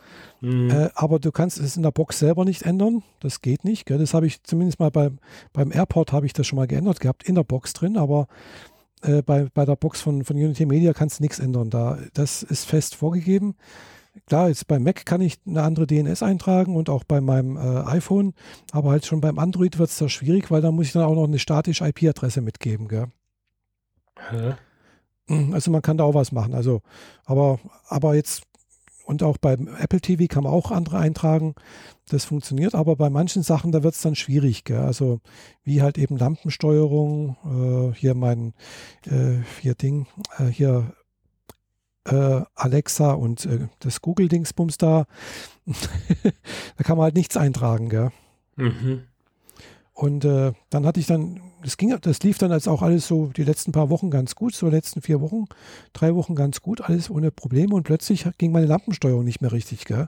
Mhm. 0.41 0.69
Äh, 0.69 0.89
aber 0.95 1.19
du 1.19 1.31
kannst 1.31 1.59
es 1.59 1.75
in 1.75 1.83
der 1.83 1.91
Box 1.91 2.19
selber 2.19 2.45
nicht 2.45 2.63
ändern. 2.63 3.03
Das 3.19 3.41
geht 3.41 3.63
nicht. 3.63 3.85
Gell? 3.85 3.97
Das 3.97 4.13
habe 4.13 4.27
ich 4.27 4.43
zumindest 4.43 4.79
mal 4.79 4.91
beim, 4.91 5.19
beim 5.53 5.71
Airport 5.71 6.11
habe 6.11 6.25
ich 6.25 6.33
das 6.33 6.47
schon 6.47 6.57
mal 6.57 6.67
geändert 6.67 6.99
gehabt, 6.99 7.23
in 7.23 7.35
der 7.35 7.43
Box 7.43 7.73
drin. 7.73 7.97
Aber 7.97 8.27
äh, 9.01 9.21
bei, 9.21 9.47
bei 9.53 9.65
der 9.65 9.75
Box 9.75 10.01
von, 10.01 10.23
von 10.23 10.35
Unity 10.35 10.65
Media 10.65 10.93
kannst 10.93 11.19
du 11.19 11.23
nichts 11.23 11.39
ändern. 11.39 11.69
Da, 11.69 11.97
das 12.13 12.43
ist 12.43 12.65
fest 12.65 12.95
vorgegeben. 12.95 13.55
Klar, 14.27 14.49
jetzt 14.49 14.67
beim 14.67 14.83
Mac 14.83 15.05
kann 15.05 15.21
ich 15.21 15.39
eine 15.45 15.63
andere 15.63 15.87
DNS 15.87 16.21
eintragen 16.21 16.75
und 16.75 16.89
auch 16.89 17.03
bei 17.05 17.21
meinem 17.21 17.55
äh, 17.55 17.83
iPhone, 17.85 18.33
aber 18.71 18.91
halt 18.91 19.05
schon 19.05 19.21
beim 19.21 19.39
Android 19.39 19.79
wird 19.79 19.89
es 19.89 19.97
da 19.97 20.09
schwierig, 20.09 20.51
weil 20.51 20.61
da 20.61 20.71
muss 20.71 20.87
ich 20.87 20.91
dann 20.93 21.03
auch 21.03 21.15
noch 21.15 21.23
eine 21.23 21.39
statische 21.39 21.85
IP-Adresse 21.85 22.41
mitgeben. 22.41 22.87
Gell? 22.87 23.07
Hä? 24.29 24.55
Mhm, 25.27 25.53
also 25.53 25.71
man 25.71 25.81
kann 25.81 25.97
da 25.97 26.03
auch 26.03 26.13
was 26.13 26.33
machen. 26.33 26.53
Also, 26.53 26.81
aber, 27.23 27.59
aber 27.87 28.15
jetzt, 28.15 28.43
und 29.05 29.23
auch 29.23 29.37
beim 29.37 29.69
Apple 29.79 30.01
TV 30.01 30.25
kann 30.27 30.43
man 30.43 30.51
auch 30.53 30.71
andere 30.71 30.97
eintragen. 30.97 31.55
Das 32.09 32.25
funktioniert, 32.25 32.75
aber 32.75 32.97
bei 32.97 33.09
manchen 33.09 33.43
Sachen, 33.43 33.71
da 33.71 33.81
wird 33.83 33.95
es 33.95 34.01
dann 34.01 34.15
schwierig. 34.15 34.65
Gell? 34.65 34.79
Also 34.79 35.21
wie 35.63 35.81
halt 35.81 35.97
eben 35.97 36.17
Lampensteuerung, 36.17 37.37
äh, 37.45 37.97
hier 37.97 38.13
mein 38.13 38.53
äh, 39.05 39.39
hier 39.61 39.75
Ding, 39.75 40.07
äh, 40.37 40.45
hier 40.45 40.93
äh, 42.05 42.41
Alexa 42.55 43.13
und 43.13 43.45
äh, 43.45 43.67
das 43.79 44.01
Google-Dingsbums 44.01 44.77
da. 44.77 45.05
da 45.65 46.83
kann 46.83 46.97
man 46.97 47.05
halt 47.05 47.15
nichts 47.15 47.37
eintragen, 47.37 47.89
gell? 47.89 48.11
Mhm. 48.55 49.03
Und 49.93 50.25
äh, 50.25 50.53
dann 50.69 50.85
hatte 50.85 50.99
ich 50.99 51.05
dann 51.05 51.41
das 51.63 51.77
ging, 51.77 51.95
das 52.01 52.23
lief 52.23 52.37
dann 52.37 52.51
als 52.51 52.67
auch 52.67 52.81
alles 52.81 53.07
so 53.07 53.27
die 53.27 53.43
letzten 53.43 53.71
paar 53.71 53.89
Wochen 53.89 54.09
ganz 54.09 54.35
gut, 54.35 54.55
so 54.55 54.67
die 54.67 54.75
letzten 54.75 55.01
vier 55.01 55.21
Wochen, 55.21 55.45
drei 55.93 56.15
Wochen 56.15 56.35
ganz 56.35 56.61
gut, 56.61 56.81
alles 56.81 57.09
ohne 57.09 57.31
Probleme 57.31 57.75
und 57.75 57.83
plötzlich 57.83 58.25
ging 58.37 58.51
meine 58.51 58.65
Lampensteuerung 58.65 59.23
nicht 59.23 59.41
mehr 59.41 59.51
richtig, 59.51 59.85
gell? 59.85 60.07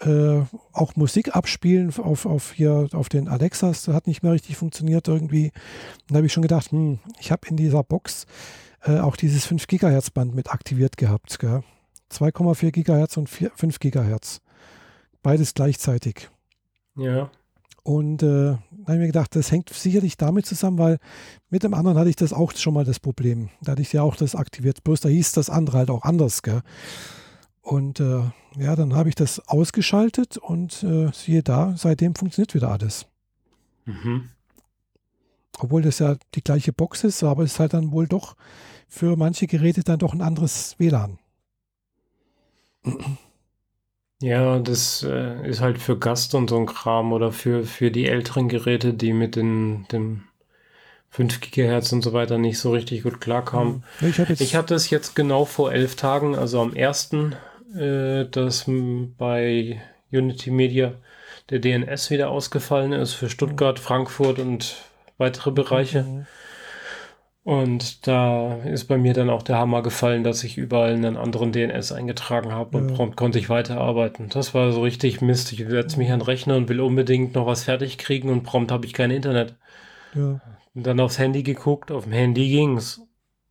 Äh, 0.00 0.42
auch 0.72 0.96
Musik 0.96 1.36
abspielen 1.36 1.92
auf, 1.98 2.24
auf 2.24 2.52
hier 2.52 2.88
auf 2.92 3.08
den 3.08 3.28
Alexas, 3.28 3.84
das 3.84 3.94
hat 3.94 4.06
nicht 4.06 4.22
mehr 4.22 4.32
richtig 4.32 4.56
funktioniert 4.56 5.06
irgendwie. 5.08 5.46
Und 5.46 6.10
da 6.10 6.16
habe 6.16 6.26
ich 6.26 6.32
schon 6.32 6.42
gedacht, 6.42 6.72
hm, 6.72 6.98
ich 7.20 7.30
habe 7.30 7.46
in 7.48 7.56
dieser 7.56 7.84
Box 7.84 8.26
äh, 8.82 8.98
auch 8.98 9.16
dieses 9.16 9.46
5 9.46 9.66
Gigahertz 9.66 10.10
Band 10.10 10.34
mit 10.34 10.50
aktiviert 10.50 10.96
gehabt, 10.96 11.38
gell? 11.38 11.62
2,4 12.12 12.70
Gigahertz 12.72 13.16
und 13.16 13.28
4, 13.28 13.52
5 13.54 13.78
Gigahertz. 13.78 14.40
Beides 15.22 15.54
gleichzeitig. 15.54 16.28
Ja. 16.96 17.30
Und 17.82 18.22
äh, 18.22 18.26
da 18.26 18.58
habe 18.82 18.94
ich 18.94 18.98
mir 18.98 19.06
gedacht, 19.06 19.34
das 19.36 19.50
hängt 19.50 19.70
sicherlich 19.70 20.16
damit 20.16 20.46
zusammen, 20.46 20.78
weil 20.78 20.98
mit 21.48 21.62
dem 21.62 21.74
anderen 21.74 21.98
hatte 21.98 22.10
ich 22.10 22.16
das 22.16 22.32
auch 22.32 22.54
schon 22.54 22.74
mal 22.74 22.84
das 22.84 23.00
Problem. 23.00 23.48
Da 23.62 23.72
hatte 23.72 23.82
ich 23.82 23.92
ja 23.92 24.02
auch 24.02 24.16
das 24.16 24.34
aktiviert. 24.34 24.84
Bloß 24.84 25.00
da 25.00 25.08
hieß 25.08 25.32
das 25.32 25.50
andere 25.50 25.78
halt 25.78 25.90
auch 25.90 26.02
anders. 26.02 26.42
Gell? 26.42 26.62
Und 27.62 28.00
äh, 28.00 28.22
ja, 28.56 28.76
dann 28.76 28.94
habe 28.94 29.08
ich 29.08 29.14
das 29.14 29.48
ausgeschaltet 29.48 30.36
und 30.36 30.82
äh, 30.82 31.10
siehe 31.12 31.42
da, 31.42 31.74
seitdem 31.76 32.14
funktioniert 32.14 32.54
wieder 32.54 32.70
alles. 32.70 33.06
Mhm. 33.84 34.30
Obwohl 35.58 35.82
das 35.82 35.98
ja 35.98 36.16
die 36.34 36.42
gleiche 36.42 36.72
Box 36.72 37.04
ist, 37.04 37.22
aber 37.22 37.42
es 37.42 37.52
ist 37.52 37.60
halt 37.60 37.74
dann 37.74 37.92
wohl 37.92 38.06
doch 38.06 38.36
für 38.88 39.16
manche 39.16 39.46
Geräte 39.46 39.82
dann 39.82 39.98
doch 39.98 40.14
ein 40.14 40.22
anderes 40.22 40.74
WLAN. 40.78 41.18
Ja, 44.22 44.58
das 44.58 45.02
äh, 45.02 45.48
ist 45.48 45.60
halt 45.60 45.78
für 45.78 45.98
Gast 45.98 46.34
und 46.34 46.50
so 46.50 46.58
ein 46.58 46.66
Kram 46.66 47.12
oder 47.12 47.32
für, 47.32 47.64
für 47.64 47.90
die 47.90 48.06
älteren 48.06 48.48
Geräte, 48.48 48.92
die 48.92 49.12
mit 49.12 49.34
den, 49.34 49.86
dem 49.92 50.24
5 51.10 51.40
Gigahertz 51.40 51.92
und 51.92 52.02
so 52.02 52.12
weiter 52.12 52.36
nicht 52.36 52.58
so 52.58 52.70
richtig 52.72 53.02
gut 53.02 53.20
klarkamen. 53.20 53.82
Mhm. 54.00 54.08
Ich, 54.08 54.40
ich 54.40 54.56
hatte 54.56 54.74
es 54.74 54.90
jetzt 54.90 55.16
genau 55.16 55.44
vor 55.44 55.72
elf 55.72 55.96
Tagen, 55.96 56.36
also 56.36 56.60
am 56.60 56.74
ersten, 56.74 57.34
äh, 57.74 58.26
dass 58.26 58.64
bei 58.66 59.80
Unity 60.12 60.50
Media 60.50 60.94
der 61.48 61.58
DNS 61.60 62.10
wieder 62.10 62.30
ausgefallen 62.30 62.92
ist 62.92 63.14
für 63.14 63.30
Stuttgart, 63.30 63.78
Frankfurt 63.78 64.38
und 64.38 64.76
weitere 65.20 65.52
Bereiche. 65.52 66.02
Mhm. 66.02 66.26
Und 67.42 68.06
da 68.06 68.56
ist 68.64 68.84
bei 68.84 68.98
mir 68.98 69.14
dann 69.14 69.30
auch 69.30 69.42
der 69.42 69.56
Hammer 69.56 69.82
gefallen, 69.82 70.24
dass 70.24 70.44
ich 70.44 70.58
überall 70.58 70.92
einen 70.92 71.16
anderen 71.16 71.52
DNS 71.52 71.92
eingetragen 71.92 72.52
habe 72.52 72.76
und 72.76 72.90
ja. 72.90 72.94
prompt 72.94 73.16
konnte 73.16 73.38
ich 73.38 73.48
weiterarbeiten. 73.48 74.28
Das 74.28 74.52
war 74.52 74.72
so 74.72 74.82
richtig 74.82 75.22
Mist. 75.22 75.52
Ich 75.52 75.66
setze 75.66 75.96
mich 75.98 76.10
an 76.10 76.18
den 76.18 76.26
Rechner 76.26 76.56
und 76.56 76.68
will 76.68 76.80
unbedingt 76.80 77.34
noch 77.34 77.46
was 77.46 77.64
fertig 77.64 77.96
kriegen 77.96 78.28
und 78.28 78.42
prompt 78.42 78.70
habe 78.70 78.84
ich 78.84 78.92
kein 78.92 79.10
Internet. 79.10 79.54
Ja. 80.14 80.40
Und 80.74 80.86
dann 80.86 81.00
aufs 81.00 81.18
Handy 81.18 81.42
geguckt, 81.42 81.90
auf 81.90 82.04
dem 82.04 82.12
Handy 82.12 82.48
ging 82.48 82.76
es 82.76 83.00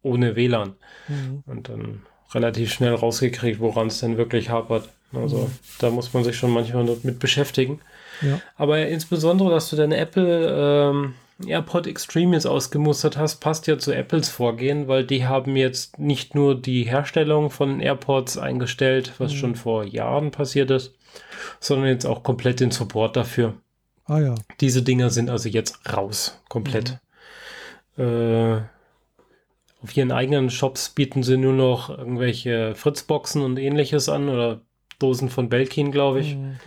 ohne 0.03 0.35
WLAN. 0.35 0.75
Mhm. 1.07 1.43
Und 1.47 1.69
dann 1.69 2.01
relativ 2.31 2.71
schnell 2.71 2.93
rausgekriegt, 2.93 3.59
woran 3.59 3.87
es 3.87 3.99
denn 3.99 4.17
wirklich 4.17 4.49
hapert. 4.49 4.89
Also 5.13 5.37
mhm. 5.37 5.51
da 5.79 5.89
muss 5.89 6.13
man 6.13 6.23
sich 6.23 6.37
schon 6.37 6.51
manchmal 6.51 6.85
mit 7.01 7.19
beschäftigen. 7.19 7.81
Ja. 8.21 8.39
Aber 8.55 8.85
insbesondere, 8.87 9.49
dass 9.49 9.69
du 9.69 9.75
deine 9.75 9.97
Apple 9.97 10.91
ähm, 10.91 11.15
AirPod 11.45 11.87
Extreme 11.87 12.35
jetzt 12.35 12.45
ausgemustert 12.45 13.17
hast, 13.17 13.37
passt 13.37 13.67
ja 13.67 13.77
zu 13.77 13.93
Apples 13.93 14.29
Vorgehen, 14.29 14.87
weil 14.87 15.05
die 15.05 15.25
haben 15.25 15.55
jetzt 15.55 15.99
nicht 15.99 16.35
nur 16.35 16.59
die 16.59 16.83
Herstellung 16.83 17.49
von 17.49 17.79
AirPods 17.79 18.37
eingestellt, 18.37 19.13
was 19.17 19.33
mhm. 19.33 19.37
schon 19.37 19.55
vor 19.55 19.83
Jahren 19.83 20.31
passiert 20.31 20.71
ist, 20.71 20.95
sondern 21.59 21.87
jetzt 21.87 22.05
auch 22.05 22.23
komplett 22.23 22.59
den 22.59 22.71
Support 22.71 23.15
dafür. 23.15 23.55
Ah 24.05 24.19
ja. 24.19 24.35
Diese 24.59 24.81
Dinger 24.81 25.09
sind 25.09 25.29
also 25.29 25.49
jetzt 25.49 25.79
raus, 25.91 26.41
komplett. 26.49 26.99
Mhm. 27.95 28.03
Äh, 28.03 28.61
auf 29.81 29.95
ihren 29.95 30.11
eigenen 30.11 30.49
Shops 30.49 30.89
bieten 30.89 31.23
sie 31.23 31.37
nur 31.37 31.53
noch 31.53 31.89
irgendwelche 31.89 32.75
Fritzboxen 32.75 33.41
und 33.41 33.57
ähnliches 33.57 34.09
an 34.09 34.27
oder 34.27 34.61
Dosen 34.97 35.29
von 35.29 35.47
Belkin, 35.47 35.91
glaube 35.91 36.19
ich. 36.19 36.35
Mhm 36.35 36.59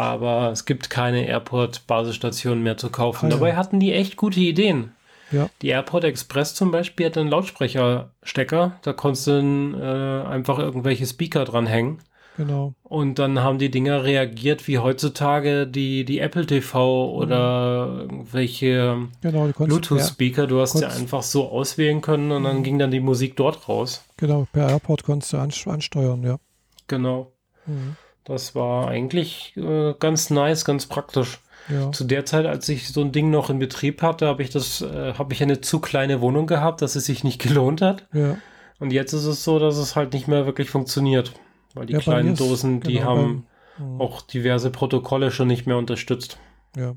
aber 0.00 0.50
es 0.50 0.64
gibt 0.64 0.88
keine 0.88 1.26
Airport-Basisstationen 1.26 2.62
mehr 2.62 2.78
zu 2.78 2.88
kaufen. 2.90 3.26
Ah, 3.26 3.28
ja. 3.28 3.34
Dabei 3.36 3.56
hatten 3.56 3.80
die 3.80 3.92
echt 3.92 4.16
gute 4.16 4.40
Ideen. 4.40 4.92
Ja. 5.30 5.50
Die 5.60 5.68
Airport 5.68 6.04
Express 6.04 6.54
zum 6.54 6.70
Beispiel 6.70 7.06
hat 7.06 7.18
einen 7.18 7.28
Lautsprecherstecker, 7.28 8.72
da 8.82 8.92
konntest 8.94 9.26
du 9.26 9.32
äh, 9.78 10.26
einfach 10.26 10.58
irgendwelche 10.58 11.06
Speaker 11.06 11.44
dranhängen. 11.44 11.98
Genau. 12.36 12.72
Und 12.82 13.18
dann 13.18 13.40
haben 13.40 13.58
die 13.58 13.70
Dinger 13.70 14.02
reagiert 14.02 14.66
wie 14.66 14.78
heutzutage 14.78 15.66
die, 15.66 16.06
die 16.06 16.20
Apple 16.20 16.46
TV 16.46 17.12
oder 17.12 17.86
mhm. 17.86 18.00
irgendwelche 18.00 19.08
genau, 19.20 19.48
Bluetooth-Speaker. 19.48 20.46
Du 20.46 20.60
hast 20.60 20.80
ja 20.80 20.88
einfach 20.88 21.22
so 21.22 21.50
auswählen 21.50 22.00
können 22.00 22.32
und 22.32 22.44
dann 22.44 22.58
mhm. 22.58 22.62
ging 22.62 22.78
dann 22.78 22.90
die 22.90 23.00
Musik 23.00 23.36
dort 23.36 23.68
raus. 23.68 24.02
Genau, 24.16 24.46
per 24.50 24.70
Airport 24.70 25.04
konntest 25.04 25.34
du 25.34 25.36
ansteuern, 25.36 26.22
ja. 26.22 26.38
Genau. 26.86 27.32
Mhm. 27.66 27.96
Das 28.24 28.54
war 28.54 28.88
eigentlich 28.88 29.56
äh, 29.56 29.94
ganz 29.98 30.30
nice, 30.30 30.64
ganz 30.64 30.86
praktisch. 30.86 31.40
Ja. 31.68 31.92
Zu 31.92 32.04
der 32.04 32.24
Zeit, 32.24 32.46
als 32.46 32.68
ich 32.68 32.88
so 32.88 33.00
ein 33.00 33.12
Ding 33.12 33.30
noch 33.30 33.50
in 33.50 33.58
Betrieb 33.58 34.02
hatte, 34.02 34.26
habe 34.26 34.42
ich 34.42 34.50
das, 34.50 34.80
äh, 34.82 35.14
habe 35.14 35.32
ich 35.32 35.42
eine 35.42 35.60
zu 35.60 35.78
kleine 35.78 36.20
Wohnung 36.20 36.46
gehabt, 36.46 36.82
dass 36.82 36.96
es 36.96 37.04
sich 37.04 37.24
nicht 37.24 37.40
gelohnt 37.42 37.80
hat. 37.80 38.06
Ja. 38.12 38.36
Und 38.78 38.92
jetzt 38.92 39.12
ist 39.12 39.26
es 39.26 39.44
so, 39.44 39.58
dass 39.58 39.76
es 39.76 39.94
halt 39.94 40.12
nicht 40.12 40.26
mehr 40.26 40.46
wirklich 40.46 40.70
funktioniert. 40.70 41.32
Weil 41.74 41.86
die 41.86 41.92
ja, 41.92 42.00
kleinen 42.00 42.34
Dosen, 42.34 42.80
die 42.80 42.94
genau, 42.94 43.04
haben 43.04 43.46
beim, 43.78 43.90
hm. 43.92 44.00
auch 44.00 44.22
diverse 44.22 44.70
Protokolle 44.70 45.30
schon 45.30 45.48
nicht 45.48 45.66
mehr 45.66 45.76
unterstützt. 45.76 46.38
Ja. 46.76 46.94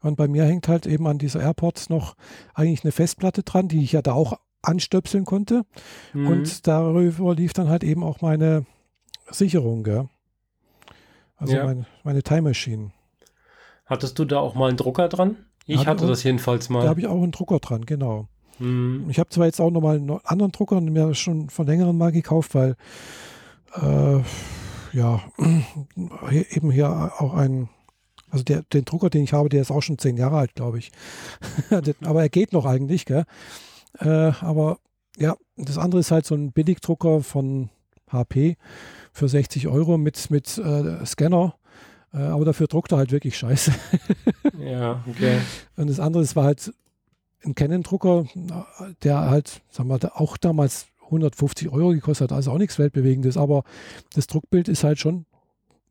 Und 0.00 0.16
bei 0.16 0.28
mir 0.28 0.44
hängt 0.44 0.68
halt 0.68 0.86
eben 0.86 1.06
an 1.06 1.18
dieser 1.18 1.40
AirPods 1.40 1.90
noch 1.90 2.14
eigentlich 2.54 2.84
eine 2.84 2.92
Festplatte 2.92 3.42
dran, 3.42 3.68
die 3.68 3.82
ich 3.82 3.92
ja 3.92 4.02
da 4.02 4.12
auch 4.12 4.38
anstöpseln 4.62 5.24
konnte. 5.24 5.64
Mhm. 6.12 6.26
Und 6.26 6.66
darüber 6.66 7.34
lief 7.34 7.52
dann 7.52 7.68
halt 7.68 7.84
eben 7.84 8.02
auch 8.02 8.20
meine 8.20 8.66
Sicherung, 9.30 9.84
gell? 9.84 10.08
Also 11.36 11.54
ja. 11.54 11.64
mein, 11.64 11.86
meine 12.04 12.22
Time 12.22 12.42
Machine. 12.42 12.92
Hattest 13.84 14.18
du 14.18 14.24
da 14.24 14.38
auch 14.38 14.54
mal 14.54 14.68
einen 14.68 14.76
Drucker 14.76 15.08
dran? 15.08 15.36
Ich 15.66 15.78
hatte, 15.80 15.90
hatte 15.90 16.06
das 16.06 16.22
jedenfalls 16.22 16.68
mal. 16.68 16.82
Da 16.82 16.88
habe 16.88 17.00
ich 17.00 17.06
auch 17.06 17.22
einen 17.22 17.32
Drucker 17.32 17.58
dran, 17.58 17.86
genau. 17.86 18.28
Mhm. 18.58 19.06
Ich 19.10 19.18
habe 19.18 19.28
zwar 19.30 19.46
jetzt 19.46 19.60
auch 19.60 19.70
nochmal 19.70 19.96
einen 19.96 20.18
anderen 20.24 20.52
Drucker 20.52 20.80
mir 20.80 21.14
schon 21.14 21.50
vor 21.50 21.64
längerem 21.64 21.98
mal 21.98 22.12
gekauft, 22.12 22.54
weil 22.54 22.76
äh, 23.74 24.20
ja, 24.92 25.22
eben 26.30 26.70
hier 26.70 27.12
auch 27.18 27.34
ein, 27.34 27.68
also 28.30 28.44
der, 28.44 28.62
den 28.62 28.84
Drucker, 28.84 29.10
den 29.10 29.24
ich 29.24 29.32
habe, 29.32 29.48
der 29.48 29.60
ist 29.60 29.70
auch 29.70 29.82
schon 29.82 29.98
zehn 29.98 30.16
Jahre 30.16 30.38
alt, 30.38 30.54
glaube 30.54 30.78
ich. 30.78 30.90
aber 32.02 32.22
er 32.22 32.28
geht 32.28 32.52
noch 32.52 32.64
eigentlich, 32.64 33.04
gell? 33.04 33.24
Äh, 33.98 34.32
aber 34.40 34.78
ja, 35.16 35.36
das 35.56 35.78
andere 35.78 36.00
ist 36.00 36.10
halt 36.10 36.26
so 36.26 36.34
ein 36.34 36.52
Billigdrucker 36.52 37.22
von 37.22 37.70
HP 38.10 38.56
für 39.16 39.28
60 39.28 39.68
Euro 39.68 39.96
mit, 39.96 40.30
mit 40.30 40.58
äh, 40.58 41.04
Scanner. 41.06 41.54
Äh, 42.12 42.18
aber 42.18 42.44
dafür 42.44 42.66
druckt 42.66 42.92
er 42.92 42.98
halt 42.98 43.12
wirklich 43.12 43.36
scheiße. 43.36 43.72
ja, 44.60 45.02
okay. 45.08 45.38
Und 45.76 45.88
das 45.88 46.00
andere, 46.00 46.22
das 46.22 46.36
war 46.36 46.44
halt 46.44 46.72
ein 47.44 47.54
Canon-Drucker, 47.54 48.26
der 49.02 49.30
halt, 49.30 49.62
sagen 49.70 49.88
wir, 49.88 50.20
auch 50.20 50.36
damals 50.36 50.88
150 51.06 51.70
Euro 51.70 51.90
gekostet 51.90 52.30
hat, 52.30 52.36
also 52.36 52.50
auch 52.50 52.58
nichts 52.58 52.78
Weltbewegendes, 52.78 53.36
aber 53.36 53.62
das 54.14 54.26
Druckbild 54.26 54.68
ist 54.68 54.84
halt 54.84 54.98
schon 54.98 55.24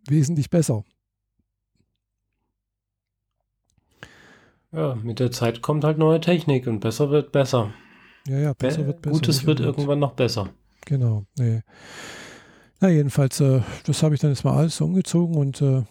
wesentlich 0.07 0.49
besser. 0.49 0.84
Ja, 4.71 4.95
mit 4.95 5.19
der 5.19 5.32
Zeit 5.32 5.61
kommt 5.61 5.86
halt 5.86 5.97
neue 5.97 6.19
Technik 6.19 6.67
und 6.67 6.82
besser 6.82 7.09
wird 7.09 7.32
besser. 7.32 7.73
Ja, 8.28 8.38
ja, 8.38 8.53
besser 8.53 8.82
Be 8.82 8.88
wird 8.88 9.01
besser. 9.01 9.13
Gutes 9.13 9.45
wird 9.45 9.61
irgendwann 9.61 9.99
noch 9.99 10.13
besser. 10.13 10.49
Genau, 10.86 11.26
nee. 11.38 11.61
Na, 12.80 12.89
jedenfalls, 12.89 13.39
äh, 13.39 13.61
das 13.86 14.03
habe 14.03 14.15
ich 14.15 14.21
dann 14.21 14.32
jetzt 14.32 14.43
mal 14.43 14.55
alles 14.55 14.80
umgezogen 14.82 15.36
und 15.36 15.61
äh, 15.61 15.84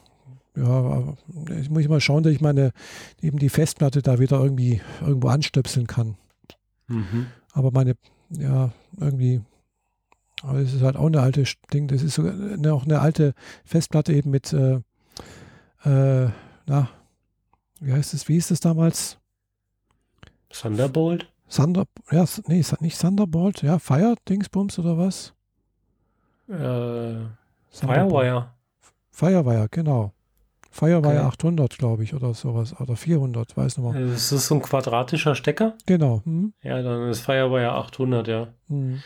ja, 0.56 1.14
ich 1.58 1.70
muss 1.70 1.88
mal 1.88 2.00
schauen, 2.00 2.22
dass 2.22 2.32
ich 2.32 2.40
meine, 2.40 2.72
eben 3.20 3.38
die 3.38 3.48
Festplatte 3.48 4.02
da 4.02 4.18
wieder 4.18 4.40
irgendwie 4.40 4.80
irgendwo 5.00 5.28
anstöpseln 5.28 5.86
kann. 5.86 6.16
Mhm. 6.86 7.26
Aber 7.52 7.70
meine, 7.70 7.94
ja, 8.30 8.72
irgendwie, 8.98 9.40
aber 10.42 10.58
es 10.58 10.74
ist 10.74 10.82
halt 10.82 10.96
auch 10.96 11.06
eine 11.06 11.20
alte 11.20 11.44
Ding, 11.72 11.88
das 11.88 12.02
ist 12.02 12.14
sogar 12.14 12.34
eine, 12.34 12.72
auch 12.72 12.84
eine 12.84 13.00
alte 13.00 13.34
Festplatte 13.64 14.12
eben 14.12 14.30
mit, 14.30 14.52
äh, 14.52 14.80
äh, 15.84 16.30
na, 16.66 16.88
wie 17.80 17.92
heißt 17.92 18.14
es, 18.14 18.28
wie 18.28 18.34
hieß 18.34 18.48
das 18.48 18.60
damals? 18.60 19.18
Thunderbolt? 20.50 21.30
Thunder, 21.48 21.84
ja, 22.10 22.24
nee, 22.46 22.64
nicht 22.80 23.00
Thunderbolt, 23.00 23.62
ja, 23.62 23.78
Fire 23.78 24.14
Dingsbums 24.28 24.78
oder 24.78 24.96
was? 24.98 25.34
Äh, 26.48 27.26
Firewire. 27.70 28.50
Firewire, 29.10 29.68
genau. 29.70 30.12
Firewire 30.70 31.20
okay. 31.20 31.26
800, 31.26 31.78
glaube 31.78 32.02
ich, 32.02 32.14
oder 32.14 32.34
sowas. 32.34 32.74
Oder 32.80 32.96
400, 32.96 33.56
weiß 33.56 33.78
nicht 33.78 33.86
mal. 33.86 34.00
Ist 34.10 34.32
das 34.32 34.48
so 34.48 34.56
ein 34.56 34.62
quadratischer 34.62 35.34
Stecker? 35.34 35.74
Genau. 35.86 36.22
Hm. 36.24 36.52
Ja, 36.62 36.82
dann 36.82 37.08
ist 37.08 37.20
Firewire 37.20 37.72
800, 37.72 38.26
ja. 38.26 38.48
Hm. 38.68 39.00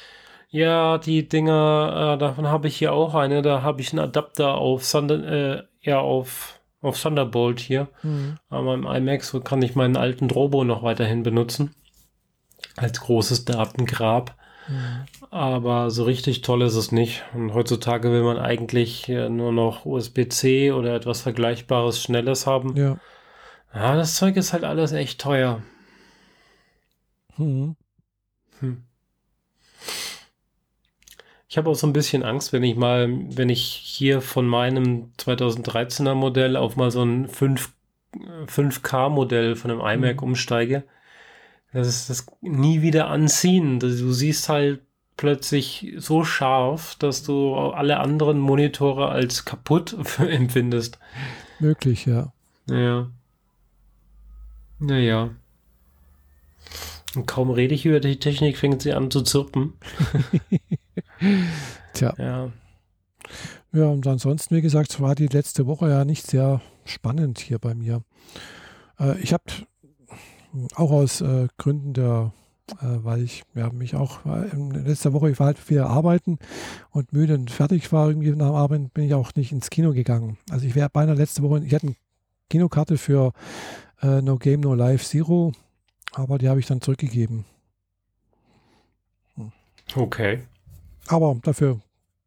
Ja, 0.50 0.96
die 0.96 1.28
Dinger, 1.28 2.14
äh, 2.14 2.18
davon 2.18 2.46
habe 2.46 2.68
ich 2.68 2.76
hier 2.76 2.94
auch 2.94 3.14
eine. 3.14 3.42
Da 3.42 3.60
habe 3.60 3.82
ich 3.82 3.92
einen 3.92 4.00
Adapter 4.00 4.54
auf, 4.54 4.90
Thunder, 4.90 5.58
äh, 5.58 5.62
ja, 5.82 6.00
auf, 6.00 6.58
auf 6.80 7.00
Thunderbolt 7.00 7.60
hier. 7.60 7.88
Hm. 8.00 8.36
An 8.48 8.64
meinem 8.64 8.86
iMac 8.86 9.22
so 9.24 9.40
kann 9.40 9.60
ich 9.60 9.76
meinen 9.76 9.98
alten 9.98 10.26
Drobo 10.26 10.64
noch 10.64 10.82
weiterhin 10.82 11.22
benutzen. 11.22 11.74
Als 12.76 13.00
großes 13.00 13.44
Datengrab. 13.44 14.34
Aber 15.30 15.90
so 15.90 16.04
richtig 16.04 16.40
toll 16.40 16.62
ist 16.62 16.74
es 16.74 16.92
nicht. 16.92 17.22
Und 17.34 17.52
heutzutage 17.52 18.10
will 18.10 18.22
man 18.22 18.38
eigentlich 18.38 19.08
nur 19.08 19.52
noch 19.52 19.84
USB-C 19.84 20.72
oder 20.72 20.94
etwas 20.94 21.20
Vergleichbares, 21.20 22.02
Schnelles 22.02 22.46
haben. 22.46 22.76
Ja. 22.76 22.98
Ja, 23.74 23.96
das 23.96 24.16
Zeug 24.16 24.36
ist 24.36 24.54
halt 24.54 24.64
alles 24.64 24.92
echt 24.92 25.20
teuer. 25.20 25.62
Hm. 27.36 27.76
Hm. 28.60 28.84
Ich 31.50 31.58
habe 31.58 31.70
auch 31.70 31.74
so 31.74 31.86
ein 31.86 31.92
bisschen 31.92 32.22
Angst, 32.22 32.52
wenn 32.52 32.62
ich 32.62 32.76
mal, 32.76 33.08
wenn 33.10 33.50
ich 33.50 33.62
hier 33.62 34.20
von 34.20 34.46
meinem 34.46 35.12
2013er 35.18 36.14
Modell 36.14 36.56
auf 36.56 36.76
mal 36.76 36.90
so 36.90 37.02
ein 37.02 37.28
5, 37.28 37.72
5K-Modell 38.46 39.56
von 39.56 39.70
einem 39.70 39.80
iMac 39.80 40.20
hm. 40.20 40.28
umsteige 40.28 40.84
das 41.72 41.88
ist 41.88 42.10
das 42.10 42.26
nie 42.40 42.82
wieder 42.82 43.08
anziehen. 43.08 43.78
Du 43.78 44.12
siehst 44.12 44.48
halt 44.48 44.80
plötzlich 45.18 45.94
so 45.98 46.24
scharf, 46.24 46.94
dass 46.94 47.22
du 47.22 47.54
alle 47.54 47.98
anderen 47.98 48.38
Monitore 48.38 49.08
als 49.08 49.44
kaputt 49.44 49.94
empfindest. 50.18 50.98
Möglich, 51.58 52.06
ja. 52.06 52.32
Ja. 52.70 53.10
Naja. 54.78 55.30
Und 57.14 57.26
kaum 57.26 57.50
rede 57.50 57.74
ich 57.74 57.84
über 57.84 58.00
die 58.00 58.18
Technik, 58.18 58.56
fängt 58.56 58.80
sie 58.80 58.92
an 58.94 59.10
zu 59.10 59.22
zirpen. 59.22 59.74
Tja. 61.94 62.14
Ja. 62.16 62.52
Ja, 63.72 63.86
und 63.86 64.06
ansonsten, 64.06 64.56
wie 64.56 64.62
gesagt, 64.62 65.00
war 65.00 65.14
die 65.14 65.26
letzte 65.26 65.66
Woche 65.66 65.90
ja 65.90 66.04
nicht 66.04 66.26
sehr 66.26 66.62
spannend 66.84 67.38
hier 67.38 67.58
bei 67.58 67.74
mir. 67.74 68.02
Äh, 68.98 69.18
ich 69.20 69.32
habe 69.32 69.44
auch 70.74 70.90
aus 70.90 71.20
äh, 71.20 71.48
Gründen 71.58 71.92
der, 71.92 72.32
weil 72.80 73.22
ich 73.22 73.42
ja, 73.54 73.70
mich 73.70 73.94
auch 73.94 74.24
äh, 74.26 74.48
in 74.50 74.70
letzter 74.70 75.12
Woche, 75.12 75.30
ich 75.30 75.38
war 75.38 75.46
halt 75.46 75.58
viel 75.58 75.80
arbeiten 75.80 76.38
und 76.90 77.12
müde 77.12 77.34
und 77.34 77.50
fertig 77.50 77.92
war 77.92 78.08
irgendwie 78.08 78.30
nach 78.30 78.48
dem 78.48 78.54
Arbeiten, 78.54 78.90
bin 78.90 79.04
ich 79.04 79.14
auch 79.14 79.34
nicht 79.34 79.52
ins 79.52 79.70
Kino 79.70 79.92
gegangen. 79.92 80.36
Also 80.50 80.66
ich 80.66 80.74
wäre 80.74 80.90
beinahe 80.90 81.14
letzte 81.14 81.42
Woche, 81.42 81.64
ich 81.64 81.74
hatte 81.74 81.88
eine 81.88 81.96
Kinokarte 82.50 82.98
für 82.98 83.32
äh, 84.02 84.20
No 84.22 84.36
Game 84.36 84.60
No 84.60 84.74
Life 84.74 85.04
Zero, 85.04 85.52
aber 86.12 86.38
die 86.38 86.48
habe 86.48 86.60
ich 86.60 86.66
dann 86.66 86.80
zurückgegeben. 86.80 87.44
Hm. 89.36 89.52
Okay. 89.94 90.42
Aber 91.06 91.36
dafür, 91.42 91.80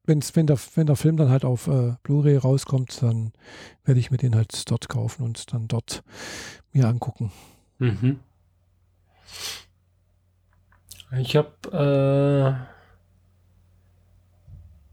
wenn's, 0.05 0.35
wenn, 0.35 0.47
der, 0.47 0.57
wenn 0.75 0.87
der 0.87 0.95
Film 0.95 1.17
dann 1.17 1.29
halt 1.29 1.45
auf 1.45 1.67
äh, 1.67 1.93
Blu-ray 2.03 2.37
rauskommt, 2.37 3.01
dann 3.01 3.31
werde 3.85 3.99
ich 3.99 4.11
mir 4.11 4.17
den 4.17 4.35
halt 4.35 4.69
dort 4.69 4.89
kaufen 4.89 5.23
und 5.23 5.53
dann 5.53 5.67
dort 5.67 6.03
mir 6.73 6.87
angucken. 6.87 7.31
Mhm. 7.77 8.19
Ich 11.17 11.35
habe, 11.35 12.57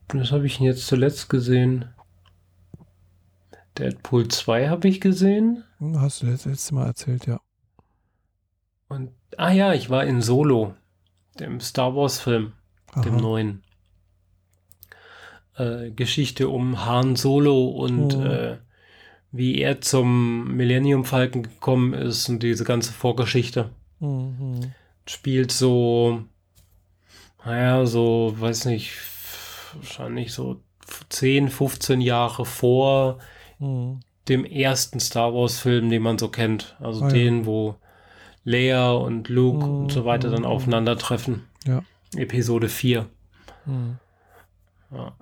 äh, 0.09 0.17
was 0.17 0.33
habe 0.33 0.47
ich 0.47 0.59
jetzt 0.59 0.87
zuletzt 0.87 1.29
gesehen? 1.29 1.85
Deadpool 3.79 4.27
2 4.27 4.69
habe 4.69 4.89
ich 4.89 5.01
gesehen. 5.01 5.63
Hast 5.97 6.23
du 6.23 6.27
das 6.27 6.45
letzte 6.45 6.75
Mal 6.75 6.87
erzählt, 6.87 7.27
ja. 7.27 7.41
Und, 8.89 9.13
ah 9.37 9.53
ja, 9.53 9.75
ich 9.75 9.91
war 9.91 10.05
in 10.05 10.21
Solo, 10.21 10.75
dem 11.39 11.61
Star 11.61 11.95
Wars 11.95 12.19
Film, 12.19 12.53
Aha. 12.93 13.03
dem 13.03 13.17
neuen. 13.17 13.63
Äh, 15.57 15.93
Geschichte 15.93 16.49
um 16.49 16.85
Han 16.85 17.15
Solo 17.15 17.69
und 17.69 18.17
oh. 18.17 18.25
äh, 18.25 18.59
wie 19.31 19.61
er 19.61 19.81
zum 19.81 20.57
Millennium 20.57 21.05
Falcon 21.05 21.45
gekommen 21.45 21.93
ist 21.93 22.29
und 22.29 22.43
diese 22.43 22.65
ganze 22.65 22.93
Vorgeschichte. 22.93 23.71
Mhm. 24.01 24.73
Spielt 25.09 25.53
so, 25.53 26.25
naja, 27.45 27.87
so, 27.87 28.35
weiß 28.37 28.67
nicht, 28.67 28.93
wahrscheinlich 29.75 30.33
so 30.33 30.61
10, 31.09 31.49
15 31.49 32.01
Jahre 32.01 32.45
vor 32.45 33.19
mhm. 33.59 34.01
dem 34.29 34.45
ersten 34.45 35.01
Star 35.01 35.33
Wars 35.35 35.61
Film, 35.61 35.91
den 35.91 36.03
man 36.03 36.19
so 36.19 36.29
kennt. 36.29 36.77
Also 36.81 37.05
ah, 37.05 37.09
den, 37.09 37.41
ja. 37.41 37.47
wo 37.47 37.77
Leia 38.45 38.93
und 38.93 39.29
Luke 39.29 39.65
mhm. 39.65 39.77
und 39.83 39.93
so 39.93 40.05
weiter 40.05 40.31
dann 40.31 40.43
mhm. 40.43 40.49
aufeinandertreffen. 40.49 41.45
Ja. 41.67 41.83
Episode 42.17 42.69
4. 42.69 43.07
Mhm. 43.67 43.99
Ja. 44.91 45.17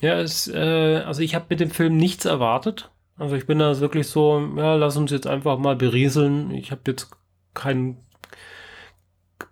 Ja, 0.00 0.20
es, 0.20 0.46
äh, 0.46 1.02
also 1.04 1.22
ich 1.22 1.34
habe 1.34 1.46
mit 1.48 1.60
dem 1.60 1.70
Film 1.70 1.96
nichts 1.96 2.24
erwartet. 2.24 2.90
Also 3.16 3.34
ich 3.34 3.46
bin 3.46 3.58
da 3.58 3.80
wirklich 3.80 4.06
so, 4.06 4.40
ja, 4.56 4.76
lass 4.76 4.96
uns 4.96 5.10
jetzt 5.10 5.26
einfach 5.26 5.58
mal 5.58 5.74
berieseln. 5.74 6.52
Ich 6.52 6.70
habe 6.70 6.82
jetzt 6.86 7.10
kein 7.54 7.90
äh, 7.90 7.96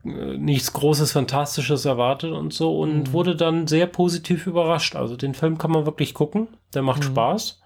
nichts 0.02 0.72
Großes, 0.72 1.12
Fantastisches 1.12 1.84
erwartet 1.84 2.32
und 2.32 2.52
so 2.52 2.76
und 2.78 3.08
mhm. 3.08 3.12
wurde 3.12 3.36
dann 3.36 3.66
sehr 3.66 3.86
positiv 3.86 4.46
überrascht. 4.46 4.96
Also 4.96 5.16
den 5.16 5.34
Film 5.34 5.58
kann 5.58 5.70
man 5.70 5.84
wirklich 5.86 6.14
gucken, 6.14 6.48
der 6.74 6.82
macht 6.82 7.00
mhm. 7.00 7.08
Spaß. 7.08 7.60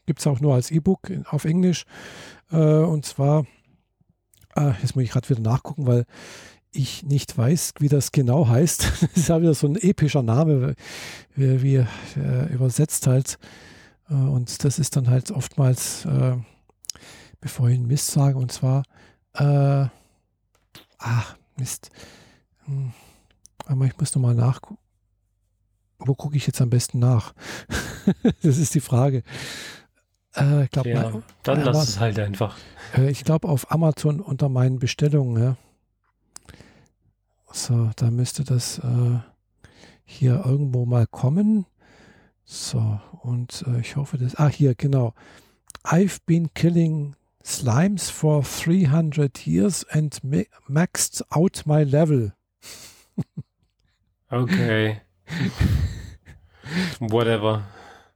Gibt 0.10 0.22
es 0.22 0.26
auch 0.26 0.39
nur 0.39 0.55
als 0.55 0.72
E-Book 0.72 1.12
auf 1.30 1.45
Englisch. 1.45 1.86
Äh, 2.51 2.57
und 2.57 3.05
zwar, 3.05 3.45
äh, 4.55 4.72
jetzt 4.82 4.95
muss 4.95 5.03
ich 5.03 5.12
gerade 5.12 5.30
wieder 5.30 5.41
nachgucken, 5.41 5.86
weil 5.86 6.05
ich 6.72 7.03
nicht 7.03 7.38
weiß, 7.38 7.76
wie 7.78 7.89
das 7.89 8.12
genau 8.12 8.47
heißt. 8.47 8.91
das 9.01 9.18
ist 9.18 9.30
ja 9.30 9.39
wieder 9.39 9.53
so 9.53 9.68
ein 9.68 9.76
epischer 9.76 10.24
Name, 10.24 10.74
wie, 11.36 11.62
wie 11.62 11.76
äh, 12.20 12.51
übersetzt 12.51 13.05
halt. 13.05 13.38
Äh, 14.10 14.16
und 14.16 14.64
das 14.64 14.80
ist 14.80 14.95
dann 14.95 15.12
halt 15.12 15.30
oftmals, 15.30 16.05
äh, 16.05 16.36
bevor 17.39 17.70
ich 17.70 17.78
einen 17.78 17.86
Mist 17.86 18.07
sage, 18.07 18.39
und 18.39 18.51
zwar, 18.51 18.82
äh, 19.36 19.86
ach, 20.97 21.38
Mist. 21.55 21.91
Hm, 22.66 22.93
aber 23.68 23.86
ich 23.86 23.95
muss 23.99 24.16
nochmal 24.16 24.34
nachgucken. 24.34 24.80
Wo 25.99 26.16
gucke 26.16 26.36
ich 26.36 26.47
jetzt 26.47 26.62
am 26.62 26.72
besten 26.72 26.97
nach? 26.97 27.36
das 28.41 28.57
ist 28.57 28.74
die 28.74 28.80
Frage. 28.80 29.22
Äh, 30.34 30.67
glaub, 30.71 30.86
ja, 30.86 31.09
mal, 31.09 31.23
dann 31.43 31.63
lass 31.63 31.89
es 31.89 31.99
halt 31.99 32.19
einfach. 32.19 32.55
Äh, 32.95 33.09
ich 33.09 33.23
glaube 33.23 33.47
auf 33.47 33.71
Amazon 33.71 34.19
unter 34.19 34.49
meinen 34.49 34.80
Bestellungen. 34.80 35.41
Ja. 35.41 35.57
So, 37.51 37.89
da 37.95 38.11
müsste 38.11 38.43
das 38.43 38.80
äh, 38.80 39.19
hier 40.05 40.43
irgendwo 40.45 40.86
mal 40.86 41.07
kommen. 41.07 41.65
So, 42.45 42.99
und 43.21 43.63
äh, 43.67 43.80
ich 43.80 43.95
hoffe, 43.95 44.17
dass. 44.17 44.36
Ah, 44.36 44.49
hier, 44.49 44.75
genau. 44.75 45.13
I've 45.84 46.19
been 46.25 46.53
killing 46.53 47.15
slimes 47.43 48.09
for 48.09 48.43
300 48.43 49.47
years 49.47 49.84
and 49.89 50.19
maxed 50.67 51.23
out 51.32 51.63
my 51.65 51.84
level. 51.84 52.34
okay. 54.32 55.01
Whatever 56.99 57.63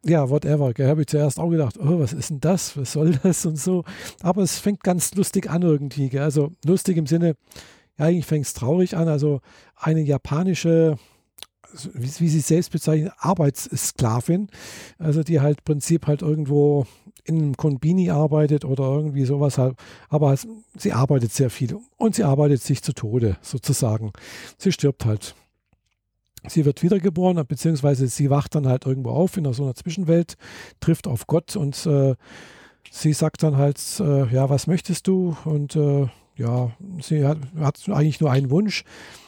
ja, 0.05 0.29
whatever. 0.29 0.73
Habe 0.77 1.01
ich 1.01 1.07
zuerst 1.07 1.39
auch 1.39 1.49
gedacht, 1.49 1.77
oh, 1.79 1.99
was 1.99 2.13
ist 2.13 2.29
denn 2.29 2.39
das? 2.41 2.77
Was 2.77 2.93
soll 2.93 3.17
das 3.23 3.45
und 3.45 3.57
so. 3.57 3.83
Aber 4.21 4.41
es 4.41 4.59
fängt 4.59 4.83
ganz 4.83 5.13
lustig 5.15 5.49
an 5.49 5.61
irgendwie. 5.61 6.09
Gell? 6.09 6.23
Also 6.23 6.51
lustig 6.65 6.97
im 6.97 7.07
Sinne, 7.07 7.35
ja, 7.97 8.05
eigentlich 8.05 8.25
fängt 8.25 8.45
es 8.45 8.53
traurig 8.53 8.95
an. 8.97 9.07
Also 9.07 9.39
eine 9.75 10.01
japanische, 10.01 10.97
wie, 11.93 12.11
wie 12.19 12.29
sie 12.29 12.39
selbst 12.41 12.71
bezeichnet, 12.71 13.13
Arbeitssklavin, 13.17 14.49
also 14.97 15.23
die 15.23 15.39
halt 15.39 15.59
im 15.59 15.63
Prinzip 15.65 16.07
halt 16.07 16.21
irgendwo 16.21 16.85
in 17.25 17.37
einem 17.37 17.55
Konbini 17.55 18.09
arbeitet 18.09 18.65
oder 18.65 18.83
irgendwie 18.83 19.23
sowas 19.23 19.57
halt. 19.57 19.75
Aber 20.09 20.35
sie 20.77 20.91
arbeitet 20.91 21.31
sehr 21.31 21.49
viel 21.49 21.77
und 21.97 22.15
sie 22.15 22.23
arbeitet 22.23 22.61
sich 22.61 22.81
zu 22.83 22.91
Tode 22.93 23.37
sozusagen. 23.41 24.11
Sie 24.57 24.73
stirbt 24.73 25.05
halt 25.05 25.35
Sie 26.47 26.65
wird 26.65 26.83
wiedergeboren, 26.83 27.45
beziehungsweise 27.47 28.07
sie 28.07 28.29
wacht 28.29 28.55
dann 28.55 28.67
halt 28.67 28.85
irgendwo 28.85 29.11
auf 29.11 29.37
in 29.37 29.51
so 29.53 29.63
einer 29.63 29.75
Zwischenwelt, 29.75 30.35
trifft 30.79 31.07
auf 31.07 31.27
Gott 31.27 31.55
und 31.55 31.85
äh, 31.85 32.15
sie 32.91 33.13
sagt 33.13 33.43
dann 33.43 33.57
halt, 33.57 33.79
äh, 33.99 34.27
ja, 34.33 34.49
was 34.49 34.67
möchtest 34.67 35.07
du? 35.07 35.37
Und 35.45 35.75
äh, 35.75 36.07
ja, 36.35 36.71
sie 37.01 37.25
hat, 37.25 37.37
hat, 37.57 37.79
eigentlich 37.87 38.19
nur 38.19 38.31
einen 38.31 38.49
Wunsch. 38.49 38.83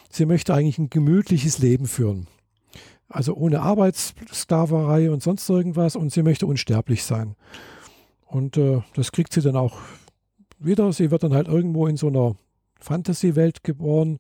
Sie 0.09 0.26
möchte 0.26 0.53
eigentlich 0.53 0.78
ein 0.78 0.89
gemütliches 0.89 1.59
Leben 1.59 1.88
führen. 1.88 2.28
Also 3.07 3.36
ohne 3.36 3.61
Arbeitssklaverei 3.61 5.11
und 5.11 5.22
sonst 5.22 5.47
irgendwas 5.49 5.95
und 5.95 6.11
sie 6.11 6.24
möchte 6.24 6.47
unsterblich 6.47 7.03
sein. 7.03 7.36
Und 8.26 8.57
äh, 8.57 8.82
das 8.95 9.11
kriegt 9.11 9.32
sie 9.32 9.41
dann 9.41 9.55
auch 9.55 9.78
wieder. 10.59 10.91
Sie 10.91 11.11
wird 11.11 11.24
dann 11.24 11.34
halt 11.34 11.47
irgendwo 11.47 11.88
in 11.88 11.97
so 11.97 12.07
einer 12.07 12.36
Fantasy-Welt 12.80 13.63
geboren. 13.63 14.20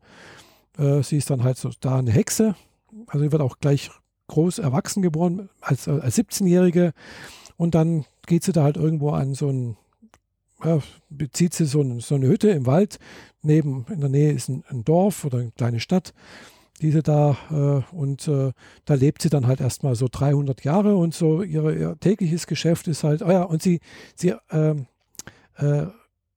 Äh, 0.77 1.01
sie 1.01 1.17
ist 1.17 1.29
dann 1.29 1.43
halt 1.43 1.57
so 1.57 1.71
da 1.79 1.97
eine 1.97 2.11
Hexe, 2.11 2.55
also 3.07 3.23
sie 3.23 3.31
wird 3.31 3.41
auch 3.41 3.59
gleich 3.59 3.91
groß 4.27 4.59
erwachsen 4.59 5.01
geboren, 5.01 5.49
als, 5.61 5.87
als 5.87 6.17
17-Jährige. 6.17 6.93
Und 7.57 7.75
dann 7.75 8.05
geht 8.25 8.43
sie 8.43 8.51
da 8.51 8.63
halt 8.63 8.77
irgendwo 8.77 9.11
an 9.11 9.33
so 9.33 9.49
ein, 9.49 9.77
ja, 10.63 10.79
bezieht 11.09 11.53
sie 11.53 11.65
so, 11.65 11.81
ein, 11.81 11.99
so, 11.99 12.15
eine 12.15 12.27
Hütte 12.27 12.49
im 12.49 12.65
Wald. 12.65 12.99
Neben, 13.41 13.85
in 13.89 14.01
der 14.01 14.09
Nähe 14.09 14.31
ist 14.31 14.49
ein, 14.49 14.63
ein 14.67 14.83
Dorf 14.83 15.25
oder 15.25 15.39
eine 15.39 15.51
kleine 15.51 15.79
Stadt, 15.79 16.13
diese 16.81 17.03
da, 17.03 17.37
äh, 17.51 17.95
und 17.95 18.27
äh, 18.27 18.51
da 18.85 18.93
lebt 18.95 19.21
sie 19.21 19.29
dann 19.29 19.47
halt 19.47 19.61
erstmal 19.61 19.95
so 19.95 20.07
300 20.11 20.63
Jahre 20.63 20.95
und 20.97 21.13
so 21.13 21.41
ihre, 21.41 21.75
ihr 21.75 21.99
tägliches 21.99 22.47
Geschäft 22.47 22.87
ist 22.87 23.03
halt, 23.03 23.21
oh 23.21 23.31
ja, 23.31 23.43
und 23.43 23.61
sie, 23.61 23.79
sie 24.15 24.33
ähm, 24.51 24.87
äh, 25.57 25.85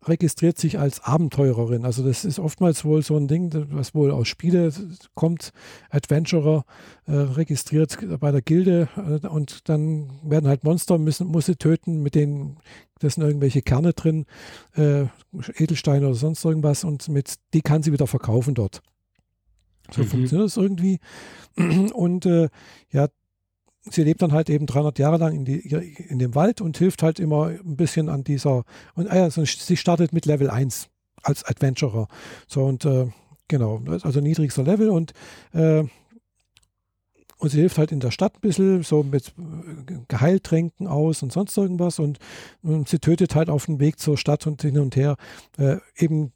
registriert 0.07 0.59
sich 0.59 0.79
als 0.79 1.01
Abenteurerin. 1.01 1.85
Also 1.85 2.05
das 2.05 2.25
ist 2.25 2.39
oftmals 2.39 2.85
wohl 2.85 3.03
so 3.03 3.17
ein 3.17 3.29
Ding, 3.29 3.53
was 3.71 3.95
wohl 3.95 4.11
aus 4.11 4.29
Spiele 4.29 4.73
kommt. 5.15 5.53
Adventurer 5.91 6.65
äh, 7.07 7.13
registriert 7.13 7.99
bei 8.21 8.31
der 8.31 8.43
Gilde 8.43 8.89
äh, 8.97 9.27
und 9.27 9.69
dann 9.69 10.11
werden 10.23 10.49
halt 10.49 10.65
Monster, 10.65 10.99
müssen, 10.99 11.27
muss 11.27 11.47
sie 11.47 11.57
töten, 11.57 12.03
mit 12.03 12.15
denen, 12.15 12.59
da 13.01 13.11
sind 13.11 13.25
irgendwelche 13.25 13.63
Kerne 13.63 13.93
drin, 13.93 14.27
äh, 14.75 15.07
Edelsteine 15.57 16.07
oder 16.07 16.15
sonst 16.15 16.45
irgendwas 16.45 16.85
und 16.85 17.09
mit 17.09 17.35
die 17.53 17.63
kann 17.63 17.83
sie 17.83 17.93
wieder 17.93 18.07
verkaufen 18.07 18.55
dort. 18.55 18.83
So 19.91 20.03
mhm. 20.03 20.07
funktioniert 20.07 20.47
das 20.47 20.57
irgendwie. 20.57 21.01
Und 21.93 22.27
äh, 22.27 22.49
ja, 22.91 23.09
sie 23.91 24.03
lebt 24.03 24.23
dann 24.23 24.33
halt 24.33 24.51
eben 24.51 24.67
300 24.67 24.99
Jahre 24.99 25.19
lang 25.19 25.35
in, 25.35 25.45
die, 25.45 25.59
in 26.09 26.19
dem 26.19 26.35
Wald 26.35 26.61
und 26.61 26.79
hilft 26.79 27.03
halt 27.03 27.21
immer 27.21 27.49
ein 27.49 27.77
bisschen 27.77 28.09
an 28.09 28.25
dieser. 28.25 28.65
Und 28.95 29.09
also 29.09 29.45
sie 29.45 29.77
startet 29.77 30.13
mit 30.13 30.27
Level 30.27 30.51
1 30.51 30.89
als 31.23 31.45
Adventurer. 31.45 32.09
So 32.47 32.65
und 32.65 32.85
äh, 32.85 33.09
genau, 33.49 33.83
also 34.03 34.21
niedrigster 34.21 34.63
Level 34.63 34.91
und, 34.91 35.13
äh, 35.53 35.85
und 37.41 37.51
sie 37.51 37.61
hilft 37.61 37.79
halt 37.79 37.93
in 37.93 38.01
der 38.01 38.11
Stadt 38.11 38.37
ein 38.37 38.41
bisschen, 38.41 38.83
so 38.83 39.03
mit 39.03 39.29
äh, 39.29 39.95
Geheiltränken 40.09 40.87
aus 40.87 41.23
und 41.23 41.33
sonst 41.33 41.57
irgendwas 41.57 41.99
und, 41.99 42.19
und 42.63 42.89
sie 42.89 42.99
tötet 42.99 43.35
halt 43.35 43.49
auf 43.51 43.67
dem 43.67 43.81
Weg 43.81 43.99
zur 43.99 44.17
Stadt 44.17 44.47
und 44.47 44.63
hin 44.63 44.79
und 44.79 44.97
her 44.97 45.17
äh, 45.57 45.77
eben 45.97 46.33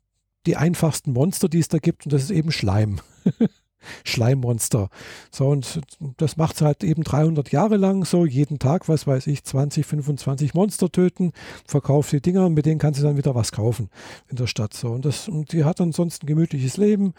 die 0.46 0.57
einfachsten 0.57 1.12
Monster, 1.12 1.48
die 1.48 1.61
es 1.61 1.68
da 1.68 1.78
gibt 1.78 2.07
und 2.07 2.12
das 2.12 2.22
ist 2.22 2.30
eben 2.30 2.53
Schleim. 2.53 3.00
Schleimmonster. 4.05 4.89
So, 5.30 5.49
und 5.49 5.80
das 6.16 6.37
macht 6.37 6.57
sie 6.57 6.64
halt 6.64 6.85
eben 6.85 7.03
300 7.05 7.53
Jahre 7.53 7.76
lang 7.76 8.05
so, 8.05 8.26
jeden 8.26 8.59
Tag, 8.59 8.89
was 8.89 9.07
weiß 9.07 9.26
ich, 9.26 9.45
20, 9.45 9.87
25 9.87 10.55
Monster 10.55 10.91
töten, 10.91 11.33
verkauft 11.66 12.12
die 12.12 12.20
Dinger 12.20 12.47
und 12.47 12.55
mit 12.55 12.66
denen 12.66 12.78
kann 12.78 12.95
sie 12.95 13.03
dann 13.03 13.16
wieder 13.16 13.35
was 13.35 13.53
kaufen 13.53 13.89
in 14.28 14.37
der 14.37 14.47
Stadt. 14.47 14.74
So, 14.74 14.89
und, 14.89 15.05
das, 15.05 15.28
und 15.28 15.53
die 15.53 15.64
hat 15.64 15.80
ansonsten 15.80 16.26
ein 16.26 16.28
gemütliches 16.28 16.76
Leben 16.76 17.14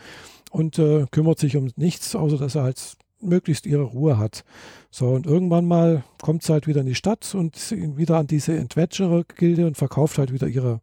und 0.51 0.77
äh, 0.79 1.05
kümmert 1.11 1.39
sich 1.39 1.57
um 1.57 1.69
nichts, 1.75 2.15
außer 2.15 2.37
dass 2.37 2.55
er 2.55 2.63
halt 2.63 2.97
möglichst 3.23 3.65
ihre 3.65 3.83
Ruhe 3.83 4.17
hat. 4.17 4.43
So, 4.91 5.09
und 5.09 5.25
irgendwann 5.25 5.65
mal 5.65 6.03
kommt 6.21 6.43
sie 6.43 6.53
halt 6.53 6.67
wieder 6.67 6.81
in 6.81 6.87
die 6.87 6.95
Stadt 6.95 7.33
und 7.33 7.57
wieder 7.97 8.17
an 8.17 8.27
diese 8.27 8.59
Adventurer-Gilde 8.59 9.65
und 9.65 9.77
verkauft 9.77 10.17
halt 10.17 10.31
wieder 10.31 10.47
ihre 10.47 10.81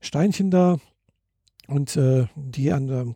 Steinchen 0.00 0.50
da. 0.50 0.78
Und 1.66 1.96
äh, 1.96 2.26
die 2.34 2.72
an 2.72 2.86
der 2.88 3.14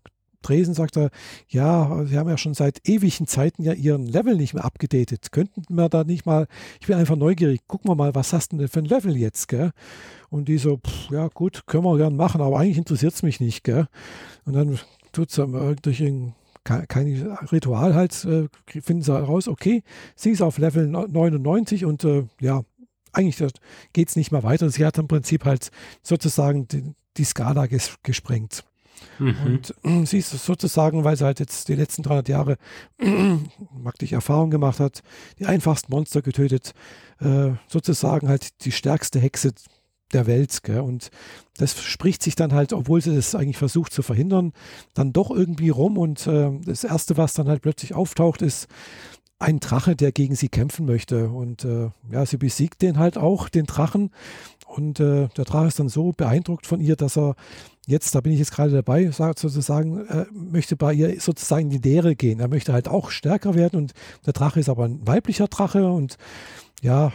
Dresen 0.48 0.74
sagt 0.74 0.96
er, 0.96 1.10
ja, 1.48 2.04
Sie 2.06 2.18
haben 2.18 2.28
ja 2.28 2.38
schon 2.38 2.54
seit 2.54 2.86
ewigen 2.88 3.26
Zeiten 3.26 3.62
ja 3.62 3.72
Ihren 3.72 4.06
Level 4.06 4.36
nicht 4.36 4.54
mehr 4.54 4.64
abgedatet. 4.64 5.32
Könnten 5.32 5.62
wir 5.68 5.88
da 5.88 6.04
nicht 6.04 6.26
mal, 6.26 6.46
ich 6.80 6.86
bin 6.86 6.96
einfach 6.96 7.16
neugierig, 7.16 7.66
gucken 7.66 7.90
wir 7.90 7.94
mal, 7.94 8.14
was 8.14 8.32
hast 8.32 8.52
du 8.52 8.58
denn 8.58 8.68
für 8.68 8.80
ein 8.80 8.84
Level 8.84 9.16
jetzt, 9.16 9.48
gell? 9.48 9.70
Und 10.30 10.48
die 10.48 10.58
so, 10.58 10.78
pff, 10.78 11.10
ja 11.10 11.28
gut, 11.28 11.66
können 11.66 11.84
wir 11.84 11.96
gern 11.96 12.16
machen, 12.16 12.40
aber 12.40 12.58
eigentlich 12.58 12.78
interessiert 12.78 13.14
es 13.14 13.22
mich 13.22 13.40
nicht, 13.40 13.64
gell? 13.64 13.86
Und 14.44 14.54
dann 14.54 14.78
tut 15.12 15.30
es 15.30 15.40
durch 15.82 16.00
ein 16.00 16.34
kein 16.64 17.36
Ritual 17.52 17.94
halt, 17.94 18.24
äh, 18.24 18.48
finden 18.66 19.02
sie 19.02 19.12
heraus, 19.12 19.48
okay, 19.48 19.82
sie 20.16 20.30
ist 20.30 20.40
auf 20.40 20.56
Level 20.56 20.88
99 20.88 21.84
und 21.84 22.04
äh, 22.04 22.24
ja, 22.40 22.62
eigentlich 23.12 23.52
geht 23.92 24.08
es 24.08 24.16
nicht 24.16 24.32
mehr 24.32 24.42
weiter. 24.42 24.68
Sie 24.70 24.84
hat 24.84 24.98
im 24.98 25.08
Prinzip 25.08 25.44
halt 25.44 25.70
sozusagen 26.02 26.66
die, 26.68 26.94
die 27.16 27.24
Skala 27.24 27.66
ges 27.66 27.96
gesprengt. 28.02 28.64
Mhm. 29.18 29.36
Und 29.44 29.74
äh, 29.84 30.06
sie 30.06 30.18
ist 30.18 30.30
sozusagen, 30.30 31.04
weil 31.04 31.16
sie 31.16 31.24
halt 31.24 31.40
jetzt 31.40 31.68
die 31.68 31.74
letzten 31.74 32.02
300 32.02 32.28
Jahre 32.28 32.56
praktisch 33.82 34.12
Erfahrung 34.12 34.50
gemacht 34.50 34.80
hat, 34.80 35.02
die 35.38 35.46
einfachsten 35.46 35.92
Monster 35.92 36.22
getötet, 36.22 36.74
äh, 37.20 37.52
sozusagen 37.68 38.28
halt 38.28 38.64
die 38.64 38.72
stärkste 38.72 39.18
Hexe 39.18 39.52
der 40.12 40.26
Welt. 40.26 40.62
Gell? 40.62 40.80
Und 40.80 41.10
das 41.58 41.80
spricht 41.82 42.22
sich 42.22 42.34
dann 42.34 42.52
halt, 42.52 42.72
obwohl 42.72 43.00
sie 43.00 43.14
das 43.14 43.34
eigentlich 43.34 43.58
versucht 43.58 43.92
zu 43.92 44.02
verhindern, 44.02 44.52
dann 44.94 45.12
doch 45.12 45.30
irgendwie 45.30 45.70
rum. 45.70 45.98
Und 45.98 46.26
äh, 46.26 46.50
das 46.64 46.84
Erste, 46.84 47.16
was 47.16 47.34
dann 47.34 47.48
halt 47.48 47.62
plötzlich 47.62 47.94
auftaucht, 47.94 48.42
ist 48.42 48.68
ein 49.38 49.60
Drache, 49.60 49.96
der 49.96 50.12
gegen 50.12 50.36
sie 50.36 50.48
kämpfen 50.48 50.86
möchte. 50.86 51.28
Und 51.28 51.64
äh, 51.64 51.90
ja, 52.10 52.24
sie 52.24 52.38
besiegt 52.38 52.82
den 52.82 52.98
halt 52.98 53.18
auch, 53.18 53.48
den 53.48 53.66
Drachen. 53.66 54.10
Und 54.66 55.00
äh, 55.00 55.28
der 55.36 55.44
Drache 55.44 55.66
ist 55.66 55.78
dann 55.78 55.88
so 55.88 56.12
beeindruckt 56.12 56.66
von 56.66 56.80
ihr, 56.80 56.96
dass 56.96 57.18
er 57.18 57.34
jetzt, 57.86 58.14
da 58.14 58.20
bin 58.20 58.32
ich 58.32 58.38
jetzt 58.38 58.52
gerade 58.52 58.72
dabei, 58.72 59.10
sozusagen, 59.10 60.06
äh, 60.06 60.26
möchte 60.32 60.76
bei 60.76 60.92
ihr 60.92 61.20
sozusagen 61.20 61.70
in 61.70 61.82
die 61.82 61.88
Lehre 61.88 62.16
gehen. 62.16 62.40
Er 62.40 62.48
möchte 62.48 62.72
halt 62.72 62.88
auch 62.88 63.10
stärker 63.10 63.54
werden 63.54 63.76
und 63.76 63.92
der 64.26 64.32
Drache 64.32 64.60
ist 64.60 64.68
aber 64.68 64.84
ein 64.84 65.06
weiblicher 65.06 65.48
Drache 65.48 65.90
und 65.90 66.16
ja, 66.82 67.12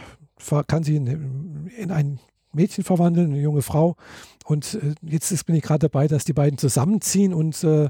kann 0.66 0.82
sie 0.82 0.96
in, 0.96 1.70
in 1.76 1.90
ein 1.90 2.18
Mädchen 2.52 2.84
verwandeln, 2.84 3.32
eine 3.32 3.40
junge 3.40 3.62
Frau. 3.62 3.96
Und 4.44 4.74
äh, 4.74 4.94
jetzt 5.02 5.30
ist, 5.30 5.44
bin 5.44 5.54
ich 5.54 5.62
gerade 5.62 5.88
dabei, 5.88 6.08
dass 6.08 6.24
die 6.24 6.32
beiden 6.32 6.58
zusammenziehen 6.58 7.32
und 7.34 7.62
äh, 7.62 7.88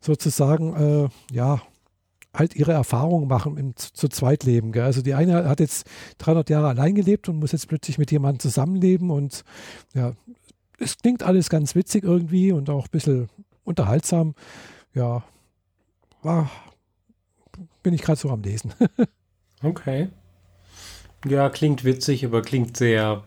sozusagen, 0.00 0.74
äh, 0.74 1.08
ja, 1.32 1.62
halt 2.32 2.54
ihre 2.54 2.72
Erfahrungen 2.72 3.28
machen 3.28 3.56
im 3.56 3.74
zu 3.76 4.08
zweit 4.08 4.44
leben. 4.44 4.72
Gell? 4.72 4.84
Also 4.84 5.02
die 5.02 5.14
eine 5.14 5.48
hat 5.48 5.60
jetzt 5.60 5.86
300 6.18 6.48
Jahre 6.50 6.68
allein 6.68 6.94
gelebt 6.94 7.28
und 7.28 7.36
muss 7.36 7.52
jetzt 7.52 7.66
plötzlich 7.66 7.98
mit 7.98 8.12
jemandem 8.12 8.38
zusammenleben 8.38 9.10
und 9.10 9.42
ja, 9.94 10.12
es 10.80 10.98
klingt 10.98 11.22
alles 11.22 11.50
ganz 11.50 11.74
witzig 11.74 12.04
irgendwie 12.04 12.52
und 12.52 12.68
auch 12.70 12.86
ein 12.86 12.90
bisschen 12.90 13.28
unterhaltsam. 13.64 14.34
Ja, 14.94 15.22
war, 16.22 16.50
bin 17.82 17.94
ich 17.94 18.02
gerade 18.02 18.18
so 18.18 18.30
am 18.30 18.42
Lesen. 18.42 18.74
okay. 19.62 20.08
Ja, 21.26 21.50
klingt 21.50 21.84
witzig, 21.84 22.24
aber 22.24 22.42
klingt 22.42 22.76
sehr, 22.76 23.24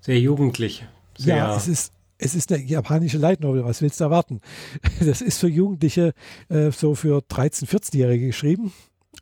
sehr 0.00 0.20
jugendlich. 0.20 0.86
Sehr 1.16 1.36
ja, 1.36 1.56
es 1.56 1.66
ist, 1.66 1.92
es 2.18 2.34
ist 2.34 2.52
eine 2.52 2.62
japanische 2.62 3.18
Light 3.18 3.40
Novel, 3.40 3.64
was 3.64 3.80
willst 3.82 4.00
du 4.00 4.04
erwarten? 4.04 4.40
Das 5.00 5.22
ist 5.22 5.38
für 5.38 5.48
Jugendliche, 5.48 6.12
äh, 6.48 6.70
so 6.70 6.94
für 6.94 7.20
13-, 7.20 7.66
14-Jährige 7.66 8.26
geschrieben. 8.26 8.72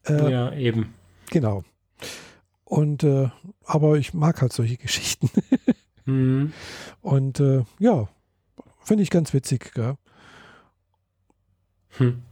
Äh, 0.06 0.30
ja, 0.30 0.52
eben. 0.52 0.94
Genau. 1.30 1.62
Und, 2.64 3.04
äh, 3.04 3.28
aber 3.64 3.96
ich 3.96 4.12
mag 4.12 4.42
halt 4.42 4.52
solche 4.52 4.76
Geschichten. 4.76 5.30
Mhm. 6.06 6.52
Und 7.02 7.40
äh, 7.40 7.64
ja, 7.78 8.08
finde 8.82 9.02
ich 9.02 9.10
ganz 9.10 9.34
witzig. 9.34 9.72
Gell? 9.74 9.96
Hm. 11.98 12.22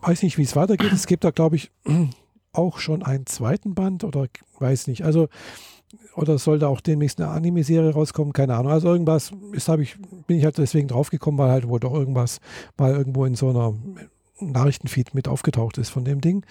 Weiß 0.00 0.22
nicht, 0.22 0.38
wie 0.38 0.42
es 0.42 0.56
weitergeht. 0.56 0.92
Es 0.92 1.06
gibt 1.06 1.24
da, 1.24 1.30
glaube 1.30 1.56
ich, 1.56 1.70
auch 2.52 2.78
schon 2.78 3.02
einen 3.02 3.26
zweiten 3.26 3.74
Band 3.74 4.04
oder 4.04 4.26
weiß 4.58 4.86
nicht. 4.86 5.04
Also, 5.04 5.28
oder 6.14 6.38
soll 6.38 6.58
da 6.58 6.68
auch 6.68 6.80
demnächst 6.80 7.20
eine 7.20 7.30
Anime-Serie 7.30 7.92
rauskommen? 7.92 8.32
Keine 8.32 8.54
Ahnung. 8.54 8.72
Also 8.72 8.88
irgendwas 8.88 9.32
ist, 9.52 9.68
ich, 9.68 9.96
bin 10.26 10.38
ich 10.38 10.44
halt 10.44 10.58
deswegen 10.58 10.88
draufgekommen, 10.88 11.38
weil 11.38 11.50
halt 11.50 11.68
wohl 11.68 11.80
doch 11.80 11.92
irgendwas 11.92 12.40
mal 12.76 12.92
irgendwo 12.92 13.24
in 13.24 13.34
so 13.34 13.50
einer 13.50 13.74
Nachrichtenfeed 14.38 15.14
mit 15.14 15.28
aufgetaucht 15.28 15.78
ist 15.78 15.90
von 15.90 16.04
dem 16.04 16.20
Ding. 16.20 16.44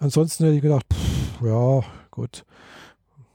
Ansonsten 0.00 0.44
hätte 0.44 0.56
ich 0.56 0.62
gedacht, 0.62 0.86
pff, 0.92 1.42
ja, 1.42 1.82
gut 2.10 2.44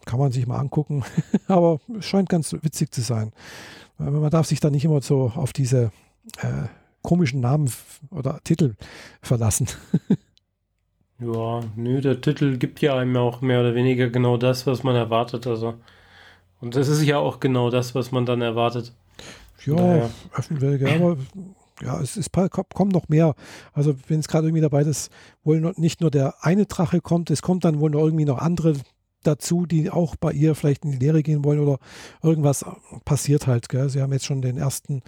kann 0.10 0.20
man 0.20 0.32
sich 0.32 0.48
mal 0.48 0.58
angucken. 0.58 1.04
Aber 1.48 1.80
es 2.00 2.06
scheint 2.06 2.30
ganz 2.30 2.52
witzig 2.52 2.92
zu 2.92 3.02
sein. 3.02 3.32
Man 4.00 4.32
darf 4.32 4.48
sich 4.48 4.60
da 4.60 4.72
nicht 4.72 4.84
immer 4.84 5.02
so 5.02 5.32
auf 5.36 5.54
diese 5.54 5.92
äh, 6.42 6.68
komischen 7.04 7.42
Namen 7.42 7.72
oder 8.10 8.40
Titel 8.44 8.74
verlassen. 9.22 9.68
ja, 11.20 11.60
nö, 11.76 12.02
der 12.02 12.22
Titel 12.22 12.58
gibt 12.58 12.82
ja 12.82 12.98
einem 12.98 13.18
auch 13.18 13.42
mehr 13.42 13.60
oder 13.60 13.76
weniger 13.76 14.10
genau 14.10 14.38
das, 14.38 14.66
was 14.66 14.82
man 14.82 14.96
erwartet. 14.96 15.46
Also. 15.46 15.76
Und 16.60 16.76
das 16.76 16.88
ist 16.88 17.04
ja 17.04 17.20
auch 17.20 17.40
genau 17.40 17.70
das, 17.70 17.94
was 17.94 18.12
man 18.12 18.26
dann 18.26 18.42
erwartet. 18.42 18.94
Ja, 19.64 20.10
Öffentliche, 20.34 20.90
aber 20.96 21.18
ja, 21.84 22.02
es 22.02 22.18
ist, 22.18 22.32
kommt 22.32 22.94
noch 22.94 23.10
mehr. 23.10 23.36
Also 23.74 23.96
wenn 24.08 24.22
es 24.22 24.28
gerade 24.28 24.48
irgendwie 24.48 24.62
dabei 24.62 24.82
ist, 24.82 25.12
wohl 25.44 25.60
nicht 25.78 26.02
nur 26.02 26.10
der 26.10 26.34
eine 26.44 26.66
Drache 26.66 27.00
kommt, 27.00 27.30
es 27.30 27.44
kommt 27.44 27.64
dann 27.64 27.80
wohl 27.80 27.92
noch 27.92 28.00
irgendwie 28.00 28.26
noch 28.26 28.40
andere 28.40 28.76
dazu, 29.24 29.66
die 29.66 29.90
auch 29.90 30.16
bei 30.16 30.32
ihr 30.32 30.56
vielleicht 30.56 30.86
in 30.86 30.92
die 30.92 30.98
Lehre 30.98 31.24
gehen 31.24 31.44
wollen 31.44 31.60
oder 31.60 31.80
irgendwas 32.24 32.66
passiert 33.06 33.48
halt. 33.48 33.70
Gell? 33.70 33.90
Sie 33.90 34.02
haben 34.02 34.14
jetzt 34.14 34.26
schon 34.26 34.42
den 34.42 34.58
ersten 34.58 35.02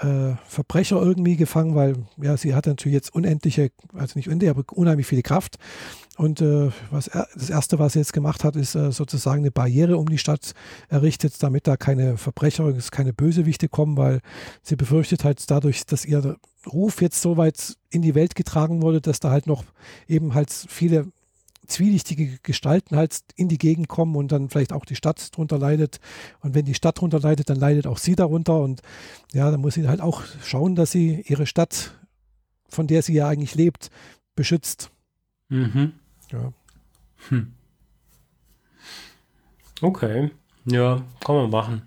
äh, 0.00 0.34
Verbrecher 0.46 1.00
irgendwie 1.00 1.36
gefangen, 1.36 1.74
weil 1.74 1.94
ja, 2.20 2.36
sie 2.36 2.54
hat 2.54 2.66
natürlich 2.66 2.94
jetzt 2.94 3.14
unendliche, 3.14 3.70
also 3.94 4.18
nicht 4.18 4.26
unendlich, 4.26 4.50
aber 4.50 4.64
unheimlich 4.72 5.06
viele 5.06 5.22
Kraft. 5.22 5.56
Und 6.18 6.40
äh, 6.42 6.70
was 6.90 7.08
er, 7.08 7.26
das 7.34 7.50
Erste, 7.50 7.78
was 7.78 7.94
sie 7.94 8.00
jetzt 8.00 8.12
gemacht 8.12 8.44
hat, 8.44 8.56
ist 8.56 8.74
äh, 8.74 8.92
sozusagen 8.92 9.40
eine 9.40 9.50
Barriere 9.50 9.96
um 9.96 10.08
die 10.08 10.18
Stadt 10.18 10.52
errichtet, 10.88 11.42
damit 11.42 11.66
da 11.66 11.76
keine 11.76 12.18
Verbrecher, 12.18 12.72
keine 12.90 13.12
Bösewichte 13.12 13.68
kommen, 13.68 13.96
weil 13.96 14.20
sie 14.62 14.76
befürchtet 14.76 15.24
halt 15.24 15.50
dadurch, 15.50 15.86
dass 15.86 16.04
ihr 16.04 16.36
Ruf 16.70 17.00
jetzt 17.00 17.22
so 17.22 17.36
weit 17.36 17.76
in 17.90 18.02
die 18.02 18.14
Welt 18.14 18.34
getragen 18.34 18.82
wurde, 18.82 19.00
dass 19.00 19.20
da 19.20 19.30
halt 19.30 19.46
noch 19.46 19.64
eben 20.06 20.34
halt 20.34 20.52
viele 20.52 21.08
zwielichtige 21.66 22.38
Gestalten 22.42 22.96
halt 22.96 23.20
in 23.36 23.48
die 23.48 23.58
Gegend 23.58 23.88
kommen 23.88 24.16
und 24.16 24.32
dann 24.32 24.48
vielleicht 24.48 24.72
auch 24.72 24.84
die 24.84 24.96
Stadt 24.96 25.36
drunter 25.36 25.58
leidet. 25.58 26.00
Und 26.40 26.54
wenn 26.54 26.64
die 26.64 26.74
Stadt 26.74 27.00
drunter 27.00 27.20
leidet, 27.20 27.50
dann 27.50 27.58
leidet 27.58 27.86
auch 27.86 27.98
sie 27.98 28.16
darunter. 28.16 28.60
Und 28.60 28.82
ja, 29.32 29.50
dann 29.50 29.60
muss 29.60 29.74
sie 29.74 29.88
halt 29.88 30.00
auch 30.00 30.22
schauen, 30.44 30.74
dass 30.74 30.90
sie 30.90 31.22
ihre 31.26 31.46
Stadt, 31.46 31.92
von 32.68 32.86
der 32.86 33.02
sie 33.02 33.14
ja 33.14 33.28
eigentlich 33.28 33.54
lebt, 33.54 33.90
beschützt. 34.34 34.90
Mhm. 35.48 35.92
Ja. 36.30 36.52
Hm. 37.28 37.52
Okay. 39.80 40.30
Ja, 40.64 41.02
kann 41.24 41.36
man 41.36 41.50
machen. 41.50 41.82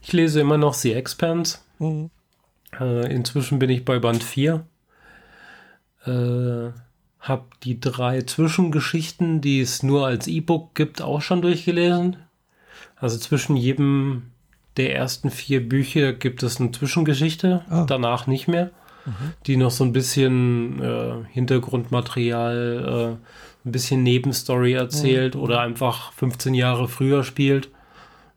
Ich 0.00 0.12
lese 0.12 0.40
immer 0.40 0.58
noch 0.58 0.74
The 0.74 0.92
Expanse. 0.94 1.58
Mhm. 1.78 2.10
Äh, 2.78 3.14
inzwischen 3.14 3.58
bin 3.58 3.70
ich 3.70 3.84
bei 3.84 3.98
Band 3.98 4.24
4. 4.24 4.64
Äh, 6.06 6.70
habe 7.22 7.44
die 7.62 7.80
drei 7.80 8.22
Zwischengeschichten, 8.22 9.40
die 9.40 9.60
es 9.60 9.82
nur 9.82 10.06
als 10.06 10.26
E-Book 10.26 10.74
gibt, 10.74 11.00
auch 11.00 11.22
schon 11.22 11.40
durchgelesen. 11.40 12.16
Also 12.96 13.16
zwischen 13.18 13.56
jedem 13.56 14.32
der 14.76 14.94
ersten 14.96 15.30
vier 15.30 15.66
Bücher 15.66 16.12
gibt 16.12 16.42
es 16.42 16.60
eine 16.60 16.72
Zwischengeschichte, 16.72 17.64
ah. 17.68 17.84
danach 17.86 18.26
nicht 18.26 18.48
mehr, 18.48 18.70
mhm. 19.04 19.34
die 19.46 19.56
noch 19.56 19.70
so 19.70 19.84
ein 19.84 19.92
bisschen 19.92 20.82
äh, 20.82 21.24
Hintergrundmaterial, 21.30 23.18
äh, 23.18 23.68
ein 23.68 23.72
bisschen 23.72 24.02
Nebenstory 24.02 24.72
erzählt 24.72 25.36
mhm. 25.36 25.42
oder 25.42 25.60
einfach 25.60 26.12
15 26.14 26.54
Jahre 26.54 26.88
früher 26.88 27.22
spielt. 27.22 27.68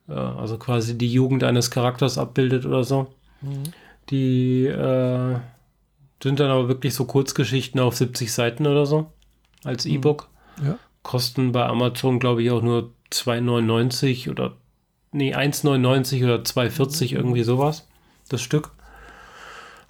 Äh, 0.07 0.13
also 0.13 0.57
quasi 0.57 0.97
die 0.97 1.11
Jugend 1.11 1.43
eines 1.43 1.71
Charakters 1.71 2.17
abbildet 2.17 2.65
oder 2.65 2.83
so. 2.83 3.07
Mhm. 3.41 3.63
Die 4.11 4.65
äh, 4.67 5.37
sind 6.25 6.39
dann 6.39 6.49
aber 6.49 6.67
wirklich 6.67 6.95
so 6.95 7.05
Kurzgeschichten 7.05 7.79
auf 7.79 7.95
70 7.95 8.33
Seiten 8.33 8.65
oder 8.65 8.87
so 8.87 9.11
als 9.63 9.85
mhm. 9.85 9.91
E-Book. 9.91 10.29
Ja. 10.63 10.79
Kosten 11.03 11.51
bei 11.51 11.63
Amazon, 11.67 12.19
glaube 12.19 12.41
ich, 12.41 12.49
auch 12.49 12.63
nur 12.63 12.89
2,99 13.11 14.31
oder 14.31 14.53
nee, 15.11 15.35
1,99 15.35 16.23
oder 16.23 16.37
2,40 16.37 17.11
mhm. 17.11 17.17
irgendwie 17.17 17.43
sowas. 17.43 17.87
Das 18.27 18.41
Stück. 18.41 18.71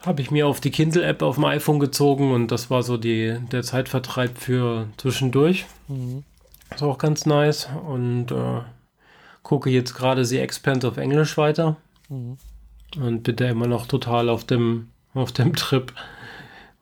Habe 0.05 0.21
ich 0.21 0.29
mir 0.29 0.45
auf 0.45 0.59
die 0.59 0.71
Kindle-App 0.71 1.21
auf 1.21 1.35
dem 1.35 1.45
iPhone 1.45 1.79
gezogen 1.79 2.33
und 2.33 2.51
das 2.51 2.69
war 2.69 2.83
so 2.83 2.97
die, 2.97 3.37
der 3.53 3.63
Zeitvertreib 3.63 4.37
für 4.37 4.89
zwischendurch. 4.97 5.65
Mhm. 5.87 6.25
Ist 6.69 6.83
auch 6.83 6.97
ganz 6.97 7.25
nice. 7.25 7.69
Und 7.87 8.31
äh, 8.31 8.59
gucke 9.41 9.69
jetzt 9.69 9.93
gerade 9.93 10.25
The 10.25 10.39
Expanse 10.39 10.85
auf 10.85 10.97
Englisch 10.97 11.37
weiter. 11.37 11.77
Mhm. 12.09 12.35
Und 12.97 13.23
bin 13.23 13.37
da 13.37 13.47
immer 13.47 13.67
noch 13.67 13.87
total 13.87 14.27
auf 14.27 14.43
dem, 14.43 14.89
auf 15.13 15.31
dem 15.31 15.55
Trip. 15.55 15.93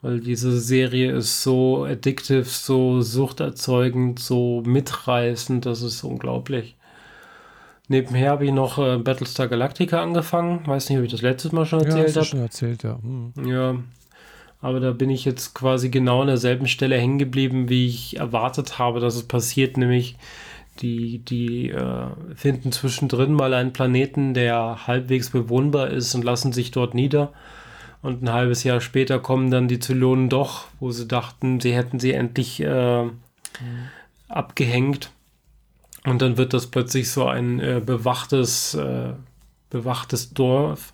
Weil 0.03 0.19
diese 0.19 0.59
Serie 0.59 1.13
ist 1.13 1.43
so 1.43 1.85
addictive, 1.85 2.43
so 2.43 3.01
suchterzeugend, 3.01 4.19
so 4.19 4.61
mitreißend, 4.65 5.65
das 5.65 5.81
ist 5.81 6.03
unglaublich. 6.03 6.75
Nebenher 7.87 8.31
habe 8.31 8.45
ich 8.45 8.51
noch 8.51 8.77
äh, 8.79 8.97
Battlestar 8.97 9.47
Galactica 9.47 10.03
angefangen. 10.03 10.67
Weiß 10.67 10.89
nicht, 10.89 10.99
ob 10.99 11.05
ich 11.05 11.11
das 11.11 11.21
letztes 11.21 11.53
Mal 11.53 11.65
schon 11.65 11.79
erzählt 11.79 12.09
ja, 12.09 12.15
habe. 12.15 12.25
schon 12.25 12.39
erzählt, 12.41 12.83
ja. 12.83 12.99
Hm. 13.01 13.47
Ja. 13.47 13.75
Aber 14.59 14.81
da 14.81 14.91
bin 14.91 15.09
ich 15.09 15.23
jetzt 15.23 15.55
quasi 15.55 15.89
genau 15.89 16.19
an 16.21 16.27
derselben 16.27 16.67
Stelle 16.67 16.97
hängen 16.97 17.17
geblieben, 17.17 17.69
wie 17.69 17.87
ich 17.87 18.17
erwartet 18.17 18.79
habe, 18.79 18.99
dass 18.99 19.15
es 19.15 19.23
passiert. 19.23 19.77
Nämlich, 19.77 20.17
die, 20.81 21.19
die 21.19 21.69
äh, 21.69 22.07
finden 22.35 22.73
zwischendrin 22.73 23.31
mal 23.31 23.53
einen 23.53 23.71
Planeten, 23.71 24.33
der 24.33 24.85
halbwegs 24.85 25.29
bewohnbar 25.29 25.91
ist 25.91 26.13
und 26.13 26.25
lassen 26.25 26.51
sich 26.51 26.71
dort 26.71 26.93
nieder. 26.93 27.31
Und 28.03 28.21
ein 28.21 28.33
halbes 28.33 28.65
Jahr 28.65 28.81
später 28.81 29.17
kommen 29.19 29.49
dann 29.49 29.69
die 29.69 29.79
Zylonen 29.79 30.27
doch, 30.27 30.65
wo 30.81 30.91
sie 30.91 31.07
dachten, 31.07 31.61
sie 31.61 31.73
hätten 31.73 31.99
sie 32.01 32.11
endlich 32.11 32.59
äh, 32.59 33.05
mhm. 33.05 33.11
abgehängt. 34.27 35.09
Und 36.05 36.21
dann 36.21 36.37
wird 36.37 36.53
das 36.53 36.67
plötzlich 36.67 37.09
so 37.09 37.25
ein 37.25 37.61
äh, 37.61 37.81
bewachtes, 37.83 38.73
äh, 38.73 39.13
bewachtes 39.69 40.33
Dorf, 40.33 40.93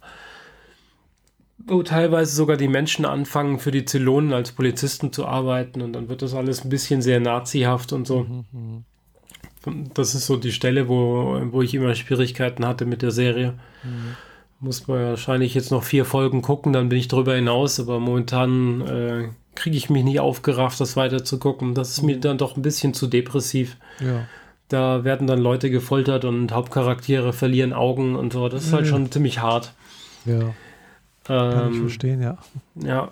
wo 1.58 1.82
teilweise 1.82 2.36
sogar 2.36 2.58
die 2.58 2.68
Menschen 2.68 3.06
anfangen, 3.06 3.58
für 3.58 3.72
die 3.72 3.86
Zylonen 3.86 4.32
als 4.32 4.52
Polizisten 4.52 5.12
zu 5.12 5.26
arbeiten. 5.26 5.82
Und 5.82 5.94
dann 5.94 6.10
wird 6.10 6.22
das 6.22 6.36
alles 6.36 6.64
ein 6.64 6.70
bisschen 6.70 7.02
sehr 7.02 7.20
nazihaft 7.20 7.92
und 7.92 8.06
so. 8.06 8.20
Mhm, 8.24 8.46
mhm. 8.52 8.84
Das 9.96 10.14
ist 10.14 10.28
so 10.28 10.38
die 10.38 10.52
Stelle, 10.52 10.88
wo, 10.88 11.42
wo 11.52 11.64
ich 11.64 11.74
immer 11.74 11.96
Schwierigkeiten 11.96 12.66
hatte 12.68 12.86
mit 12.86 13.02
der 13.02 13.12
Serie. 13.12 13.58
Mhm. 13.84 14.16
Muss 14.62 14.88
man 14.88 15.00
wahrscheinlich 15.06 15.54
jetzt 15.54 15.72
noch 15.72 15.84
vier 15.84 16.04
Folgen 16.04 16.42
gucken, 16.42 16.74
dann 16.74 16.90
bin 16.90 17.00
ich 17.00 17.08
drüber 17.08 17.36
hinaus, 17.36 17.80
aber 17.80 18.00
momentan 18.00 18.82
äh, 18.82 19.30
kriege 19.56 19.78
ich 19.78 19.90
mich 19.90 20.04
nicht 20.04 20.20
aufgerafft, 20.20 20.82
das 20.82 20.98
weiter 20.98 21.24
zu 21.24 21.40
gucken. 21.40 21.76
Das 21.76 21.92
ist 21.92 22.02
mhm. 22.02 22.08
mir 22.08 22.20
dann 22.20 22.38
doch 22.38 22.58
ein 22.58 22.62
bisschen 22.62 22.94
zu 22.94 23.08
depressiv. 23.08 23.78
Ja. 24.00 24.26
Da 24.68 25.04
werden 25.04 25.28
dann 25.28 25.40
Leute 25.40 25.70
gefoltert 25.70 26.26
und 26.26 26.52
Hauptcharaktere 26.52 27.34
verlieren 27.34 27.74
Augen 27.74 28.16
und 28.16 28.34
so. 28.34 28.50
Das 28.50 28.66
ist 28.66 28.74
halt 28.74 28.88
schon 28.88 29.12
ziemlich 29.12 29.40
hart. 29.40 29.74
Ja. 30.26 30.54
Kann 31.24 31.68
ähm, 31.68 31.74
ich 31.74 31.80
verstehen, 31.80 32.22
ja. 32.22 32.38
Ja. 32.76 33.12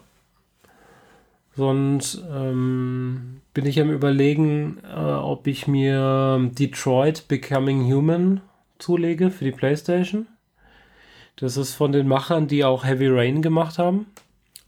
Sonst 1.55 2.21
ähm, 2.31 3.41
bin 3.53 3.65
ich 3.65 3.81
am 3.81 3.89
Überlegen, 3.89 4.77
äh, 4.83 4.99
ob 4.99 5.47
ich 5.47 5.67
mir 5.67 6.51
Detroit 6.51 7.27
Becoming 7.27 7.91
Human 7.91 8.41
zulege 8.77 9.31
für 9.31 9.45
die 9.45 9.51
PlayStation. 9.51 10.27
Das 11.37 11.55
ist 11.55 11.73
von 11.73 11.91
den 11.91 12.07
Machern, 12.07 12.47
die 12.47 12.65
auch 12.65 12.83
Heavy 12.83 13.07
Rain 13.07 13.41
gemacht 13.41 13.77
haben. 13.77 14.07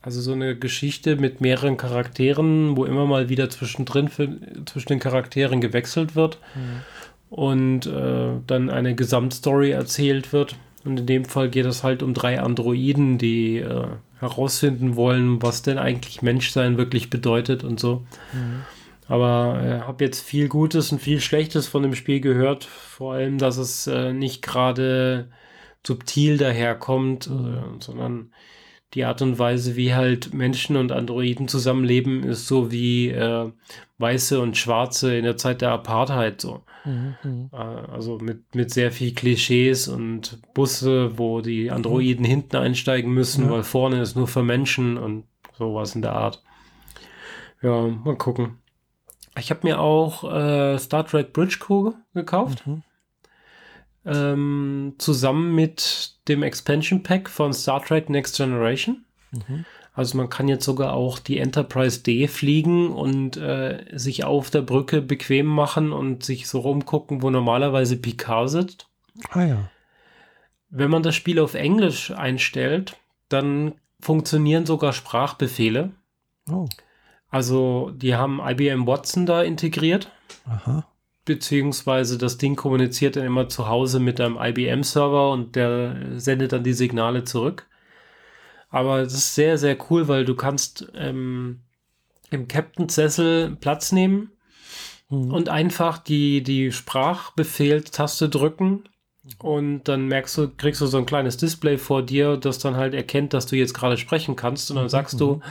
Also 0.02 0.22
so 0.22 0.32
eine 0.32 0.56
Geschichte 0.56 1.18
mit 1.18 1.42
mehreren 1.42 1.76
Charakteren, 1.76 2.78
wo 2.78 2.86
immer 2.86 3.06
mal 3.06 3.28
wieder 3.28 3.50
zwischendrin 3.50 4.08
für, 4.08 4.30
zwischen 4.66 4.88
den 4.88 5.00
Charakteren 5.00 5.60
gewechselt 5.60 6.16
wird 6.16 6.40
mhm. 6.56 7.36
und 7.36 7.86
äh, 7.86 8.30
dann 8.48 8.70
eine 8.70 8.96
Gesamtstory 8.96 9.72
erzählt 9.72 10.32
wird. 10.32 10.56
Und 10.86 11.02
in 11.02 11.06
dem 11.06 11.26
Fall 11.26 11.50
geht 11.50 11.66
es 11.66 11.84
halt 11.84 12.02
um 12.02 12.14
drei 12.14 12.40
Androiden, 12.40 13.18
die 13.18 13.58
äh, 13.58 13.88
herausfinden 14.20 14.96
wollen, 14.96 15.42
was 15.42 15.64
denn 15.64 15.78
eigentlich 15.78 16.22
Menschsein 16.22 16.78
wirklich 16.78 17.10
bedeutet 17.10 17.66
und 17.66 17.80
so. 17.80 18.06
Mhm. 18.32 18.62
Aber 19.10 19.60
äh, 19.62 19.80
habe 19.86 20.06
jetzt 20.06 20.22
viel 20.22 20.48
Gutes 20.48 20.92
und 20.92 21.02
viel 21.02 21.20
Schlechtes 21.20 21.68
von 21.68 21.84
dem 21.84 21.96
Spiel 21.96 22.22
gehört. 22.22 22.64
Vor 22.64 23.14
allem, 23.16 23.38
dass 23.38 23.58
es 23.58 23.88
äh, 23.88 24.14
nicht 24.14 24.42
gerade 24.42 25.28
subtil 25.86 26.38
daherkommt, 26.38 27.28
äh, 27.28 27.80
sondern 27.80 28.32
die 28.94 29.06
Art 29.06 29.22
und 29.22 29.38
Weise, 29.38 29.76
wie 29.76 29.94
halt 29.94 30.34
Menschen 30.34 30.76
und 30.76 30.92
Androiden 30.92 31.48
zusammenleben, 31.48 32.24
ist 32.24 32.48
so 32.48 32.72
wie 32.72 33.10
äh, 33.10 33.52
Weiße 34.00 34.40
und 34.42 34.58
Schwarze 34.58 35.16
in 35.16 35.26
der 35.26 35.38
Zeit 35.38 35.62
der 35.62 35.72
Apartheid 35.72 36.42
so. 36.42 36.64
Mhm, 36.86 37.16
mhm. 37.24 37.50
äh, 37.54 37.58
also 37.58 38.18
mit, 38.18 38.56
mit 38.56 38.72
sehr 38.72 38.92
viel 38.92 39.14
Klischees 39.14 39.88
und 39.88 40.42
Busse, 40.54 41.20
wo 41.20 41.42
die 41.42 41.70
Androiden 41.70 42.26
mhm. 42.26 42.30
hinten 42.30 42.56
einsteigen 42.56 43.14
müssen, 43.14 43.46
ja. 43.46 43.52
weil 43.52 43.64
vorne 43.64 44.02
ist 44.02 44.16
nur 44.16 44.28
für 44.28 44.44
Menschen 44.44 44.98
und 44.98 45.26
sowas 45.56 45.94
in 45.94 46.02
der 46.02 46.14
Art. 46.14 46.42
Ja, 47.62 47.88
mal 47.88 48.18
gucken. 48.18 48.58
Ich 49.38 49.52
habe 49.52 49.68
mir 49.68 49.80
auch 49.80 50.24
äh, 50.24 50.80
Star 50.80 51.06
Trek 51.06 51.32
Bridge 51.32 51.58
Crew 51.60 51.94
gekauft. 52.14 52.66
Mhm 52.66 52.84
ähm, 54.06 54.96
zusammen 54.98 55.54
mit 55.56 56.16
dem 56.28 56.44
Expansion 56.44 57.04
Pack 57.04 57.30
von 57.30 57.54
Star 57.54 57.84
Trek 57.84 58.10
Next 58.10 58.38
Generation. 58.38 59.06
Mhm. 59.32 59.66
Also 59.94 60.18
man 60.18 60.30
kann 60.30 60.48
jetzt 60.48 60.64
sogar 60.64 60.94
auch 60.94 61.20
die 61.20 61.40
Enterprise 61.40 62.02
D 62.02 62.28
fliegen 62.28 62.92
und 62.92 63.36
äh, 63.38 63.86
sich 63.92 64.24
auf 64.24 64.50
der 64.50 64.62
Brücke 64.62 65.02
bequem 65.02 65.46
machen 65.46 65.92
und 65.92 66.24
sich 66.24 66.48
so 66.48 66.60
rumgucken, 66.60 67.22
wo 67.22 67.30
normalerweise 67.30 67.98
Picard 67.98 68.50
sitzt. 68.50 68.88
Ah 69.32 69.44
ja. 69.44 69.70
Wenn 70.70 70.92
man 70.92 71.04
das 71.04 71.16
Spiel 71.16 71.40
auf 71.40 71.54
Englisch 71.54 72.12
einstellt, 72.12 72.96
dann 73.28 73.74
funktionieren 74.00 74.66
sogar 74.66 74.94
Sprachbefehle. 74.94 75.92
Oh. 76.50 76.70
Also 77.30 77.92
die 77.94 78.16
haben 78.16 78.40
IBM 78.40 78.88
Watson 78.88 79.26
da 79.26 79.42
integriert. 79.42 80.10
Aha 80.46 80.89
beziehungsweise 81.30 82.18
das 82.18 82.40
Ding 82.40 82.56
kommuniziert 82.56 83.16
dann 83.16 83.24
immer 83.24 83.50
zu 83.50 83.68
Hause 83.68 84.00
mit 84.00 84.20
einem 84.20 84.40
IBM-Server 84.42 85.30
und 85.30 85.56
der 85.56 85.96
sendet 86.16 86.54
dann 86.54 86.64
die 86.64 86.74
Signale 86.74 87.24
zurück. 87.24 87.68
Aber 88.72 89.04
das 89.04 89.14
ist 89.14 89.36
sehr, 89.36 89.60
sehr 89.60 89.78
cool, 89.92 90.08
weil 90.08 90.26
du 90.26 90.34
kannst 90.34 90.92
ähm, 90.96 91.60
im 92.32 92.48
Captain-Sessel 92.48 93.58
Platz 93.62 93.92
nehmen 93.92 94.32
mhm. 95.10 95.32
und 95.32 95.50
einfach 95.50 96.00
die, 96.00 96.42
die 96.42 96.72
Sprachbefehl-Taste 96.72 98.28
drücken 98.28 98.86
und 99.38 99.84
dann 99.84 100.08
merkst 100.08 100.36
du, 100.36 100.50
kriegst 100.50 100.82
du 100.82 100.88
so 100.88 100.98
ein 100.98 101.06
kleines 101.06 101.38
Display 101.38 101.78
vor 101.78 102.02
dir, 102.02 102.38
das 102.38 102.58
dann 102.58 102.76
halt 102.76 102.96
erkennt, 102.96 103.36
dass 103.36 103.46
du 103.46 103.56
jetzt 103.56 103.76
gerade 103.76 103.98
sprechen 103.98 104.36
kannst 104.36 104.72
und 104.72 104.78
dann 104.78 104.86
mhm. 104.86 104.90
sagst 104.90 105.22
du, 105.22 105.36
mhm 105.36 105.44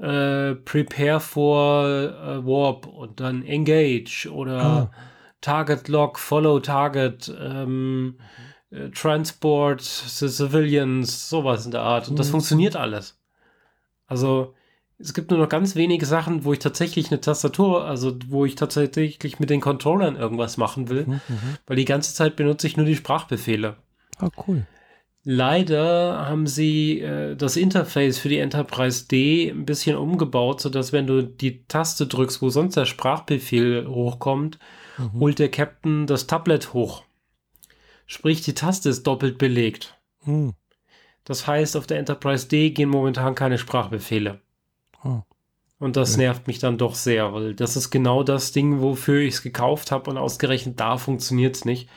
äh, 0.00 0.54
Prepare 0.54 1.20
for 1.20 1.86
äh, 1.86 2.46
Warp 2.46 2.86
und 2.86 3.20
dann 3.20 3.44
Engage 3.44 4.28
oder 4.32 4.62
ah. 4.62 4.90
Target 5.40 5.88
Lock, 5.88 6.18
Follow 6.18 6.60
Target, 6.60 7.32
ähm, 7.38 8.04
mhm. 8.04 8.16
äh, 8.70 8.90
Transport 8.90 9.82
the 9.82 10.28
Civilians, 10.28 11.28
sowas 11.28 11.64
in 11.66 11.70
der 11.70 11.82
Art. 11.82 12.08
Und 12.08 12.18
das 12.18 12.28
mhm. 12.28 12.32
funktioniert 12.32 12.76
alles. 12.76 13.18
Also 14.06 14.54
es 14.98 15.14
gibt 15.14 15.30
nur 15.30 15.38
noch 15.40 15.48
ganz 15.48 15.76
wenige 15.76 16.04
Sachen, 16.04 16.44
wo 16.44 16.52
ich 16.52 16.58
tatsächlich 16.58 17.10
eine 17.10 17.20
Tastatur, 17.20 17.84
also 17.84 18.16
wo 18.28 18.44
ich 18.44 18.54
tatsächlich 18.54 19.38
mit 19.38 19.50
den 19.50 19.60
Controllern 19.60 20.16
irgendwas 20.16 20.56
machen 20.56 20.88
will, 20.88 21.06
mhm, 21.06 21.20
mhm. 21.28 21.56
weil 21.66 21.76
die 21.76 21.84
ganze 21.84 22.14
Zeit 22.14 22.36
benutze 22.36 22.66
ich 22.66 22.76
nur 22.76 22.86
die 22.86 22.96
Sprachbefehle. 22.96 23.76
Ah, 24.18 24.28
cool. 24.46 24.66
Leider 25.22 26.26
haben 26.26 26.46
sie 26.46 27.00
äh, 27.00 27.36
das 27.36 27.56
Interface 27.56 28.18
für 28.18 28.30
die 28.30 28.38
Enterprise 28.38 29.06
D 29.06 29.50
ein 29.50 29.66
bisschen 29.66 29.96
umgebaut, 29.96 30.62
sodass 30.62 30.92
wenn 30.92 31.06
du 31.06 31.22
die 31.22 31.66
Taste 31.66 32.06
drückst, 32.06 32.40
wo 32.40 32.48
sonst 32.48 32.76
der 32.76 32.86
Sprachbefehl 32.86 33.86
hochkommt, 33.86 34.58
mhm. 34.96 35.20
holt 35.20 35.38
der 35.38 35.50
Captain 35.50 36.06
das 36.06 36.26
Tablet 36.26 36.72
hoch. 36.72 37.04
Sprich, 38.06 38.40
die 38.42 38.54
Taste 38.54 38.88
ist 38.88 39.06
doppelt 39.06 39.36
belegt. 39.36 39.98
Mhm. 40.24 40.54
Das 41.24 41.46
heißt, 41.46 41.76
auf 41.76 41.86
der 41.86 41.98
Enterprise 41.98 42.48
D 42.48 42.70
gehen 42.70 42.88
momentan 42.88 43.34
keine 43.34 43.58
Sprachbefehle. 43.58 44.40
Und 45.80 45.96
das 45.96 46.18
nervt 46.18 46.46
mich 46.46 46.58
dann 46.58 46.76
doch 46.76 46.94
sehr, 46.94 47.32
weil 47.32 47.54
das 47.54 47.74
ist 47.74 47.88
genau 47.88 48.22
das 48.22 48.52
Ding, 48.52 48.82
wofür 48.82 49.20
ich 49.20 49.34
es 49.34 49.42
gekauft 49.42 49.90
habe 49.90 50.10
und 50.10 50.18
ausgerechnet 50.18 50.78
da 50.78 50.98
funktioniert 50.98 51.56
es 51.56 51.64
nicht. 51.64 51.88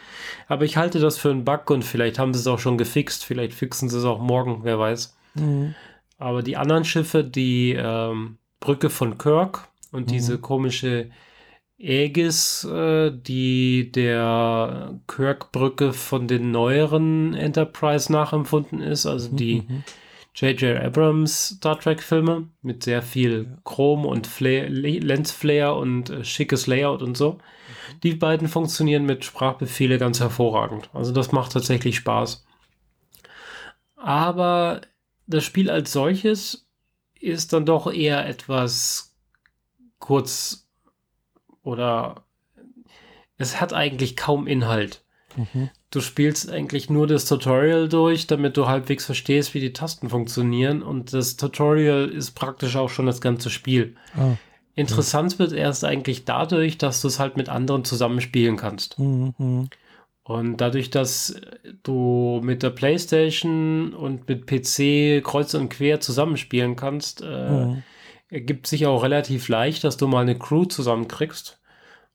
Aber 0.47 0.63
ich 0.63 0.77
halte 0.77 0.99
das 0.99 1.17
für 1.17 1.29
einen 1.29 1.43
Bug 1.43 1.69
und 1.69 1.83
vielleicht 1.83 2.17
haben 2.17 2.33
sie 2.33 2.39
es 2.39 2.47
auch 2.47 2.59
schon 2.59 2.77
gefixt, 2.77 3.25
vielleicht 3.25 3.53
fixen 3.53 3.89
sie 3.89 3.97
es 3.97 4.05
auch 4.05 4.19
morgen, 4.19 4.61
wer 4.63 4.79
weiß. 4.79 5.17
Mhm. 5.33 5.75
Aber 6.17 6.43
die 6.43 6.55
anderen 6.55 6.85
Schiffe, 6.85 7.25
die 7.25 7.73
ähm, 7.77 8.37
Brücke 8.61 8.89
von 8.89 9.17
Kirk 9.17 9.67
und 9.91 10.07
mhm. 10.07 10.11
diese 10.13 10.37
komische 10.37 11.09
Aegis, 11.77 12.63
äh, 12.63 13.11
die 13.11 13.91
der 13.91 14.97
Kirk-Brücke 15.07 15.91
von 15.91 16.29
den 16.29 16.51
neueren 16.51 17.33
Enterprise 17.33 18.09
nachempfunden 18.09 18.79
ist, 18.79 19.05
also 19.05 19.35
die 19.35 19.63
mhm. 19.67 19.83
J.J. 20.35 20.83
Abrams 20.83 21.49
Star 21.57 21.79
Trek-Filme 21.79 22.49
mit 22.61 22.83
sehr 22.83 23.01
viel 23.01 23.57
Chrom 23.63 24.05
und 24.05 24.25
Flare, 24.25 24.67
Lensflare 24.67 25.75
und 25.75 26.09
äh, 26.09 26.23
schickes 26.23 26.65
Layout 26.65 27.03
und 27.03 27.15
so. 27.15 27.33
Mhm. 27.33 27.99
Die 28.01 28.15
beiden 28.15 28.47
funktionieren 28.47 29.05
mit 29.05 29.25
Sprachbefehle 29.25 29.99
ganz 29.99 30.19
hervorragend. 30.19 30.89
Also 30.93 31.11
das 31.11 31.31
macht 31.31 31.51
tatsächlich 31.51 31.97
Spaß. 31.97 32.45
Aber 33.95 34.81
das 35.27 35.43
Spiel 35.43 35.69
als 35.69 35.93
solches 35.93 36.67
ist 37.19 37.53
dann 37.53 37.65
doch 37.65 37.91
eher 37.91 38.27
etwas 38.27 39.15
kurz 39.99 40.67
oder 41.61 42.25
es 43.37 43.61
hat 43.61 43.71
eigentlich 43.71 44.17
kaum 44.17 44.47
Inhalt. 44.47 45.03
Mhm. 45.35 45.69
Du 45.93 46.01
spielst 46.01 46.49
eigentlich 46.49 46.89
nur 46.89 47.05
das 47.05 47.25
Tutorial 47.25 47.87
durch, 47.87 48.25
damit 48.25 48.57
du 48.57 48.65
halbwegs 48.65 49.05
verstehst, 49.05 49.53
wie 49.53 49.59
die 49.59 49.73
Tasten 49.73 50.09
funktionieren. 50.09 50.81
Und 50.81 51.13
das 51.13 51.37
Tutorial 51.37 52.09
ist 52.09 52.31
praktisch 52.31 52.75
auch 52.77 52.89
schon 52.89 53.05
das 53.05 53.21
ganze 53.21 53.51
Spiel. 53.51 53.95
Oh. 54.17 54.35
Interessant 54.73 55.33
ja. 55.33 55.39
wird 55.39 55.53
erst 55.53 55.85
eigentlich 55.85 56.25
dadurch, 56.25 56.79
dass 56.79 56.99
du 56.99 57.09
es 57.09 57.19
halt 57.19 57.37
mit 57.37 57.47
anderen 57.47 57.85
zusammenspielen 57.85 58.57
kannst. 58.57 58.97
Mhm. 58.97 59.69
Und 60.23 60.57
dadurch, 60.57 60.89
dass 60.89 61.39
du 61.83 62.41
mit 62.43 62.63
der 62.63 62.71
PlayStation 62.71 63.93
und 63.93 64.27
mit 64.27 64.47
PC 64.47 65.23
kreuz 65.23 65.53
und 65.53 65.69
quer 65.69 65.99
zusammenspielen 65.99 66.75
kannst, 66.75 67.21
äh, 67.21 67.51
mhm. 67.51 67.83
ergibt 68.29 68.65
sich 68.65 68.87
auch 68.87 69.03
relativ 69.03 69.47
leicht, 69.47 69.83
dass 69.83 69.97
du 69.97 70.07
mal 70.07 70.21
eine 70.21 70.39
Crew 70.39 70.65
zusammenkriegst 70.65 71.59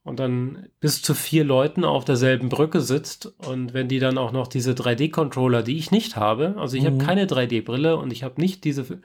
und 0.09 0.19
dann 0.19 0.67
bis 0.81 1.03
zu 1.03 1.15
vier 1.15 1.45
Leuten 1.45 1.85
auf 1.85 2.05
derselben 2.05 2.49
Brücke 2.49 2.81
sitzt 2.81 3.27
und 3.47 3.75
wenn 3.75 3.89
die 3.89 3.99
dann 3.99 4.19
auch 4.19 4.33
noch 4.33 4.49
diese 4.49 4.73
3D-Controller, 4.73 5.63
die 5.63 5.77
ich 5.77 5.91
nicht 5.91 6.17
habe, 6.17 6.55
also 6.59 6.77
ich 6.77 6.83
mhm. 6.83 6.87
habe 6.87 6.99
keine 6.99 7.27
3D-Brille 7.27 7.97
und 7.97 8.13
ich 8.13 8.25
habe 8.25 8.41
nicht 8.41 8.65
diese 8.65 9.01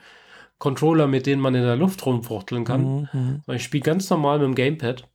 Controller, 0.58 1.08
mit 1.08 1.26
denen 1.26 1.42
man 1.42 1.56
in 1.56 1.64
der 1.64 1.76
Luft 1.76 2.06
rumfuchteln 2.06 2.64
kann, 2.64 3.10
mhm. 3.14 3.42
mhm. 3.46 3.54
ich 3.54 3.64
spiele 3.64 3.84
ganz 3.84 4.10
normal 4.10 4.40
mit 4.40 4.48
dem 4.48 4.56
Gamepad. 4.56 5.08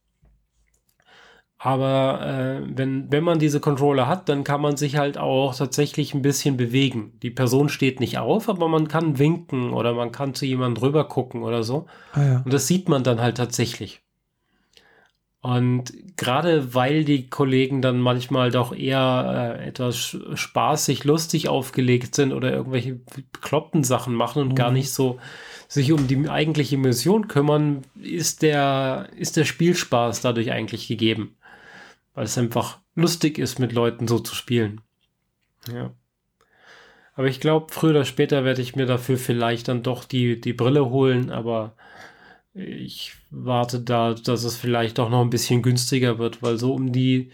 Aber 1.61 2.25
äh, 2.25 2.63
wenn, 2.69 3.11
wenn 3.11 3.25
man 3.25 3.41
diese 3.41 3.59
Controller 3.59 4.07
hat, 4.07 4.29
dann 4.29 4.45
kann 4.45 4.61
man 4.61 4.77
sich 4.77 4.97
halt 4.97 5.19
auch 5.19 5.57
tatsächlich 5.57 6.15
ein 6.15 6.23
bisschen 6.23 6.57
bewegen. 6.57 7.19
Die 7.21 7.31
Person 7.31 7.69
steht 7.69 7.99
nicht 7.99 8.19
auf, 8.19 8.49
aber 8.49 8.69
man 8.69 8.87
kann 8.87 9.19
winken 9.19 9.73
oder 9.73 9.93
man 9.93 10.13
kann 10.13 10.35
zu 10.35 10.47
jemandem 10.47 10.81
drüber 10.81 11.09
gucken 11.09 11.43
oder 11.43 11.65
so. 11.65 11.87
Ah, 12.13 12.23
ja. 12.23 12.43
Und 12.45 12.53
das 12.53 12.69
sieht 12.69 12.89
man 12.89 13.03
dann 13.03 13.21
halt 13.21 13.39
tatsächlich. 13.39 14.03
Und 15.41 15.93
gerade 16.17 16.75
weil 16.75 17.05
die 17.05 17.31
Kollegen 17.31 17.81
dann 17.81 18.01
manchmal 18.01 18.51
doch 18.51 18.75
eher 18.75 19.57
äh, 19.61 19.69
etwas 19.69 20.17
spaßig, 20.35 21.05
lustig 21.05 21.49
aufgelegt 21.49 22.15
sind 22.17 22.33
oder 22.33 22.53
irgendwelche 22.53 22.95
bekloppten 23.33 23.85
Sachen 23.85 24.15
machen 24.15 24.43
und 24.43 24.49
mhm. 24.49 24.57
gar 24.57 24.73
nicht 24.73 24.91
so 24.91 25.19
sich 25.69 25.93
um 25.93 26.09
die 26.09 26.29
eigentliche 26.29 26.79
Mission 26.79 27.29
kümmern, 27.29 27.83
ist 28.03 28.43
der, 28.43 29.11
ist 29.17 29.37
der 29.37 29.45
Spielspaß 29.45 30.23
dadurch 30.23 30.51
eigentlich 30.51 30.89
gegeben. 30.89 31.37
Weil 32.15 32.25
es 32.25 32.39
einfach 32.39 32.79
lustig 32.95 33.39
ist, 33.39 33.59
mit 33.59 33.73
Leuten 33.73 34.09
so 34.09 34.19
zu 34.19 34.35
spielen. 34.35 34.81
Ja. 35.73 35.93
Aber 37.15 37.29
ich 37.29 37.39
glaube, 37.39 37.67
früher 37.71 37.91
oder 37.91 38.05
später 38.05 38.45
werde 38.45 38.63
ich 38.63 38.77
mir 38.77 38.87
dafür 38.87 39.19
vielleicht 39.19 39.69
dann 39.69 39.83
doch 39.83 40.05
die, 40.05 40.41
die 40.41 40.53
Brille 40.53 40.89
holen, 40.89 41.31
aber 41.31 41.75
ich 42.59 43.13
warte 43.31 43.81
da, 43.81 44.15
dass 44.15 44.45
es 44.45 44.57
vielleicht 44.57 44.99
auch 44.99 45.11
noch 45.11 45.23
ein 45.23 45.31
bisschen 45.31 45.63
günstiger 45.63 46.19
wird, 46.19 46.43
weil 46.43 46.59
so 46.59 46.75
um 46.75 46.93
die 46.93 47.31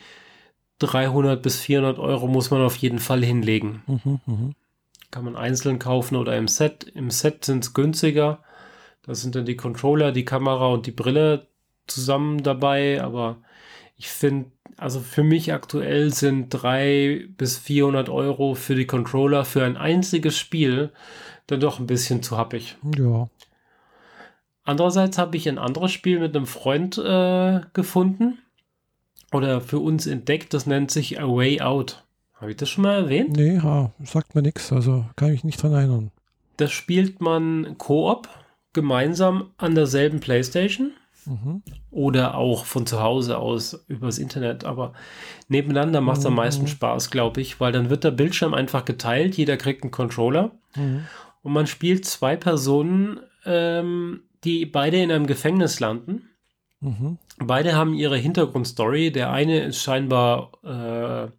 300 0.79 1.43
bis 1.43 1.61
400 1.61 1.99
Euro 1.99 2.27
muss 2.27 2.51
man 2.51 2.63
auf 2.63 2.77
jeden 2.77 2.99
Fall 2.99 3.25
hinlegen. 3.25 3.83
Mhm, 3.87 4.21
mh. 4.27 4.51
Kann 5.11 5.25
man 5.25 5.37
einzeln 5.37 5.79
kaufen 5.79 6.17
oder 6.17 6.37
im 6.37 6.49
Set. 6.49 6.85
Im 6.95 7.11
Set 7.11 7.45
sind 7.45 7.65
es 7.65 7.73
günstiger. 7.73 8.43
Da 9.03 9.15
sind 9.15 9.35
dann 9.35 9.45
die 9.45 9.57
Controller, 9.57 10.13
die 10.13 10.25
Kamera 10.25 10.69
und 10.69 10.87
die 10.87 10.93
Brille 10.93 11.47
zusammen 11.87 12.43
dabei. 12.43 13.03
Aber 13.03 13.39
ich 13.97 14.09
finde, 14.09 14.51
also 14.77 15.01
für 15.01 15.23
mich 15.23 15.53
aktuell 15.53 16.13
sind 16.13 16.49
300 16.51 17.37
bis 17.37 17.59
400 17.59 18.09
Euro 18.09 18.55
für 18.55 18.75
die 18.75 18.87
Controller 18.87 19.45
für 19.45 19.65
ein 19.65 19.77
einziges 19.77 20.37
Spiel 20.37 20.91
dann 21.47 21.61
doch 21.61 21.79
ein 21.79 21.87
bisschen 21.87 22.23
zu 22.23 22.37
happig. 22.37 22.77
Ja. 22.97 23.29
Andererseits 24.65 25.19
habe 25.19 25.37
ich 25.37 25.49
ein 25.49 25.59
anderes 25.59 25.93
Spiel 25.93 26.19
mit 26.19 26.35
einem 26.35 26.47
Freund 26.47 26.97
äh, 26.99 27.61
gefunden 27.75 28.39
oder 29.31 29.61
für 29.61 29.79
uns 29.79 30.07
entdeckt, 30.07 30.55
das 30.55 30.67
nennt 30.67 30.91
sich 30.91 31.21
A 31.21 31.27
Way 31.27 31.61
Out. 31.61 32.03
Habe 32.35 32.51
ich 32.51 32.57
das 32.57 32.69
schon 32.71 32.83
mal 32.83 32.95
erwähnt? 32.95 33.37
Nee, 33.37 33.57
ja, 33.57 33.93
sagt 34.03 34.35
mir 34.35 34.43
nichts, 34.43 34.73
also 34.73 35.05
kann 35.17 35.33
ich 35.33 35.45
nicht 35.45 35.63
dran 35.63 35.73
erinnern. 35.73 36.11
Das 36.57 36.73
spielt 36.73 37.21
man 37.21 37.77
Koop 37.79 38.29
gemeinsam 38.73 39.51
an 39.57 39.75
derselben 39.75 40.21
Playstation 40.21 40.93
mhm. 41.27 41.63
oder 41.91 42.37
auch 42.37 42.65
von 42.65 42.87
zu 42.87 43.01
Hause 43.01 43.39
aus 43.39 43.85
übers 43.89 44.19
Internet, 44.19 44.65
aber 44.65 44.93
nebeneinander 45.49 46.01
macht 46.01 46.19
es 46.19 46.25
mhm. 46.25 46.29
am 46.29 46.35
meisten 46.37 46.67
Spaß, 46.67 47.11
glaube 47.11 47.41
ich, 47.41 47.61
weil 47.61 47.73
dann 47.73 47.91
wird 47.91 48.05
der 48.05 48.11
Bildschirm 48.11 48.55
einfach 48.55 48.85
geteilt, 48.85 49.37
jeder 49.37 49.57
kriegt 49.57 49.83
einen 49.83 49.91
Controller 49.91 50.53
mhm. 50.77 51.05
und 51.43 51.53
man 51.53 51.67
spielt 51.67 52.05
zwei 52.05 52.37
Personen 52.37 53.21
ähm, 53.45 54.23
die 54.45 54.67
beide 54.67 55.03
in 55.03 55.11
einem 55.11 55.27
Gefängnis 55.27 55.81
landen. 55.81 56.31
Mhm. 56.81 57.19
Beide 57.39 57.75
haben 57.75 57.95
ihre 57.95 58.17
Hintergrundstory. 58.17 59.11
Der 59.11 59.31
eine 59.31 59.61
ist 59.61 59.83
scheinbar 59.83 60.53
äh, 60.63 61.31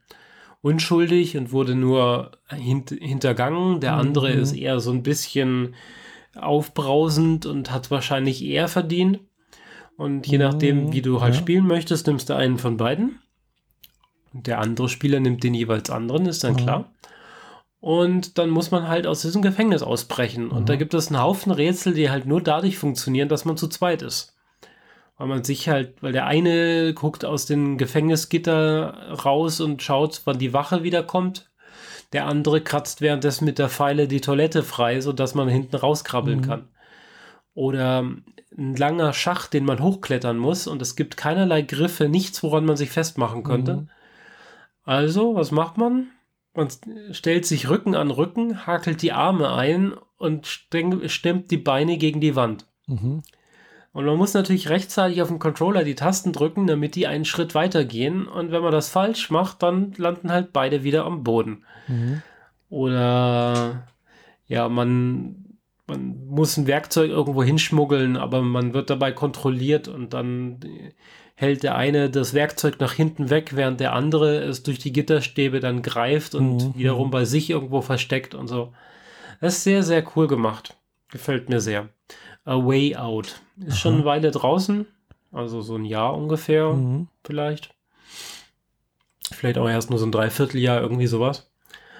unschuldig 0.62 1.38
und 1.38 1.51
wurde 1.51 1.76
nur 1.76 2.32
hint 2.49 2.89
hintergangen. 2.89 3.80
Der 3.80 3.93
andere 3.93 4.34
mhm. 4.34 4.41
ist 4.41 4.53
eher 4.53 4.80
so 4.80 4.91
ein 4.91 5.03
bisschen 5.03 5.76
aufbrausend 6.36 7.45
und 7.45 7.72
hat 7.72 7.91
wahrscheinlich 7.91 8.43
eher 8.43 8.68
verdient. 8.68 9.20
Und 9.97 10.28
je 10.28 10.38
nachdem, 10.38 10.91
wie 10.91 11.01
du 11.01 11.22
halt 11.22 11.36
ja. 11.36 11.39
spielen 11.39 11.68
möchtest, 11.68 12.08
nimmst 12.08 12.30
du 12.30 12.36
einen 12.36 12.58
von 12.58 12.76
beiden. 12.76 13.20
Der 14.34 14.60
andere 14.60 14.89
Spieler 14.89 15.22
nimmt 15.22 15.43
den 15.43 15.53
jeweils 15.53 15.89
anderen, 15.89 16.26
ist 16.26 16.43
dann 16.43 16.53
mhm. 16.53 16.58
klar. 16.58 16.91
Und 17.86 18.40
dann 18.40 18.50
muss 18.50 18.72
man 18.72 18.88
halt 18.88 19.06
aus 19.06 19.22
diesem 19.22 19.44
Gefängnis 19.44 19.84
ausbrechen. 19.84 20.46
Mhm. 20.46 20.52
Und 20.54 20.70
da 20.70 20.74
mhm. 20.74 20.80
gibt 20.80 20.96
es 20.96 21.10
einen 21.10 21.22
Haufen 21.22 21.52
Rätsel, 21.52 21.94
die 21.94 22.10
halt 22.10 22.26
nur 22.26 22.42
dadurch 22.42 22.80
funktionieren, 22.80 23.30
dass 23.30 23.46
man 23.46 23.58
zu 23.58 23.68
zweit 23.68 24.02
ist. 24.02 24.36
Weil 25.20 25.28
man 25.28 25.44
sich 25.44 25.70
halt, 25.70 26.02
weil 26.02 26.12
der 26.12 26.26
eine 26.26 26.96
guckt 26.96 27.26
aus 27.26 27.46
dem 27.46 27.78
Gefängnisgitter 27.78 29.12
raus 29.24 29.62
und 29.62 29.84
schaut, 29.84 30.24
wann 30.26 30.40
die 30.40 30.52
Wache 30.52 30.82
wiederkommt. 30.82 31.52
Der 32.12 32.26
andere 32.26 32.60
kratzt 32.60 33.02
währenddessen 33.02 33.46
mit 33.46 33.60
der 33.60 33.70
Pfeile 33.70 34.08
die 34.08 34.20
Toilette 34.22 34.64
frei, 34.64 35.00
sodass 35.00 35.36
man 35.36 35.48
hinten 35.48 35.76
rauskrabbeln 35.76 36.40
mhm. 36.40 36.44
kann. 36.44 36.68
Oder 37.54 38.00
ein 38.00 38.76
langer 38.76 39.14
Schacht, 39.14 39.54
den 39.54 39.64
man 39.64 39.80
hochklettern 39.80 40.40
muss 40.40 40.66
und 40.66 40.82
es 40.82 40.96
gibt 40.96 41.18
keinerlei 41.18 41.62
Griffe, 41.62 42.10
nichts, 42.10 42.42
woran 42.42 42.66
man 42.66 42.78
sich 42.78 42.90
festmachen 42.90 43.44
könnte. 43.44 43.76
Mhm. 43.76 43.90
Also, 44.86 45.36
was 45.36 45.52
macht 45.52 45.78
man? 45.78 46.08
Man 46.56 46.70
stellt 47.12 47.45
sich 47.45 47.70
Rücken 47.70 47.95
an 47.95 48.12
Rücken, 48.12 48.66
hakelt 48.66 49.01
die 49.01 49.12
Arme 49.12 49.53
ein 49.53 49.93
und 50.18 50.47
stemmt 50.47 51.51
die 51.51 51.58
Beine 51.58 51.97
gegen 51.97 52.22
die 52.22 52.36
Wand. 52.36 52.66
Mhm. 52.88 53.24
Und 53.91 54.06
man 54.06 54.18
muss 54.18 54.34
natürlich 54.34 54.70
rechtzeitig 54.70 55.22
auf 55.22 55.30
dem 55.30 55.39
Controller 55.39 55.86
die 55.86 55.95
Tasten 55.95 56.34
drücken, 56.34 56.68
damit 56.68 56.95
die 56.95 57.08
einen 57.08 57.24
Schritt 57.24 57.56
weitergehen. 57.56 58.28
Und 58.28 58.51
wenn 58.51 58.62
man 58.62 58.74
das 58.74 58.89
falsch 58.89 59.30
macht, 59.30 59.64
dann 59.64 59.93
landen 59.97 60.32
halt 60.32 60.51
beide 60.51 60.84
wieder 60.84 61.06
am 61.06 61.24
Boden. 61.24 61.64
Mhm. 61.88 62.22
Oder 62.70 63.88
ja, 64.47 64.68
man, 64.68 65.58
man 65.88 66.28
muss 66.28 66.58
ein 66.58 66.68
Werkzeug 66.68 67.10
irgendwo 67.10 67.43
hinschmuggeln, 67.43 68.18
aber 68.18 68.41
man 68.41 68.74
wird 68.74 68.89
dabei 68.89 69.12
kontrolliert 69.14 69.88
und 69.88 70.14
dann 70.14 70.60
hält 71.36 71.64
der 71.64 71.76
eine 71.76 72.10
das 72.10 72.34
Werkzeug 72.34 72.80
nach 72.80 72.94
hinten 72.94 73.30
weg, 73.30 73.56
während 73.56 73.80
der 73.80 73.94
andere 73.94 74.38
es 74.38 74.64
durch 74.64 74.80
die 74.80 74.94
Gitterstäbe 74.94 75.60
dann 75.60 75.82
greift 75.82 76.34
und 76.34 76.58
mhm. 76.58 76.76
wiederum 76.76 77.12
bei 77.12 77.26
sich 77.26 77.50
irgendwo 77.50 77.82
versteckt 77.82 78.34
und 78.34 78.48
so. 78.48 78.74
Das 79.42 79.58
ist 79.58 79.64
sehr, 79.64 79.84
sehr 79.84 80.04
cool 80.16 80.28
gemacht. 80.28 80.78
Gefällt 81.12 81.50
mir 81.50 81.60
sehr. 81.60 81.90
A 82.46 82.56
Way 82.56 82.96
Out. 82.96 83.42
Ist 83.60 83.74
Aha. 83.74 83.76
schon 83.76 83.94
eine 83.96 84.06
Weile 84.06 84.32
draußen. 84.32 84.86
Also 85.32 85.62
so 85.62 85.76
ein 85.76 85.84
Jahr 85.84 86.16
ungefähr, 86.16 86.70
mhm. 86.70 87.10
vielleicht. 87.26 87.76
Vielleicht 89.32 89.58
auch 89.58 89.68
erst 89.68 89.90
nur 89.90 90.00
so 90.00 90.06
ein 90.06 90.12
Dreivierteljahr, 90.12 90.82
irgendwie 90.82 91.08
sowas. 91.08 91.52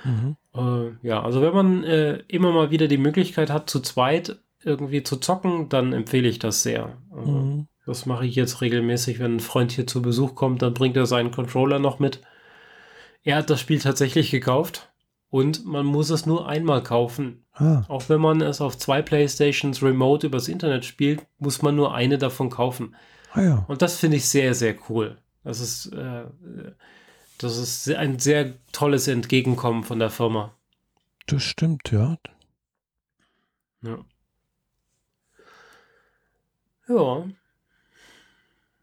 Mhm. 0.06 0.38
Äh, 0.56 1.08
ja, 1.08 1.22
also 1.22 1.42
wenn 1.42 1.54
man 1.54 1.84
äh, 1.84 2.24
immer 2.28 2.52
mal 2.52 2.72
wieder 2.72 2.88
die 2.88 2.98
Möglichkeit 2.98 3.50
hat, 3.50 3.70
zu 3.70 3.82
zweit 3.82 4.38
irgendwie 4.64 5.04
zu 5.04 5.18
zocken, 5.18 5.68
dann 5.70 5.92
empfehle 5.92 6.28
ich 6.28 6.40
das 6.40 6.64
sehr. 6.64 6.98
Also, 7.12 7.32
mhm. 7.32 7.68
Das 7.86 8.06
mache 8.06 8.26
ich 8.26 8.36
jetzt 8.36 8.62
regelmäßig, 8.62 9.20
wenn 9.20 9.36
ein 9.36 9.40
Freund 9.40 9.72
hier 9.72 9.86
zu 9.86 10.02
Besuch 10.02 10.36
kommt, 10.36 10.62
dann 10.62 10.74
bringt 10.74 10.98
er 10.98 11.06
seinen 11.06 11.32
Controller 11.32 11.80
noch 11.80 12.00
mit. 12.00 12.22
Er 13.24 13.38
hat 13.38 13.50
das 13.50 13.62
Spiel 13.62 13.80
tatsächlich 13.80 14.32
gekauft 14.32 14.92
und 15.30 15.66
man 15.66 15.86
muss 15.86 16.10
es 16.10 16.26
nur 16.26 16.48
einmal 16.48 16.82
kaufen. 16.82 17.46
Ah. 17.54 17.84
Auch 17.88 18.10
wenn 18.10 18.22
man 18.22 18.42
es 18.42 18.60
auf 18.62 18.78
zwei 18.78 19.02
Playstations 19.02 19.84
remote 19.84 20.28
übers 20.28 20.48
Internet 20.48 20.86
spielt, 20.86 21.26
muss 21.38 21.62
man 21.62 21.76
nur 21.76 21.94
eine 21.94 22.18
davon 22.18 22.50
kaufen. 22.50 22.96
Ah, 23.34 23.42
ja. 23.42 23.66
Und 23.68 23.82
das 23.82 23.98
finde 23.98 24.18
ich 24.18 24.28
sehr, 24.28 24.56
sehr 24.56 24.76
cool. 24.90 25.18
Das 25.44 25.60
ist, 25.60 25.88
äh, 25.94 26.26
das 27.38 27.58
ist 27.58 27.90
ein 27.94 28.18
sehr 28.18 28.54
tolles 28.72 29.08
Entgegenkommen 29.08 29.84
von 29.84 30.00
der 30.00 30.10
Firma. 30.10 30.56
Das 31.28 31.44
stimmt, 31.44 31.92
ja. 31.92 32.18
Ja. 33.82 33.98
Ja. 36.88 37.26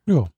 Ja. 0.06 0.28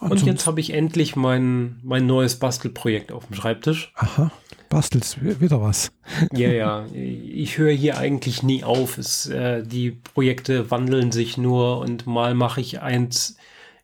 Und 0.00 0.26
jetzt 0.26 0.46
habe 0.46 0.60
ich 0.60 0.70
endlich 0.74 1.16
mein, 1.16 1.80
mein 1.82 2.06
neues 2.06 2.38
Bastelprojekt 2.38 3.10
auf 3.10 3.26
dem 3.26 3.36
Schreibtisch. 3.36 3.92
Aha, 3.94 4.30
bastelst 4.68 5.22
wieder 5.40 5.62
was. 5.62 5.92
ja, 6.32 6.50
ja. 6.50 6.86
Ich 6.92 7.56
höre 7.58 7.72
hier 7.72 7.96
eigentlich 7.96 8.42
nie 8.42 8.64
auf. 8.64 8.98
Es, 8.98 9.26
äh, 9.26 9.62
die 9.62 9.92
Projekte 9.92 10.70
wandeln 10.70 11.10
sich 11.10 11.38
nur 11.38 11.78
und 11.78 12.06
mal 12.06 12.34
mache 12.34 12.60
ich 12.60 12.82
eins. 12.82 13.36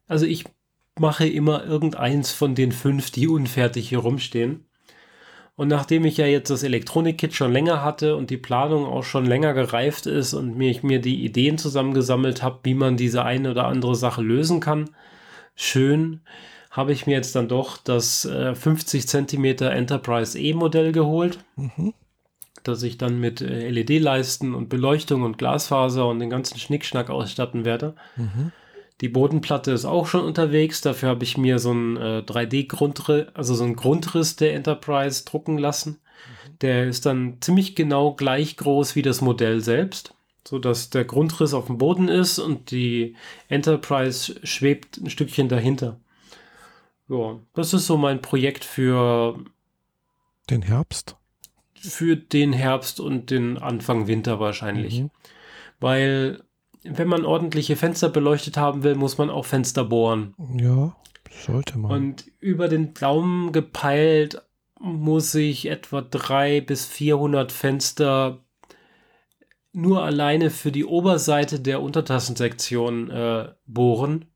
Also 0.09 0.27
ich 0.27 0.44
mache 0.98 1.27
immer 1.27 1.64
irgendeins 1.64 2.32
von 2.32 2.55
den 2.55 2.72
fünf, 2.72 3.10
die 3.10 3.27
unfertig 3.27 3.89
hier 3.89 4.01
rumstehen. 4.01 4.66
Und 5.61 5.69
nachdem 5.69 6.07
ich 6.07 6.16
ja 6.16 6.24
jetzt 6.24 6.49
das 6.49 6.62
Elektronik-Kit 6.62 7.35
schon 7.35 7.53
länger 7.53 7.85
hatte 7.85 8.16
und 8.16 8.31
die 8.31 8.39
Planung 8.39 8.87
auch 8.87 9.05
schon 9.05 9.27
länger 9.27 9.53
gereift 9.53 10.07
ist 10.07 10.32
und 10.32 10.57
mir, 10.57 10.70
ich 10.70 10.82
mir 10.82 11.03
die 11.03 11.23
Ideen 11.23 11.59
zusammengesammelt 11.59 12.43
habe, 12.43 12.61
wie 12.62 12.73
man 12.73 12.97
diese 12.97 13.27
eine 13.27 13.51
oder 13.51 13.66
andere 13.66 13.95
Sache 13.95 14.23
lösen 14.23 14.61
kann, 14.61 14.89
schön, 15.55 16.23
habe 16.70 16.95
ich 16.95 17.07
mir 17.07 17.12
jetzt 17.12 17.37
dann 17.37 17.49
doch 17.49 17.77
das 17.77 18.24
äh, 18.24 18.55
50 18.55 19.07
cm 19.07 19.45
Enterprise 19.45 20.39
E-Modell 20.39 20.93
geholt, 20.93 21.41
mhm. 21.57 21.93
das 22.62 22.82
ich 22.82 22.97
dann 22.97 23.20
mit 23.20 23.43
äh, 23.43 23.69
LED-Leisten 23.69 24.55
und 24.55 24.70
Beleuchtung 24.70 25.20
und 25.20 25.37
Glasfaser 25.37 26.09
und 26.09 26.20
den 26.20 26.31
ganzen 26.31 26.59
Schnickschnack 26.59 27.11
ausstatten 27.11 27.66
werde. 27.66 27.95
Mhm. 28.16 28.53
Die 29.01 29.09
Bodenplatte 29.09 29.70
ist 29.72 29.85
auch 29.85 30.06
schon 30.06 30.24
unterwegs. 30.24 30.81
Dafür 30.82 31.09
habe 31.09 31.24
ich 31.24 31.39
mir 31.39 31.59
so 31.59 31.70
einen 31.70 31.97
äh, 31.97 32.22
3D-Grundriss, 32.27 33.28
also 33.35 33.55
so 33.55 33.64
einen 33.64 33.77
Grundriss 33.77 34.36
der 34.36 34.55
Enterprise 34.55 35.24
drucken 35.24 35.56
lassen. 35.56 35.93
Mhm. 35.93 36.59
Der 36.60 36.86
ist 36.86 37.06
dann 37.06 37.39
ziemlich 37.40 37.74
genau 37.74 38.12
gleich 38.12 38.56
groß 38.56 38.97
wie 38.97 39.02
das 39.02 39.22
Modell 39.22 39.60
selbst, 39.60 40.14
so 40.47 40.59
dass 40.59 40.90
der 40.90 41.05
Grundriss 41.05 41.55
auf 41.55 41.66
dem 41.66 41.78
Boden 41.78 42.09
ist 42.09 42.39
und 42.39 42.70
die 42.70 43.16
Enterprise 43.48 44.39
schwebt 44.43 44.98
ein 44.98 45.09
Stückchen 45.09 45.48
dahinter. 45.48 45.98
Ja, 47.09 47.40
das 47.55 47.74
ist 47.74 47.86
so 47.86 47.97
mein 47.97 48.20
Projekt 48.20 48.64
für 48.64 49.43
den 50.51 50.62
Herbst. 50.62 51.16
Für 51.74 52.16
den 52.16 52.52
Herbst 52.52 53.01
und 53.01 53.31
den 53.31 53.56
Anfang 53.56 54.06
Winter 54.06 54.39
wahrscheinlich. 54.39 55.01
Mhm. 55.01 55.10
Weil, 55.81 56.43
wenn 56.82 57.09
man 57.09 57.24
ordentliche 57.24 57.77
Fenster 57.77 58.09
beleuchtet 58.09 58.57
haben 58.57 58.82
will, 58.82 58.94
muss 58.94 59.19
man 59.19 59.31
auch 59.31 59.44
Fenster 59.44 59.85
bohren. 59.85 60.35
Ja, 60.57 60.97
sollte 61.31 61.78
man. 61.78 61.90
Und 61.90 62.24
über 62.40 62.69
den 62.69 62.94
Daumen 62.94 63.52
gepeilt 63.52 64.43
muss 64.78 65.35
ich 65.35 65.66
etwa 65.66 66.01
drei 66.01 66.61
bis 66.61 66.86
400 66.86 67.52
Fenster 67.52 68.43
nur 69.73 70.02
alleine 70.02 70.51
für 70.51 70.73
die 70.73 70.85
Oberseite 70.85 71.61
der 71.61 71.82
Untertassensektion 71.82 73.11
äh, 73.11 73.52
bohren. 73.66 74.27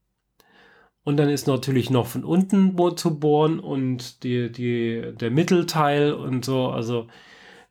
Und 1.02 1.18
dann 1.18 1.28
ist 1.28 1.46
natürlich 1.46 1.90
noch 1.90 2.06
von 2.06 2.24
unten 2.24 2.76
zu 2.96 3.18
bohren 3.18 3.60
und 3.60 4.22
die, 4.22 4.50
die, 4.50 5.12
der 5.14 5.30
Mittelteil 5.30 6.12
und 6.12 6.44
so. 6.44 6.68
Also 6.68 7.08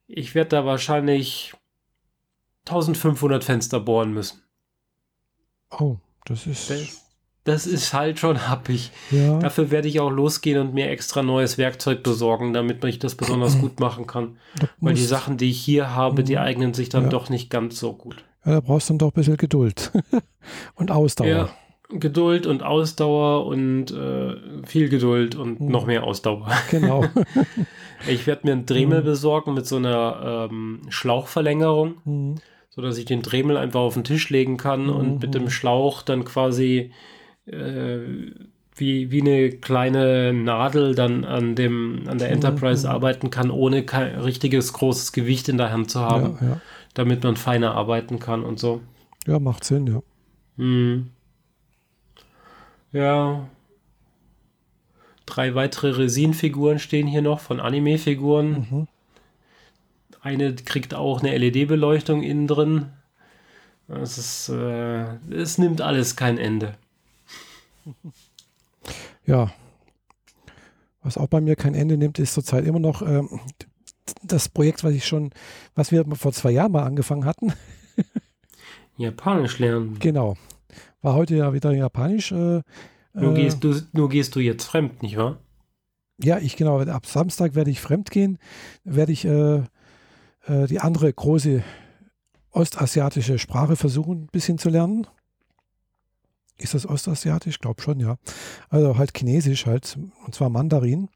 ich 0.07 0.35
werde 0.35 0.49
da 0.49 0.65
wahrscheinlich 0.65 1.53
1500 2.67 3.43
Fenster 3.43 3.79
bohren 3.79 4.13
müssen. 4.13 4.42
Oh, 5.79 5.97
das 6.25 6.47
ist. 6.47 6.69
Das, 6.69 7.03
das 7.43 7.67
ist 7.67 7.93
halt 7.93 8.19
schon 8.19 8.47
happig. 8.47 8.91
Ja. 9.11 9.39
Dafür 9.39 9.69
werde 9.69 9.87
ich 9.87 9.99
auch 9.99 10.09
losgehen 10.09 10.59
und 10.59 10.73
mir 10.73 10.89
extra 10.89 11.21
neues 11.23 11.57
Werkzeug 11.57 12.01
besorgen, 12.01 12.53
damit 12.53 12.83
ich 12.85 12.99
das 12.99 13.15
besonders 13.15 13.57
gut 13.61 13.79
machen 13.79 14.07
kann. 14.07 14.37
Da 14.59 14.67
Weil 14.79 14.93
die 14.93 15.03
Sachen, 15.03 15.37
die 15.37 15.49
ich 15.49 15.59
hier 15.59 15.93
habe, 15.93 16.23
die 16.23 16.35
mhm. 16.35 16.41
eignen 16.41 16.73
sich 16.73 16.89
dann 16.89 17.03
ja. 17.03 17.09
doch 17.09 17.29
nicht 17.29 17.49
ganz 17.49 17.79
so 17.79 17.93
gut. 17.93 18.23
Ja, 18.45 18.53
da 18.53 18.59
brauchst 18.61 18.89
du 18.89 18.93
dann 18.93 18.99
doch 18.99 19.07
ein 19.07 19.13
bisschen 19.13 19.37
Geduld 19.37 19.91
und 20.75 20.91
Ausdauer. 20.91 21.27
Ja, 21.27 21.49
Geduld 21.89 22.47
und 22.47 22.63
Ausdauer 22.63 23.45
und 23.45 23.91
äh, 23.91 24.35
viel 24.65 24.89
Geduld 24.89 25.35
und 25.35 25.59
mhm. 25.59 25.67
noch 25.67 25.85
mehr 25.85 26.03
Ausdauer. 26.03 26.49
Genau. 26.71 27.05
ich 28.07 28.25
werde 28.25 28.47
mir 28.47 28.53
einen 28.53 28.65
Dremel 28.65 29.01
mhm. 29.01 29.05
besorgen 29.05 29.53
mit 29.53 29.65
so 29.67 29.75
einer 29.75 30.49
ähm, 30.49 30.81
Schlauchverlängerung, 30.89 31.95
mhm. 32.05 32.35
Sodass 32.75 32.97
ich 32.97 33.05
den 33.05 33.21
Dremel 33.21 33.57
einfach 33.57 33.81
auf 33.81 33.93
den 33.93 34.03
Tisch 34.03 34.29
legen 34.29 34.57
kann 34.57 34.89
und 34.89 35.21
mit 35.21 35.35
dem 35.35 35.49
Schlauch 35.49 36.01
dann 36.01 36.25
quasi 36.25 36.91
äh, 37.45 37.99
wie, 38.75 39.11
wie 39.11 39.21
eine 39.21 39.51
kleine 39.51 40.33
Nadel 40.33 40.95
dann 40.95 41.25
an 41.25 41.55
dem 41.55 42.03
an 42.07 42.17
der 42.17 42.31
Enterprise 42.31 42.89
arbeiten 42.89 43.29
kann, 43.29 43.51
ohne 43.51 43.83
kein 43.83 44.19
richtiges 44.19 44.73
großes 44.73 45.11
Gewicht 45.11 45.49
in 45.49 45.57
der 45.57 45.71
Hand 45.71 45.91
zu 45.91 45.99
haben, 45.99 46.37
ja, 46.41 46.47
ja. 46.47 46.61
damit 46.95 47.23
man 47.23 47.35
feiner 47.35 47.75
arbeiten 47.75 48.19
kann 48.19 48.43
und 48.43 48.59
so. 48.59 48.81
Ja, 49.27 49.37
macht 49.39 49.63
Sinn, 49.63 49.85
ja. 49.85 50.01
Hm. 50.57 51.09
Ja. 52.91 53.47
Drei 55.27 55.55
weitere 55.55 55.91
Resin-Figuren 55.91 56.79
stehen 56.79 57.07
hier 57.07 57.21
noch 57.21 57.39
von 57.39 57.59
Anime-Figuren. 57.59 58.67
Mhm. 58.69 58.87
Eine 60.23 60.55
kriegt 60.55 60.95
auch 60.95 61.21
eine 61.21 61.37
LED-Beleuchtung 61.37 62.23
innen 62.23 62.47
drin. 62.47 62.89
Es 63.87 64.17
ist, 64.17 64.49
äh, 64.49 65.17
es 65.29 65.57
nimmt 65.57 65.81
alles 65.81 66.15
kein 66.15 66.37
Ende. 66.37 66.75
Ja. 69.25 69.53
Was 71.01 71.17
auch 71.17 71.27
bei 71.27 71.39
mir 71.39 71.55
kein 71.55 71.75
Ende 71.75 71.95
nimmt, 71.95 72.19
ist 72.19 72.33
zurzeit 72.33 72.65
immer 72.65 72.79
noch 72.79 73.01
ähm, 73.01 73.39
das 74.21 74.49
Projekt, 74.49 74.83
was 74.83 74.91
ich 74.91 75.07
schon, 75.07 75.31
was 75.75 75.93
wir 75.93 76.03
vor 76.17 76.33
zwei 76.33 76.51
Jahren 76.51 76.73
mal 76.73 76.83
angefangen 76.83 77.23
hatten. 77.23 77.53
Japanisch 78.97 79.59
lernen. 79.59 79.97
Genau 79.99 80.35
war 81.03 81.13
heute 81.13 81.35
ja 81.35 81.53
wieder 81.53 81.71
Japanisch. 81.71 82.31
Äh, 82.31 82.61
nur, 83.13 83.31
äh, 83.31 83.33
gehst 83.33 83.63
du, 83.63 83.79
nur 83.91 84.09
gehst 84.09 84.35
du 84.35 84.39
jetzt 84.39 84.65
fremd, 84.65 85.03
nicht 85.03 85.17
wahr? 85.17 85.37
Ja, 86.21 86.39
ich 86.39 86.55
genau. 86.55 86.79
Ab 86.79 87.05
Samstag 87.05 87.53
werde 87.53 87.69
ich 87.69 87.81
fremd 87.81 88.09
gehen, 88.09 88.39
werde 88.83 89.11
ich 89.11 89.25
äh, 89.25 89.63
äh, 90.47 90.67
die 90.67 90.79
andere 90.79 91.11
große 91.11 91.63
ostasiatische 92.51 93.39
Sprache 93.39 93.75
versuchen, 93.75 94.23
ein 94.23 94.27
bisschen 94.27 94.57
zu 94.57 94.69
lernen. 94.69 95.07
Ist 96.57 96.73
das 96.73 96.87
ostasiatisch? 96.87 97.55
Ich 97.55 97.61
glaube 97.61 97.81
schon, 97.81 97.99
ja. 97.99 98.17
Also 98.69 98.97
halt 98.97 99.17
Chinesisch 99.17 99.65
halt, 99.65 99.97
und 100.25 100.35
zwar 100.35 100.49
Mandarin. 100.49 101.09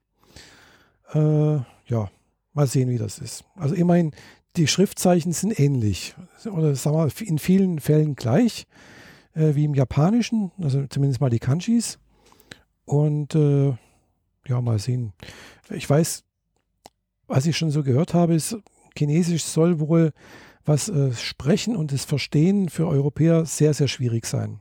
Äh, 1.13 1.57
ja, 1.85 2.09
mal 2.53 2.67
sehen, 2.67 2.89
wie 2.89 2.97
das 2.97 3.19
ist. 3.19 3.45
Also 3.55 3.75
immerhin, 3.75 4.11
die 4.55 4.67
Schriftzeichen 4.67 5.31
sind 5.31 5.59
ähnlich. 5.59 6.15
Oder 6.45 6.75
sagen 6.75 6.97
wir 6.97 7.27
in 7.27 7.37
vielen 7.37 7.79
Fällen 7.79 8.15
gleich 8.15 8.65
äh, 9.35 9.55
wie 9.55 9.65
im 9.65 9.75
Japanischen, 9.75 10.51
also 10.61 10.85
zumindest 10.87 11.21
mal 11.21 11.29
die 11.29 11.39
Kanjis. 11.39 11.99
Und 12.85 13.35
äh, 13.35 13.75
ja, 14.47 14.61
mal 14.61 14.79
sehen. 14.79 15.13
Ich 15.69 15.89
weiß, 15.89 16.23
was 17.27 17.45
ich 17.45 17.57
schon 17.57 17.69
so 17.69 17.83
gehört 17.83 18.13
habe, 18.13 18.33
ist, 18.33 18.57
Chinesisch 18.97 19.43
soll 19.43 19.79
wohl 19.79 20.11
was 20.65 20.89
äh, 20.89 21.13
Sprechen 21.13 21.75
und 21.75 21.91
das 21.91 22.05
Verstehen 22.05 22.69
für 22.69 22.87
Europäer 22.87 23.45
sehr, 23.45 23.73
sehr 23.73 23.87
schwierig 23.87 24.25
sein. 24.25 24.59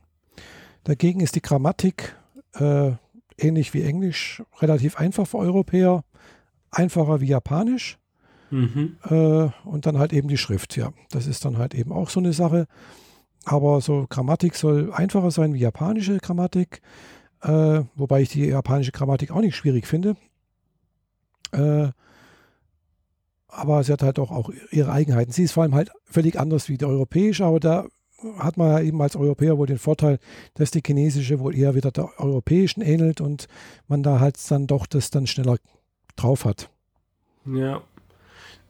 Dagegen 0.85 1.21
ist 1.21 1.35
die 1.35 1.43
Grammatik 1.43 2.15
äh, 2.55 2.93
ähnlich 3.39 3.75
wie 3.75 3.83
Englisch 3.83 4.43
relativ 4.61 4.97
einfach 4.97 5.27
für 5.27 5.39
Europäer, 5.39 6.05
einfacher 6.71 7.21
wie 7.21 7.27
Japanisch. 7.27 7.99
Mhm. 8.51 8.97
Äh, 9.03 9.49
und 9.65 9.87
dann 9.87 9.99
halt 9.99 10.13
eben 10.13 10.29
die 10.29 10.39
Schrift, 10.39 10.77
ja. 10.77 10.93
Das 11.11 11.27
ist 11.27 11.45
dann 11.45 11.59
halt 11.59 11.75
eben 11.75 11.93
auch 11.93 12.11
so 12.11 12.21
eine 12.21 12.33
Sache. 12.33 12.67
Aber 13.45 13.81
so 13.81 14.07
Grammatik 14.09 14.55
soll 14.55 14.93
einfacher 14.93 15.31
sein 15.31 15.55
wie 15.55 15.59
japanische 15.59 16.19
Grammatik, 16.19 16.81
äh, 17.43 17.83
wobei 17.95 18.23
ich 18.23 18.29
die 18.29 18.47
japanische 18.47 18.93
Grammatik 18.93 19.31
auch 19.31 19.41
nicht 19.41 19.57
schwierig 19.57 19.87
finde. 19.87 20.17
Aber 23.57 23.83
sie 23.83 23.93
hat 23.93 24.03
halt 24.03 24.19
auch, 24.19 24.31
auch 24.31 24.51
ihre 24.71 24.93
Eigenheiten. 24.93 25.33
Sie 25.33 25.45
ist 25.45 25.53
vor 25.53 25.63
allem 25.63 25.75
halt 25.75 25.91
völlig 26.05 26.39
anders 26.39 26.69
wie 26.69 26.77
die 26.77 26.85
europäische, 26.85 27.45
aber 27.45 27.61
da 27.61 27.87
hat 28.39 28.57
man 28.57 28.71
ja 28.71 28.81
eben 28.81 29.01
als 29.03 29.17
Europäer 29.17 29.59
wohl 29.59 29.67
den 29.67 29.79
Vorteil, 29.79 30.19
dass 30.55 30.71
die 30.71 30.83
chinesische 30.85 31.39
wohl 31.39 31.57
eher 31.57 31.75
wieder 31.75 31.91
der 31.91 32.09
europäischen 32.19 32.81
ähnelt 32.81 33.21
und 33.21 33.49
man 33.89 34.03
da 34.03 34.21
halt 34.21 34.39
dann 34.51 34.67
doch 34.67 34.87
das 34.87 35.11
dann 35.11 35.27
schneller 35.27 35.57
drauf 36.17 36.45
hat. 36.45 36.71
Ja, 37.45 37.83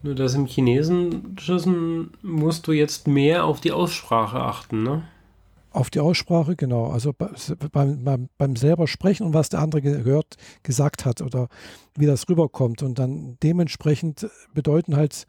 nur 0.03 0.15
dass 0.15 0.35
im 0.35 0.45
Chinesischen 0.45 2.11
musst 2.21 2.67
du 2.67 2.71
jetzt 2.71 3.07
mehr 3.07 3.45
auf 3.45 3.59
die 3.59 3.71
Aussprache 3.71 4.37
achten, 4.37 4.83
ne? 4.83 5.03
Auf 5.77 5.91
die 5.91 5.99
Aussprache, 5.99 6.55
genau. 6.55 6.87
Also 6.87 7.13
beim, 7.13 8.03
beim, 8.03 8.29
beim 8.35 8.55
selber 8.55 8.87
sprechen 8.87 9.27
und 9.27 9.35
was 9.35 9.49
der 9.49 9.59
andere 9.59 9.83
gehört, 9.83 10.35
gesagt 10.63 11.05
hat 11.05 11.21
oder 11.21 11.49
wie 11.95 12.07
das 12.07 12.27
rüberkommt. 12.27 12.81
Und 12.81 12.97
dann 12.97 13.37
dementsprechend 13.43 14.27
bedeuten 14.55 14.95
halt 14.95 15.27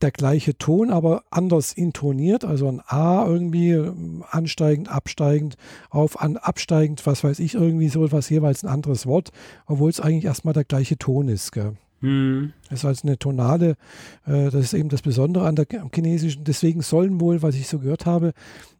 der 0.00 0.10
gleiche 0.10 0.56
Ton, 0.56 0.90
aber 0.90 1.24
anders 1.30 1.74
intoniert. 1.74 2.46
Also 2.46 2.66
ein 2.66 2.80
A 2.86 3.26
irgendwie 3.26 3.78
ansteigend, 4.30 4.88
absteigend, 4.88 5.56
auf, 5.90 6.18
an, 6.18 6.38
absteigend, 6.38 7.04
was 7.04 7.22
weiß 7.22 7.38
ich, 7.40 7.52
irgendwie 7.52 7.90
so 7.90 8.10
was 8.10 8.30
jeweils 8.30 8.64
ein 8.64 8.70
anderes 8.70 9.06
Wort, 9.06 9.32
obwohl 9.66 9.90
es 9.90 10.00
eigentlich 10.00 10.24
erstmal 10.24 10.54
der 10.54 10.64
gleiche 10.64 10.96
Ton 10.96 11.28
ist. 11.28 11.52
Gell? 11.52 11.76
Hm. 12.04 12.52
Das 12.68 12.80
ist 12.80 12.84
also 12.84 13.08
eine 13.08 13.18
Tonale, 13.18 13.76
äh, 14.26 14.50
das 14.50 14.56
ist 14.56 14.74
eben 14.74 14.90
das 14.90 15.00
Besondere 15.00 15.46
an 15.46 15.56
der 15.56 15.66
am 15.80 15.90
Chinesischen. 15.90 16.44
Deswegen 16.44 16.82
sollen 16.82 17.18
wohl, 17.18 17.40
was 17.40 17.54
ich 17.54 17.66
so 17.66 17.78
gehört 17.78 18.04
habe, 18.04 18.34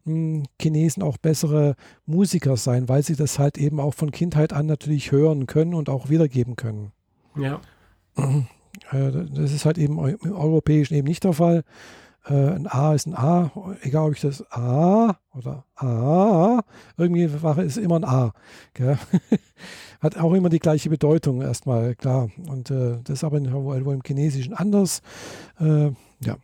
hm, 0.05 0.43
Chinesen 0.61 1.01
auch 1.01 1.17
bessere 1.17 1.75
Musiker 2.05 2.55
sein, 2.55 2.87
weil 2.87 3.01
sie 3.01 3.15
das 3.15 3.39
halt 3.39 3.57
eben 3.57 3.79
auch 3.79 3.95
von 3.95 4.11
Kindheit 4.11 4.53
an 4.53 4.67
natürlich 4.67 5.11
hören 5.11 5.47
können 5.47 5.73
und 5.73 5.89
auch 5.89 6.07
wiedergeben 6.09 6.55
können. 6.55 6.91
Ja. 7.35 7.59
Äh, 8.91 9.09
das 9.33 9.53
ist 9.53 9.63
halt 9.63 9.77
eben 9.77 9.97
im 10.05 10.33
Europäischen 10.33 10.95
eben 10.95 11.07
nicht 11.07 11.23
der 11.23 11.31
Fall. 11.31 11.63
Äh, 12.25 12.33
ein 12.33 12.67
A 12.67 12.93
ist 12.93 13.07
ein 13.07 13.15
A, 13.15 13.49
egal 13.81 14.07
ob 14.07 14.13
ich 14.15 14.19
das 14.19 14.43
A 14.51 15.17
oder 15.33 15.63
A, 15.75 16.61
irgendwie 16.97 17.41
war 17.41 17.57
es 17.57 17.77
immer 17.77 17.95
ein 17.95 18.03
A. 18.03 18.33
Hat 20.05 20.17
auch 20.17 20.35
immer 20.35 20.49
die 20.49 20.59
gleiche 20.59 20.87
Bedeutung 20.87 21.41
erstmal, 21.41 21.95
klar. 21.95 22.29
Und 22.47 22.69
äh, 22.69 22.99
das 23.03 23.15
ist 23.15 23.23
aber 23.23 23.41
wohl 23.41 23.95
im 23.95 24.03
Chinesischen 24.05 24.53
anders. 24.53 25.01
Äh, 25.59 25.85
ja. 26.19 26.37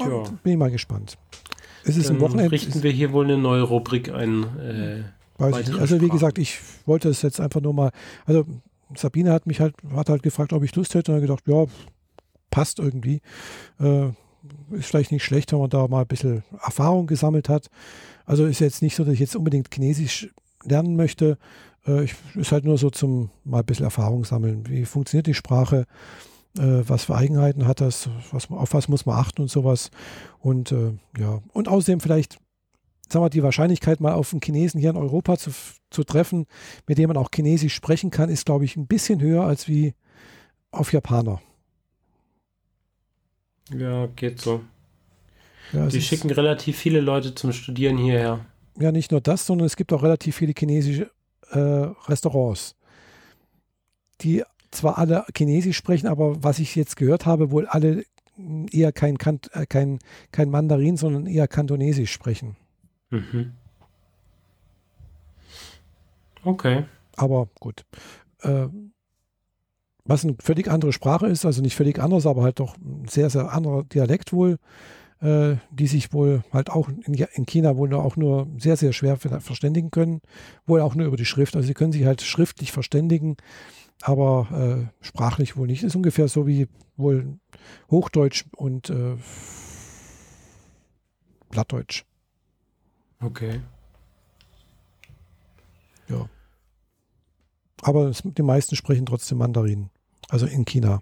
ja. 0.00 0.22
Bin 0.42 0.52
ich 0.52 0.58
mal 0.58 0.72
gespannt. 0.72 1.16
Es 1.84 1.96
ist 1.96 2.08
Dann 2.08 2.16
ein 2.16 2.20
Wochenende. 2.20 2.50
Richten 2.50 2.82
wir 2.82 2.90
hier 2.90 3.12
wohl 3.12 3.26
eine 3.26 3.38
neue 3.38 3.62
Rubrik 3.62 4.12
ein. 4.12 4.42
Äh. 4.58 5.04
Also 5.38 6.00
wie 6.00 6.08
gesagt, 6.08 6.38
ich 6.38 6.58
wollte 6.84 7.10
es 7.10 7.22
jetzt 7.22 7.40
einfach 7.40 7.60
nur 7.60 7.74
mal. 7.74 7.92
Also 8.26 8.44
Sabine 8.96 9.30
hat 9.30 9.46
mich 9.46 9.60
halt, 9.60 9.76
hat 9.94 10.08
halt 10.08 10.24
gefragt, 10.24 10.52
ob 10.52 10.64
ich 10.64 10.74
Lust 10.74 10.96
hätte 10.96 11.12
und 11.12 11.18
habe 11.18 11.28
gedacht, 11.28 11.44
ja, 11.46 11.66
passt 12.50 12.80
irgendwie. 12.80 13.20
Äh, 13.78 14.08
ist 14.72 14.86
vielleicht 14.86 15.12
nicht 15.12 15.22
schlecht, 15.22 15.52
wenn 15.52 15.60
man 15.60 15.70
da 15.70 15.86
mal 15.86 16.00
ein 16.00 16.08
bisschen 16.08 16.42
Erfahrung 16.60 17.06
gesammelt 17.06 17.48
hat. 17.48 17.68
Also 18.26 18.46
ist 18.46 18.58
jetzt 18.58 18.82
nicht 18.82 18.96
so, 18.96 19.04
dass 19.04 19.14
ich 19.14 19.20
jetzt 19.20 19.36
unbedingt 19.36 19.72
Chinesisch 19.72 20.28
lernen 20.64 20.96
möchte. 20.96 21.38
Äh, 21.86 22.04
ich, 22.04 22.14
ist 22.34 22.52
halt 22.52 22.64
nur 22.64 22.78
so 22.78 22.90
zum 22.90 23.30
mal 23.44 23.60
ein 23.60 23.66
bisschen 23.66 23.84
Erfahrung 23.84 24.24
sammeln. 24.24 24.68
Wie 24.68 24.84
funktioniert 24.84 25.26
die 25.26 25.34
Sprache? 25.34 25.86
Äh, 26.58 26.82
was 26.86 27.04
für 27.04 27.16
Eigenheiten 27.16 27.66
hat 27.66 27.80
das? 27.80 28.08
Was, 28.30 28.50
auf 28.50 28.74
was 28.74 28.88
muss 28.88 29.06
man 29.06 29.18
achten 29.18 29.42
und 29.42 29.50
sowas? 29.50 29.90
Und 30.40 30.72
äh, 30.72 30.92
ja, 31.18 31.40
und 31.52 31.68
außerdem 31.68 32.00
vielleicht 32.00 32.38
sagen 33.08 33.24
wir, 33.24 33.30
die 33.30 33.42
Wahrscheinlichkeit, 33.42 34.00
mal 34.00 34.14
auf 34.14 34.32
einen 34.32 34.40
Chinesen 34.42 34.80
hier 34.80 34.90
in 34.90 34.96
Europa 34.96 35.36
zu, 35.36 35.50
zu 35.90 36.04
treffen, 36.04 36.46
mit 36.86 36.98
dem 36.98 37.08
man 37.08 37.16
auch 37.16 37.28
Chinesisch 37.34 37.74
sprechen 37.74 38.10
kann, 38.10 38.28
ist, 38.28 38.46
glaube 38.46 38.64
ich, 38.64 38.76
ein 38.76 38.86
bisschen 38.86 39.20
höher 39.20 39.44
als 39.44 39.68
wie 39.68 39.94
auf 40.70 40.92
Japaner. 40.92 41.40
Ja, 43.72 44.06
geht 44.06 44.40
so. 44.40 44.62
Ja, 45.72 45.86
die 45.86 46.00
schicken 46.00 46.30
relativ 46.30 46.76
viele 46.76 47.00
Leute 47.00 47.34
zum 47.34 47.52
Studieren 47.52 47.96
hierher. 47.96 48.44
Ja, 48.78 48.92
nicht 48.92 49.10
nur 49.10 49.20
das, 49.20 49.46
sondern 49.46 49.66
es 49.66 49.76
gibt 49.76 49.92
auch 49.92 50.02
relativ 50.02 50.36
viele 50.36 50.52
chinesische 50.56 51.10
äh, 51.50 51.58
Restaurants, 51.58 52.74
die 54.20 54.42
zwar 54.70 54.98
alle 54.98 55.24
Chinesisch 55.36 55.76
sprechen, 55.76 56.08
aber 56.08 56.42
was 56.42 56.58
ich 56.58 56.74
jetzt 56.74 56.96
gehört 56.96 57.26
habe, 57.26 57.50
wohl 57.50 57.66
alle 57.66 58.04
eher 58.72 58.92
kein, 58.92 59.16
äh, 59.52 59.66
kein, 59.66 60.00
kein 60.32 60.50
Mandarin, 60.50 60.96
sondern 60.96 61.26
eher 61.26 61.46
Kantonesisch 61.46 62.12
sprechen. 62.12 62.56
Mhm. 63.10 63.52
Okay. 66.42 66.84
Aber 67.16 67.48
gut. 67.60 67.84
Äh, 68.42 68.66
was 70.04 70.24
eine 70.24 70.36
völlig 70.40 70.68
andere 70.68 70.92
Sprache 70.92 71.26
ist, 71.26 71.46
also 71.46 71.62
nicht 71.62 71.76
völlig 71.76 71.98
anders, 71.98 72.26
aber 72.26 72.42
halt 72.42 72.60
doch 72.60 72.76
ein 72.76 73.06
sehr, 73.08 73.30
sehr 73.30 73.52
anderer 73.52 73.84
Dialekt 73.84 74.32
wohl, 74.32 74.58
äh, 75.20 75.56
die 75.70 75.86
sich 75.86 76.12
wohl 76.12 76.44
halt 76.52 76.70
auch 76.70 76.88
in, 76.88 77.14
in, 77.14 77.46
China 77.46 77.76
wohl 77.76 77.92
auch 77.94 78.16
nur 78.16 78.46
sehr, 78.58 78.76
sehr 78.76 78.92
schwer 78.92 79.16
verständigen 79.16 79.90
können, 79.90 80.20
wohl 80.66 80.80
auch 80.80 80.94
nur 80.94 81.06
über 81.06 81.16
die 81.16 81.24
Schrift. 81.24 81.56
Also 81.56 81.66
sie 81.66 81.74
können 81.74 81.92
sich 81.92 82.04
halt 82.04 82.22
schriftlich 82.22 82.72
verständigen, 82.72 83.36
aber 84.02 84.88
äh, 85.00 85.04
sprachlich 85.04 85.56
wohl 85.56 85.66
nicht. 85.66 85.82
Ist 85.82 85.96
ungefähr 85.96 86.28
so 86.28 86.46
wie 86.46 86.68
wohl 86.96 87.38
Hochdeutsch 87.90 88.44
und 88.56 88.90
äh, 88.90 89.16
Plattdeutsch. 91.50 92.04
Okay. 93.20 93.60
Ja. 96.08 96.28
Aber 97.82 98.08
es, 98.08 98.22
die 98.24 98.42
meisten 98.42 98.76
sprechen 98.76 99.06
trotzdem 99.06 99.38
Mandarin. 99.38 99.90
Also 100.28 100.46
in 100.46 100.64
China. 100.64 101.00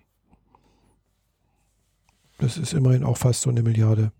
Das 2.43 2.59
ist 2.59 2.73
immerhin 2.73 3.05
auch 3.05 3.17
fast 3.17 3.43
so 3.43 3.51
eine 3.51 3.63
Milliarde. 3.63 4.11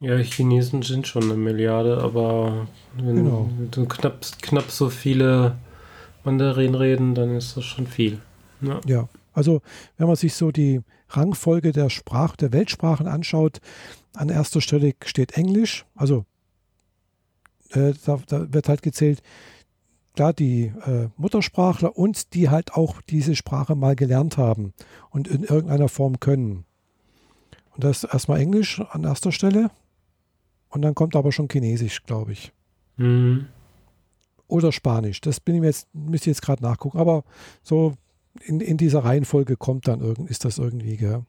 Ja, 0.00 0.16
Chinesen 0.16 0.82
sind 0.82 1.06
schon 1.06 1.22
eine 1.22 1.36
Milliarde, 1.36 1.98
aber 1.98 2.66
wenn 2.96 3.14
genau. 3.16 3.48
du 3.70 3.86
knapp, 3.86 4.26
knapp 4.42 4.72
so 4.72 4.88
viele 4.88 5.56
Mandarin 6.24 6.74
reden, 6.74 7.14
dann 7.14 7.36
ist 7.36 7.56
das 7.56 7.64
schon 7.64 7.86
viel. 7.86 8.20
Ja. 8.60 8.80
ja. 8.86 9.08
also 9.32 9.62
wenn 9.98 10.08
man 10.08 10.16
sich 10.16 10.34
so 10.34 10.50
die 10.50 10.80
Rangfolge 11.10 11.70
der 11.70 11.90
Sprach, 11.90 12.34
der 12.34 12.52
Weltsprachen 12.52 13.06
anschaut, 13.06 13.60
an 14.14 14.30
erster 14.30 14.60
Stelle 14.60 14.94
steht 15.04 15.36
Englisch, 15.36 15.86
also 15.94 16.24
äh, 17.70 17.92
da, 18.04 18.18
da, 18.26 18.52
wird 18.52 18.68
halt 18.68 18.82
gezählt, 18.82 19.22
klar, 20.14 20.32
die 20.32 20.72
äh, 20.86 21.08
Muttersprachler 21.16 21.96
und 21.96 22.34
die 22.34 22.48
halt 22.48 22.74
auch 22.74 23.00
diese 23.02 23.36
Sprache 23.36 23.74
mal 23.74 23.96
gelernt 23.96 24.38
haben 24.38 24.72
und 25.10 25.28
in 25.28 25.44
irgendeiner 25.44 25.88
Form 25.88 26.20
können. 26.20 26.64
Und 27.74 27.84
das 27.84 28.04
ist 28.04 28.12
erstmal 28.12 28.40
Englisch 28.40 28.80
an 28.80 29.04
erster 29.04 29.32
Stelle 29.32 29.70
und 30.68 30.82
dann 30.82 30.94
kommt 30.94 31.16
aber 31.16 31.32
schon 31.32 31.48
Chinesisch, 31.50 32.04
glaube 32.04 32.32
ich. 32.32 32.52
Mhm. 32.96 33.46
Oder 34.46 34.72
Spanisch. 34.72 35.20
Das 35.20 35.40
bin 35.40 35.56
ich 35.56 35.62
jetzt, 35.62 35.88
müsste 35.94 36.30
ich 36.30 36.36
jetzt 36.36 36.42
gerade 36.42 36.62
nachgucken. 36.62 36.98
Aber 36.98 37.22
so 37.62 37.94
in, 38.44 38.60
in 38.60 38.76
dieser 38.76 39.04
Reihenfolge 39.04 39.56
kommt 39.56 39.88
dann 39.88 40.00
irgend, 40.00 40.30
ist 40.30 40.44
das 40.44 40.58
irgendwie, 40.58 40.96
gell? 40.96 41.24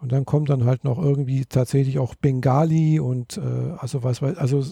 Und 0.00 0.12
dann 0.12 0.26
kommt 0.26 0.50
dann 0.50 0.64
halt 0.64 0.84
noch 0.84 0.98
irgendwie 0.98 1.46
tatsächlich 1.46 1.98
auch 1.98 2.14
Bengali 2.14 3.00
und 3.00 3.38
äh, 3.38 3.72
also 3.78 4.02
was 4.02 4.22
also 4.22 4.64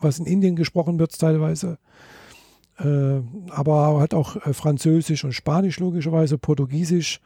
was 0.00 0.18
in 0.18 0.26
Indien 0.26 0.56
gesprochen 0.56 0.98
wird 0.98 1.18
teilweise. 1.18 1.78
Äh, 2.78 3.20
aber 3.50 3.98
halt 4.00 4.14
auch 4.14 4.36
äh, 4.36 4.52
Französisch 4.52 5.24
und 5.24 5.32
Spanisch 5.32 5.78
logischerweise, 5.78 6.38
Portugiesisch 6.38 7.20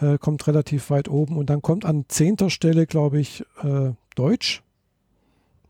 äh, 0.00 0.18
kommt 0.18 0.46
relativ 0.46 0.90
weit 0.90 1.08
oben 1.08 1.36
und 1.36 1.50
dann 1.50 1.62
kommt 1.62 1.84
an 1.84 2.06
zehnter 2.08 2.50
Stelle, 2.50 2.86
glaube 2.86 3.20
ich, 3.20 3.44
äh, 3.62 3.92
Deutsch. 4.14 4.62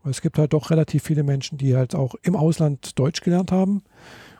Es 0.05 0.21
gibt 0.21 0.37
halt 0.37 0.53
doch 0.53 0.69
relativ 0.69 1.03
viele 1.03 1.23
Menschen, 1.23 1.57
die 1.57 1.75
halt 1.75 1.93
auch 1.93 2.15
im 2.23 2.35
Ausland 2.35 2.97
Deutsch 2.97 3.21
gelernt 3.21 3.51
haben, 3.51 3.83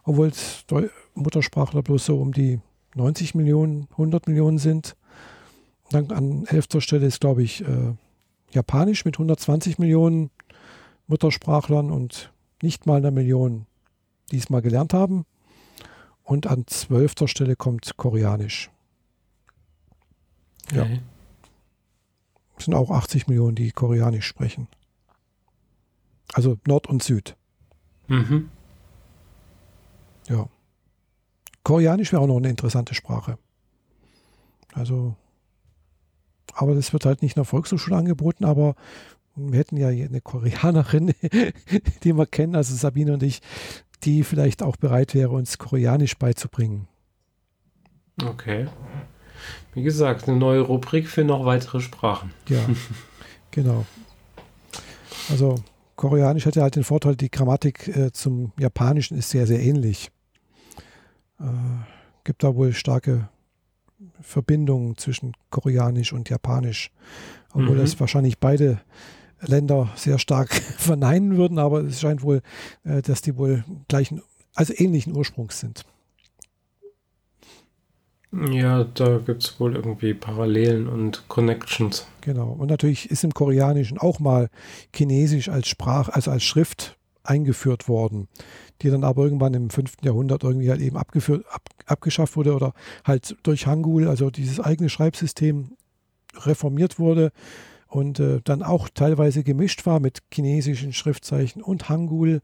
obwohl 0.03 0.27
es 0.27 0.65
Muttersprachler 1.13 1.83
bloß 1.83 2.05
so 2.05 2.17
um 2.19 2.31
die 2.31 2.59
90 2.95 3.35
Millionen, 3.35 3.87
100 3.91 4.27
Millionen 4.27 4.57
sind. 4.57 4.95
Dann 5.91 6.11
an 6.11 6.45
elfter 6.47 6.81
Stelle 6.81 7.05
ist, 7.05 7.19
glaube 7.19 7.43
ich, 7.43 7.61
äh, 7.61 7.93
Japanisch 8.51 9.05
mit 9.05 9.15
120 9.15 9.77
Millionen 9.77 10.31
Muttersprachlern 11.09 11.91
und 11.91 12.31
nicht 12.61 12.85
mal 12.85 12.97
eine 12.97 13.11
Million, 13.11 13.65
die 14.31 14.37
es 14.37 14.49
mal 14.49 14.61
gelernt 14.61 14.93
haben. 14.93 15.25
Und 16.23 16.47
an 16.47 16.67
zwölfter 16.67 17.27
Stelle 17.27 17.55
kommt 17.55 17.97
Koreanisch. 17.97 18.69
Okay. 20.71 20.93
Ja. 20.93 20.99
Es 22.57 22.65
sind 22.65 22.75
auch 22.75 22.91
80 22.91 23.27
Millionen, 23.27 23.55
die 23.55 23.71
Koreanisch 23.71 24.27
sprechen. 24.27 24.67
Also 26.33 26.57
Nord 26.67 26.87
und 26.87 27.01
Süd. 27.01 27.35
Mhm. 28.07 28.49
Ja. 30.27 30.47
Koreanisch 31.63 32.11
wäre 32.11 32.21
auch 32.21 32.27
noch 32.27 32.37
eine 32.37 32.49
interessante 32.49 32.93
Sprache. 32.93 33.39
Also, 34.73 35.15
aber 36.53 36.75
das 36.75 36.93
wird 36.93 37.05
halt 37.05 37.23
nicht 37.23 37.35
in 37.35 37.41
der 37.41 37.45
Volkshochschule 37.45 37.97
angeboten, 37.97 38.45
aber 38.45 38.75
wir 39.51 39.59
hätten 39.59 39.77
ja 39.77 39.87
eine 39.87 40.21
Koreanerin, 40.21 41.13
die 42.03 42.13
wir 42.13 42.25
kennen, 42.25 42.55
also 42.55 42.75
Sabine 42.75 43.13
und 43.13 43.23
ich, 43.23 43.41
die 44.03 44.23
vielleicht 44.23 44.63
auch 44.63 44.77
bereit 44.77 45.13
wäre, 45.13 45.29
uns 45.29 45.57
Koreanisch 45.57 46.17
beizubringen. 46.17 46.87
Okay. 48.23 48.67
Wie 49.73 49.83
gesagt, 49.83 50.27
eine 50.27 50.37
neue 50.37 50.61
Rubrik 50.61 51.07
für 51.07 51.23
noch 51.23 51.45
weitere 51.45 51.79
Sprachen. 51.79 52.33
Ja, 52.47 52.59
genau. 53.51 53.85
Also 55.29 55.55
Koreanisch 55.95 56.45
hat 56.45 56.55
ja 56.55 56.63
halt 56.63 56.75
den 56.75 56.83
Vorteil, 56.83 57.15
die 57.15 57.29
Grammatik 57.29 57.87
äh, 57.87 58.11
zum 58.11 58.51
Japanischen 58.57 59.17
ist 59.17 59.29
sehr, 59.29 59.47
sehr 59.47 59.59
ähnlich. 59.59 60.09
Äh, 61.39 61.43
gibt 62.23 62.43
da 62.43 62.55
wohl 62.55 62.73
starke 62.73 63.29
Verbindungen 64.21 64.97
zwischen 64.97 65.33
Koreanisch 65.49 66.13
und 66.13 66.29
Japanisch, 66.29 66.91
obwohl 67.53 67.75
mhm. 67.75 67.79
das 67.79 67.99
wahrscheinlich 67.99 68.39
beide 68.39 68.79
Länder 69.41 69.89
sehr 69.95 70.19
stark 70.19 70.53
verneinen 70.77 71.37
würden, 71.37 71.59
aber 71.59 71.81
es 71.81 72.01
scheint 72.01 72.23
wohl, 72.23 72.41
äh, 72.83 73.01
dass 73.01 73.21
die 73.21 73.37
wohl 73.37 73.63
gleichen, 73.87 74.21
also 74.55 74.73
ähnlichen 74.75 75.15
Ursprungs 75.15 75.59
sind. 75.59 75.85
Ja, 78.31 78.83
da 78.83 79.17
gibt 79.17 79.43
es 79.43 79.59
wohl 79.59 79.75
irgendwie 79.75 80.13
Parallelen 80.13 80.87
und 80.87 81.27
Connections. 81.29 82.05
Genau. 82.21 82.51
Und 82.51 82.69
natürlich 82.69 83.09
ist 83.09 83.23
im 83.23 83.33
Koreanischen 83.33 83.97
auch 83.97 84.19
mal 84.19 84.49
Chinesisch 84.95 85.49
als 85.49 85.67
Sprach, 85.67 86.09
also 86.09 86.29
als 86.29 86.43
Schrift 86.43 86.95
eingeführt 87.23 87.89
worden, 87.89 88.27
die 88.81 88.91
dann 88.91 89.03
aber 89.03 89.23
irgendwann 89.23 89.55
im 89.55 89.71
5. 89.71 89.97
Jahrhundert 90.03 90.43
irgendwie 90.43 90.69
halt 90.69 90.81
eben 90.81 90.95
abgeführt, 90.95 91.43
ab, 91.49 91.63
abgeschafft 91.87 92.35
wurde 92.35 92.53
oder 92.53 92.73
halt 93.03 93.35
durch 93.43 93.65
Hangul, 93.65 94.07
also 94.07 94.29
dieses 94.29 94.59
eigene 94.59 94.89
Schreibsystem 94.89 95.71
reformiert 96.45 96.99
wurde 96.99 97.31
und 97.89 98.19
äh, 98.19 98.39
dann 98.43 98.63
auch 98.63 98.87
teilweise 98.87 99.43
gemischt 99.43 99.85
war 99.85 99.99
mit 99.99 100.19
chinesischen 100.31 100.93
Schriftzeichen 100.93 101.61
und 101.61 101.89
Hangul, 101.89 102.41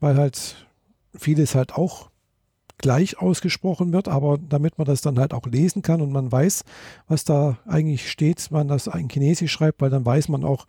weil 0.00 0.16
halt 0.16 0.66
vieles 1.14 1.54
halt 1.54 1.74
auch 1.74 2.10
gleich 2.78 3.18
ausgesprochen 3.18 3.92
wird, 3.92 4.08
aber 4.08 4.38
damit 4.38 4.78
man 4.78 4.86
das 4.86 5.02
dann 5.02 5.18
halt 5.18 5.34
auch 5.34 5.46
lesen 5.46 5.82
kann 5.82 6.00
und 6.00 6.12
man 6.12 6.32
weiß, 6.32 6.64
was 7.08 7.24
da 7.24 7.58
eigentlich 7.66 8.10
steht, 8.10 8.50
man 8.50 8.68
das 8.68 8.86
in 8.86 9.10
Chinesisch 9.10 9.52
schreibt, 9.52 9.82
weil 9.82 9.90
dann 9.90 10.06
weiß 10.06 10.28
man 10.28 10.44
auch, 10.44 10.66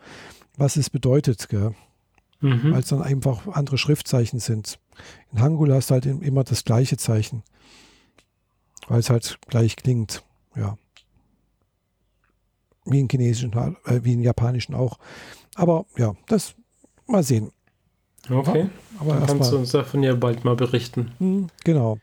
was 0.58 0.76
es 0.76 0.90
bedeutet, 0.90 1.48
mhm. 1.52 2.74
weil 2.74 2.82
es 2.82 2.90
dann 2.90 3.02
einfach 3.02 3.48
andere 3.48 3.78
Schriftzeichen 3.78 4.40
sind. 4.40 4.78
In 5.32 5.40
Hangul 5.40 5.74
hast 5.74 5.90
du 5.90 5.94
halt 5.94 6.06
immer 6.06 6.44
das 6.44 6.66
gleiche 6.66 6.98
Zeichen, 6.98 7.44
weil 8.90 9.00
es 9.00 9.10
halt 9.10 9.40
gleich 9.48 9.78
klingt, 9.78 10.24
ja. 10.56 10.78
Wie 12.86 13.00
im 13.00 13.08
Chinesischen, 13.10 13.54
äh, 13.54 14.00
wie 14.04 14.14
im 14.14 14.22
Japanischen 14.22 14.74
auch. 14.74 14.98
Aber 15.56 15.86
ja, 15.98 16.14
das 16.28 16.56
mal 17.08 17.24
sehen. 17.24 17.52
Okay. 18.30 18.70
Aber 19.00 19.16
Dann 19.16 19.26
kannst 19.26 19.52
du 19.52 19.58
uns 19.58 19.72
davon 19.72 20.04
ja 20.04 20.14
bald 20.14 20.46
mal 20.46 20.56
berichten. 20.56 21.12
Hm, 21.18 21.48
genau. 21.64 21.98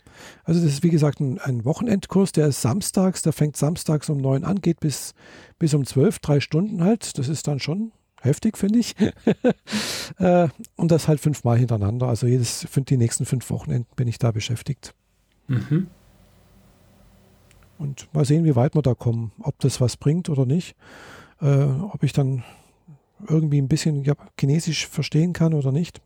Also 0.45 0.61
das 0.61 0.73
ist 0.73 0.83
wie 0.83 0.91
gesagt 0.91 1.21
ein, 1.21 1.39
ein, 1.39 1.65
Wochenendkurs, 1.65 2.33
der 2.33 2.49
ist 2.49 2.61
samstags, 2.61 3.23
der 3.23 3.33
fängt 3.33 3.57
samstags 3.57 4.09
um 4.09 4.19
neun 4.19 4.43
an, 4.45 4.61
geht 4.61 4.81
bis, 4.81 5.15
bis 5.61 5.75
um 5.75 5.87
zwölf, 5.87 6.19
drei 6.19 6.41
Stunden 6.41 6.83
halt. 6.83 7.19
Das 7.19 7.29
ist 7.29 7.47
dann 7.47 7.61
schon 7.61 7.93
heftig, 8.21 8.57
finde 8.57 8.79
ich. 8.81 8.95
Äh, 10.19 10.49
und 10.77 10.91
das 10.91 11.07
halt 11.07 11.21
fünfmal 11.21 11.59
hintereinander. 11.59 12.09
Also 12.09 12.27
jedes, 12.27 12.67
die 12.75 12.97
nächsten 12.97 13.27
fünf 13.27 13.51
Wochenenden 13.51 13.87
bin 13.95 14.09
ich 14.09 14.19
da 14.19 14.33
beschäftigt. 14.33 14.95
Mhm. 15.47 15.89
Und 17.79 18.13
mal 18.13 18.25
sehen, 18.25 18.45
wie 18.45 18.57
weit 18.57 18.75
wir 18.75 18.83
da 18.83 18.95
kommen. 18.95 19.33
Ob 19.41 19.59
das 19.61 19.81
was 19.81 19.97
bringt 19.97 20.29
oder 20.29 20.45
nicht. 20.45 20.75
Äh, 21.41 21.65
ob 21.65 22.03
ich 22.03 22.13
dann 22.13 22.43
irgendwie 23.27 23.61
ein 23.61 23.69
bisschen 23.69 24.05
Chinesisch 24.39 24.87
verstehen 24.89 25.33
kann 25.33 25.55
oder 25.55 25.73
nicht. 25.73 26.01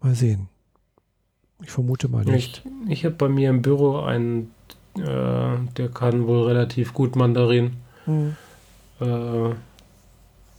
Mal 0.00 0.14
sehen. 0.14 0.48
Ich 1.62 1.70
vermute 1.70 2.08
mal 2.08 2.24
nicht. 2.24 2.62
Ich, 2.84 2.90
ich 2.90 3.04
habe 3.06 3.14
bei 3.14 3.28
mir 3.28 3.48
im 3.48 3.62
Büro 3.62 4.00
einen, 4.00 4.50
äh, 4.96 5.02
der 5.76 5.88
kann 5.92 6.26
wohl 6.26 6.46
relativ 6.46 6.92
gut 6.92 7.16
Mandarin. 7.16 7.76
Hm. 8.04 8.36
Äh, 9.00 9.54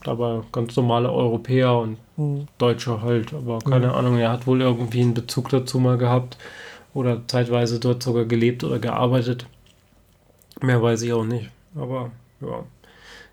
aber 0.06 0.46
ganz 0.52 0.76
normale 0.76 1.12
Europäer 1.12 1.78
und 1.78 1.98
hm. 2.16 2.48
Deutsche 2.58 3.02
halt. 3.02 3.34
Aber 3.34 3.60
keine 3.60 3.90
hm. 3.90 3.96
Ahnung, 3.96 4.18
er 4.18 4.32
hat 4.32 4.48
wohl 4.48 4.62
irgendwie 4.62 5.02
einen 5.02 5.14
Bezug 5.14 5.50
dazu 5.50 5.80
mal 5.80 5.98
gehabt 5.98 6.38
oder 6.94 7.28
zeitweise 7.28 7.80
dort 7.80 8.04
sogar 8.04 8.26
gelebt 8.26 8.64
oder 8.64 8.80
gearbeitet. 8.80 9.48
Mehr 10.62 10.82
weiß 10.82 11.02
ich 11.04 11.14
auch 11.14 11.26
nicht. 11.26 11.50
Aber 11.76 12.12
ja. 12.42 12.64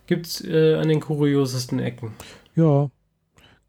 Gibt 0.06 0.26
es 0.26 0.44
äh, 0.44 0.74
an 0.74 0.88
den 0.88 1.00
kuriosesten 1.00 1.78
Ecken. 1.78 2.12
Ja, 2.54 2.90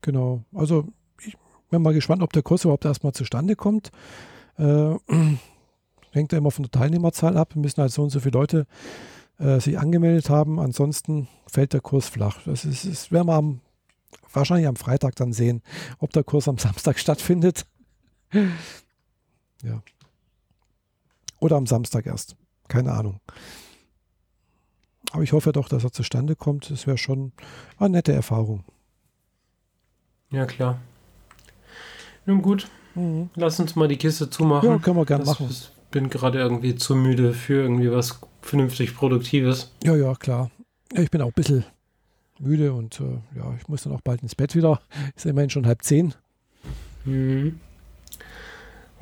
genau. 0.01 0.43
Also 0.53 0.87
ich 1.25 1.37
bin 1.69 1.81
mal 1.81 1.93
gespannt, 1.93 2.21
ob 2.21 2.33
der 2.33 2.43
Kurs 2.43 2.65
überhaupt 2.65 2.85
erstmal 2.85 3.13
zustande 3.13 3.55
kommt. 3.55 3.91
Äh, 4.57 4.95
hängt 6.11 6.31
ja 6.31 6.37
immer 6.37 6.51
von 6.51 6.63
der 6.63 6.71
Teilnehmerzahl 6.71 7.37
ab. 7.37 7.55
Müssen 7.55 7.81
halt 7.81 7.91
so 7.91 8.03
und 8.03 8.09
so 8.09 8.19
viele 8.19 8.37
Leute 8.37 8.67
äh, 9.39 9.59
sich 9.59 9.79
angemeldet 9.79 10.29
haben. 10.29 10.59
Ansonsten 10.59 11.27
fällt 11.47 11.73
der 11.73 11.81
Kurs 11.81 12.09
flach. 12.09 12.39
Das, 12.45 12.65
ist, 12.65 12.85
das 12.85 13.11
werden 13.11 13.27
wir 13.27 13.33
am, 13.33 13.61
wahrscheinlich 14.33 14.67
am 14.67 14.75
Freitag 14.75 15.15
dann 15.15 15.31
sehen, 15.31 15.61
ob 15.99 16.11
der 16.11 16.23
Kurs 16.23 16.47
am 16.47 16.57
Samstag 16.57 16.99
stattfindet. 16.99 17.65
Ja. 19.63 19.81
Oder 21.39 21.57
am 21.57 21.67
Samstag 21.67 22.05
erst. 22.05 22.35
Keine 22.67 22.91
Ahnung. 22.91 23.19
Aber 25.11 25.23
ich 25.23 25.33
hoffe 25.33 25.51
doch, 25.51 25.69
dass 25.69 25.83
er 25.83 25.91
zustande 25.91 26.35
kommt. 26.35 26.71
Das 26.71 26.87
wäre 26.87 26.97
schon 26.97 27.31
eine 27.77 27.91
nette 27.91 28.11
Erfahrung. 28.13 28.63
Ja, 30.31 30.45
klar. 30.45 30.79
Nun 32.25 32.41
gut, 32.41 32.67
mhm. 32.95 33.29
lass 33.35 33.59
uns 33.59 33.75
mal 33.75 33.87
die 33.87 33.97
Kiste 33.97 34.29
zumachen. 34.29 34.67
Ja, 34.67 34.77
können 34.79 34.97
wir 34.97 35.05
gerne 35.05 35.25
machen. 35.25 35.47
Ich 35.49 35.69
bin 35.91 36.09
gerade 36.09 36.39
irgendwie 36.39 36.75
zu 36.75 36.95
müde 36.95 37.33
für 37.33 37.61
irgendwie 37.61 37.91
was 37.91 38.19
vernünftig 38.41 38.95
Produktives. 38.95 39.71
Ja, 39.83 39.95
ja, 39.95 40.15
klar. 40.15 40.49
Ich 40.93 41.11
bin 41.11 41.21
auch 41.21 41.27
ein 41.27 41.33
bisschen 41.33 41.63
müde 42.39 42.73
und 42.73 42.99
äh, 42.99 43.37
ja, 43.37 43.53
ich 43.59 43.67
muss 43.67 43.83
dann 43.83 43.93
auch 43.93 44.01
bald 44.01 44.23
ins 44.23 44.35
Bett 44.35 44.55
wieder. 44.55 44.81
Ist 45.15 45.25
immerhin 45.25 45.49
schon 45.49 45.67
halb 45.67 45.83
zehn. 45.83 46.13
Mhm. 47.05 47.59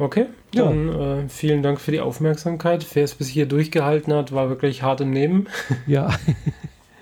Okay, 0.04 0.26
dann 0.54 0.88
ja. 0.90 1.20
äh, 1.20 1.30
vielen 1.30 1.64
Dank 1.64 1.80
für 1.80 1.92
die 1.92 2.02
Aufmerksamkeit. 2.02 2.86
Wer 2.94 3.06
es 3.06 3.16
bis 3.16 3.30
hier 3.30 3.46
durchgehalten 3.46 4.14
hat, 4.14 4.34
war 4.34 4.50
wirklich 4.50 4.84
hart 4.84 5.00
im 5.00 5.12
Nehmen. 5.12 5.48
Ja. 5.88 6.10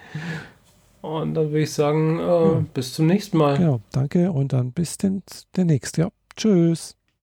und 1.02 1.34
dann 1.34 1.48
würde 1.48 1.62
ich 1.62 1.74
sagen, 1.74 2.20
äh, 2.20 2.22
ja. 2.22 2.64
bis 2.76 2.94
zum 2.94 3.08
nächsten 3.08 3.40
Mal. 3.40 3.58
Genau, 3.58 3.82
danke 3.92 4.32
und 4.32 4.54
dann 4.54 4.72
bis 4.72 5.00
den, 5.00 5.24
der 5.56 5.66
nächste. 5.66 6.02
Ja, 6.02 6.10
tschüss. 6.36 6.96